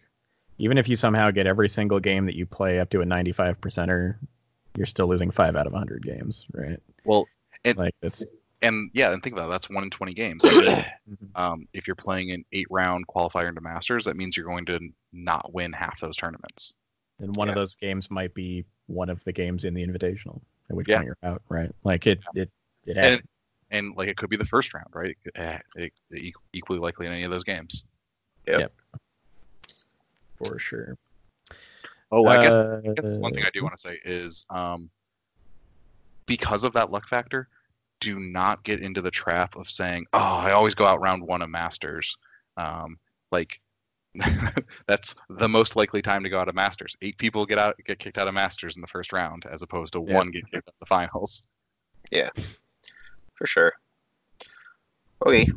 even 0.58 0.78
if 0.78 0.88
you 0.88 0.96
somehow 0.96 1.32
get 1.32 1.48
every 1.48 1.68
single 1.68 2.00
game 2.00 2.26
that 2.28 2.36
you 2.36 2.46
play 2.46 2.80
up 2.80 2.90
to 2.92 3.02
a 3.02 3.06
95 3.06 3.60
percenter, 3.60 4.16
you're 4.78 4.86
still 4.86 5.08
losing 5.08 5.32
five 5.32 5.56
out 5.56 5.68
of 5.68 5.74
100 5.74 6.06
games, 6.06 6.46
right? 6.54 6.80
Well, 7.04 7.28
and 7.66 7.78
Like 7.78 7.96
it's 8.02 8.24
and 8.62 8.90
yeah, 8.94 9.12
and 9.12 9.22
think 9.24 9.34
about 9.34 9.48
it, 9.48 9.52
that's 9.52 9.70
one 9.70 9.84
in 9.84 9.90
twenty 9.90 10.14
games. 10.14 10.44
Um, 11.36 11.66
if 11.74 11.88
you're 11.88 11.96
playing 11.96 12.32
an 12.32 12.44
eight 12.52 12.68
round 12.70 13.08
qualifier 13.08 13.48
into 13.48 13.62
Masters, 13.62 14.04
that 14.06 14.18
means 14.18 14.36
you're 14.36 14.46
going 14.46 14.66
to 14.66 14.80
not 15.14 15.54
win 15.54 15.72
half 15.72 16.00
those 16.02 16.18
tournaments. 16.18 16.76
and 17.20 17.34
one 17.36 17.48
of 17.48 17.56
those 17.56 17.74
games 17.76 18.10
might 18.12 18.34
be 18.34 18.66
one 18.88 19.10
of 19.10 19.24
the 19.24 19.32
games 19.32 19.64
in 19.64 19.74
the 19.74 19.86
invitational, 19.86 20.42
at 20.70 20.76
which 20.76 20.88
Yeah. 20.90 20.98
point 20.98 21.06
you're 21.08 21.18
out, 21.24 21.42
right? 21.48 21.72
Like 21.84 22.06
it 22.08 22.20
it 22.36 22.50
it 22.86 22.98
And, 22.98 23.22
and 23.70 23.96
like 23.96 24.10
it 24.10 24.18
could 24.18 24.30
be 24.30 24.36
the 24.36 24.46
first 24.46 24.74
round, 24.74 24.88
right? 24.94 25.18
It, 25.24 25.62
it, 25.76 25.94
it, 26.10 26.34
equally 26.54 26.80
likely 26.80 27.08
in 27.08 27.14
any 27.14 27.24
of 27.24 27.32
those 27.32 27.44
games. 27.46 27.84
Yep. 28.48 28.74
For 30.38 30.60
sure. 30.60 30.98
Oh, 32.12 32.26
I 32.28 32.42
guess, 32.42 32.52
Uh, 32.52 32.82
I 32.86 32.94
guess 32.94 33.20
one 33.20 33.34
thing 33.34 33.44
I 33.46 33.52
do 33.54 33.64
want 33.64 33.76
to 33.78 33.82
say 33.82 34.00
is 34.04 34.46
um, 34.50 34.90
because 36.26 36.64
of 36.66 36.74
that 36.74 36.92
luck 36.92 37.08
factor, 37.08 37.48
do 38.02 38.20
not 38.20 38.64
get 38.64 38.82
into 38.82 39.02
the 39.02 39.12
trap 39.12 39.56
of 39.56 39.70
saying, 39.70 40.06
"Oh, 40.12 40.20
I 40.20 40.52
always 40.52 40.76
go 40.76 40.86
out 40.86 41.00
round 41.00 41.24
one 41.24 41.42
of 41.42 41.50
Masters." 41.50 42.18
Um, 42.58 42.98
like 43.32 43.62
that's 44.88 45.16
the 45.30 45.48
most 45.48 45.78
likely 45.78 46.02
time 46.02 46.22
to 46.24 46.30
go 46.30 46.40
out 46.40 46.50
of 46.50 46.56
Masters. 46.56 46.98
Eight 47.02 47.18
people 47.18 47.46
get 47.46 47.58
out 47.58 47.80
get 47.86 47.98
kicked 48.00 48.18
out 48.18 48.28
of 48.28 48.34
Masters 48.34 48.76
in 48.76 48.82
the 48.82 48.88
first 48.88 49.14
round, 49.14 49.46
as 49.50 49.62
opposed 49.62 49.94
to 49.94 50.04
Yeah. 50.06 50.16
one 50.16 50.32
get 50.32 50.44
kicked 50.52 50.68
out 50.68 50.74
of 50.74 50.80
the 50.82 50.86
finals. 50.86 51.44
Yeah, 52.12 52.30
for 53.36 53.48
sure. 53.48 53.72
Okay. 55.26 55.50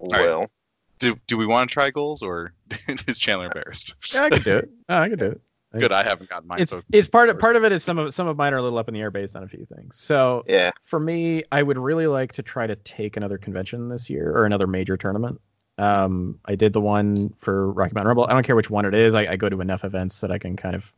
right. 0.00 0.20
Well, 0.20 0.50
Do 0.98 1.16
do 1.26 1.38
we 1.38 1.46
want 1.46 1.70
to 1.70 1.72
try 1.72 1.90
goals 1.90 2.22
or 2.22 2.52
is 3.08 3.16
Chandler 3.18 3.46
embarrassed? 3.46 3.94
yeah, 4.12 4.24
I 4.24 4.30
could 4.30 4.44
do 4.44 4.56
it. 4.58 4.68
Oh, 4.88 4.98
I 4.98 5.08
could 5.08 5.20
do 5.20 5.26
it. 5.26 5.40
Good, 5.72 5.92
I 5.92 6.02
haven't 6.02 6.28
gotten 6.28 6.48
mine. 6.48 6.60
It's 6.60 6.70
so 6.70 6.82
it's 6.92 7.08
part 7.08 7.28
of 7.28 7.38
part 7.38 7.54
of 7.54 7.64
it 7.64 7.70
is 7.70 7.84
some 7.84 7.98
of 7.98 8.12
some 8.12 8.26
of 8.26 8.36
mine 8.36 8.52
are 8.54 8.58
a 8.58 8.62
little 8.62 8.78
up 8.78 8.88
in 8.88 8.94
the 8.94 9.00
air 9.00 9.10
based 9.10 9.36
on 9.36 9.44
a 9.44 9.48
few 9.48 9.64
things. 9.66 9.96
So 9.96 10.44
yeah. 10.48 10.72
for 10.84 10.98
me, 10.98 11.44
I 11.52 11.62
would 11.62 11.78
really 11.78 12.08
like 12.08 12.32
to 12.34 12.42
try 12.42 12.66
to 12.66 12.74
take 12.76 13.16
another 13.16 13.38
convention 13.38 13.88
this 13.88 14.10
year 14.10 14.32
or 14.36 14.46
another 14.46 14.66
major 14.66 14.96
tournament. 14.96 15.40
Um, 15.78 16.38
I 16.44 16.56
did 16.56 16.72
the 16.72 16.80
one 16.80 17.32
for 17.38 17.70
Rocky 17.72 17.92
Mountain 17.94 18.08
Rumble. 18.08 18.26
I 18.28 18.32
don't 18.32 18.42
care 18.44 18.56
which 18.56 18.68
one 18.68 18.84
it 18.84 18.94
is. 18.94 19.14
I, 19.14 19.26
I 19.26 19.36
go 19.36 19.48
to 19.48 19.60
enough 19.60 19.84
events 19.84 20.20
that 20.20 20.30
I 20.32 20.38
can 20.38 20.56
kind 20.56 20.74
of 20.74 20.92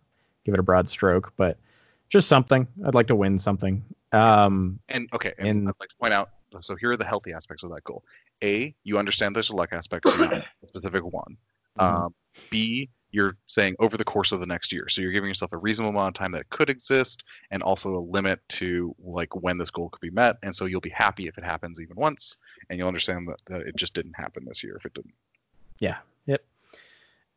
give 0.45 0.55
it 0.55 0.59
a 0.59 0.63
broad 0.63 0.89
stroke, 0.89 1.33
but 1.37 1.59
just 2.09 2.29
something. 2.29 2.67
I'd 2.85 2.95
like 2.95 3.07
to 3.09 3.15
win 3.15 3.39
something. 3.39 3.85
Um, 4.13 4.81
And 4.89 5.09
okay, 5.13 5.35
and, 5.39 5.49
And- 5.49 5.69
I'd 5.69 5.75
like 5.81 5.91
to 5.91 5.97
point 6.01 6.15
out. 6.15 6.31
So 6.61 6.77
here 6.77 6.91
are 6.91 6.97
the 6.97 7.05
healthy 7.05 7.33
aspects 7.33 7.63
of 7.63 7.71
that 7.71 7.85
goal. 7.85 8.05
A, 8.43 8.75
you 8.85 8.99
understand 8.99 9.35
there's 9.37 9.51
a 9.51 9.57
luck 9.57 9.73
aspect 9.73 10.07
to 10.07 10.17
that 10.19 10.47
specific 10.69 11.05
one. 11.05 11.37
Mhm. 11.79 11.85
Um, 11.85 12.15
B, 12.51 12.91
you're 13.13 13.37
saying 13.47 13.77
over 13.79 13.97
the 13.97 14.05
course 14.05 14.33
of 14.33 14.41
the 14.41 14.47
next 14.47 14.73
year, 14.73 14.89
so 14.89 15.03
you're 15.03 15.13
giving 15.13 15.29
yourself 15.29 15.53
a 15.53 15.59
reasonable 15.59 15.91
amount 15.91 16.09
of 16.09 16.15
time 16.15 16.33
that 16.33 16.41
it 16.41 16.51
could 16.51 16.71
exist, 16.71 17.25
and 17.51 17.63
also 17.63 17.95
a 17.95 18.01
limit 18.01 18.41
to 18.49 18.95
like 18.99 19.37
when 19.37 19.59
this 19.59 19.71
goal 19.71 19.91
could 19.91 20.01
be 20.01 20.11
met. 20.11 20.37
And 20.43 20.55
so 20.55 20.65
you'll 20.65 20.81
be 20.81 20.91
happy 20.91 21.29
if 21.29 21.39
it 21.39 21.45
happens 21.45 21.81
even 21.81 21.97
once, 21.97 22.39
and 22.69 22.79
you'll 22.79 22.89
understand 22.89 23.29
that, 23.29 23.41
that 23.47 23.61
it 23.63 23.77
just 23.77 23.95
didn't 23.95 24.15
happen 24.15 24.45
this 24.45 24.65
year 24.65 24.77
if 24.77 24.87
it 24.87 24.95
didn't. 24.95 25.15
yeah, 25.79 25.99
yep. 26.27 26.43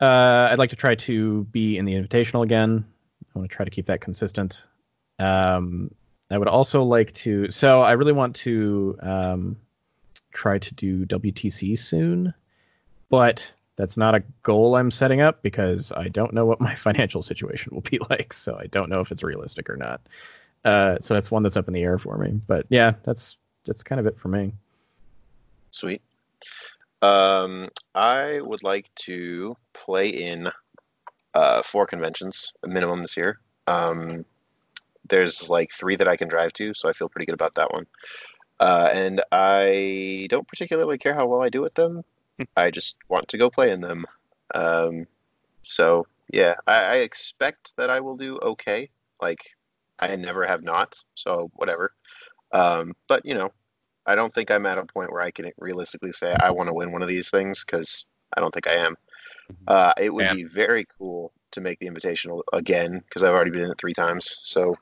Uh, 0.01 0.49
I'd 0.51 0.59
like 0.59 0.71
to 0.71 0.75
try 0.75 0.95
to 0.95 1.43
be 1.45 1.77
in 1.77 1.85
the 1.85 1.93
Invitational 1.93 2.43
again. 2.43 2.85
I 3.35 3.39
want 3.39 3.49
to 3.49 3.55
try 3.55 3.65
to 3.65 3.71
keep 3.71 3.85
that 3.87 4.01
consistent. 4.01 4.63
Um, 5.19 5.91
I 6.31 6.37
would 6.37 6.47
also 6.47 6.83
like 6.83 7.13
to. 7.15 7.49
So 7.51 7.81
I 7.81 7.93
really 7.93 8.13
want 8.13 8.35
to 8.37 8.97
um, 9.01 9.57
try 10.33 10.57
to 10.59 10.73
do 10.73 11.05
WTC 11.05 11.77
soon, 11.77 12.33
but 13.09 13.53
that's 13.75 13.97
not 13.97 14.15
a 14.15 14.23
goal 14.43 14.75
I'm 14.75 14.91
setting 14.91 15.21
up 15.21 15.41
because 15.41 15.91
I 15.91 16.07
don't 16.07 16.33
know 16.33 16.45
what 16.45 16.61
my 16.61 16.75
financial 16.87 17.21
situation 17.21 17.73
will 17.73 17.81
be 17.81 17.99
like. 18.09 18.33
So 18.33 18.57
I 18.59 18.67
don't 18.67 18.89
know 18.89 19.01
if 19.01 19.11
it's 19.11 19.23
realistic 19.23 19.69
or 19.69 19.77
not. 19.77 20.01
Uh, 20.63 20.97
so 20.99 21.13
that's 21.13 21.29
one 21.29 21.43
that's 21.43 21.57
up 21.57 21.67
in 21.67 21.73
the 21.73 21.83
air 21.83 21.97
for 21.97 22.17
me. 22.17 22.39
But 22.47 22.65
yeah, 22.69 22.93
that's 23.03 23.37
that's 23.65 23.83
kind 23.83 23.99
of 23.99 24.07
it 24.07 24.19
for 24.19 24.29
me. 24.29 24.51
Sweet. 25.71 26.01
Um, 27.01 27.69
I 27.93 28.39
would 28.41 28.63
like 28.63 28.89
to 28.95 29.55
play 29.73 30.09
in 30.09 30.49
uh, 31.33 31.61
four 31.61 31.85
conventions, 31.85 32.53
a 32.63 32.67
minimum 32.67 33.01
this 33.01 33.17
year. 33.17 33.39
Um, 33.67 34.25
there's 35.07 35.49
like 35.49 35.71
three 35.71 35.95
that 35.97 36.07
I 36.07 36.15
can 36.15 36.27
drive 36.27 36.53
to, 36.53 36.73
so 36.73 36.89
I 36.89 36.93
feel 36.93 37.09
pretty 37.09 37.25
good 37.25 37.35
about 37.35 37.55
that 37.55 37.71
one. 37.71 37.85
Uh, 38.59 38.89
and 38.91 39.21
I 39.31 40.27
don't 40.29 40.47
particularly 40.47 40.97
care 40.97 41.13
how 41.13 41.27
well 41.27 41.43
I 41.43 41.49
do 41.49 41.65
at 41.65 41.75
them. 41.75 42.03
I 42.55 42.71
just 42.71 42.97
want 43.09 43.27
to 43.29 43.37
go 43.37 43.49
play 43.49 43.71
in 43.71 43.81
them. 43.81 44.05
Um, 44.53 45.07
so 45.63 46.07
yeah, 46.31 46.55
I, 46.67 46.75
I 46.75 46.95
expect 46.97 47.73
that 47.77 47.89
I 47.89 47.99
will 47.99 48.17
do 48.17 48.37
okay. 48.39 48.89
Like 49.21 49.39
I 49.99 50.15
never 50.15 50.45
have 50.45 50.63
not, 50.63 50.95
so 51.15 51.49
whatever. 51.53 51.93
Um, 52.51 52.93
but 53.07 53.25
you 53.25 53.33
know, 53.33 53.51
I 54.05 54.15
don't 54.15 54.31
think 54.31 54.51
I'm 54.51 54.65
at 54.65 54.77
a 54.77 54.85
point 54.85 55.11
where 55.11 55.21
I 55.21 55.31
can 55.31 55.51
realistically 55.57 56.13
say 56.13 56.35
I 56.39 56.51
want 56.51 56.67
to 56.67 56.73
win 56.73 56.91
one 56.91 57.01
of 57.01 57.07
these 57.07 57.29
things 57.29 57.63
because 57.65 58.05
I 58.35 58.41
don't 58.41 58.53
think 58.53 58.67
I 58.67 58.75
am. 58.75 58.95
Uh, 59.67 59.93
it 59.97 60.13
would 60.13 60.31
be 60.31 60.43
very 60.43 60.87
cool 60.97 61.31
to 61.51 61.61
make 61.61 61.79
the 61.79 61.87
invitational 61.87 62.41
again 62.51 63.01
because 63.07 63.23
I've 63.23 63.33
already 63.33 63.51
been 63.51 63.61
in 63.61 63.71
it 63.71 63.77
three 63.77 63.93
times. 63.93 64.39
So, 64.41 64.75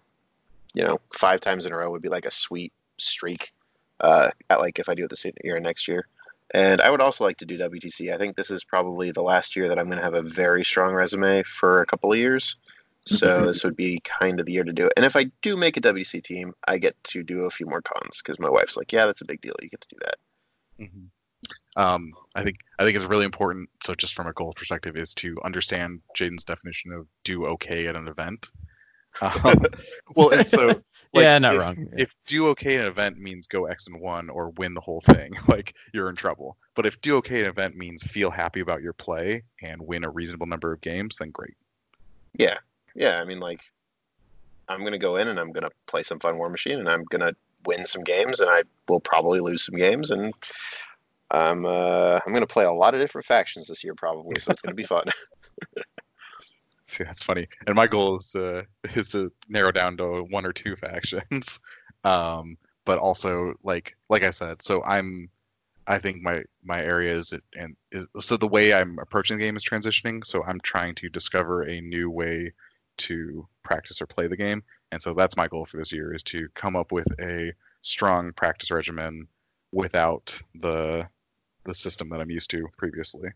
you 0.74 0.84
know, 0.84 1.00
five 1.14 1.42
times 1.42 1.66
in 1.66 1.74
a 1.74 1.78
row 1.78 1.92
would 1.92 2.02
be 2.02 2.10
like 2.10 2.26
a 2.26 2.32
sweet 2.32 2.74
streak. 2.98 3.54
Uh, 4.00 4.32
at 4.50 4.60
like 4.60 4.80
if 4.80 4.90
I 4.90 4.96
do 4.96 5.06
it 5.06 5.10
this 5.10 5.26
year 5.44 5.56
and 5.56 5.64
next 5.64 5.88
year. 5.88 6.08
And 6.54 6.82
I 6.82 6.90
would 6.92 7.02
also 7.02 7.24
like 7.24 7.38
to 7.38 7.46
do 7.46 7.58
WTC. 7.58 8.14
I 8.14 8.18
think 8.18 8.36
this 8.36 8.52
is 8.52 8.64
probably 8.64 9.12
the 9.12 9.24
last 9.24 9.56
year 9.56 9.68
that 9.68 9.80
I'm 9.80 9.88
going 9.88 9.98
to 9.98 10.04
have 10.04 10.14
a 10.14 10.22
very 10.22 10.64
strong 10.64 10.94
resume 10.94 11.42
for 11.44 11.82
a 11.82 11.86
couple 11.86 12.12
of 12.12 12.20
years. 12.20 12.58
So 13.06 13.42
this 13.46 13.64
would 13.64 13.76
be 13.76 14.00
kind 14.02 14.40
of 14.40 14.46
the 14.46 14.54
year 14.54 14.64
to 14.64 14.74
do 14.74 14.86
it. 14.86 14.94
And 14.96 15.06
if 15.06 15.16
I 15.16 15.26
do 15.42 15.58
make 15.58 15.78
a 15.78 15.82
WC 15.82 16.24
team, 16.24 16.54
I 16.68 16.78
get 16.78 16.96
to 17.06 17.24
do 17.24 17.42
a 17.42 17.50
few 17.50 17.66
more 17.66 17.82
cons 17.82 18.22
because 18.22 18.40
my 18.40 18.50
wife's 18.50 18.78
like, 18.78 18.92
"Yeah, 18.92 19.08
that's 19.08 19.22
a 19.22 19.26
big 19.26 19.42
deal. 19.42 19.56
You 19.62 19.70
get 19.70 19.82
to 19.82 19.88
do 19.90 19.98
that." 20.06 20.16
Um, 21.76 22.14
I 22.36 22.44
think 22.44 22.58
I 22.78 22.84
think 22.84 22.96
it's 22.96 23.06
really 23.06 23.26
important. 23.26 23.70
So 23.84 23.96
just 23.96 24.14
from 24.14 24.28
a 24.28 24.34
goal 24.34 24.54
perspective, 24.56 24.96
is 24.96 25.14
to 25.16 25.38
understand 25.44 26.02
Jaden's 26.18 26.44
definition 26.44 26.92
of 26.92 27.08
do 27.24 27.46
okay 27.48 27.88
at 27.88 27.96
an 27.96 28.08
event. 28.08 28.48
Um, 29.22 29.66
well, 30.16 30.30
and 30.30 30.50
so 30.50 30.68
like, 31.14 31.24
yeah, 31.24 31.40
not 31.40 31.56
if, 31.56 31.60
wrong. 31.60 31.88
If 31.98 32.12
do 32.28 32.48
okay 32.50 32.78
an 32.78 32.86
event 32.86 33.18
means 33.18 33.48
go 33.48 33.66
X 33.66 33.88
and 33.88 34.00
one 34.00 34.30
or 34.30 34.50
win 34.52 34.74
the 34.74 34.82
whole 34.82 35.02
thing, 35.02 35.34
like 35.48 35.76
you're 35.94 36.10
in 36.10 36.16
trouble. 36.16 36.58
But 36.76 36.86
if 36.86 37.00
do 37.02 37.16
okay 37.18 37.42
an 37.42 37.48
event 37.48 37.76
means 37.76 38.04
feel 38.04 38.32
happy 38.32 38.62
about 38.62 38.82
your 38.82 38.94
play 38.94 39.44
and 39.62 39.82
win 39.82 40.04
a 40.04 40.10
reasonable 40.10 40.48
number 40.48 40.74
of 40.74 40.82
games, 40.82 41.18
then 41.18 41.32
great. 41.32 41.56
Yeah, 42.38 42.58
yeah. 42.96 43.20
I 43.20 43.26
mean, 43.26 43.40
like, 43.40 43.62
I'm 44.68 44.84
gonna 44.84 44.98
go 44.98 45.18
in 45.18 45.28
and 45.28 45.40
I'm 45.40 45.52
gonna 45.52 45.72
play 45.88 46.04
some 46.04 46.20
fun 46.20 46.38
War 46.38 46.50
Machine, 46.50 46.80
and 46.80 46.90
I'm 46.90 47.04
gonna 47.06 47.34
win 47.66 47.86
some 47.86 48.04
games, 48.04 48.40
and 48.40 48.50
I 48.50 48.64
will 48.88 49.00
probably 49.00 49.40
lose 49.40 49.64
some 49.64 49.76
games, 49.76 50.12
and 50.12 50.34
I'm 51.30 51.66
uh, 51.66 52.20
I'm 52.26 52.34
gonna 52.34 52.48
play 52.48 52.66
a 52.66 52.72
lot 52.72 52.96
of 52.96 53.02
different 53.02 53.26
factions 53.26 53.68
this 53.68 53.84
year, 53.84 53.94
probably, 53.94 54.40
so 54.40 54.52
it's 54.52 54.62
gonna 54.62 54.76
be 54.76 54.84
fun. 54.84 55.06
See, 56.98 57.04
that's 57.04 57.24
funny. 57.24 57.48
And 57.66 57.76
my 57.76 57.88
goal 57.88 58.18
is 58.18 58.28
to 58.32 58.66
is 58.96 59.10
to 59.10 59.32
narrow 59.50 59.72
down 59.72 59.98
to 59.98 60.24
one 60.30 60.46
or 60.46 60.54
two 60.54 60.76
factions. 60.76 61.60
Um, 62.06 62.58
but 62.84 62.98
also 62.98 63.54
like 63.64 63.96
like 64.10 64.24
I 64.24 64.32
said, 64.32 64.62
so 64.62 64.84
I'm 64.84 65.30
I 65.88 66.00
think 66.00 66.22
my 66.22 66.44
my 66.62 66.82
area 66.82 67.16
is 67.16 67.34
and 67.56 67.78
is 67.94 68.06
so 68.20 68.36
the 68.36 68.46
way 68.46 68.74
I'm 68.74 69.00
approaching 69.00 69.38
the 69.38 69.46
game 69.46 69.56
is 69.56 69.64
transitioning. 69.64 70.28
So 70.28 70.44
I'm 70.44 70.60
trying 70.60 70.96
to 70.96 71.08
discover 71.08 71.64
a 71.64 71.80
new 71.80 72.10
way 72.10 72.52
to 72.98 73.48
practice 73.64 74.02
or 74.02 74.06
play 74.06 74.28
the 74.28 74.36
game. 74.36 74.64
And 74.92 75.02
so 75.02 75.14
that's 75.14 75.38
my 75.38 75.48
goal 75.48 75.64
for 75.64 75.78
this 75.78 75.94
year 75.94 76.14
is 76.14 76.24
to 76.24 76.50
come 76.56 76.76
up 76.76 76.92
with 76.92 77.08
a 77.22 77.54
strong 77.80 78.34
practice 78.34 78.70
regimen 78.70 79.30
without 79.72 80.38
the 80.56 81.08
the 81.64 81.74
system 81.74 82.10
that 82.10 82.20
I'm 82.20 82.32
used 82.32 82.50
to 82.50 82.68
previously. 82.78 83.30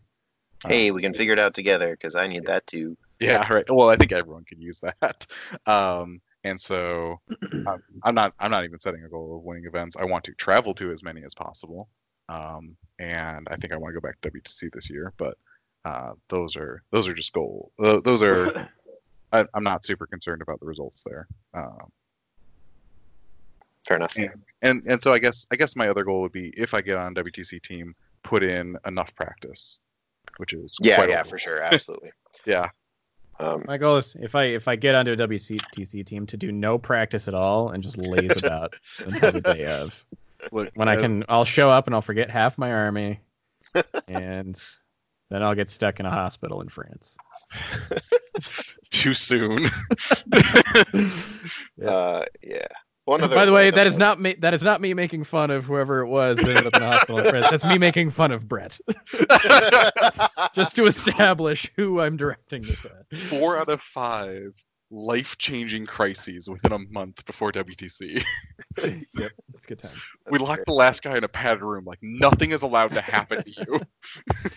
hey, 0.66 0.90
we 0.90 1.00
can 1.00 1.14
figure 1.14 1.32
it 1.32 1.38
out 1.38 1.54
together 1.54 1.92
because 1.92 2.14
I 2.14 2.26
need 2.26 2.44
that 2.44 2.66
too. 2.66 2.98
Yeah, 3.20 3.52
right. 3.52 3.68
Well, 3.68 3.90
I 3.90 3.96
think 3.96 4.12
everyone 4.12 4.44
can 4.44 4.60
use 4.60 4.80
that. 4.80 5.26
Um, 5.66 6.20
and 6.44 6.60
so 6.60 7.20
I'm, 7.66 7.82
I'm 8.04 8.14
not 8.14 8.32
I'm 8.38 8.50
not 8.50 8.64
even 8.64 8.80
setting 8.80 9.04
a 9.04 9.08
goal 9.08 9.36
of 9.36 9.42
winning 9.42 9.66
events. 9.66 9.96
I 9.96 10.04
want 10.04 10.24
to 10.24 10.32
travel 10.34 10.74
to 10.74 10.92
as 10.92 11.02
many 11.02 11.24
as 11.24 11.34
possible. 11.34 11.88
Um, 12.28 12.76
and 12.98 13.48
I 13.50 13.56
think 13.56 13.72
I 13.72 13.76
want 13.76 13.94
to 13.94 14.00
go 14.00 14.06
back 14.06 14.20
to 14.20 14.30
WTC 14.30 14.72
this 14.72 14.90
year, 14.90 15.12
but 15.16 15.36
uh, 15.84 16.12
those 16.28 16.56
are 16.56 16.82
those 16.92 17.08
are 17.08 17.14
just 17.14 17.32
goals. 17.32 17.72
Uh, 17.82 18.00
those 18.00 18.22
are 18.22 18.68
I, 19.32 19.44
I'm 19.54 19.64
not 19.64 19.84
super 19.84 20.06
concerned 20.06 20.42
about 20.42 20.60
the 20.60 20.66
results 20.66 21.02
there. 21.04 21.26
Um, 21.54 21.90
Fair 23.86 23.96
enough. 23.96 24.16
and, 24.16 24.30
and 24.62 24.82
and 24.86 25.02
so 25.02 25.12
I 25.12 25.18
guess 25.18 25.46
I 25.50 25.56
guess 25.56 25.74
my 25.74 25.88
other 25.88 26.04
goal 26.04 26.22
would 26.22 26.32
be 26.32 26.52
if 26.56 26.74
I 26.74 26.82
get 26.82 26.96
on 26.96 27.14
WTC 27.14 27.62
team, 27.62 27.94
put 28.22 28.42
in 28.42 28.76
enough 28.86 29.14
practice, 29.14 29.80
which 30.36 30.52
is 30.52 30.70
Yeah, 30.82 31.04
yeah, 31.06 31.22
for 31.22 31.38
sure, 31.38 31.62
absolutely. 31.62 32.10
Yeah, 32.46 32.68
Um, 33.40 33.64
My 33.66 33.78
goal 33.78 33.96
is 33.96 34.16
if 34.18 34.34
I 34.34 34.44
if 34.44 34.68
I 34.68 34.76
get 34.76 34.94
onto 34.94 35.12
a 35.12 35.16
WTC 35.16 36.04
team 36.06 36.26
to 36.26 36.36
do 36.36 36.50
no 36.50 36.78
practice 36.78 37.28
at 37.28 37.34
all 37.34 37.70
and 37.70 37.82
just 37.82 37.96
laze 37.96 38.36
about 38.36 38.74
until 38.98 39.32
the 39.32 39.40
day 39.40 39.66
of. 39.66 40.04
look 40.50 40.70
When 40.74 40.88
I 40.88 40.96
uh, 40.96 41.00
can, 41.00 41.24
I'll 41.28 41.44
show 41.44 41.70
up 41.70 41.86
and 41.86 41.94
I'll 41.94 42.02
forget 42.02 42.30
half 42.30 42.58
my 42.58 42.72
army, 42.72 43.20
and 44.08 44.60
then 45.30 45.42
I'll 45.42 45.54
get 45.54 45.70
stuck 45.70 46.00
in 46.00 46.06
a 46.06 46.10
hospital 46.10 46.60
in 46.60 46.68
France. 46.68 47.16
too 48.92 49.14
soon. 49.14 49.70
uh, 51.86 52.24
yeah. 52.42 52.66
One 53.08 53.22
And 53.22 53.24
other. 53.24 53.36
By 53.36 53.46
the 53.46 53.54
way, 53.54 53.70
that 53.70 53.86
is 53.86 53.96
not 53.96 54.20
me. 54.20 54.34
That 54.34 54.52
is 54.52 54.62
not 54.62 54.82
me 54.82 54.92
making 54.92 55.24
fun 55.24 55.50
of 55.50 55.64
whoever 55.64 56.02
it 56.02 56.08
was 56.08 56.36
that 56.36 56.46
ended 56.46 56.66
up 56.66 56.74
in 56.74 56.82
the 56.82 56.88
hospital 56.88 57.18
in 57.20 57.30
France. 57.30 57.46
That's 57.48 57.64
me 57.64 57.78
making 57.78 58.10
fun 58.10 58.32
of 58.32 58.46
Brett, 58.46 58.78
just 60.54 60.76
to 60.76 60.84
establish 60.84 61.72
who 61.74 62.02
I'm 62.02 62.18
directing 62.18 62.64
this 62.64 62.76
at. 62.84 63.18
Four 63.30 63.58
out 63.58 63.70
of 63.70 63.80
five 63.80 64.52
life-changing 64.90 65.86
crises 65.86 66.50
within 66.50 66.72
a 66.72 66.78
month 66.78 67.24
before 67.24 67.50
WTC. 67.50 68.22
yep, 68.76 69.30
it's 69.54 69.64
good 69.64 69.78
time. 69.78 69.90
we 70.30 70.36
That's 70.36 70.46
locked 70.46 70.66
the 70.66 70.72
last 70.72 71.00
guy 71.00 71.16
in 71.16 71.24
a 71.24 71.28
padded 71.28 71.62
room. 71.62 71.86
Like 71.86 72.00
nothing 72.02 72.50
is 72.50 72.60
allowed 72.60 72.92
to 72.92 73.00
happen 73.00 73.42
to 73.42 73.50
you. 73.50 73.80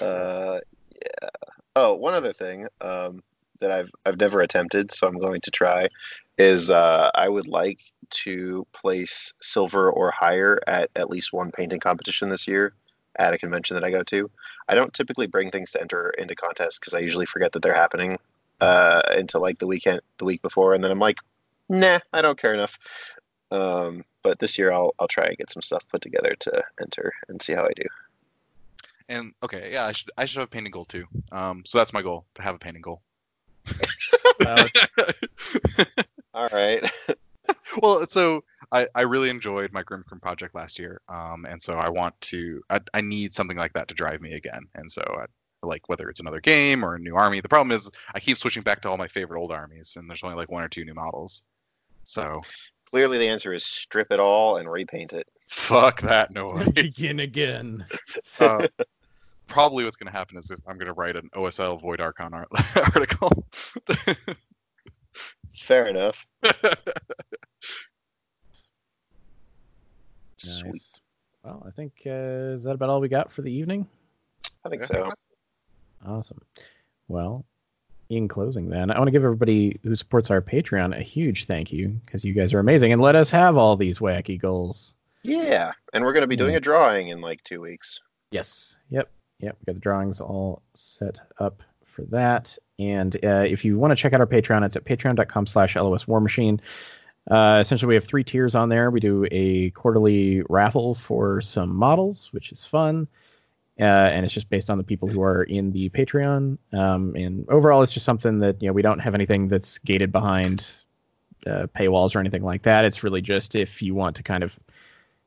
Uh, 0.00 0.58
yeah. 0.94 1.28
Oh, 1.76 1.94
one 1.94 2.14
other 2.14 2.32
thing 2.32 2.66
um, 2.80 3.22
that 3.60 3.70
I've 3.70 3.90
I've 4.04 4.18
never 4.18 4.40
attempted, 4.40 4.92
so 4.92 5.06
I'm 5.06 5.18
going 5.18 5.40
to 5.42 5.50
try, 5.50 5.88
is 6.38 6.70
uh, 6.70 7.10
I 7.14 7.28
would 7.28 7.48
like 7.48 7.80
to 8.10 8.66
place 8.72 9.32
silver 9.40 9.90
or 9.90 10.10
higher 10.10 10.58
at 10.66 10.90
at 10.96 11.10
least 11.10 11.32
one 11.32 11.50
painting 11.50 11.80
competition 11.80 12.28
this 12.28 12.46
year 12.46 12.74
at 13.16 13.34
a 13.34 13.38
convention 13.38 13.74
that 13.74 13.84
I 13.84 13.90
go 13.90 14.02
to. 14.04 14.30
I 14.68 14.74
don't 14.74 14.92
typically 14.92 15.26
bring 15.26 15.50
things 15.50 15.70
to 15.72 15.80
enter 15.80 16.10
into 16.18 16.34
contests 16.34 16.78
because 16.78 16.94
I 16.94 16.98
usually 16.98 17.26
forget 17.26 17.52
that 17.52 17.62
they're 17.62 17.74
happening 17.74 18.18
uh, 18.60 19.02
until 19.08 19.40
like 19.40 19.58
the 19.58 19.66
weekend, 19.66 20.00
the 20.18 20.24
week 20.24 20.42
before, 20.42 20.74
and 20.74 20.82
then 20.82 20.90
I'm 20.90 20.98
like, 20.98 21.18
nah, 21.68 22.00
I 22.12 22.22
don't 22.22 22.38
care 22.38 22.54
enough. 22.54 22.78
Um, 23.50 24.04
but 24.22 24.38
this 24.38 24.58
year 24.58 24.72
I'll 24.72 24.94
I'll 24.98 25.08
try 25.08 25.26
and 25.26 25.36
get 25.36 25.50
some 25.50 25.62
stuff 25.62 25.86
put 25.88 26.00
together 26.00 26.34
to 26.40 26.64
enter 26.80 27.12
and 27.28 27.42
see 27.42 27.52
how 27.52 27.64
I 27.64 27.72
do. 27.76 27.84
And 29.08 29.34
okay, 29.42 29.70
yeah, 29.72 29.84
I 29.84 29.92
should 29.92 30.10
I 30.16 30.24
should 30.24 30.38
have 30.38 30.48
a 30.48 30.50
painting 30.50 30.70
goal 30.70 30.86
too. 30.86 31.06
Um, 31.30 31.64
so 31.66 31.78
that's 31.78 31.92
my 31.92 32.02
goal 32.02 32.24
to 32.36 32.42
have 32.42 32.54
a 32.54 32.58
painting 32.58 32.82
goal. 32.82 33.02
Uh, 34.44 34.68
All 36.34 36.48
right. 36.52 36.82
well, 37.82 38.06
so 38.06 38.44
I, 38.70 38.88
I 38.94 39.02
really 39.02 39.28
enjoyed 39.28 39.72
my 39.72 39.82
Grim 39.82 40.04
Grim 40.06 40.20
project 40.20 40.54
last 40.54 40.78
year, 40.78 41.00
um, 41.08 41.44
and 41.46 41.60
so 41.60 41.74
I 41.74 41.88
want 41.88 42.18
to 42.22 42.62
I, 42.70 42.80
I 42.94 43.00
need 43.00 43.34
something 43.34 43.56
like 43.56 43.72
that 43.74 43.88
to 43.88 43.94
drive 43.94 44.20
me 44.20 44.34
again, 44.34 44.62
and 44.74 44.90
so 44.90 45.02
I, 45.02 45.26
like 45.64 45.88
whether 45.88 46.08
it's 46.08 46.20
another 46.20 46.40
game 46.40 46.84
or 46.84 46.94
a 46.94 46.98
new 46.98 47.14
army. 47.14 47.40
The 47.40 47.48
problem 47.48 47.76
is 47.76 47.90
I 48.14 48.20
keep 48.20 48.36
switching 48.38 48.62
back 48.62 48.80
to 48.82 48.90
all 48.90 48.96
my 48.96 49.08
favorite 49.08 49.40
old 49.40 49.52
armies, 49.52 49.94
and 49.96 50.08
there's 50.08 50.22
only 50.24 50.36
like 50.36 50.50
one 50.50 50.64
or 50.64 50.68
two 50.68 50.84
new 50.84 50.94
models. 50.94 51.44
So 52.04 52.40
Clearly, 52.90 53.16
the 53.18 53.28
answer 53.28 53.52
is 53.54 53.64
strip 53.64 54.12
it 54.12 54.20
all 54.20 54.58
and 54.58 54.70
repaint 54.70 55.14
it. 55.14 55.26
fuck 55.56 56.02
that 56.02 56.30
noise. 56.30 56.68
begin 56.74 57.20
again. 57.20 57.86
uh, 58.40 58.66
probably 59.52 59.84
what's 59.84 59.96
going 59.96 60.10
to 60.10 60.18
happen 60.18 60.38
is 60.38 60.50
if 60.50 60.58
I'm 60.66 60.76
going 60.78 60.86
to 60.86 60.94
write 60.94 61.16
an 61.16 61.28
OSL 61.34 61.80
Void 61.80 62.00
Archon 62.00 62.32
art- 62.32 62.48
article. 62.96 63.44
Fair 65.54 65.86
enough. 65.88 66.26
Sweet. 70.38 70.72
Nice. 70.72 71.00
Well, 71.44 71.64
I 71.66 71.70
think 71.70 71.92
uh, 72.06 72.54
is 72.54 72.64
that 72.64 72.72
about 72.72 72.88
all 72.88 73.00
we 73.00 73.08
got 73.08 73.30
for 73.30 73.42
the 73.42 73.52
evening. 73.52 73.86
I 74.64 74.68
think 74.68 74.84
so. 74.84 75.12
Awesome. 76.06 76.40
Well, 77.08 77.44
in 78.08 78.28
closing, 78.28 78.68
then 78.68 78.90
I 78.90 78.98
want 78.98 79.08
to 79.08 79.12
give 79.12 79.24
everybody 79.24 79.78
who 79.82 79.94
supports 79.94 80.30
our 80.30 80.40
Patreon 80.40 80.98
a 80.98 81.02
huge 81.02 81.46
thank 81.46 81.72
you 81.72 81.88
because 82.04 82.24
you 82.24 82.32
guys 82.32 82.54
are 82.54 82.60
amazing 82.60 82.92
and 82.92 83.02
let 83.02 83.16
us 83.16 83.30
have 83.30 83.56
all 83.56 83.76
these 83.76 83.98
wacky 83.98 84.40
goals. 84.40 84.94
Yeah, 85.22 85.72
and 85.92 86.04
we're 86.04 86.12
going 86.12 86.22
to 86.22 86.28
be 86.28 86.36
doing 86.36 86.56
a 86.56 86.60
drawing 86.60 87.08
in 87.08 87.20
like 87.20 87.44
two 87.44 87.60
weeks. 87.60 88.00
Yes. 88.30 88.76
Yep. 88.90 89.10
Yep. 89.42 89.56
We 89.60 89.66
got 89.66 89.74
the 89.74 89.80
drawings 89.80 90.20
all 90.20 90.62
set 90.74 91.20
up 91.38 91.62
for 91.84 92.02
that. 92.06 92.56
And 92.78 93.14
uh, 93.22 93.44
if 93.46 93.64
you 93.64 93.78
want 93.78 93.90
to 93.90 93.96
check 93.96 94.12
out 94.12 94.20
our 94.20 94.26
Patreon, 94.26 94.64
it's 94.64 94.76
at 94.76 94.84
patreon.com 94.84 95.46
slash 95.46 95.76
LOS 95.76 96.08
War 96.08 96.20
Machine. 96.20 96.60
Uh, 97.30 97.58
essentially, 97.60 97.88
we 97.88 97.94
have 97.94 98.04
three 98.04 98.24
tiers 98.24 98.54
on 98.54 98.68
there. 98.68 98.90
We 98.90 99.00
do 99.00 99.26
a 99.30 99.70
quarterly 99.70 100.42
raffle 100.48 100.94
for 100.94 101.40
some 101.40 101.74
models, 101.74 102.28
which 102.32 102.50
is 102.50 102.64
fun. 102.64 103.08
Uh, 103.78 103.84
and 103.84 104.24
it's 104.24 104.34
just 104.34 104.50
based 104.50 104.70
on 104.70 104.78
the 104.78 104.84
people 104.84 105.08
who 105.08 105.22
are 105.22 105.44
in 105.44 105.72
the 105.72 105.88
Patreon. 105.90 106.58
Um, 106.72 107.14
and 107.16 107.48
overall, 107.48 107.82
it's 107.82 107.92
just 107.92 108.06
something 108.06 108.38
that, 108.38 108.60
you 108.62 108.68
know, 108.68 108.72
we 108.72 108.82
don't 108.82 108.98
have 108.98 109.14
anything 109.14 109.48
that's 109.48 109.78
gated 109.78 110.12
behind 110.12 110.70
uh, 111.46 111.66
paywalls 111.76 112.14
or 112.14 112.20
anything 112.20 112.42
like 112.42 112.62
that. 112.62 112.84
It's 112.84 113.02
really 113.02 113.22
just 113.22 113.54
if 113.54 113.82
you 113.82 113.94
want 113.94 114.16
to 114.16 114.22
kind 114.22 114.44
of 114.44 114.56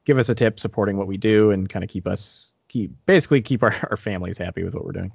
give 0.05 0.19
us 0.19 0.29
a 0.29 0.35
tip 0.35 0.59
supporting 0.59 0.97
what 0.97 1.07
we 1.07 1.17
do 1.17 1.51
and 1.51 1.67
kind 1.67 1.83
of 1.83 1.89
keep 1.89 2.07
us 2.07 2.53
keep 2.67 2.91
basically 3.05 3.41
keep 3.41 3.63
our, 3.63 3.73
our 3.91 3.97
families 3.97 4.37
happy 4.37 4.63
with 4.63 4.73
what 4.73 4.85
we're 4.85 4.91
doing 4.91 5.11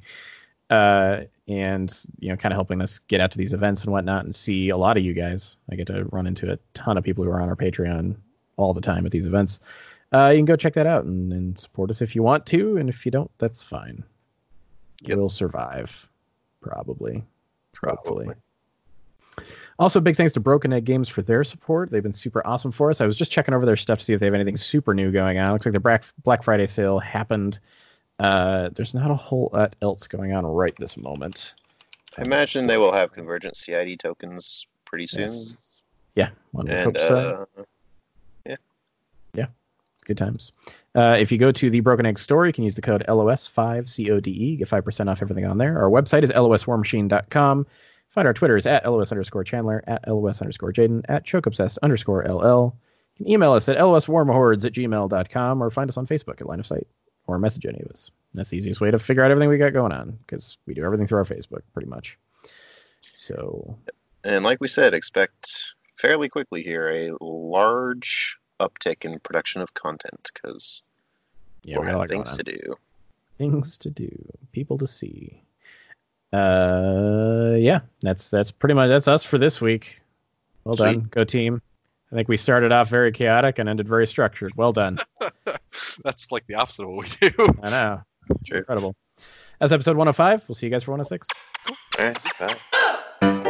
uh, 0.70 1.20
and 1.48 2.04
you 2.18 2.28
know 2.28 2.36
kind 2.36 2.52
of 2.52 2.56
helping 2.56 2.80
us 2.80 2.98
get 3.08 3.20
out 3.20 3.30
to 3.32 3.38
these 3.38 3.52
events 3.52 3.82
and 3.82 3.92
whatnot 3.92 4.24
and 4.24 4.34
see 4.34 4.68
a 4.68 4.76
lot 4.76 4.96
of 4.96 5.02
you 5.02 5.12
guys 5.12 5.56
i 5.70 5.74
get 5.74 5.86
to 5.86 6.04
run 6.06 6.26
into 6.26 6.50
a 6.52 6.58
ton 6.74 6.96
of 6.96 7.04
people 7.04 7.24
who 7.24 7.30
are 7.30 7.40
on 7.40 7.48
our 7.48 7.56
patreon 7.56 8.14
all 8.56 8.74
the 8.74 8.80
time 8.80 9.06
at 9.06 9.12
these 9.12 9.26
events 9.26 9.60
uh, 10.12 10.28
you 10.28 10.38
can 10.38 10.44
go 10.44 10.56
check 10.56 10.74
that 10.74 10.86
out 10.86 11.04
and, 11.04 11.32
and 11.32 11.58
support 11.58 11.88
us 11.90 12.02
if 12.02 12.16
you 12.16 12.22
want 12.22 12.44
to 12.46 12.76
and 12.76 12.88
if 12.88 13.04
you 13.04 13.10
don't 13.10 13.30
that's 13.38 13.62
fine 13.62 14.02
Yep. 15.02 15.16
we'll 15.16 15.28
survive 15.30 16.08
probably 16.60 17.24
Probably. 17.72 18.26
Hopefully. 18.26 18.34
Also, 19.80 19.98
big 19.98 20.14
thanks 20.14 20.32
to 20.34 20.40
Broken 20.40 20.72
Egg 20.72 20.84
Games 20.84 21.08
for 21.08 21.22
their 21.22 21.42
support. 21.42 21.90
They've 21.90 22.02
been 22.02 22.12
super 22.12 22.46
awesome 22.46 22.70
for 22.70 22.90
us. 22.90 23.00
I 23.00 23.06
was 23.06 23.16
just 23.16 23.32
checking 23.32 23.54
over 23.54 23.64
their 23.64 23.76
stuff 23.76 23.98
to 23.98 24.04
see 24.04 24.12
if 24.12 24.20
they 24.20 24.26
have 24.26 24.34
anything 24.34 24.58
super 24.58 24.94
new 24.94 25.10
going 25.10 25.38
on. 25.38 25.52
Looks 25.52 25.64
like 25.64 25.72
their 25.72 25.80
Black 25.80 26.04
Black 26.22 26.44
Friday 26.44 26.66
sale 26.66 26.98
happened. 26.98 27.58
Uh, 28.18 28.68
there's 28.76 28.92
not 28.92 29.10
a 29.10 29.14
whole 29.14 29.50
lot 29.54 29.74
else 29.80 30.06
going 30.06 30.34
on 30.34 30.44
right 30.44 30.76
this 30.78 30.98
moment. 30.98 31.54
I 32.18 32.22
imagine 32.22 32.66
they 32.66 32.76
will 32.76 32.92
have 32.92 33.10
Convergence 33.12 33.60
CID 33.60 33.98
tokens 33.98 34.66
pretty 34.84 35.06
soon. 35.06 35.22
Yes. 35.22 35.80
Yeah, 36.14 36.28
one 36.52 36.66
would 36.66 36.74
And 36.74 36.96
hope 36.96 36.98
so. 36.98 37.46
uh, 37.56 37.64
Good 40.10 40.18
times. 40.18 40.50
Uh, 40.96 41.16
if 41.20 41.30
you 41.30 41.38
go 41.38 41.52
to 41.52 41.70
the 41.70 41.78
Broken 41.78 42.04
Egg 42.04 42.18
store, 42.18 42.44
you 42.44 42.52
can 42.52 42.64
use 42.64 42.74
the 42.74 42.82
code 42.82 43.04
LOS5CODE, 43.06 44.58
get 44.58 44.68
5% 44.68 45.08
off 45.08 45.22
everything 45.22 45.44
on 45.44 45.56
there. 45.56 45.80
Our 45.80 45.88
website 45.88 46.24
is 46.24 46.30
loswarmachine.com. 46.30 47.64
Find 48.10 48.26
our 48.26 48.34
Twitters 48.34 48.66
at 48.66 48.84
LOS 48.84 49.12
underscore 49.12 49.44
Chandler, 49.44 49.84
at 49.86 50.06
LOS 50.06 50.40
underscore 50.40 50.72
Jaden, 50.72 51.04
at 51.08 51.24
ChokeObsessed 51.24 51.78
underscore 51.82 52.24
LL. 52.24 52.74
You 53.16 53.24
can 53.24 53.30
email 53.30 53.52
us 53.52 53.68
at 53.68 53.78
loswarmhordes 53.78 54.64
at 54.64 54.72
gmail.com 54.72 55.62
or 55.62 55.70
find 55.70 55.88
us 55.88 55.96
on 55.96 56.06
Facebook 56.06 56.40
at 56.40 56.46
Line 56.46 56.60
of 56.60 56.66
Sight 56.66 56.88
or 57.26 57.38
message 57.38 57.66
any 57.66 57.80
of 57.80 57.90
us. 57.90 58.10
That's 58.34 58.50
the 58.50 58.56
easiest 58.56 58.80
way 58.80 58.90
to 58.90 58.98
figure 58.98 59.24
out 59.24 59.30
everything 59.30 59.48
we 59.48 59.58
got 59.58 59.72
going 59.72 59.92
on 59.92 60.18
because 60.26 60.58
we 60.66 60.74
do 60.74 60.84
everything 60.84 61.06
through 61.06 61.18
our 61.18 61.24
Facebook 61.24 61.62
pretty 61.72 61.88
much. 61.88 62.18
So, 63.12 63.76
And 64.24 64.44
like 64.44 64.60
we 64.60 64.68
said, 64.68 64.94
expect 64.94 65.74
fairly 65.96 66.28
quickly 66.28 66.62
here 66.62 66.88
a 66.88 67.24
large 67.24 68.38
uptick 68.60 69.04
in 69.04 69.18
production 69.20 69.60
of 69.60 69.74
content 69.74 70.30
because 70.34 70.82
yeah, 71.62 71.78
we 71.78 71.86
got 71.86 71.94
a 71.94 71.98
lot 71.98 72.10
have 72.10 72.10
things 72.10 72.36
to 72.36 72.42
do. 72.42 72.76
things 73.38 73.78
to 73.78 73.90
do, 73.90 74.10
people 74.52 74.78
to 74.78 74.86
see. 74.86 75.42
Uh, 76.32 77.56
yeah, 77.58 77.80
that's 78.02 78.28
that's 78.30 78.50
pretty 78.50 78.74
much 78.74 78.88
that's 78.88 79.08
us 79.08 79.24
for 79.24 79.38
this 79.38 79.60
week. 79.60 80.00
Well 80.64 80.76
Sweet. 80.76 80.84
done, 80.86 81.08
go 81.10 81.24
team. 81.24 81.60
I 82.12 82.16
think 82.16 82.28
we 82.28 82.36
started 82.36 82.72
off 82.72 82.88
very 82.88 83.12
chaotic 83.12 83.58
and 83.58 83.68
ended 83.68 83.88
very 83.88 84.06
structured. 84.06 84.52
Well 84.56 84.72
done. 84.72 84.98
That's 86.02 86.32
like 86.32 86.44
the 86.48 86.56
opposite 86.56 86.82
of 86.82 86.88
what 86.90 87.08
we 87.20 87.28
do. 87.30 87.54
I 87.62 87.70
know, 87.70 88.02
True. 88.44 88.58
incredible. 88.58 88.96
That's 89.60 89.70
episode 89.72 89.96
105. 89.96 90.48
We'll 90.48 90.56
see 90.56 90.66
you 90.66 90.72
guys 90.72 90.82
for 90.82 90.90
106. 90.90 91.28
All 91.98 92.04
right, 92.04 92.60
bye. 93.20 93.49